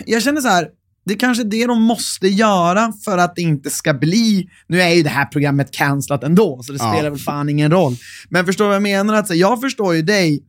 Jag 0.07 0.23
känner 0.23 0.41
så 0.41 0.49
här, 0.49 0.69
det 1.07 1.15
är 1.15 1.19
kanske 1.19 1.45
det 1.45 1.67
de 1.67 1.83
måste 1.83 2.29
göra 2.29 2.93
för 3.05 3.19
att 3.19 3.37
det 3.37 3.43
inte 3.43 3.71
ska 3.71 3.95
bli, 3.95 4.49
nu 4.67 4.83
är 4.83 4.89
ju 4.91 5.03
det 5.03 5.09
här 5.09 5.25
programmet 5.27 5.71
cancelat 5.71 6.25
ändå, 6.25 6.63
så 6.63 6.73
det 6.73 6.79
Ja. 6.83 6.93
spelar 6.95 7.11
väl 7.11 7.19
fan 7.19 7.49
ingen 7.49 7.71
roll. 7.71 7.97
Men 8.29 8.47
förstår 8.47 8.65
du 8.65 8.69
vad 8.69 8.75
jag 8.77 8.83
menar? 8.83 9.15
Att, 9.15 9.27
så, 9.29 9.35
jag 9.35 9.61
förstår 9.61 9.95
ju 9.95 10.03
dig, 10.03 10.43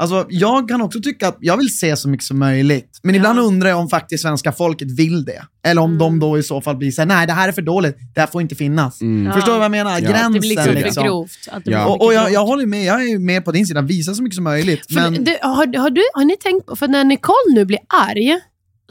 Alltså, 0.00 0.26
jag 0.28 0.68
kan 0.68 0.80
också 0.82 1.00
tycka 1.00 1.28
att 1.28 1.38
jag 1.40 1.56
vill 1.56 1.78
se 1.78 1.96
så 1.96 2.08
mycket 2.08 2.26
som 2.26 2.38
möjligt. 2.38 3.00
Men 3.02 3.14
ibland 3.14 3.38
undrar 3.38 3.68
jag 3.68 3.78
om 3.78 3.88
faktiskt 3.88 4.22
svenska 4.22 4.52
folket 4.52 4.90
vill 4.90 5.24
det. 5.24 5.42
Eller 5.64 5.82
om 5.82 5.98
de 5.98 6.18
då 6.20 6.38
i 6.38 6.42
så 6.42 6.60
fall 6.60 6.76
blir 6.76 6.90
såhär, 6.90 7.06
nej 7.06 7.26
det 7.26 7.32
här 7.32 7.48
är 7.48 7.52
för 7.52 7.62
dåligt, 7.62 7.96
det 8.14 8.20
här 8.20 8.26
får 8.26 8.42
inte 8.42 8.54
finnas. 8.54 9.00
Mm. 9.00 9.32
Förstår 9.32 9.52
du 9.52 9.58
vad 9.58 9.64
jag 9.64 9.70
menar? 9.70 9.90
Ja. 9.90 10.10
Gränsen 10.10 10.32
Det 10.32 10.40
blir 10.40 10.50
liksom 10.50 10.74
liksom. 10.74 11.04
grovt. 11.04 11.30
Att 11.50 11.64
det 11.64 11.70
blir 11.70 11.86
Och, 11.86 12.04
och 12.04 12.14
jag, 12.14 12.32
jag 12.32 12.46
håller 12.46 12.66
med, 12.66 12.84
jag 12.84 13.08
är 13.08 13.18
med 13.18 13.44
på 13.44 13.52
din 13.52 13.66
sida, 13.66 13.82
visa 13.82 14.14
så 14.14 14.22
mycket 14.22 14.34
som 14.34 14.44
möjligt. 14.44 14.86
För 14.86 14.94
Men, 14.94 15.24
det, 15.24 15.38
har, 15.42 15.78
har, 15.78 15.90
du, 15.90 16.02
har 16.14 16.24
ni 16.24 16.36
tänkt 16.36 16.66
på, 16.66 16.76
för 16.76 16.88
när 16.88 17.04
Nicole 17.04 17.54
nu 17.54 17.64
blir 17.64 17.78
arg, 17.88 18.38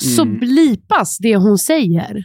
så 0.02 0.22
Mm. 0.22 0.40
blipas 0.40 1.18
det 1.18 1.36
hon 1.36 1.58
säger. 1.58 2.24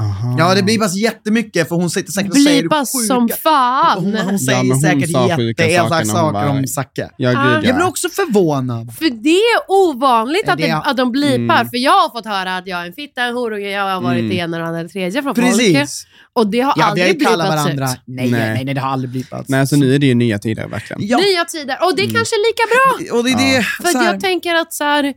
Aha. 0.00 0.36
ja, 0.38 0.54
det 0.54 0.62
blir 0.62 0.78
bara 0.78 0.88
så 0.88 0.98
jättemycket 0.98 1.68
för 1.68 1.76
hon 1.76 1.90
sitter 1.90 2.12
säkert 2.12 2.30
och 2.30 2.36
säger 2.36 2.60
Blipas 2.62 2.92
sjuka... 2.92 3.06
som 3.06 3.28
fan. 3.42 4.04
Hon, 4.04 4.16
hon 4.16 4.38
säger 4.38 4.64
Ja, 4.64 4.72
hon 4.74 4.80
säkert 4.80 5.10
jätteelaka 5.48 6.04
saker 6.04 6.48
om. 6.48 6.66
Zacke. 6.66 7.10
Ja, 7.16 7.30
Ah. 7.30 7.44
gud 7.44 7.54
Jag 7.54 7.64
ja. 7.64 7.74
blir 7.74 7.86
också 7.86 8.08
förvånad. 8.08 8.94
För 8.98 9.10
det 9.10 9.28
är 9.36 9.58
ovanligt 9.68 10.42
Ja, 10.46 10.52
att, 10.52 10.58
det- 10.58 10.66
det, 10.66 10.72
att 10.76 10.96
de 10.96 11.12
blipar. 11.12 11.54
Mm. 11.60 11.68
För 11.70 11.76
jag 11.76 11.92
har 11.92 12.10
fått 12.10 12.26
höra 12.26 12.56
att 12.56 12.66
jag 12.66 12.82
är 12.82 12.86
en 12.86 12.92
fitta, 12.92 13.22
en 13.22 13.34
hora, 13.34 13.58
jag 13.58 13.94
har 13.94 14.00
varit 14.00 14.20
Mm. 14.20 14.32
ena 14.32 14.62
och 14.70 14.76
och 14.76 14.82
det 14.82 14.88
tredje 14.88 15.22
från 15.22 15.34
folk. 15.34 15.46
Precis. 15.48 16.06
Och 16.32 16.46
det 16.46 16.60
har 16.60 16.74
Ja, 16.76 16.84
aldrig 16.84 17.16
blipats 17.18 17.36
varandra. 17.38 17.84
ut. 17.84 18.00
Nej, 18.06 18.30
Nej. 18.30 18.40
nej, 18.54 18.64
nej, 18.64 18.74
det 18.74 18.80
har 18.80 18.90
aldrig 18.90 19.10
blipats. 19.10 19.48
Nej, 19.48 19.66
så 19.66 19.76
nu 19.76 19.94
är 19.94 19.98
det 19.98 20.06
ju 20.06 20.14
nya 20.14 20.38
tider 20.38 20.68
verkligen. 20.68 21.06
Ja, 21.06 21.18
Nya 21.18 21.44
tider. 21.44 21.78
Och 21.84 21.96
det 21.96 22.02
är 22.02 22.10
kanske 22.14 22.36
är 22.36 22.48
lika 22.50 22.64
bra. 22.72 23.18
och 23.18 23.24
det 23.24 23.30
är 23.30 23.56
det. 23.56 23.62
För 23.62 23.88
att 23.88 23.94
här, 23.94 24.12
jag 24.12 24.20
tänker 24.20 24.54
att 24.54 24.72
så 24.72 24.84
här, 24.84 25.14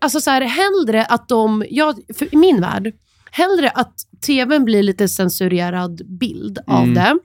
alltså 0.00 0.20
så 0.20 0.30
här, 0.30 0.40
hellre 0.40 1.04
att 1.04 1.28
de, 1.28 1.64
jag, 1.70 1.94
för 2.18 2.34
i 2.34 2.36
min 2.36 2.60
värld, 2.60 2.92
hellre 3.32 3.70
att 3.70 3.94
tvn 4.26 4.64
blir 4.64 4.82
lite 4.82 5.08
censurerad 5.08 6.02
bild 6.06 6.58
av 6.66 6.82
Mm. 6.82 6.94
det, 6.94 7.18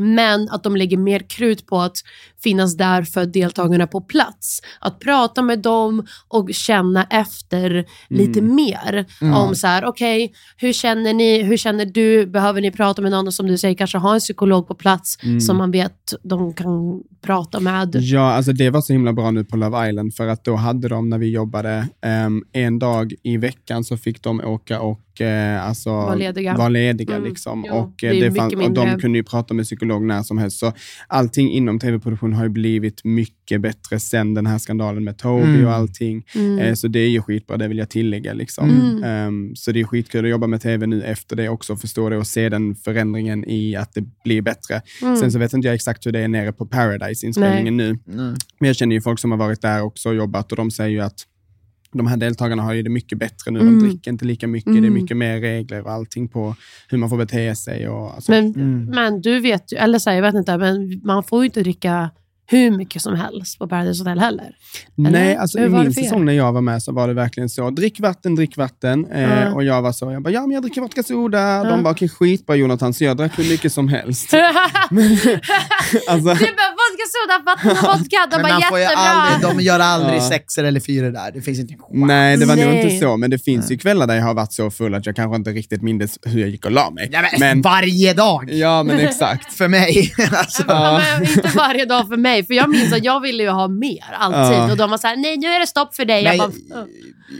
men 0.00 0.48
att 0.48 0.62
de 0.62 0.76
lägger 0.76 0.96
mer 0.96 1.20
krut 1.28 1.66
på 1.66 1.80
att 1.80 1.96
finnas 2.42 2.76
där 2.76 3.02
för 3.02 3.26
deltagarna 3.26 3.86
på 3.86 4.00
plats. 4.00 4.60
Att 4.80 4.98
prata 5.00 5.42
med 5.42 5.58
dem 5.58 6.06
och 6.28 6.48
känna 6.54 7.04
efter 7.04 7.84
lite 8.08 8.40
mer. 8.42 9.06
Mm. 9.20 9.34
Om 9.34 9.54
så 9.54 9.66
här, 9.66 9.84
okej, 9.84 10.32
hur 10.56 10.72
känner 10.72 11.14
ni? 11.14 11.42
Hur 11.42 11.56
känner 11.56 11.86
du? 11.86 12.26
Behöver 12.26 12.60
ni 12.60 12.70
prata 12.70 13.02
med 13.02 13.10
någon 13.10 13.32
som 13.32 13.46
du 13.46 13.58
säger 13.58 13.74
kanske 13.74 13.98
har 13.98 14.14
en 14.14 14.20
psykolog 14.20 14.68
på 14.68 14.74
plats 14.74 15.18
Mm. 15.22 15.40
som 15.40 15.56
man 15.56 15.70
vet 15.70 16.12
de 16.22 16.54
kan 16.54 17.02
prata 17.22 17.60
med? 17.60 17.96
Ja, 17.96 18.32
alltså 18.32 18.52
det 18.52 18.70
var 18.70 18.80
så 18.80 18.92
himla 18.92 19.12
bra 19.12 19.30
nu 19.30 19.44
på 19.44 19.56
Love 19.56 19.88
Island 19.88 20.14
för 20.14 20.26
att 20.28 20.44
då 20.44 20.56
hade 20.56 20.88
de 20.88 21.08
när 21.08 21.18
vi 21.18 21.30
jobbade 21.30 21.88
ehm, 22.04 22.44
en 22.52 22.78
dag 22.78 23.12
i 23.22 23.36
veckan 23.36 23.84
så 23.84 23.96
fick 23.96 24.22
de 24.22 24.40
åka 24.40 24.80
och 24.80 25.20
eh, 25.20 25.66
alltså, 25.68 25.90
Var 25.90 26.16
lediga. 26.16 26.56
Var 26.56 26.70
lediga 26.70 27.16
Mm, 27.16 27.28
liksom. 27.28 27.64
jo, 27.68 27.74
och, 27.74 27.92
det 28.00 28.06
eh, 28.06 28.12
det 28.12 28.30
mycket 28.30 28.36
fanns, 28.36 28.54
och 28.54 28.72
de 28.72 28.98
kunde 29.00 29.18
ju 29.18 29.24
prata 29.24 29.54
med 29.54 29.64
psykolog 29.64 29.89
när 29.98 30.22
som 30.22 30.38
helst. 30.38 30.58
Så 30.58 30.72
allting 31.06 31.50
inom 31.50 31.78
tv-produktion 31.78 32.32
har 32.32 32.42
ju 32.44 32.48
blivit 32.48 33.04
mycket 33.04 33.60
bättre 33.60 34.00
sen 34.00 34.34
den 34.34 34.46
här 34.46 34.58
skandalen 34.58 35.04
med 35.04 35.18
Toby 35.18 35.42
Mm. 35.42 35.66
och 35.66 35.72
allting. 35.72 36.24
Mm. 36.34 36.58
Eh, 36.58 36.74
så 36.74 36.88
det 36.88 36.98
är 36.98 37.08
ju 37.08 37.22
skitbra, 37.22 37.56
det 37.56 37.68
vill 37.68 37.78
jag 37.78 37.88
tillägga. 37.90 38.32
Liksom. 38.32 38.70
Mm. 38.70 39.04
Ehm, 39.04 39.56
så 39.56 39.72
det 39.72 39.80
är 39.80 39.84
skitkul 39.84 40.24
att 40.24 40.30
jobba 40.30 40.46
med 40.46 40.60
tv 40.60 40.86
nu 40.86 41.02
efter 41.02 41.36
det 41.36 41.48
också, 41.48 41.76
förstå 41.76 42.08
det 42.08 42.16
och 42.16 42.26
se 42.26 42.48
den 42.48 42.74
förändringen 42.74 43.44
i 43.48 43.76
att 43.76 43.94
det 43.94 44.04
blir 44.24 44.42
bättre. 44.42 44.82
Mm. 45.02 45.16
Sen 45.16 45.32
så 45.32 45.38
vet 45.38 45.52
inte 45.52 45.68
jag 45.68 45.74
exakt 45.74 46.06
hur 46.06 46.12
det 46.12 46.20
är 46.20 46.28
nere 46.28 46.52
på 46.52 46.66
Paradise-inspelningen 46.66 47.76
nu. 47.76 47.98
Nej. 48.04 48.34
Men 48.60 48.66
jag 48.66 48.76
känner 48.76 48.94
ju 48.96 49.00
folk 49.00 49.18
som 49.18 49.30
har 49.30 49.38
varit 49.38 49.62
där 49.62 49.82
också 49.82 50.08
och 50.08 50.14
jobbat 50.14 50.50
och 50.52 50.56
de 50.56 50.70
säger 50.70 50.90
ju 50.90 51.00
att 51.00 51.26
de 51.92 52.06
här 52.06 52.16
deltagarna 52.16 52.62
har 52.62 52.72
ju 52.74 52.82
det 52.82 52.90
mycket 52.90 53.18
bättre 53.18 53.50
nu. 53.50 53.60
Mm. 53.60 53.78
De 53.78 53.88
dricker 53.88 54.10
inte 54.10 54.24
lika 54.24 54.46
mycket. 54.46 54.72
Det 54.72 54.78
är 54.78 54.82
Mm. 54.82 54.94
mycket 54.94 55.16
mer 55.16 55.40
regler 55.40 55.82
och 55.82 55.90
allting 55.92 56.28
på 56.28 56.54
hur 56.88 56.98
man 56.98 57.08
får 57.10 57.16
bete 57.16 57.54
sig. 57.56 57.88
Och, 57.88 58.14
alltså, 58.14 58.32
Men, 58.32 58.44
Mm. 58.54 58.84
men 58.84 59.20
du 59.20 59.40
vet 59.40 59.72
ju, 59.72 59.76
eller 59.76 59.98
så 59.98 60.10
här, 60.10 60.16
jag 60.16 60.22
vet 60.22 60.34
inte, 60.34 60.58
men 60.58 61.00
man 61.04 61.22
får 61.22 61.40
ju 61.42 61.46
inte 61.46 61.60
dricka 61.60 62.10
hur 62.50 62.70
mycket 62.70 63.02
som 63.02 63.14
helst 63.16 63.58
på 63.58 63.68
Paradise 63.68 64.00
Hotel 64.02 64.18
heller. 64.18 64.50
Nej, 64.94 65.14
eller? 65.32 65.36
alltså 65.40 65.58
Hur 65.58 65.66
i 65.66 65.70
min 65.70 65.92
säsong 65.94 66.24
när 66.24 66.32
jag 66.32 66.52
var 66.52 66.60
med 66.60 66.82
så 66.82 66.92
var 66.92 67.08
det 67.08 67.14
verkligen 67.14 67.48
så. 67.48 67.70
Drick 67.70 68.00
vatten, 68.00 68.34
drick 68.34 68.56
vatten. 68.56 69.06
Eh, 69.12 69.20
Ja. 69.30 69.54
Och 69.54 69.64
jag 69.64 69.82
var 69.82 69.92
så, 69.92 70.12
jag 70.12 70.22
bara, 70.22 70.30
ja 70.30 70.40
men 70.40 70.50
jag 70.50 70.62
dricker 70.62 70.80
vodka 70.80 71.02
soda. 71.02 71.38
Ja. 71.38 71.64
De 71.64 71.82
bara, 71.82 71.90
okej 71.90 72.08
skitbra 72.08 72.56
Jonathan, 72.56 72.94
så 72.94 73.04
jag 73.04 73.16
drack 73.16 73.38
hur 73.38 73.48
mycket 73.50 73.72
som 73.72 73.88
helst. 73.88 74.34
alltså, 76.08 76.30
är 76.30 76.56
bara 76.56 76.70
vodka, 76.80 77.06
soda, 77.16 77.42
vatten 77.46 77.70
och 77.70 77.98
vodka. 77.98 78.16
De 78.30 78.36
Men 78.36 78.42
bara 78.42 78.52
man 78.52 78.62
får 78.68 78.78
ju 78.78 78.82
jättebra. 78.84 79.02
aldrig, 79.10 79.56
de 79.56 79.62
gör 79.64 79.80
aldrig 79.80 80.18
Ja. 80.18 80.28
sexer 80.28 80.64
eller 80.64 80.80
fyror 80.80 81.10
där. 81.10 81.32
Det 81.32 81.40
finns 81.42 81.58
inte 81.58 81.72
en 81.74 81.78
chans. 81.78 81.90
nej, 81.92 82.36
det 82.36 82.46
var 82.46 82.56
nog 82.56 82.64
Nej. 82.66 82.82
inte 82.84 82.98
så. 83.06 83.16
Men 83.16 83.30
det 83.30 83.38
finns 83.38 83.70
ju 83.70 83.78
kvällar 83.78 84.06
där 84.06 84.14
jag 84.14 84.22
har 84.24 84.34
varit 84.34 84.52
så 84.52 84.70
full 84.70 84.94
att 84.94 85.06
jag 85.06 85.16
kanske 85.16 85.36
inte 85.36 85.50
riktigt 85.50 85.82
mindes 85.82 86.18
hur 86.22 86.40
jag 86.40 86.48
gick 86.48 86.64
och 86.64 86.70
la 86.72 86.90
mig. 86.90 87.08
Nej, 87.12 87.22
men, 87.22 87.40
Men, 87.40 87.62
varje 87.62 88.12
dag! 88.14 88.50
ja, 88.52 88.82
men 88.82 88.98
exakt. 88.98 89.52
För 89.58 89.68
mig. 89.68 90.12
alltså. 90.32 90.62
Ja, 90.68 91.00
men 91.20 91.22
inte 91.30 91.48
varje 91.56 91.84
dag 91.84 92.08
för 92.08 92.16
mig, 92.16 92.39
för 92.44 92.54
jag 92.54 92.70
minns 92.70 92.92
att 92.92 93.04
jag 93.04 93.20
ville 93.20 93.42
ju 93.42 93.48
ha 93.48 93.68
mer, 93.68 94.04
alltid. 94.18 94.58
Ja. 94.58 94.70
Och 94.70 94.76
de 94.76 94.90
var 94.90 94.98
såhär, 94.98 95.16
nej 95.16 95.36
nu 95.36 95.46
är 95.46 95.60
det 95.60 95.66
stopp 95.66 95.94
för 95.94 96.04
dig. 96.04 96.22
Jag 96.24 96.30
Nej, 96.30 96.38
bara, 96.38 96.80
"Ugh." 96.80 96.88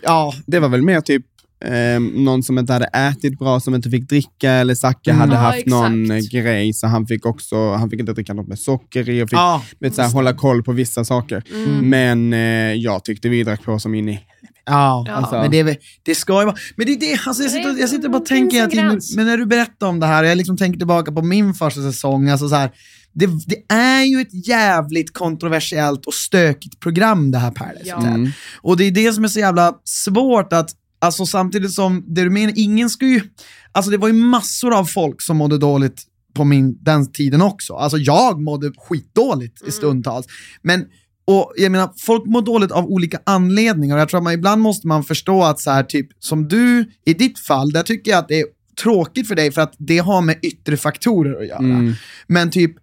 ja, 0.03 0.33
Det 0.47 0.59
var 0.61 0.69
väl 0.69 0.83
mer 0.83 1.01
typ 1.01 1.23
eh, 1.65 2.01
någon 2.01 2.43
som 2.43 2.59
inte 2.59 2.73
hade 2.73 2.85
ätit 2.87 3.39
bra, 3.39 3.61
som 3.61 3.75
inte 3.75 3.91
fick 3.91 4.09
dricka, 4.09 4.51
eller 4.53 4.75
Zacke 4.75 5.11
Mm. 5.11 5.21
hade 5.21 5.33
Ja, 5.35 5.39
haft 5.41 5.55
exakt. 5.59 5.71
någon 5.71 6.11
eh, 6.11 6.19
grej, 6.19 6.73
så 6.73 6.87
han 6.87 7.07
fick 7.07 7.27
också, 7.27 7.73
han 7.73 7.91
fick 7.91 8.01
inte 8.01 8.13
dricka 8.13 8.35
något 8.35 8.49
med 8.49 8.59
socker 8.59 9.09
i 9.09 9.23
och 9.23 9.29
fick 9.31 9.39
ja. 9.39 9.63
vet, 9.81 9.95
så 9.95 10.03
här, 10.03 10.11
hålla 10.13 10.33
koll 10.33 10.63
på 10.63 10.73
vissa 10.73 11.05
saker. 11.05 11.43
Mm. 11.55 11.91
Men 11.91 12.33
eh, 12.33 12.75
jag 12.75 13.05
tyckte 13.05 13.29
vi 13.29 13.45
drack 13.45 13.65
på 13.65 13.79
som 13.79 13.95
in 13.95 14.09
i... 14.09 14.21
Ja, 14.67 15.05
Ja. 15.09 15.13
Alltså. 15.15 15.35
men 15.35 15.51
det, 15.51 15.79
det 16.05 16.15
ska 16.15 16.39
ju 16.41 16.45
vara... 16.47 16.57
Men 16.77 16.87
det 16.87 16.93
är 16.93 17.01
det, 17.01 17.21
alltså 17.27 17.43
jag 17.43 17.53
sitter, 17.53 17.81
jag 17.81 17.89
sitter 17.89 18.05
och 18.05 18.11
bara 18.13 18.19
Det 18.19 18.27
tänker 18.29 18.67
gräns. 18.71 19.17
men 19.17 19.27
när 19.27 19.37
du 19.37 19.47
berättar 19.47 19.87
om 19.87 20.01
det 20.01 20.07
här, 20.07 20.23
och 20.23 20.29
jag 20.29 20.37
liksom 20.39 20.57
tänker 20.57 20.79
tillbaka 20.79 21.13
på 21.13 21.23
min 21.23 21.55
första 21.55 21.81
säsong, 21.83 22.29
alltså 22.29 22.49
så 22.49 22.55
här, 22.55 22.71
det, 23.13 23.27
det 23.47 23.75
är 23.75 24.03
ju 24.03 24.21
ett 24.21 24.47
jävligt 24.49 25.13
kontroversiellt 25.13 26.07
och 26.07 26.15
stökigt 26.15 26.81
program 26.81 27.31
det 27.31 27.39
här 27.39 27.51
Paradise 27.51 27.87
Ja. 27.89 28.07
Mm. 28.07 28.31
Och 28.63 28.77
det 28.77 28.85
är 28.85 28.91
det 28.91 29.13
som 29.13 29.25
är 29.25 29.29
så 29.29 29.39
jävla 29.39 29.75
svårt 29.85 30.53
att, 30.53 30.71
alltså 30.99 31.27
samtidigt 31.27 31.73
som, 31.73 32.05
det 32.07 32.23
du 32.23 32.31
menar, 32.31 32.53
ingen 32.57 32.91
ska 32.91 33.07
ju, 33.07 33.21
alltså 33.73 33.91
det 33.91 33.97
var 33.97 34.09
ju 34.09 34.15
massor 34.15 34.75
av 34.75 34.85
folk 34.85 35.23
som 35.23 35.37
mådde 35.37 35.59
dåligt 35.59 36.03
på 36.35 36.45
min, 36.45 36.79
den 36.81 37.13
tiden 37.13 37.43
också. 37.43 37.75
Alltså 37.75 37.99
jag 37.99 38.43
mådde 38.43 38.73
skitdåligt 38.79 39.63
i 39.67 39.71
stundtals. 39.71 40.27
Men 40.63 40.85
och 41.25 41.53
jag 41.57 41.73
menar, 41.73 41.91
folk 41.97 42.27
mår 42.27 42.43
dåligt 42.43 42.71
av 42.71 42.85
olika 42.85 43.19
anledningar 43.27 43.95
och 43.95 44.01
jag 44.01 44.09
tror 44.09 44.19
att 44.19 44.25
man 44.25 44.33
ibland 44.33 44.63
måste 44.63 44.87
man 44.87 45.05
förstå 45.05 45.43
att 45.43 45.61
så 45.61 45.71
här, 45.71 45.83
typ 45.83 46.09
som 46.19 46.49
du, 46.49 46.85
i 47.07 47.15
ditt 47.15 47.39
fall, 47.39 47.73
där 47.73 47.83
tycker 47.83 48.11
jag 48.11 48.19
att 48.19 48.29
det 48.29 48.41
är 48.41 48.47
tråkigt 48.83 49.29
för 49.29 49.35
dig 49.35 49.53
för 49.53 49.63
att 49.63 49.75
det 49.79 49.99
har 49.99 50.23
med 50.23 50.39
yttre 50.43 50.77
faktorer 50.77 51.41
att 51.41 51.49
göra. 51.49 51.59
Mm. 51.59 51.93
Men 52.27 52.51
typ, 52.51 52.77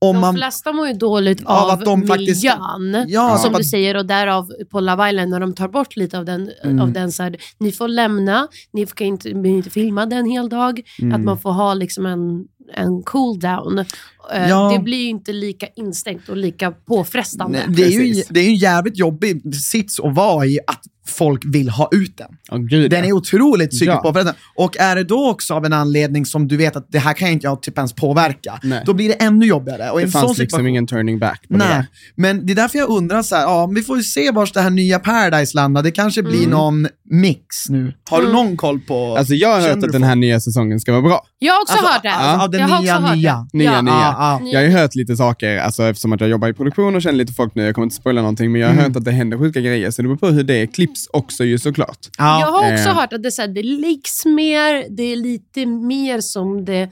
om 0.00 0.14
De 0.16 0.20
man... 0.20 0.34
flesta 0.34 0.72
mår 0.72 0.86
ju 0.88 0.92
dåligt 0.92 1.42
Av 1.46 1.70
av, 1.70 1.78
de 1.84 2.06
faktiskt- 2.06 2.44
miljön. 2.44 3.04
Ja, 3.08 3.38
som 3.38 3.52
du 3.52 3.64
säger, 3.64 3.96
och 3.96 4.06
därav 4.06 4.48
på 4.70 4.80
Love 4.80 5.08
Island, 5.10 5.30
när 5.30 5.40
de 5.40 5.54
tar 5.54 5.68
bort 5.68 5.96
lite 5.96 6.18
av 6.18 6.24
den, 6.24 6.50
Mm. 6.64 6.80
av 6.80 6.92
den 6.92 7.12
så 7.12 7.22
här, 7.22 7.36
ni 7.58 7.72
får 7.72 7.88
lämna, 7.88 8.48
ni 8.72 8.86
får 8.86 9.02
inte, 9.02 9.28
inte 9.30 9.70
filmade 9.70 10.16
en 10.16 10.30
hel 10.30 10.48
dag, 10.48 10.80
Mm. 11.02 11.14
att 11.14 11.24
man 11.24 11.38
får 11.38 11.50
ha 11.52 11.74
liksom 11.74 12.06
en, 12.06 12.44
en 12.74 13.02
cool 13.02 13.38
down. 13.40 13.78
Eh, 13.78 14.48
Ja. 14.48 14.72
Det 14.76 14.82
blir 14.82 14.98
ju 14.98 15.08
inte 15.08 15.32
lika 15.32 15.66
instängt 15.76 16.28
och 16.28 16.36
lika 16.36 16.70
påfrestande. 16.70 17.58
Nej, 17.66 17.76
det, 17.76 17.82
är 17.84 18.00
ju, 18.02 18.22
det 18.30 18.40
är 18.40 18.44
ju 18.44 18.50
en 18.50 18.56
jävligt 18.56 18.98
jobbig 18.98 19.54
sits 19.54 20.00
att 20.00 20.14
vara 20.14 20.46
i, 20.46 20.58
att 20.66 20.80
folk 21.08 21.42
vill 21.46 21.68
ha 21.68 21.88
ut 21.92 22.16
den. 22.18 22.28
Åh, 22.50 22.58
gud, 22.58 22.90
Den 22.90 23.00
ja. 23.00 23.06
är 23.08 23.12
otroligt 23.12 23.70
psykiskt 23.70 23.88
Ja. 23.94 24.02
påfrestande. 24.02 24.38
Och 24.54 24.76
är 24.76 24.96
det 24.96 25.04
då 25.04 25.30
också 25.30 25.54
av 25.54 25.64
en 25.64 25.72
anledning 25.72 26.26
som 26.26 26.48
du 26.48 26.56
vet 26.56 26.76
att 26.76 26.86
det 26.92 26.98
här 26.98 27.12
kan 27.14 27.28
inte 27.28 27.46
jag 27.46 27.62
typ 27.62 27.78
ens 27.78 27.92
påverka, 27.92 28.58
Nej. 28.62 28.82
då 28.86 28.94
blir 28.94 29.08
det 29.08 29.14
ännu 29.14 29.46
jobbigare. 29.46 29.90
Och 29.90 30.00
det 30.00 30.08
fanns 30.08 30.38
liksom 30.38 30.66
ingen 30.66 30.86
turning 30.86 31.18
back 31.18 31.42
på 31.48 31.52
det 31.52 31.58
Nej, 31.58 31.68
där. 31.68 31.86
men 32.16 32.46
det 32.46 32.52
är 32.52 32.54
därför 32.54 32.78
jag 32.78 32.88
undrar 32.88 33.22
så 33.22 33.36
här, 33.36 33.42
ja, 33.42 33.66
vi 33.74 33.82
får 33.82 33.96
ju 33.96 34.02
se 34.02 34.30
vars 34.30 34.52
det 34.52 34.60
här 34.60 34.70
nya 34.70 34.98
Paradise 34.98 35.56
landar. 35.56 35.82
Det 35.82 35.90
kanske 35.90 36.22
blir 36.22 36.46
någon 36.46 36.88
mix 37.10 37.68
nu. 37.68 37.92
Har 38.10 38.18
du 38.18 38.24
Mm. 38.28 38.36
någon 38.36 38.56
koll 38.56 38.80
på? 38.80 39.16
Alltså 39.16 39.34
jag 39.34 39.48
har 39.48 39.60
hört 39.68 39.80
du 39.80 39.86
att 39.86 39.92
den 39.92 40.02
här 40.02 40.16
nya 40.16 40.40
säsongen 40.40 40.80
ska 40.80 40.92
vara 40.92 41.02
bra. 41.02 41.22
Jag 41.38 41.52
har 41.52 41.62
också 41.62 41.72
Alltså, 41.74 41.88
hört 41.92 42.02
det. 42.02 42.10
alltså, 42.12 42.44
av 42.44 42.50
den 42.58 42.84
Jag 42.84 43.16
nya. 43.16 43.46
det. 43.52 43.58
Nya, 43.58 43.72
Ja. 43.72 43.82
nya. 43.82 43.92
Ja, 43.94 44.40
ja. 44.42 44.48
Jag 44.50 44.60
har 44.60 44.64
ju 44.64 44.70
hört 44.72 44.94
lite 44.94 45.16
saker, 45.16 45.58
alltså, 45.58 45.82
eftersom 45.82 46.12
att 46.12 46.20
jag 46.20 46.30
jobbar 46.30 46.48
i 46.48 46.52
produktion 46.52 46.96
och 46.96 47.02
känner 47.02 47.18
lite 47.18 47.32
folk 47.32 47.54
nu, 47.54 47.64
jag 47.64 47.74
kommer 47.74 47.86
inte 47.86 47.96
spoila 47.96 48.20
någonting, 48.20 48.52
men 48.52 48.60
jag 48.60 48.68
har 48.68 48.72
Mm. 48.72 48.84
hört 48.84 48.96
att 48.96 49.04
det 49.04 49.10
händer 49.12 49.38
sjuka 49.38 49.60
grejer, 49.60 49.90
så 49.90 50.02
det 50.02 50.08
beror 50.08 50.16
på 50.18 50.26
hur 50.28 50.42
det 50.44 50.66
klipps 50.66 51.08
också 51.12 51.44
ju 51.44 51.58
såklart. 51.58 51.98
Ja. 52.18 52.40
Jag 52.40 52.46
har 52.52 52.72
också 52.72 52.88
Eh. 52.88 52.94
hört 52.96 53.12
att 53.12 53.22
det, 53.22 53.30
så 53.30 53.42
här, 53.42 53.48
det 53.48 53.62
läggs 53.62 54.24
mer, 54.24 54.96
det 54.96 55.02
är 55.02 55.16
lite 55.16 55.66
mer 55.66 56.20
som 56.20 56.64
det 56.64 56.90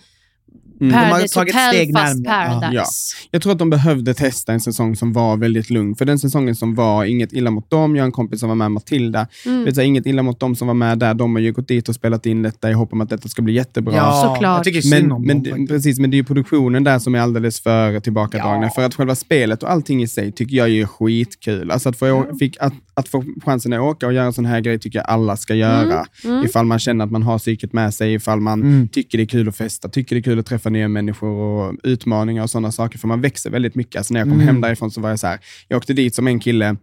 Mm. 0.81 0.93
De 0.93 0.99
har 0.99 1.11
Paradise 1.11 1.35
tagit 1.35 1.55
Hotel 1.55 1.75
steg 1.75 1.95
fast 1.97 2.17
närmare. 2.21 2.49
Paradise. 2.61 2.75
Ja. 2.77 2.85
Jag 3.31 3.43
tror 3.43 3.53
att 3.53 3.59
de 3.59 3.71
behövde 3.71 4.15
testa 4.15 4.53
en 4.53 4.61
säsong 4.61 4.97
som 4.97 5.13
var 5.13 5.37
väldigt 5.37 5.71
lugn. 5.71 5.95
För 5.97 6.05
den 6.05 6.19
säsongen 6.19 6.57
som 6.57 6.75
var, 6.75 7.05
inget 7.05 7.33
illa 7.33 7.51
mot 7.51 7.71
dem, 7.71 7.97
jag 7.97 8.03
har 8.03 8.07
en 8.07 8.13
kompis 8.13 8.41
som 8.41 8.49
var 8.49 8.57
med, 8.57 8.71
Matilda. 8.71 9.27
Mm. 9.47 9.65
Vet 9.65 9.75
du, 9.75 9.85
inget 9.85 10.07
illa 10.07 10.23
mot 10.23 10.41
dem 10.41 10.57
som 10.57 10.67
var 10.67 10.75
med 10.75 10.99
där, 10.99 11.15
de 11.15 11.35
har 11.35 11.41
ju 11.43 11.53
gått 11.53 11.69
dit 11.69 11.89
och 11.89 11.95
spelat 11.95 12.27
in 12.27 12.43
detta 12.43 12.71
i 12.71 12.73
hopp 12.73 12.93
om 12.93 13.01
att 13.01 13.09
detta 13.09 13.29
ska 13.29 13.43
bli 13.43 13.53
jättebra. 13.55 13.95
Ja, 13.97 14.23
Såklart. 14.35 14.57
jag 14.59 14.65
tycker 14.65 14.81
synd 14.81 15.03
Men, 15.03 15.13
om 15.13 15.23
men, 15.27 15.43
dem 15.43 15.61
det- 15.67 15.73
precis, 15.73 15.99
men 15.99 16.11
det 16.11 16.15
är 16.15 16.19
ju 16.19 16.25
produktionen 16.25 16.85
där 16.85 16.99
som 16.99 17.15
är 17.15 17.19
alldeles 17.21 17.61
för 17.61 18.01
tillbakadragna. 18.01 18.67
Ja. 18.67 18.71
För 18.75 18.83
att 18.83 18.95
själva 18.95 19.15
spelet 19.15 19.63
och 19.63 19.71
allting 19.71 20.03
i 20.03 20.09
sig 20.09 20.33
tycker 20.33 20.57
jag 20.57 20.69
är 20.71 20.87
skitkul. 20.87 21.71
Alltså 21.71 21.89
att 21.89 21.99
få, 21.99 22.11
å- 22.11 22.37
fick, 22.39 22.57
att, 22.61 22.73
att 22.97 23.09
få 23.09 23.25
chansen 23.45 23.73
att 23.73 23.81
åka 23.81 24.07
och 24.07 24.13
göra 24.13 24.33
sån 24.33 24.45
här 24.45 24.61
grej 24.61 24.79
tycker 24.79 24.99
jag 24.99 25.07
alla 25.09 25.37
ska 25.37 25.55
göra. 25.55 26.07
Mm. 26.25 26.45
Ifall 26.45 26.67
man 26.67 26.79
känner 26.79 27.05
att 27.05 27.11
man 27.11 27.23
har 27.23 27.39
psyket 27.39 27.73
med 27.73 27.95
sig, 27.95 28.15
ifall 28.15 28.41
man 28.41 28.63
Mm. 28.63 28.89
tycker 28.89 29.19
det 29.19 29.25
är 29.25 29.29
kul 29.29 29.49
att 29.49 29.57
festa, 29.57 29.89
tycker 29.89 30.17
det 30.17 30.21
är 30.21 30.23
kul 30.23 30.39
att 30.39 30.47
träffa 30.47 30.71
nya 30.71 30.89
människor 30.89 31.29
och 31.29 31.75
utmaningar 31.83 32.43
och 32.43 32.51
sådana 32.51 32.73
saker. 32.73 32.99
För 32.99 33.09
man 33.09 33.21
växer 33.21 33.51
väldigt 33.51 33.75
mycket. 33.75 33.97
Alltså 33.99 34.15
när 34.15 34.21
jag 34.21 34.27
kom 34.29 34.35
Mm. 34.41 34.47
hem 34.47 34.61
därifrån 34.61 34.91
så 34.91 35.01
var 35.01 35.11
jag 35.11 35.19
så 35.19 35.27
här, 35.27 35.39
jag 35.69 35.77
åkte 35.77 35.93
dit 35.93 36.15
som 36.15 36.27
en 36.27 36.39
kille, 36.41 36.77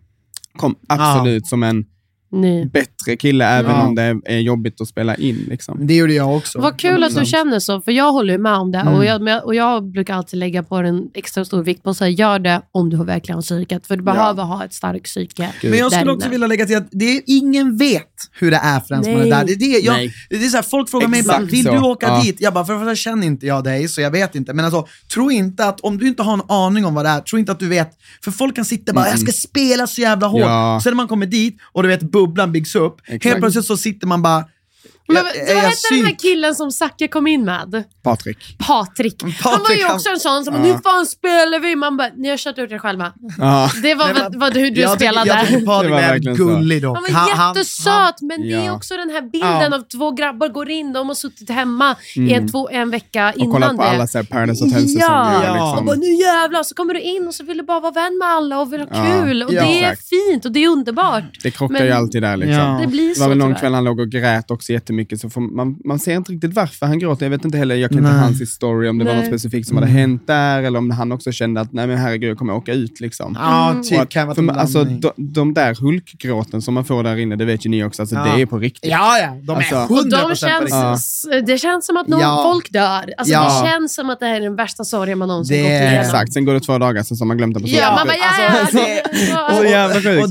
kom 0.57 0.75
absolut 0.87 1.47
som 1.47 1.63
en 1.63 1.85
Ni. 2.33 2.65
bättre 2.65 3.15
kille, 3.19 3.45
även 3.45 3.71
Ja. 3.71 3.87
om 3.87 3.95
det 3.95 4.15
är 4.25 4.39
jobbigt 4.39 4.81
att 4.81 4.87
spela 4.87 5.15
in. 5.15 5.45
Liksom. 5.49 5.87
Det 5.87 5.95
gjorde 5.95 6.13
jag 6.13 6.35
också. 6.37 6.59
Vad 6.61 6.79
kul 6.79 7.03
att 7.03 7.15
du 7.15 7.25
känner 7.25 7.59
så, 7.59 7.81
för 7.81 7.91
jag 7.91 8.11
håller 8.11 8.33
ju 8.33 8.39
med 8.39 8.53
om 8.55 8.71
det. 8.71 8.77
Mm. 8.79 8.93
Och, 8.93 9.05
jag, 9.05 9.45
och 9.45 9.55
jag 9.55 9.91
brukar 9.91 10.13
alltid 10.13 10.39
lägga 10.39 10.63
på 10.63 10.75
en 10.75 11.09
extra 11.13 11.45
stor 11.45 11.63
vikt 11.63 11.83
på 11.83 11.89
att 11.89 11.97
säga, 11.97 12.09
gör 12.09 12.39
det 12.39 12.61
om 12.71 12.89
du 12.89 12.97
har 12.97 13.05
verkligen 13.05 13.41
psyket. 13.41 13.87
För 13.87 13.95
du 13.97 14.03
behöver 14.03 14.43
ha 14.43 14.65
ett 14.65 14.73
starkt 14.73 15.05
psyke. 15.05 15.53
Men 15.63 15.77
jag 15.77 15.91
skulle 15.91 16.11
också 16.11 16.29
vilja 16.29 16.47
lägga 16.47 16.65
till 16.65 16.77
att 16.77 16.87
det 16.91 17.17
är, 17.17 17.21
ingen 17.25 17.77
vet 17.77 18.12
hur 18.31 18.51
det 18.51 18.57
är 18.57 18.79
för 18.79 18.95
en 18.95 19.03
som 19.03 19.13
är 19.13 19.25
där. 19.25 19.43
Det 19.45 19.51
är, 19.53 19.55
det, 19.55 19.65
jag, 19.65 19.93
Nej. 19.93 20.13
det 20.29 20.35
är 20.35 20.49
så 20.49 20.55
här, 20.57 20.63
folk 20.63 20.89
frågar 20.89 21.07
mig 21.07 21.19
Exakt 21.19 21.35
ibland, 21.35 21.51
vill 21.51 21.65
så. 21.65 21.71
du 21.71 21.79
åka 21.79 22.07
Ja. 22.07 22.21
dit? 22.23 22.35
Jag 22.39 22.53
bara, 22.53 22.65
för 22.65 22.85
det 22.85 22.95
känner 22.95 23.27
inte 23.27 23.45
jag 23.45 23.63
dig, 23.63 23.87
så 23.87 24.01
jag 24.01 24.11
vet 24.11 24.35
inte. 24.35 24.53
Men 24.53 24.65
alltså, 24.65 24.87
tro 25.13 25.31
inte 25.31 25.65
att, 25.65 25.79
om 25.79 25.97
du 25.97 26.07
inte 26.07 26.23
har 26.23 26.33
en 26.33 26.41
aning 26.47 26.85
om 26.85 26.93
vad 26.95 27.05
det 27.05 27.09
är, 27.09 27.21
tro 27.21 27.39
inte 27.39 27.51
att 27.51 27.59
du 27.59 27.67
vet. 27.67 27.89
För 28.23 28.31
folk 28.31 28.55
kan 28.55 28.65
sitta 28.65 28.93
bara, 28.93 29.07
jag 29.09 29.19
ska 29.19 29.31
spela 29.31 29.87
så 29.87 30.01
jävla 30.01 30.27
hårt. 30.27 30.41
Ja. 30.41 30.79
Sen 30.83 30.91
när 30.91 30.95
man 30.95 31.07
kommer 31.07 31.25
dit 31.25 31.57
och 31.71 31.83
du 31.83 31.89
vet, 31.89 32.01
bubblan 32.11 32.51
byggs 32.51 32.75
upp, 32.75 32.97
Exakt. 33.05 33.23
helt 33.25 33.39
plötsligt 33.39 33.65
så 33.65 33.77
sitter 33.77 34.07
man 34.07 34.21
bara, 34.21 34.45
Men, 35.07 35.15
jag- 35.15 35.23
vad 35.23 35.31
är 35.35 35.39
vad 35.55 35.55
jag 35.63 35.69
hette 35.69 35.77
den 35.95 36.05
här 36.05 36.15
killen 36.19 36.55
som 36.55 36.71
Zacke 36.71 37.07
kom 37.07 37.27
in 37.27 37.45
med? 37.45 37.83
Patrik. 38.03 38.37
Patrik. 38.67 39.23
Han 39.23 39.31
var 39.51 39.57
Patrik, 39.59 39.79
ju 39.79 39.83
han- 39.85 39.95
också 39.95 40.09
en 40.09 40.19
sån 40.19 40.45
som, 40.45 40.53
Ja. 40.55 40.61
nu 40.61 40.79
fan 40.83 41.05
spelar 41.05 41.59
vi. 41.59 41.75
Man 41.75 41.97
bara, 41.97 42.09
ni 42.17 42.29
har 42.29 42.37
kört 42.37 42.57
ut 42.57 42.71
er 42.71 42.77
själva. 42.79 43.13
Ja. 43.37 43.69
Det 43.83 43.95
var 43.95 44.13
Nej, 44.13 44.23
vad, 44.35 44.57
hur 44.57 44.71
du 44.71 44.81
jag 44.81 44.91
spelade. 44.95 45.27
Jag 45.29 45.47
tycker 45.47 45.65
Patrik 45.65 45.89
Det 45.91 45.95
var 45.95 46.01
är 46.01 46.35
gullig 46.35 46.81
dock. 46.81 46.97
Han 47.09 47.27
var 47.27 47.47
jättesöt, 47.55 48.21
men 48.21 48.41
det 48.41 48.53
är 48.53 48.65
Ja. 48.65 48.71
också 48.75 48.97
den 48.97 49.09
här 49.09 49.21
bilden 49.21 49.71
Ja. 49.71 49.75
av 49.75 49.81
två 49.81 50.11
grabbar 50.11 50.47
går 50.47 50.69
in, 50.69 50.93
de 50.93 51.07
har 51.07 51.15
suttit 51.15 51.49
hemma 51.49 51.95
i 52.15 52.33
en, 52.33 52.51
två, 52.51 52.69
en 52.69 52.89
vecka 52.91 53.29
Och 53.35 53.37
innan 53.41 53.51
kollat 53.51 53.75
på 53.77 53.83
det. 53.83 53.89
alla 53.89 54.07
så 54.07 54.17
här, 54.17 54.25
Paradise 54.25 54.63
Hotel-säsonger. 54.65 54.99
Ja, 55.07 55.43
Ja. 55.43 55.77
och 55.77 55.85
bara 55.85 55.95
Liksom. 55.95 55.99
nu 56.09 56.13
jävlar 56.23 56.63
så 56.63 56.75
kommer 56.75 56.93
du 56.93 56.99
in 57.01 57.27
och 57.27 57.33
så 57.35 57.43
vill 57.43 57.57
du 57.57 57.63
bara 57.63 57.79
vara 57.79 57.91
vän 57.91 58.17
med 58.17 58.27
alla 58.27 58.59
och 58.59 58.73
vill 58.73 58.81
ha 58.81 58.87
Ja. 58.91 59.23
kul. 59.25 59.43
Och 59.43 59.53
Ja. 59.53 59.63
det 59.63 59.83
är 59.83 59.91
Exakt. 59.91 60.09
fint 60.09 60.45
och 60.45 60.51
det 60.51 60.63
är 60.63 60.67
underbart. 60.69 61.23
Det 61.43 61.51
krockar 61.51 61.73
Men- 61.73 61.85
ju 61.85 61.91
alltid 61.91 62.21
där. 62.21 62.37
Liksom. 62.37 62.55
Ja. 62.55 62.77
Det 62.81 62.87
blir 62.87 63.09
Det 63.09 63.15
så 63.15 63.21
var 63.21 63.29
väl 63.29 63.37
någon 63.37 63.55
kväll 63.55 63.73
han 63.73 63.83
låg 63.83 63.99
och 63.99 64.09
grät 64.09 64.51
också 64.51 64.71
jättemycket, 64.73 64.92
så 65.19 65.29
får 65.29 65.41
man, 65.41 65.77
man 65.85 65.99
ser 65.99 66.15
inte 66.15 66.31
riktigt 66.31 66.53
varför 66.53 66.85
han 66.85 66.99
gråter. 66.99 67.25
Jag 67.25 67.29
vet 67.31 67.45
inte 67.45 67.57
heller, 67.57 67.75
jag 67.75 67.89
kan 67.89 67.99
inte 67.99 68.11
Nej. 68.11 68.19
hans 68.21 68.51
story, 68.53 68.89
om 68.89 68.97
det 68.97 69.05
var 69.05 69.11
Nej. 69.13 69.21
något 69.21 69.29
specifikt 69.29 69.67
som 69.67 69.77
hade 69.77 69.89
hänt 69.89 70.27
där, 70.27 70.63
eller 70.63 70.79
om 70.79 70.91
han 70.91 71.11
också 71.11 71.31
kände 71.31 71.61
att, 71.61 71.73
nej 71.73 71.87
men 71.87 71.97
herregud, 71.97 72.29
jag 72.29 72.37
kommer 72.37 72.53
åka 72.53 72.73
ut. 72.73 72.99
Liksom. 72.99 73.37
Ja, 73.39 73.69
Mm. 73.71 73.83
typ. 73.83 73.99
Att- 73.99 74.09
kan 74.09 74.35
för, 74.35 74.47
alltså, 74.49 74.83
de, 74.83 75.11
de 75.17 75.53
där 75.53 75.75
hulkgråten 75.81 76.61
som 76.61 76.73
man 76.73 76.85
får 76.85 77.03
där 77.03 77.15
inne, 77.17 77.35
det 77.35 77.45
vet 77.45 77.65
ju 77.65 77.69
ni 77.69 77.83
också, 77.83 78.01
alltså, 78.01 78.15
Ja. 78.15 78.23
det 78.35 78.41
är 78.41 78.45
på 78.45 78.57
riktigt. 78.59 78.91
Ja, 78.91 79.17
ja. 79.19 79.27
De 79.43 79.51
är 79.51 79.55
Alltså- 79.55 79.75
100% 79.75 79.89
Och 80.03 80.09
de 80.09 80.29
på 80.29 80.35
känns, 80.35 81.25
riktigt. 81.31 81.47
Det 81.47 81.57
känns 81.57 81.85
som 81.85 81.97
att 81.97 82.07
någon, 82.07 82.19
Ja. 82.19 82.41
folk 82.53 82.71
dör. 82.71 83.13
Alltså, 83.17 83.33
Ja. 83.33 83.61
Det 83.63 83.69
känns 83.69 83.95
som 83.95 84.09
att 84.09 84.19
det 84.19 84.25
här 84.25 84.35
är 84.35 84.41
den 84.41 84.55
värsta 84.55 84.83
sorgen 84.83 85.17
man 85.17 85.27
någonsin 85.27 85.57
Det 85.57 85.63
gått 85.63 85.71
igenom. 85.71 85.99
Exakt, 85.99 86.33
sen 86.33 86.45
går 86.45 86.53
det 86.53 86.59
två 86.59 86.77
dagar, 86.77 87.03
sen 87.03 87.17
så 87.17 87.21
har 87.23 87.27
man 87.27 87.37
glömt 87.37 87.53
det 87.53 87.59
på 87.59 87.67
Ja, 87.67 87.95
man 87.95 88.07
bara, 88.07 88.15
ja, 88.17 88.43
ja. 88.53 88.59
Alltså, 88.59 88.77
det- 88.77 89.57
Så 89.57 89.63
jävla 89.63 89.93
sjukt. 89.95 90.21
Så 90.21 90.27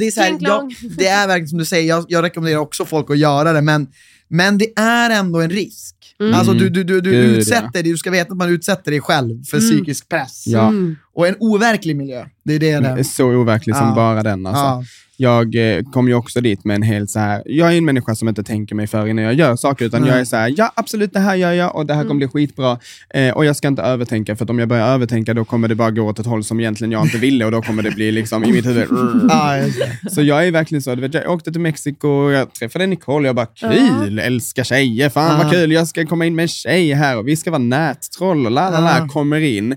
det 0.98 1.06
är 1.06 1.26
verkligen 1.26 1.48
som 1.48 1.58
du 1.58 1.64
säger, 1.64 1.88
jag, 1.88 2.04
jag 2.08 2.22
rekommenderar 2.24 2.60
också 2.60 2.84
folk 2.84 3.10
att 3.10 3.18
göra 3.18 3.52
det, 3.52 3.60
men, 3.62 3.86
men 4.32 4.58
det 4.58 4.78
är 4.78 5.10
ändå 5.10 5.40
en 5.40 5.50
risk. 5.50 5.94
Mm. 6.20 6.34
Alltså 6.34 6.52
du, 6.52 6.68
du, 6.68 6.84
du, 6.84 7.00
du 7.00 7.10
Gud, 7.10 7.38
utsätter 7.38 7.72
dig, 7.72 7.82
du 7.82 7.96
ska 7.96 8.10
veta 8.10 8.32
att 8.32 8.38
man 8.38 8.48
utsätter 8.48 8.90
dig 8.90 9.00
själv 9.00 9.44
för 9.44 9.56
Mm. 9.58 9.70
psykisk 9.70 10.08
press. 10.08 10.44
Ja. 10.46 10.68
Mm. 10.68 10.96
Och 11.14 11.28
en 11.28 11.36
overklig 11.40 11.96
miljö, 11.96 12.26
det 12.44 12.54
är 12.54 12.58
det 12.58 12.94
det 12.96 13.04
så 13.04 13.24
overklig 13.26 13.76
som 13.76 13.88
Ja. 13.88 13.94
bara 13.94 14.22
den. 14.22 14.46
Alltså. 14.46 14.92
Ja. 15.22 15.32
Jag 15.32 15.76
eh, 15.76 15.82
kom 15.92 16.08
ju 16.08 16.14
också 16.14 16.40
dit 16.40 16.64
med 16.64 16.74
en 16.76 16.82
helt 16.82 17.10
så 17.10 17.18
här, 17.18 17.42
jag 17.46 17.72
är 17.72 17.78
en 17.78 17.84
människa 17.84 18.14
som 18.14 18.28
inte 18.28 18.42
tänker 18.42 18.74
mig 18.74 18.86
för 18.86 19.06
innan 19.06 19.24
jag 19.24 19.34
gör 19.34 19.56
saker, 19.56 19.84
utan 19.84 20.00
Nej. 20.00 20.10
jag 20.10 20.20
är 20.20 20.24
så 20.24 20.36
här, 20.36 20.54
ja 20.56 20.72
absolut 20.76 21.12
det 21.12 21.20
här 21.20 21.34
gör 21.34 21.52
jag 21.52 21.76
och 21.76 21.86
det 21.86 21.94
här 21.94 22.02
kommer 22.02 22.14
bli 22.14 22.28
skitbra. 22.28 22.78
Eh, 23.14 23.30
och 23.30 23.44
jag 23.44 23.56
ska 23.56 23.68
inte 23.68 23.82
övertänka, 23.82 24.36
för 24.36 24.44
att 24.44 24.50
om 24.50 24.58
jag 24.58 24.68
börjar 24.68 24.88
övertänka 24.88 25.34
då 25.34 25.44
kommer 25.44 25.68
det 25.68 25.74
bara 25.74 25.90
gå 25.90 26.02
åt 26.02 26.18
ett 26.18 26.26
håll 26.26 26.44
som 26.44 26.60
egentligen 26.60 26.92
jag 26.92 27.04
inte 27.04 27.18
ville 27.18 27.44
och 27.44 27.50
då 27.50 27.62
kommer 27.62 27.82
det 27.82 27.90
bli 27.90 28.12
liksom 28.12 28.44
i 28.44 28.52
mitt 28.52 28.66
huvud. 28.66 28.88
Så 30.10 30.22
jag 30.22 30.46
är 30.46 30.50
verkligen 30.50 30.82
så, 30.82 30.94
vet, 30.94 31.14
jag 31.14 31.30
åkte 31.30 31.52
till 31.52 31.60
Mexiko, 31.60 32.30
jag 32.30 32.54
träffade 32.54 32.86
Nicole, 32.86 33.28
jag 33.28 33.36
bara 33.36 33.46
kul, 33.46 34.18
älskar 34.18 34.64
tjejer, 34.64 35.08
fan 35.08 35.30
Ja. 35.32 35.42
vad 35.44 35.52
kul, 35.52 35.72
jag 35.72 35.88
ska 35.88 36.06
komma 36.06 36.26
in 36.26 36.34
med 36.34 36.42
en 36.42 36.48
tjej 36.48 36.92
här 36.92 37.18
och 37.18 37.28
vi 37.28 37.36
ska 37.36 37.50
vara 37.50 37.62
nättroll 37.62 38.46
och 38.46 38.52
la 38.52 38.70
la 38.70 38.80
la, 38.80 39.08
kommer 39.08 39.40
in. 39.40 39.76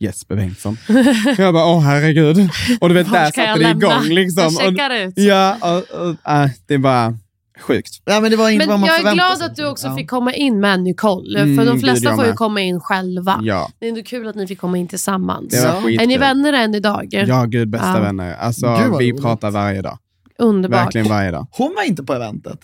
Jesper 0.00 0.36
Bengtsson. 0.36 0.76
jag 1.38 1.54
bara, 1.54 1.66
åh 1.66 1.80
herregud. 1.80 2.50
Och 2.80 2.88
du 2.88 2.94
vet, 2.94 3.12
där 3.12 3.24
satte 3.24 3.54
det 3.58 3.70
igång. 3.70 4.02
Liksom. 4.08 4.74
Jag 4.76 5.02
ut. 5.06 5.14
Ja, 5.16 5.56
och, 5.60 6.00
och, 6.00 6.32
äh, 6.32 6.48
det 6.66 6.74
är 6.74 6.78
bara 6.78 7.14
sjukt. 7.60 8.02
Ja, 8.04 8.20
men 8.20 8.30
det 8.30 8.36
var 8.36 8.50
inte 8.50 8.66
vad 8.66 8.74
Men 8.74 8.80
man 8.80 8.88
jag 8.88 9.06
är 9.10 9.14
glad 9.14 9.38
sig. 9.38 9.46
att 9.46 9.56
du 9.56 9.66
också 9.66 9.86
Ja. 9.86 9.96
fick 9.96 10.10
komma 10.10 10.32
in 10.34 10.60
med 10.60 10.80
Nicole. 10.80 11.40
Mm, 11.40 11.56
för 11.56 11.66
de 11.66 11.72
gud, 11.72 11.80
flesta 11.84 12.14
får 12.16 12.26
ju 12.26 12.32
komma 12.32 12.60
in 12.60 12.80
själva. 12.80 13.40
Ja, 13.42 13.70
Det 13.78 13.86
är 13.86 13.88
ändå 13.88 14.02
kul 14.02 14.28
att 14.28 14.34
ni 14.36 14.46
fick 14.46 14.58
komma 14.60 14.78
in 14.78 14.88
tillsammans. 14.88 15.54
Är 15.54 16.06
ni 16.06 16.18
vänner 16.18 16.52
än 16.52 16.74
idag? 16.74 17.08
Ja, 17.10 17.44
gud 17.44 17.68
bästa 17.70 17.88
Ja. 17.94 18.00
vänner. 18.00 18.34
Alltså, 18.36 18.76
Gud, 18.82 18.90
vad 18.90 18.98
vi 18.98 19.10
roligt. 19.10 19.22
pratar 19.22 19.50
varje 19.50 19.82
dag. 19.82 19.98
Underbart. 20.38 20.84
Verkligen 20.86 21.08
varje 21.08 21.30
dag. 21.30 21.46
Hon 21.50 21.74
var 21.76 21.82
inte 21.88 22.02
på 22.02 22.14
eventet. 22.14 22.58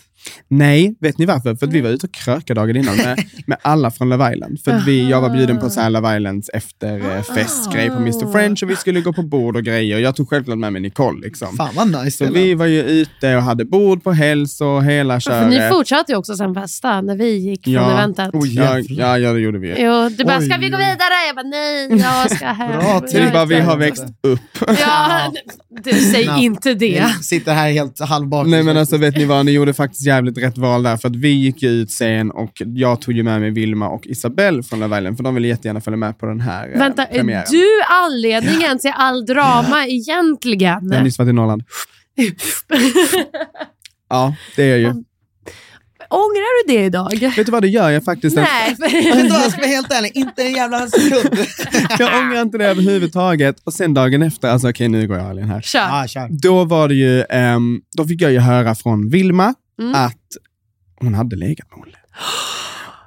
Nej, 0.49 0.95
vet 1.01 1.17
ni 1.17 1.25
varför? 1.25 1.55
För 1.55 1.67
att 1.67 1.73
vi 1.73 1.81
var 1.81 1.89
ute 1.89 2.07
och 2.07 2.13
krökade 2.13 2.61
dagen 2.61 2.75
innan 2.75 2.97
med, 2.97 3.23
med 3.47 3.57
alla 3.61 3.91
från 3.91 4.09
Love 4.09 4.33
Island. 4.33 4.59
För 4.63 4.71
att 4.71 4.87
vi, 4.87 5.09
jag 5.09 5.21
var 5.21 5.29
bjuden 5.29 5.59
på 5.59 5.69
så 5.69 5.79
här 5.81 5.89
Love 5.89 6.17
Islands 6.17 6.49
efterfestgrej 6.49 7.89
på 7.89 7.95
Mr 7.95 8.31
French 8.31 8.63
och 8.63 8.69
vi 8.69 8.75
skulle 8.75 9.01
gå 9.01 9.13
på 9.13 9.21
bord 9.23 9.55
och 9.55 9.63
grejer. 9.63 9.99
Jag 9.99 10.15
tog 10.15 10.29
självklart 10.29 10.57
med 10.57 10.73
mig 10.73 10.81
Nicole. 10.81 11.19
Liksom. 11.21 11.57
Fan 11.57 11.69
vad 11.75 12.03
nice 12.05 12.25
Så 12.25 12.33
vi 12.33 12.53
var 12.53 12.65
ju 12.65 12.81
ute 12.83 13.35
och 13.35 13.41
hade 13.43 13.65
bord 13.65 14.03
på 14.03 14.11
häls 14.11 14.61
och 14.61 14.83
hela 14.85 15.19
För 15.19 15.45
ni 15.49 15.55
köret. 15.55 15.71
fortsatte 15.73 16.11
ju 16.11 16.17
också 16.17 16.35
sen 16.35 16.53
festa 16.53 17.01
när 17.01 17.15
vi 17.15 17.37
gick 17.37 17.63
från 17.63 17.73
Ja. 17.73 17.91
eventet. 17.91 18.29
Oj, 18.33 18.55
Ja, 18.55 18.79
ja, 18.79 19.17
ja, 19.17 19.33
det 19.33 19.39
gjorde 19.39 19.59
vi. 19.59 19.75
Jo, 19.77 20.09
du 20.17 20.23
bara, 20.25 20.37
Oj. 20.39 20.45
ska 20.49 20.57
vi 20.57 20.69
gå 20.69 20.77
vidare? 20.77 21.13
Jag 21.27 21.35
bara, 21.35 21.47
nej, 21.47 21.87
jag 21.91 22.31
ska 22.37 22.45
hem. 22.45 22.79
Bra 22.79 23.01
är 23.21 23.33
bara 23.33 23.45
vi 23.45 23.59
har 23.59 23.77
växt 23.77 24.03
upp. 24.23 24.39
Ja, 24.79 25.33
du, 25.83 25.91
säg 25.93 26.29
inte 26.39 26.73
det. 26.73 27.03
Ni 27.17 27.23
sitter 27.23 27.53
här 27.53 27.71
helt 27.71 27.99
halvbakis. 27.99 28.51
Nej 28.51 28.63
men 28.63 28.77
alltså 28.77 28.97
vet 28.97 29.17
ni 29.17 29.25
vad, 29.25 29.45
ni 29.45 29.51
gjorde 29.51 29.73
faktiskt 29.73 30.05
jävligt 30.17 30.37
rätt 30.37 30.57
val 30.57 30.83
där. 30.83 30.97
För 30.97 31.07
att 31.09 31.15
vi 31.15 31.29
gick 31.29 31.61
ju 31.63 31.69
ut 31.69 31.91
sen 31.91 32.31
och 32.31 32.51
jag 32.55 33.01
tog 33.01 33.13
ju 33.13 33.23
med 33.23 33.41
mig 33.41 33.51
Vilma 33.51 33.89
och 33.89 34.07
Isabelle 34.07 34.63
från 34.63 34.79
Love 34.79 34.97
Island. 34.97 35.17
För 35.17 35.23
de 35.23 35.35
ville 35.35 35.47
jättegärna 35.47 35.81
följa 35.81 35.97
med 35.97 36.19
på 36.19 36.25
den 36.25 36.39
här 36.41 36.71
eh, 36.73 36.79
Vänta, 36.79 37.05
är 37.05 37.13
premiären. 37.17 37.45
du 37.51 37.65
anledningen 37.89 38.79
till 38.79 38.93
all 38.95 39.25
drama 39.25 39.85
egentligen? 39.87 40.79
Jag 40.89 40.97
har 40.97 41.03
nyss 41.03 41.19
varit 41.19 41.29
i 41.29 41.33
Norrland. 41.33 41.63
Ja, 44.09 44.35
det 44.55 44.63
är 44.63 44.67
jag 44.69 44.79
ju. 44.79 45.03
Ångrar 46.09 46.67
du 46.67 46.73
det 46.73 46.85
idag? 46.85 47.19
Vet 47.35 47.45
du 47.45 47.51
vad, 47.51 47.63
det 47.63 47.67
gör 47.67 47.89
jag 47.89 48.03
faktiskt. 48.03 48.35
Nej. 48.35 48.75
Vet 48.79 48.91
du 49.21 49.27
vad, 49.29 49.41
jag 49.41 49.51
ska 49.51 49.61
vara 49.61 49.69
helt 49.69 49.91
ärlig, 49.91 50.11
inte 50.15 50.43
en 50.43 50.51
jävla 50.53 50.87
sekund. 50.87 51.39
Jag 51.99 52.19
ångrar 52.23 52.41
inte 52.41 52.57
det 52.57 52.65
överhuvudtaget. 52.65 53.55
Och 53.63 53.73
sen 53.73 53.93
dagen 53.93 54.21
efter, 54.21 54.47
alltså 54.49 54.69
okej 54.69 54.87
nu 54.87 55.07
går 55.07 55.17
jag 55.17 55.25
all 55.29 55.39
in 55.39 55.45
här. 55.45 55.61
Kör. 55.61 55.79
Ja, 55.79 56.05
kör. 56.07 56.27
Då 56.41 56.63
var 56.63 56.87
det 56.87 56.95
ju, 56.95 57.23
ehm, 57.29 57.81
då 57.97 58.05
fick 58.07 58.21
jag 58.21 58.31
ju 58.31 58.39
höra 58.39 58.75
från 58.75 59.09
Vilma 59.09 59.53
Mm. 59.79 59.95
att 59.95 60.27
hon 61.01 61.13
hade 61.13 61.35
legat 61.35 61.67
med 61.71 61.79
Olle. 61.79 61.97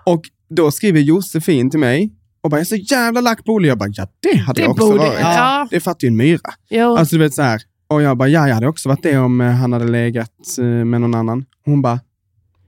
Och 0.06 0.22
då 0.50 0.70
skriver 0.70 1.00
Josefin 1.00 1.70
till 1.70 1.80
mig 1.80 2.10
och 2.42 2.50
bara, 2.50 2.56
jag 2.56 2.60
är 2.60 2.64
så 2.64 2.76
jävla 2.76 3.20
lack 3.20 3.44
på 3.44 3.52
Olle. 3.52 3.68
Jag 3.68 3.78
bara, 3.78 3.88
ja 3.92 4.06
det 4.20 4.36
hade 4.38 4.60
Det 4.60 4.62
jag 4.64 4.70
också 4.70 4.86
borde- 4.86 4.98
varit. 4.98 5.20
ja. 5.20 5.68
Det 5.70 5.80
fattar 5.80 6.04
ju 6.04 6.08
en 6.08 6.16
myra. 6.16 6.40
Jo. 6.70 6.96
Alltså 6.96 7.16
du 7.16 7.22
vet 7.22 7.34
så 7.34 7.42
här. 7.42 7.60
Och 7.88 8.02
jag 8.02 8.16
bara, 8.16 8.28
ja 8.28 8.48
jag 8.48 8.54
hade 8.54 8.66
också 8.68 8.88
varit 8.88 9.02
det 9.02 9.18
om 9.18 9.40
eh, 9.40 9.50
han 9.50 9.72
hade 9.72 9.84
legat 9.88 10.30
eh, 10.58 10.64
med 10.64 11.00
någon 11.00 11.14
annan. 11.14 11.44
Hon 11.64 11.82
bara, 11.82 12.00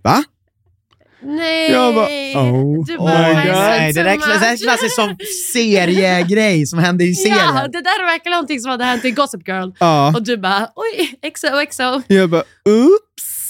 va? 0.05 0.25
Nej. 1.25 1.71
Jag 1.73 1.95
bara, 1.95 2.07
oh 2.43 2.87
du 2.87 2.99
bara, 2.99 3.29
God. 3.33 3.43
"I 3.45 3.47
said 3.47 3.79
Nej, 3.81 3.93
det 3.93 4.03
där 4.03 4.17
much." 4.17 4.27
det 4.29 4.39
där 4.39 4.57
klassas 4.57 4.95
som 4.95 5.17
seriegrej 5.53 6.67
som 6.67 6.79
hände 6.79 7.05
i 7.05 7.15
serien. 7.25 7.39
Ja, 7.39 7.69
det 7.73 7.81
där 7.81 8.07
verkar 8.13 8.31
någonting 8.31 8.61
som 8.61 8.71
hade 8.71 8.85
hänt 8.85 9.05
i 9.05 9.11
Gossip 9.11 9.49
Girl. 9.49 9.71
Ja. 9.81 10.13
Och 10.17 10.23
du 10.23 10.37
bara, 10.37 10.69
oj, 10.77 11.31
XO, 11.35 11.47
XO. 11.71 12.03
Jag 12.15 12.31
bara, 12.31 12.43
oops. 12.65 13.42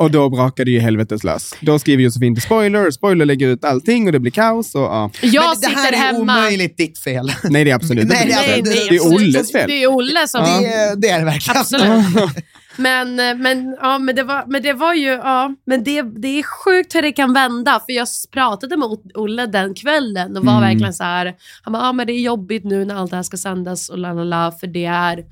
Och 0.00 0.10
då 0.10 0.28
brakar 0.30 0.64
det 0.64 0.70
ju 0.70 0.80
helvetes 0.80 1.24
lös. 1.24 1.54
Då 1.60 1.78
skriver 1.78 2.02
Josefin 2.02 2.34
till 2.34 2.42
spoiler, 2.42 2.90
spoiler 2.90 3.24
lägger 3.26 3.48
ut 3.48 3.64
allting 3.64 4.06
och 4.06 4.12
det 4.12 4.18
blir 4.20 4.32
kaos. 4.32 4.74
Och, 4.74 4.80
ja. 4.80 5.10
Jag 5.22 5.44
Men 5.44 5.50
det 5.60 5.66
sitter 5.66 5.76
här 5.82 5.92
är 5.92 5.96
hemma. 5.96 6.18
omöjligt 6.20 6.76
ditt 6.76 6.98
fel. 6.98 7.32
Nej, 7.44 7.64
det 7.64 7.70
är 7.70 7.74
absolut 7.74 8.08
Nej, 8.08 8.22
inte 8.22 8.36
det 8.46 8.56
ditt 8.56 8.72
fel. 8.74 8.74
nej, 8.74 8.86
Det 8.90 8.96
är. 8.96 9.14
Olles 9.14 9.52
fel. 9.52 9.64
Det 9.70 9.82
är 9.82 9.86
Olle 9.86 10.28
som... 10.28 10.42
Det, 10.44 10.66
är- 10.74 10.96
det 10.96 11.08
är 11.08 11.18
det 11.18 11.24
verkligen. 11.24 11.60
Absolut. 11.60 12.34
Men, 12.76 13.14
men, 13.16 13.76
ja, 13.80 13.98
men, 13.98 14.16
det 14.16 14.22
var, 14.22 14.44
men 14.46 14.62
det 14.62 14.72
var 14.72 14.94
ju, 14.94 15.06
ja, 15.08 15.54
men 15.66 15.84
det, 15.84 16.02
det 16.02 16.38
är 16.38 16.42
sjukt 16.42 16.94
hur 16.94 17.02
det 17.02 17.12
kan 17.12 17.32
vända. 17.34 17.80
För 17.86 17.92
jag 17.92 18.08
pratade 18.32 18.76
med 18.76 18.88
Olle 19.14 19.46
den 19.46 19.74
kvällen 19.74 20.36
och 20.36 20.44
var 20.44 20.52
Mm. 20.56 20.68
verkligen 20.68 20.94
så 20.94 21.04
här, 21.04 21.34
han 21.62 21.72
bara, 21.72 21.82
ja 21.82 21.92
men 21.92 22.06
det 22.06 22.12
är 22.12 22.20
jobbigt 22.20 22.64
nu 22.64 22.84
när 22.84 22.94
allt 22.94 23.10
det 23.10 23.16
här 23.16 23.22
ska 23.22 23.36
sändas 23.36 23.88
och 23.88 23.98
la 23.98 24.12
la 24.12 24.24
la, 24.24 24.52
för 24.60 24.66
det 24.66 24.84
är 24.84 25.24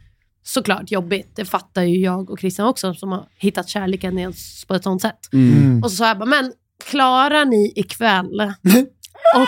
såklart 0.47 0.90
jobbigt. 0.90 1.32
Det 1.36 1.44
fattar 1.44 1.82
ju 1.82 1.99
jag 1.99 2.30
och 2.30 2.38
Christian 2.40 2.66
också 2.68 2.94
som 2.94 3.12
har 3.12 3.26
hittat 3.38 3.68
kärleken 3.68 4.18
i 4.18 4.26
oss 4.26 4.64
på 4.68 4.74
ett 4.74 4.82
sånt 4.82 5.03
sätt. 5.03 5.28
Mm. 5.32 5.82
Och 5.82 5.90
så 5.90 5.97
sa 5.97 6.09
jag 6.09 6.18
bara, 6.18 6.24
men 6.26 6.53
klarar 6.84 7.44
ni 7.44 7.72
ikväll? 7.76 8.40
och, 9.34 9.47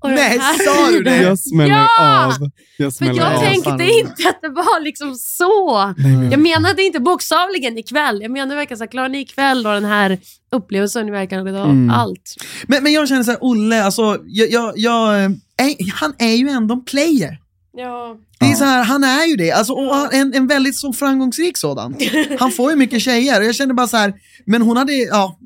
och 0.00 0.10
Nej, 0.10 0.38
här- 0.38 0.64
sa 0.86 0.90
du 0.90 1.02
det? 1.02 1.22
Jag 1.22 1.38
smäller 1.38 1.74
Ja! 1.74 2.24
av. 2.26 2.32
Jag 2.76 2.92
För 2.92 3.04
smäller 3.04 3.22
jag 3.22 3.34
av. 3.34 3.40
tänkte 3.40 3.84
inte 3.84 4.28
att 4.28 4.40
det 4.42 4.48
var 4.48 4.80
liksom 4.80 5.14
så. 5.14 5.94
Jag 6.30 6.40
menade 6.40 6.82
inte 6.82 7.00
bokstavligen 7.00 7.78
ikväll. 7.78 8.22
Jag 8.22 8.30
menade 8.30 8.54
verkligen 8.56 8.78
så 8.78 8.84
här, 8.84 8.90
klarar 8.90 9.08
ni 9.08 9.20
ikväll 9.20 9.66
och 9.66 9.72
den 9.72 9.84
här 9.84 10.18
upplevelsen, 10.52 11.12
verkar 11.12 11.38
ha 11.52 11.64
Mm. 11.64 11.90
allt. 11.90 12.34
Men, 12.66 12.82
men 12.82 12.92
jag 12.92 13.08
känner 13.08 13.22
så 13.22 13.30
här, 13.30 13.38
Olle, 13.42 13.84
alltså, 13.84 14.18
jag, 14.24 14.50
jag, 14.50 14.72
jag, 14.76 15.24
eh, 15.24 15.30
är, 15.56 15.92
han 16.00 16.14
är 16.18 16.34
ju 16.34 16.48
ändå 16.48 16.74
en 16.74 16.84
player. 16.84 17.38
Ja. 17.76 18.16
Det 18.40 18.46
är 18.46 18.54
så 18.54 18.64
här, 18.64 18.84
han 18.84 19.04
är 19.04 19.26
ju 19.26 19.36
det. 19.36 19.50
Alltså, 19.52 19.72
och 19.72 19.94
han- 19.96 20.08
en, 20.12 20.34
en 20.34 20.46
väldigt 20.46 20.76
så 20.76 20.92
framgångsrik 20.92 21.56
sådan. 21.58 21.96
Han 22.38 22.50
får 22.50 22.70
ju 22.70 22.76
mycket 22.76 23.02
tjejer 23.02 23.40
och 23.40 23.46
jag 23.46 23.54
känner 23.54 23.74
bara 23.74 23.86
så 23.86 23.96
här, 23.96 24.14
men 24.46 24.62
hon 24.62 24.76
hade, 24.76 24.92
ja, 24.92 25.38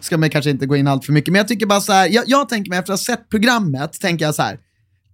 ska 0.00 0.18
man 0.18 0.30
kanske 0.30 0.50
inte 0.50 0.66
gå 0.66 0.76
in 0.76 0.88
allt 0.88 1.04
för 1.04 1.12
mycket, 1.12 1.32
men 1.32 1.38
jag 1.38 1.48
tycker 1.48 1.66
bara 1.66 1.80
så 1.80 1.92
här, 1.92 2.08
jag, 2.08 2.24
jag 2.26 2.48
tänker 2.48 2.70
mig 2.70 2.78
efter 2.78 2.92
att 2.92 3.00
ha 3.00 3.04
sett 3.16 3.28
programmet, 3.28 4.00
tänker 4.00 4.24
jag 4.24 4.34
så 4.34 4.42
här, 4.42 4.58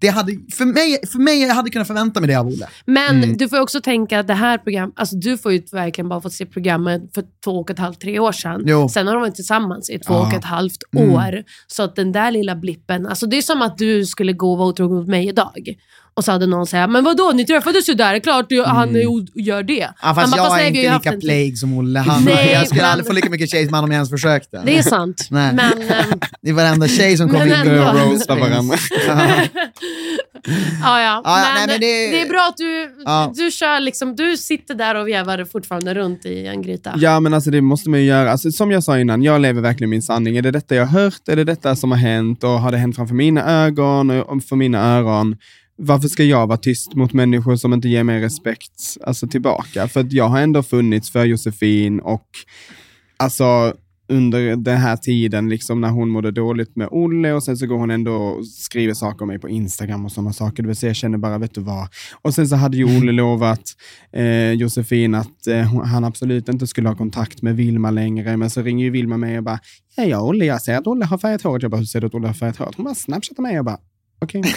det 0.00 0.08
hade, 0.08 0.32
för 0.52 0.64
mig, 0.64 0.98
för 1.12 1.18
mig, 1.18 1.42
jag 1.42 1.54
hade 1.54 1.70
kunnat 1.70 1.86
förvänta 1.86 2.20
mig 2.20 2.28
det 2.28 2.34
av 2.34 2.46
Olle. 2.46 2.68
Men 2.86 3.16
Mm. 3.24 3.36
du 3.36 3.48
får 3.48 3.60
också 3.60 3.80
tänka 3.80 4.20
att 4.20 4.26
det 4.26 4.34
här 4.34 4.58
programmet, 4.58 4.94
alltså 4.98 5.16
du 5.16 5.38
får 5.38 5.52
ju 5.52 5.62
verkligen 5.72 6.08
bara 6.08 6.20
fått 6.20 6.32
se 6.32 6.46
programmet 6.46 7.02
för 7.14 7.24
två 7.44 7.50
och 7.50 7.70
ett 7.70 7.78
halvt, 7.78 8.00
tre 8.00 8.18
år 8.18 8.32
sedan. 8.32 8.62
Jo. 8.66 8.88
Sen 8.88 9.06
har 9.06 9.14
de 9.14 9.20
varit 9.20 9.34
tillsammans 9.34 9.90
i 9.90 9.98
två 9.98 10.14
Ja. 10.14 10.26
och 10.26 10.34
ett 10.34 10.44
halvt 10.44 10.78
Mm. 10.96 11.10
år. 11.10 11.42
Så 11.66 11.82
att 11.82 11.96
den 11.96 12.12
där 12.12 12.30
lilla 12.30 12.56
blippen, 12.56 13.06
alltså 13.06 13.26
det 13.26 13.36
är 13.38 13.42
som 13.42 13.62
att 13.62 13.78
du 13.78 14.06
skulle 14.06 14.32
gå 14.32 14.52
och 14.52 14.58
vara 14.58 14.68
otrogen 14.68 14.96
mot 14.96 15.08
mig 15.08 15.28
idag. 15.28 15.76
Och 16.14 16.24
så 16.24 16.32
hade 16.32 16.46
någon 16.46 16.66
sagt, 16.66 16.90
men 16.90 17.04
vadå, 17.04 17.32
ni 17.34 17.46
träffades 17.46 17.88
ju 17.88 17.94
där, 17.94 18.10
det 18.12 18.18
är 18.18 18.20
klart 18.20 18.46
du, 18.48 18.62
han 18.64 18.96
är 18.96 19.06
o- 19.06 19.26
gör 19.34 19.62
det. 19.62 19.82
Mm. 19.82 19.94
Ja, 20.02 20.14
fast 20.14 20.18
Han 20.20 20.30
bara, 20.30 20.36
jag 20.36 20.44
"Fast 20.46 20.56
nej, 20.56 20.64
är 20.64 20.68
inte 20.68 20.94
lika 20.98 21.12
en- 21.12 21.20
plague 21.20 21.56
som 21.56 21.78
Olle. 21.78 21.98
Han, 22.00 22.24
Nej, 22.24 22.50
jag 22.52 22.66
skulle 22.66 22.82
men- 22.82 22.90
aldrig 22.90 23.06
få 23.06 23.12
lika 23.12 23.30
mycket 23.30 23.50
tjejer 23.50 23.64
som 23.64 23.74
han 23.74 23.84
om 23.84 23.90
jag 23.90 23.96
ens 23.96 24.10
försökte. 24.10 24.62
Det 24.66 24.78
är 24.78 24.82
sant. 24.82 25.26
Nej. 25.30 25.52
Men, 25.54 25.72
ehm, 25.82 26.20
Det 26.42 26.48
är 26.50 26.52
varenda 26.54 26.88
tjej 26.88 27.16
som 27.16 27.28
kommer 27.28 27.46
in 27.46 27.78
och 27.80 27.94
Roasta 27.94 28.34
varandra. 28.34 28.76
Ja, 30.82 31.00
ja. 31.00 31.22
Ja, 31.24 31.40
ja, 31.40 31.44
men 31.54 31.54
nej, 31.54 31.66
men 31.66 31.80
det- 31.80 32.10
det... 32.10 32.20
är 32.20 32.28
bra 32.28 32.46
att 32.50 32.56
du, 32.56 32.90
Ja. 33.04 33.32
du 33.36 33.50
kör 33.50 33.80
liksom, 33.80 34.16
du 34.16 34.36
sitter 34.36 34.74
där 34.74 34.94
och 34.94 35.08
vevar 35.08 35.44
fortfarande 35.44 35.94
runt 35.94 36.26
i 36.26 36.46
en 36.46 36.62
gryta. 36.62 36.92
Ja, 36.96 37.20
men 37.20 37.34
alltså 37.34 37.50
det 37.50 37.60
måste 37.60 37.90
man 37.90 38.00
ju 38.00 38.06
göra. 38.06 38.30
Alltså, 38.32 38.50
som 38.50 38.70
jag 38.70 38.84
sa 38.84 38.98
innan, 38.98 39.22
jag 39.22 39.40
lever 39.40 39.60
verkligen 39.60 39.90
min 39.90 40.02
sanning. 40.02 40.36
Är 40.36 40.42
det 40.42 40.50
detta 40.50 40.74
jag 40.74 40.86
har 40.86 41.00
hört? 41.02 41.28
Är 41.28 41.36
det 41.36 41.44
detta 41.44 41.76
som 41.76 41.90
har 41.90 41.98
hänt? 41.98 42.44
Och 42.44 42.50
har 42.50 42.70
det 42.72 42.78
hänt 42.78 42.96
framför 42.96 43.14
mina 43.14 43.64
ögon 43.64 44.10
och 44.10 44.44
för 44.44 44.56
mina 44.56 44.96
öron? 44.96 45.36
Varför 45.85 46.09
ska 46.09 46.24
jag 46.24 46.47
vara 46.47 46.59
tyst 46.59 46.95
mot 46.95 47.12
människor 47.12 47.57
som 47.57 47.72
inte 47.72 47.89
ger 47.89 48.05
mig 48.05 48.20
respekt 48.20 48.97
alltså, 49.01 49.26
tillbaka? 49.26 49.89
För 49.89 50.07
jag 50.11 50.28
har 50.28 50.41
ändå 50.41 50.62
funnits 50.62 51.11
för 51.11 51.24
Josefin 51.24 52.01
och 52.01 52.26
alltså 53.16 53.74
under 54.09 54.57
den 54.57 54.76
här 54.76 54.97
tiden, 54.97 55.49
liksom 55.49 55.80
när 55.80 55.91
hon 55.91 56.09
mådde 56.09 56.30
dåligt 56.30 56.76
med 56.76 56.89
Olle 56.91 57.33
och 57.33 57.43
sen 57.43 57.57
så 57.57 57.66
går 57.66 57.78
hon 57.78 57.91
ändå 57.91 58.12
och 58.12 58.47
skriver 58.47 58.95
saker 58.95 59.22
om 59.22 59.28
mig 59.28 59.39
på 59.39 59.49
Instagram 59.49 60.05
och 60.05 60.12
sådana 60.12 60.33
saker. 60.33 60.62
Det 60.62 60.66
vill 60.66 60.76
säga, 60.76 60.91
jag 60.91 60.97
känner 60.97 61.18
bara, 61.18 61.39
vet 61.39 61.55
du 61.55 61.61
vad? 61.61 61.89
Och 62.22 62.35
sen 62.35 62.49
så 62.49 62.57
hade 62.57 62.76
ju 62.76 62.85
Olle 62.85 63.12
lovat 63.22 63.62
eh, 64.12 64.53
Josefin 64.53 65.14
att 65.14 65.47
eh, 65.47 65.85
han 65.85 66.05
absolut 66.05 66.49
inte 66.49 66.66
skulle 66.66 66.89
ha 66.89 66.97
kontakt 66.97 67.43
med 67.43 67.57
Vilma 67.57 67.91
längre. 67.91 68.37
Men 68.37 68.51
så 68.51 68.62
ringer 68.62 68.85
ju 68.85 68.91
Vilma 68.91 69.16
mig 69.16 69.39
och 69.39 69.45
bara, 69.45 69.59
ja, 69.97 70.05
ja 70.05 70.22
Olle, 70.22 70.45
jag 70.45 70.62
ser 70.62 70.78
att 70.78 70.87
Olle 70.87 71.05
har 71.05 71.18
färgat 71.18 71.43
håret. 71.43 71.62
Jag 71.62 71.70
bara, 71.70 71.78
hur 71.78 71.85
ser 71.85 72.01
du 72.01 72.07
att 72.07 72.14
Olle 72.14 72.26
har 72.26 72.35
färgat 72.35 72.57
håret? 72.57 72.74
Hon 72.76 72.85
bara 72.85 72.95
snapchattar 72.95 73.43
mig 73.43 73.59
och 73.59 73.64
bara, 73.64 73.78
okej. 74.22 74.42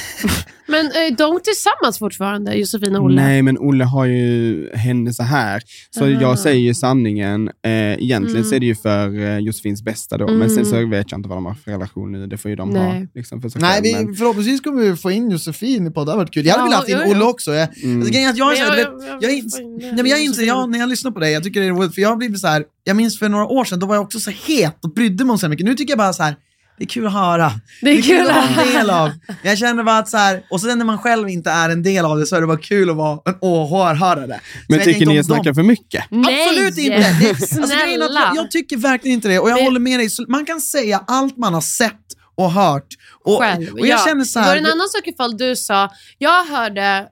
Men 0.67 0.85
är 0.85 1.11
de 1.17 1.39
tillsammans 1.43 1.99
fortfarande, 1.99 2.53
Josefin 2.55 2.95
och 2.95 3.03
Olle? 3.03 3.21
Nej, 3.21 3.41
men 3.41 3.57
Olle 3.57 3.83
har 3.83 4.05
ju 4.05 4.69
henne 4.75 5.13
så 5.13 5.23
här. 5.23 5.61
Så 5.91 6.03
Aha. 6.03 6.21
jag 6.21 6.39
säger 6.39 6.59
ju 6.59 6.73
sanningen. 6.73 7.47
Eh, 7.65 7.71
egentligen 7.71 8.35
Mm. 8.37 8.43
så 8.43 8.55
är 8.55 8.59
det 8.59 8.65
ju 8.65 8.75
för 8.75 9.19
eh, 9.19 9.37
Josefins 9.39 9.83
bästa 9.83 10.17
då. 10.17 10.27
Men 10.27 10.49
sen 10.49 10.65
så 10.65 10.85
vet 10.85 11.11
jag 11.11 11.17
inte 11.17 11.29
vad 11.29 11.37
de 11.37 11.45
har 11.45 11.53
för 11.53 11.71
relation 11.71 12.11
nu. 12.11 12.27
Det 12.27 12.37
får 12.37 12.49
ju 12.49 12.55
de 12.55 12.75
ha. 12.75 12.83
Nej. 12.93 13.07
Liksom, 13.15 13.41
för 13.41 13.49
sig 13.49 13.61
Nej, 13.61 13.71
själv. 13.73 13.83
vi, 13.83 14.05
Men, 14.05 14.15
förhoppningsvis 14.15 14.61
kommer 14.61 14.81
vi 14.83 14.95
få 14.95 15.11
in 15.11 15.31
Josefin 15.31 15.87
i 15.87 15.91
podden, 15.91 16.05
det 16.05 16.11
hade 16.11 16.17
varit 16.23 16.33
kul. 16.33 16.45
Jag 16.45 16.53
hade 16.53 16.63
Ja, 16.73 16.81
velat 16.81 16.99
haft 16.99 17.07
in. 17.07 17.15
Olle 17.15 17.25
också. 17.25 17.53
Jag, 17.53 17.83
mm. 17.83 17.97
alltså, 17.99 18.13
jag, 18.13 18.23
är 18.23 18.27
Men 18.27 18.35
så 18.57 18.63
här, 18.63 18.77
jag- 18.77 18.91
du 18.91 18.97
vet, 18.97 19.07
jag- 19.21 19.23
jag, 19.23 19.31
jag- 19.31 19.43
ins- 19.43 19.59
jag- 19.59 19.93
nej, 19.93 20.03
men 20.03 20.05
jag 20.11 20.23
inser, 20.23 20.43
jag, 20.43 20.69
när 20.69 20.79
jag 20.79 20.89
lyssnar 20.89 21.11
på 21.11 21.19
dig, 21.19 21.31
jag 21.33 21.43
tycker 21.43 21.61
det 21.61 21.65
är 21.67 21.71
roligt, 21.71 21.95
för 21.95 22.01
jag 22.01 22.09
har 22.09 22.15
blivit 22.15 22.39
så 22.39 22.47
här, 22.47 22.63
jag 22.83 22.95
minns 22.95 23.19
för 23.19 23.29
några 23.29 23.45
år 23.45 23.65
sedan, 23.65 23.79
då 23.79 23.85
var 23.87 23.95
jag 23.95 24.03
också 24.03 24.19
så 24.19 24.31
het 24.47 24.77
och 24.83 24.93
brydde 24.93 25.23
mig 25.25 25.31
om 25.31 25.37
så 25.37 25.49
mycket. 25.49 25.65
Nu 25.65 25.73
tycker 25.75 25.91
jag 25.91 25.97
bara 25.97 26.13
så 26.13 26.23
här, 26.23 26.35
det 26.77 26.83
är 26.83 26.87
kul 26.87 27.07
att 27.07 27.13
höra. 27.13 27.51
Det 27.81 27.89
är 27.89 28.01
kul 28.01 28.29
att 28.29 28.37
att 28.37 28.55
vara 28.55 28.65
en 28.65 28.73
del 28.73 28.89
av. 28.89 29.11
Jag 29.43 29.57
känner 29.57 29.83
bara 29.83 29.97
att 29.97 30.09
så 30.09 30.17
här, 30.17 30.43
och 30.49 30.61
sen 30.61 30.77
när 30.77 30.85
man 30.85 30.97
själv 30.97 31.29
inte 31.29 31.49
är 31.49 31.69
en 31.69 31.83
del 31.83 32.05
av 32.05 32.17
det 32.19 32.25
så 32.25 32.35
är 32.35 32.41
det 32.41 32.47
bara 32.47 32.57
kul 32.57 32.89
att 32.89 32.95
vara 32.95 33.19
en 33.25 33.35
åhörare. 33.41 34.39
Men 34.69 34.79
tycker 34.79 34.91
inte 34.91 35.05
ni 35.05 35.11
om 35.11 35.15
jag 35.15 35.25
snackar 35.25 35.53
för 35.53 35.63
mycket? 35.63 36.03
Nej! 36.09 36.47
Absolut 36.47 36.77
inte! 36.77 36.97
Det, 36.97 37.29
alltså, 37.29 37.55
är 37.57 37.63
att 37.63 37.69
Snälla. 37.69 38.21
jag, 38.35 38.35
jag 38.35 38.51
tycker 38.51 38.77
verkligen 38.77 39.15
inte 39.15 39.27
det 39.27 39.39
och 39.39 39.49
jag 39.49 39.55
Men- 39.55 39.63
håller 39.65 39.79
med 39.79 39.99
dig. 39.99 40.09
Så 40.09 40.25
Man 40.27 40.45
kan 40.45 40.61
säga 40.61 41.03
allt 41.07 41.37
man 41.37 41.53
har 41.53 41.61
sett 41.61 42.01
och 42.37 42.51
hört. 42.51 42.87
Och, 43.23 43.39
Själv. 43.39 43.73
och 43.73 43.79
jag 43.79 43.87
ja. 43.99 44.05
känner 44.07 44.23
så 44.23 44.39
Det 44.39 44.45
var 44.45 44.51
här, 44.51 44.57
en 44.57 44.65
annan 44.65 44.89
sak 44.89 45.07
ifall 45.07 45.37
du 45.37 45.55
sa, 45.55 45.89
jag 46.17 46.45
hörde 46.45 47.05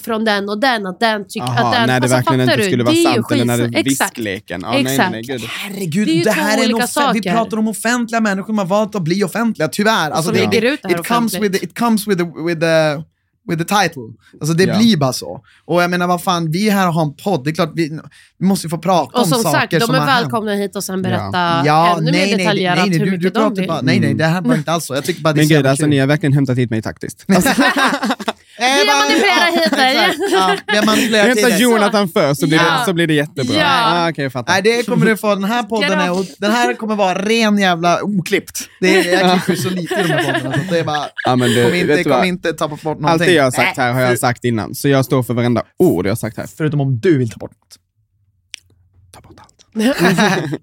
från 0.00 0.24
den 0.24 0.48
och 0.48 0.60
den 0.60 0.86
att 0.86 1.00
den 1.00 1.24
tycker 1.28 1.46
Aha, 1.46 1.66
att 1.68 1.72
den... 1.74 1.80
när 1.86 1.86
det 1.86 1.94
alltså, 1.94 2.16
verkligen 2.16 2.40
inte 2.40 2.56
du? 2.56 2.62
skulle 2.64 2.84
vara 2.84 2.92
Det 2.94 2.98
är 3.04 3.08
ju 3.08 3.14
sant 3.14 3.32
eller 3.32 3.44
när 3.44 3.58
det 3.58 3.64
skit- 3.64 3.76
är 3.86 3.90
Exakt. 3.90 4.18
viskleken. 4.18 4.60
Ja, 4.64 4.70
nej, 4.72 4.82
nej, 4.84 4.98
nej, 5.10 5.20
Exakt. 5.20 5.40
gud. 5.40 5.50
Herregud, 5.50 6.06
Det 6.08 6.20
är 6.20 6.24
det, 6.24 6.30
här 6.30 6.58
är 6.58 6.64
en 6.64 6.74
olika 6.74 6.86
offen- 6.86 7.12
vi 7.12 7.22
pratar 7.22 7.56
om 7.56 7.68
offentliga 7.68 8.20
människor 8.20 8.46
som 8.46 8.58
har 8.58 8.64
valt 8.66 8.94
att 8.94 9.02
bli 9.02 9.24
offentliga, 9.24 9.68
tyvärr. 9.68 10.10
Alltså, 10.10 10.22
som 10.22 10.34
det, 10.34 10.40
lägger 10.40 10.60
det, 10.60 10.68
ut 10.68 10.80
det 10.82 10.88
här 10.88 11.00
it, 11.00 11.06
comes 11.08 11.34
with 11.34 11.58
the, 11.58 11.64
it 11.64 11.78
comes 11.78 12.06
with 12.08 12.18
the, 12.24 12.28
with 12.46 12.60
the, 12.60 13.02
with 13.48 13.62
the 13.68 13.74
title. 13.82 14.02
Alltså 14.40 14.54
det 14.56 14.64
Ja. 14.64 14.78
blir 14.78 14.96
bara 14.96 15.12
så. 15.12 15.40
Och 15.64 15.82
jag 15.82 15.90
menar, 15.90 16.06
vad 16.06 16.22
fan, 16.22 16.50
vi 16.50 16.68
är 16.68 16.72
här 16.72 16.88
och 16.88 16.94
har 16.94 17.02
en 17.02 17.14
podd, 17.14 17.44
det 17.44 17.50
är 17.50 17.54
klart 17.54 17.72
vi, 17.74 18.00
vi 18.38 18.46
måste 18.46 18.66
ju 18.66 18.70
få 18.70 18.78
prata 18.78 19.18
Och 19.18 19.24
om 19.24 19.30
som 19.30 19.42
saker 19.42 19.58
sagt, 19.60 19.70
de 19.72 19.80
som 19.80 19.94
är 19.94 19.98
har 19.98 20.06
hänt. 20.06 20.24
välkomna 20.24 20.54
hit 20.54 20.76
och 20.76 20.84
sen 20.84 21.02
berätta 21.02 21.62
Ja, 21.66 21.96
ännu 21.98 22.10
nej, 22.10 22.12
mer 22.12 22.26
nej, 22.26 22.36
detaljerat 22.44 22.78
nej, 22.78 22.88
nej, 22.90 22.98
hur 22.98 23.04
du, 23.04 23.10
mycket 23.10 23.22
du 23.22 23.28
de 23.30 23.40
pratar 23.40 23.56
vill. 23.56 23.68
bara, 23.68 23.80
nej, 23.82 24.00
nej, 24.00 24.14
det 24.14 24.24
här 24.24 24.40
var 24.42 24.54
inte 24.54 24.72
alls 24.72 24.86
så. 24.86 24.94
Jag 24.94 25.04
tycker 25.04 25.22
bara 25.22 25.32
det 25.32 25.38
är 25.38 25.42
Men 25.42 25.48
så 25.48 25.54
gud, 25.54 25.66
alltså 25.66 25.82
kul. 25.82 25.90
ni 25.90 25.98
har 25.98 26.06
verkligen 26.06 26.32
hämtat 26.32 26.58
hit 26.58 26.70
mig 26.70 26.82
taktiskt. 26.82 27.24
Alltså, 27.28 27.50
Vi 28.62 28.88
har 28.88 28.98
manipulerat 29.02 29.64
hit 29.64 29.76
dig. 29.76 29.96
Exakt. 29.96 30.32
Ja, 30.32 30.56
vi 30.66 30.76
hit 31.28 31.42
Hämta. 31.42 31.58
Jonathan 31.58 32.08
först 32.08 32.40
så 32.40 32.46
blir, 32.46 32.58
Ja. 32.58 32.78
det, 32.78 32.84
så 32.84 32.92
blir 32.92 33.06
det 33.06 33.14
jättebra. 33.14 33.56
Ja. 33.56 34.08
Ah, 34.08 34.12
fattar. 34.30 34.52
Nej, 34.52 34.62
det 34.62 34.86
kommer 34.86 35.06
du 35.06 35.16
få. 35.16 35.34
Den 35.34 35.44
här 35.44 35.62
podden 35.62 36.00
är, 36.00 36.12
och 36.12 36.26
den 36.38 36.50
här 36.50 36.74
kommer 36.74 36.96
vara 36.96 37.22
ren 37.22 37.58
jävla 37.58 38.02
oklippt. 38.02 38.68
Det 38.80 38.98
är, 38.98 39.20
jag 39.20 39.32
klipper 39.32 39.52
ju 39.52 39.58
så 39.58 39.70
lite 39.70 39.94
i 39.94 40.02
de 40.02 40.08
här 40.12 40.32
poddarna, 40.34 40.54
så 40.68 40.74
det 40.74 40.78
är 40.78 40.84
bara, 40.84 41.06
Ja, 41.26 41.36
men 41.36 41.54
det, 41.54 41.64
kom 41.64 41.74
inte, 41.74 41.96
du 41.96 42.04
kom 42.04 42.24
inte 42.24 42.52
ta 42.52 42.68
bort 42.68 42.82
någonting. 42.84 43.08
Allt 43.08 43.22
det 43.22 43.32
jag 43.32 43.44
har 43.44 43.50
sagt 43.50 43.76
Nej, 43.76 43.86
här 43.86 43.92
har 43.92 44.00
jag 44.00 44.18
sagt 44.18 44.44
innan, 44.44 44.74
så 44.74 44.88
jag 44.88 45.04
står 45.04 45.22
för 45.22 45.34
varenda 45.34 45.62
ord 45.78 46.06
jag 46.06 46.10
har 46.10 46.16
sagt 46.16 46.36
här. 46.36 46.46
Förutom 46.56 46.80
om 46.80 47.00
du 47.00 47.18
vill 47.18 47.30
ta 47.30 47.38
bort 47.38 47.50
något. 47.50 47.81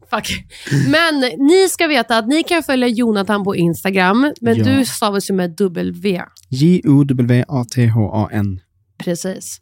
Fuck. 0.09 0.43
Men 0.87 1.19
ni 1.37 1.67
ska 1.69 1.87
veta 1.87 2.17
att 2.17 2.27
ni 2.27 2.43
kan 2.43 2.63
följa 2.63 2.87
Jonathan 2.87 3.43
på 3.43 3.55
Instagram, 3.55 4.33
men 4.41 4.57
Ja. 4.57 4.63
du 4.63 4.85
stavas 4.85 5.29
ju 5.29 5.33
med 5.33 5.55
W. 5.57 6.21
J-O-W-A-T-H-A-N. 6.49 8.59
Precis. 9.03 9.61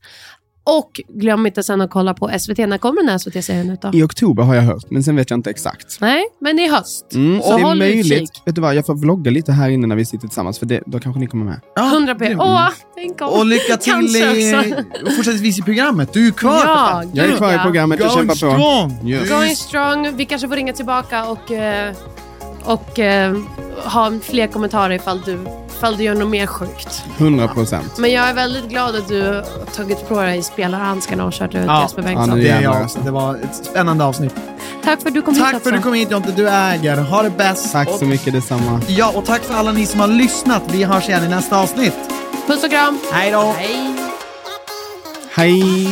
Och 0.79 1.01
glöm 1.19 1.45
inte 1.45 1.63
sen 1.63 1.81
att 1.81 1.89
kolla 1.89 2.13
på 2.13 2.31
SVT. 2.39 2.57
När 2.57 2.77
kommer 2.77 3.01
den 3.01 3.09
här 3.09 3.17
SVT-serien 3.17 3.69
ut 3.69 3.81
då? 3.81 3.91
I 3.93 4.03
oktober 4.03 4.43
har 4.43 4.55
jag 4.55 4.61
hört, 4.61 4.83
men 4.89 5.03
sen 5.03 5.15
vet 5.15 5.29
jag 5.29 5.37
inte 5.37 5.49
exakt. 5.49 5.97
Nej, 6.01 6.23
men 6.41 6.59
i 6.59 6.69
höst. 6.69 7.05
Mm, 7.15 7.41
Så 7.41 7.55
det 7.57 7.61
är 7.61 7.65
håll 7.65 7.77
möjligt. 7.77 8.11
utkik. 8.21 8.41
Vet 8.45 8.55
du 8.55 8.61
vad, 8.61 8.75
jag 8.75 8.85
får 8.85 8.95
vlogga 8.95 9.31
lite 9.31 9.51
här 9.51 9.69
inne 9.69 9.87
när 9.87 9.95
vi 9.95 10.05
sitter 10.05 10.27
tillsammans, 10.27 10.59
för 10.59 10.65
det, 10.65 10.83
då 10.85 10.99
kanske 10.99 11.19
ni 11.19 11.27
kommer 11.27 11.45
med. 11.45 11.59
Ja, 11.75 11.87
100 11.93 12.15
p. 12.15 12.35
Åh, 12.39 12.69
tänk 12.95 13.21
om. 13.21 13.27
Och 13.27 13.45
lycka 13.45 13.77
till 13.77 13.91
Kanske 13.93 14.35
i, 14.39 14.55
också. 14.55 14.69
och 15.05 15.11
fortsättningsvis 15.15 15.59
i 15.59 15.61
programmet. 15.61 16.13
Du 16.13 16.27
är 16.27 16.31
kvar 16.31 16.59
för 16.59 16.67
Ja, 16.67 16.75
fan. 16.75 17.11
Jag 17.13 17.25
är 17.27 17.35
kvar 17.35 17.53
i 17.53 17.57
programmet, 17.57 17.99
jag 17.99 18.09
Going 18.09 18.19
kämpar 18.19 18.33
på. 18.33 18.37
strong! 18.37 19.09
Yes. 19.09 19.31
Är- 19.31 19.35
Going 19.39 19.55
strong. 19.55 20.15
Vi 20.15 20.25
kanske 20.25 20.47
får 20.47 20.55
ringa 20.55 20.73
tillbaka 20.73 21.25
och, 21.25 21.51
eh, 21.51 21.93
och 22.67 22.99
eh, 22.99 23.35
ha 23.85 24.11
fler 24.23 24.47
kommentarer 24.47 24.93
ifall 24.95 25.21
du, 25.21 25.39
ifall 25.77 25.97
du 25.97 26.03
gör 26.03 26.15
något 26.15 26.29
mer 26.29 26.47
sjukt. 26.47 27.03
100 27.17 27.47
procent. 27.47 27.97
Men 27.97 28.11
jag 28.11 28.29
är 28.29 28.33
väldigt 28.33 28.69
glad 28.69 28.95
att 28.95 29.07
du 29.07 29.21
har 29.27 29.65
tagit 29.75 30.07
på 30.09 30.21
dig 30.21 30.43
spelarhandskarna 30.43 31.25
och 31.25 31.33
kört 31.33 31.55
ut 31.55 31.63
Ja. 31.67 31.81
Jesper 31.81 32.01
Ja, 32.01 32.07
Bengtsson. 32.07 32.37
nu 32.37 32.43
Det 32.43 32.49
är 32.49 32.61
jag. 32.61 32.87
Det 33.03 33.11
var 33.11 33.35
ett 33.35 33.65
spännande 33.65 34.03
avsnitt. 34.05 34.35
Tack 34.83 35.01
för 35.01 35.07
att 35.07 35.13
du 35.13 35.21
kom 35.21 35.33
hit 35.33 35.43
Tack 35.43 35.63
för 35.63 35.69
att 35.69 35.75
du 35.77 35.81
kom 35.83 35.93
hit 35.93 36.11
Jonte, 36.11 36.31
du 36.31 36.49
äger. 36.49 36.97
Ha 36.97 37.23
det 37.23 37.29
bäst. 37.29 37.71
Tack 37.71 37.89
så 37.89 37.95
Och- 37.95 38.01
mycket 38.07 38.33
detsamma. 38.33 38.81
Ja, 38.87 39.11
och 39.15 39.25
tack 39.25 39.41
för 39.43 39.53
alla 39.53 39.71
ni 39.71 39.85
som 39.85 39.99
har 39.99 40.07
lyssnat. 40.07 40.61
Vi 40.71 40.83
hörs 40.83 41.09
igen 41.09 41.23
i 41.23 41.27
nästa 41.27 41.59
avsnitt. 41.61 41.93
Puss 42.47 42.63
och 42.63 42.69
kram. 42.69 42.99
Hej 43.11 43.31
då! 43.31 43.53
Hej. 43.57 43.93
Hej! 45.35 45.87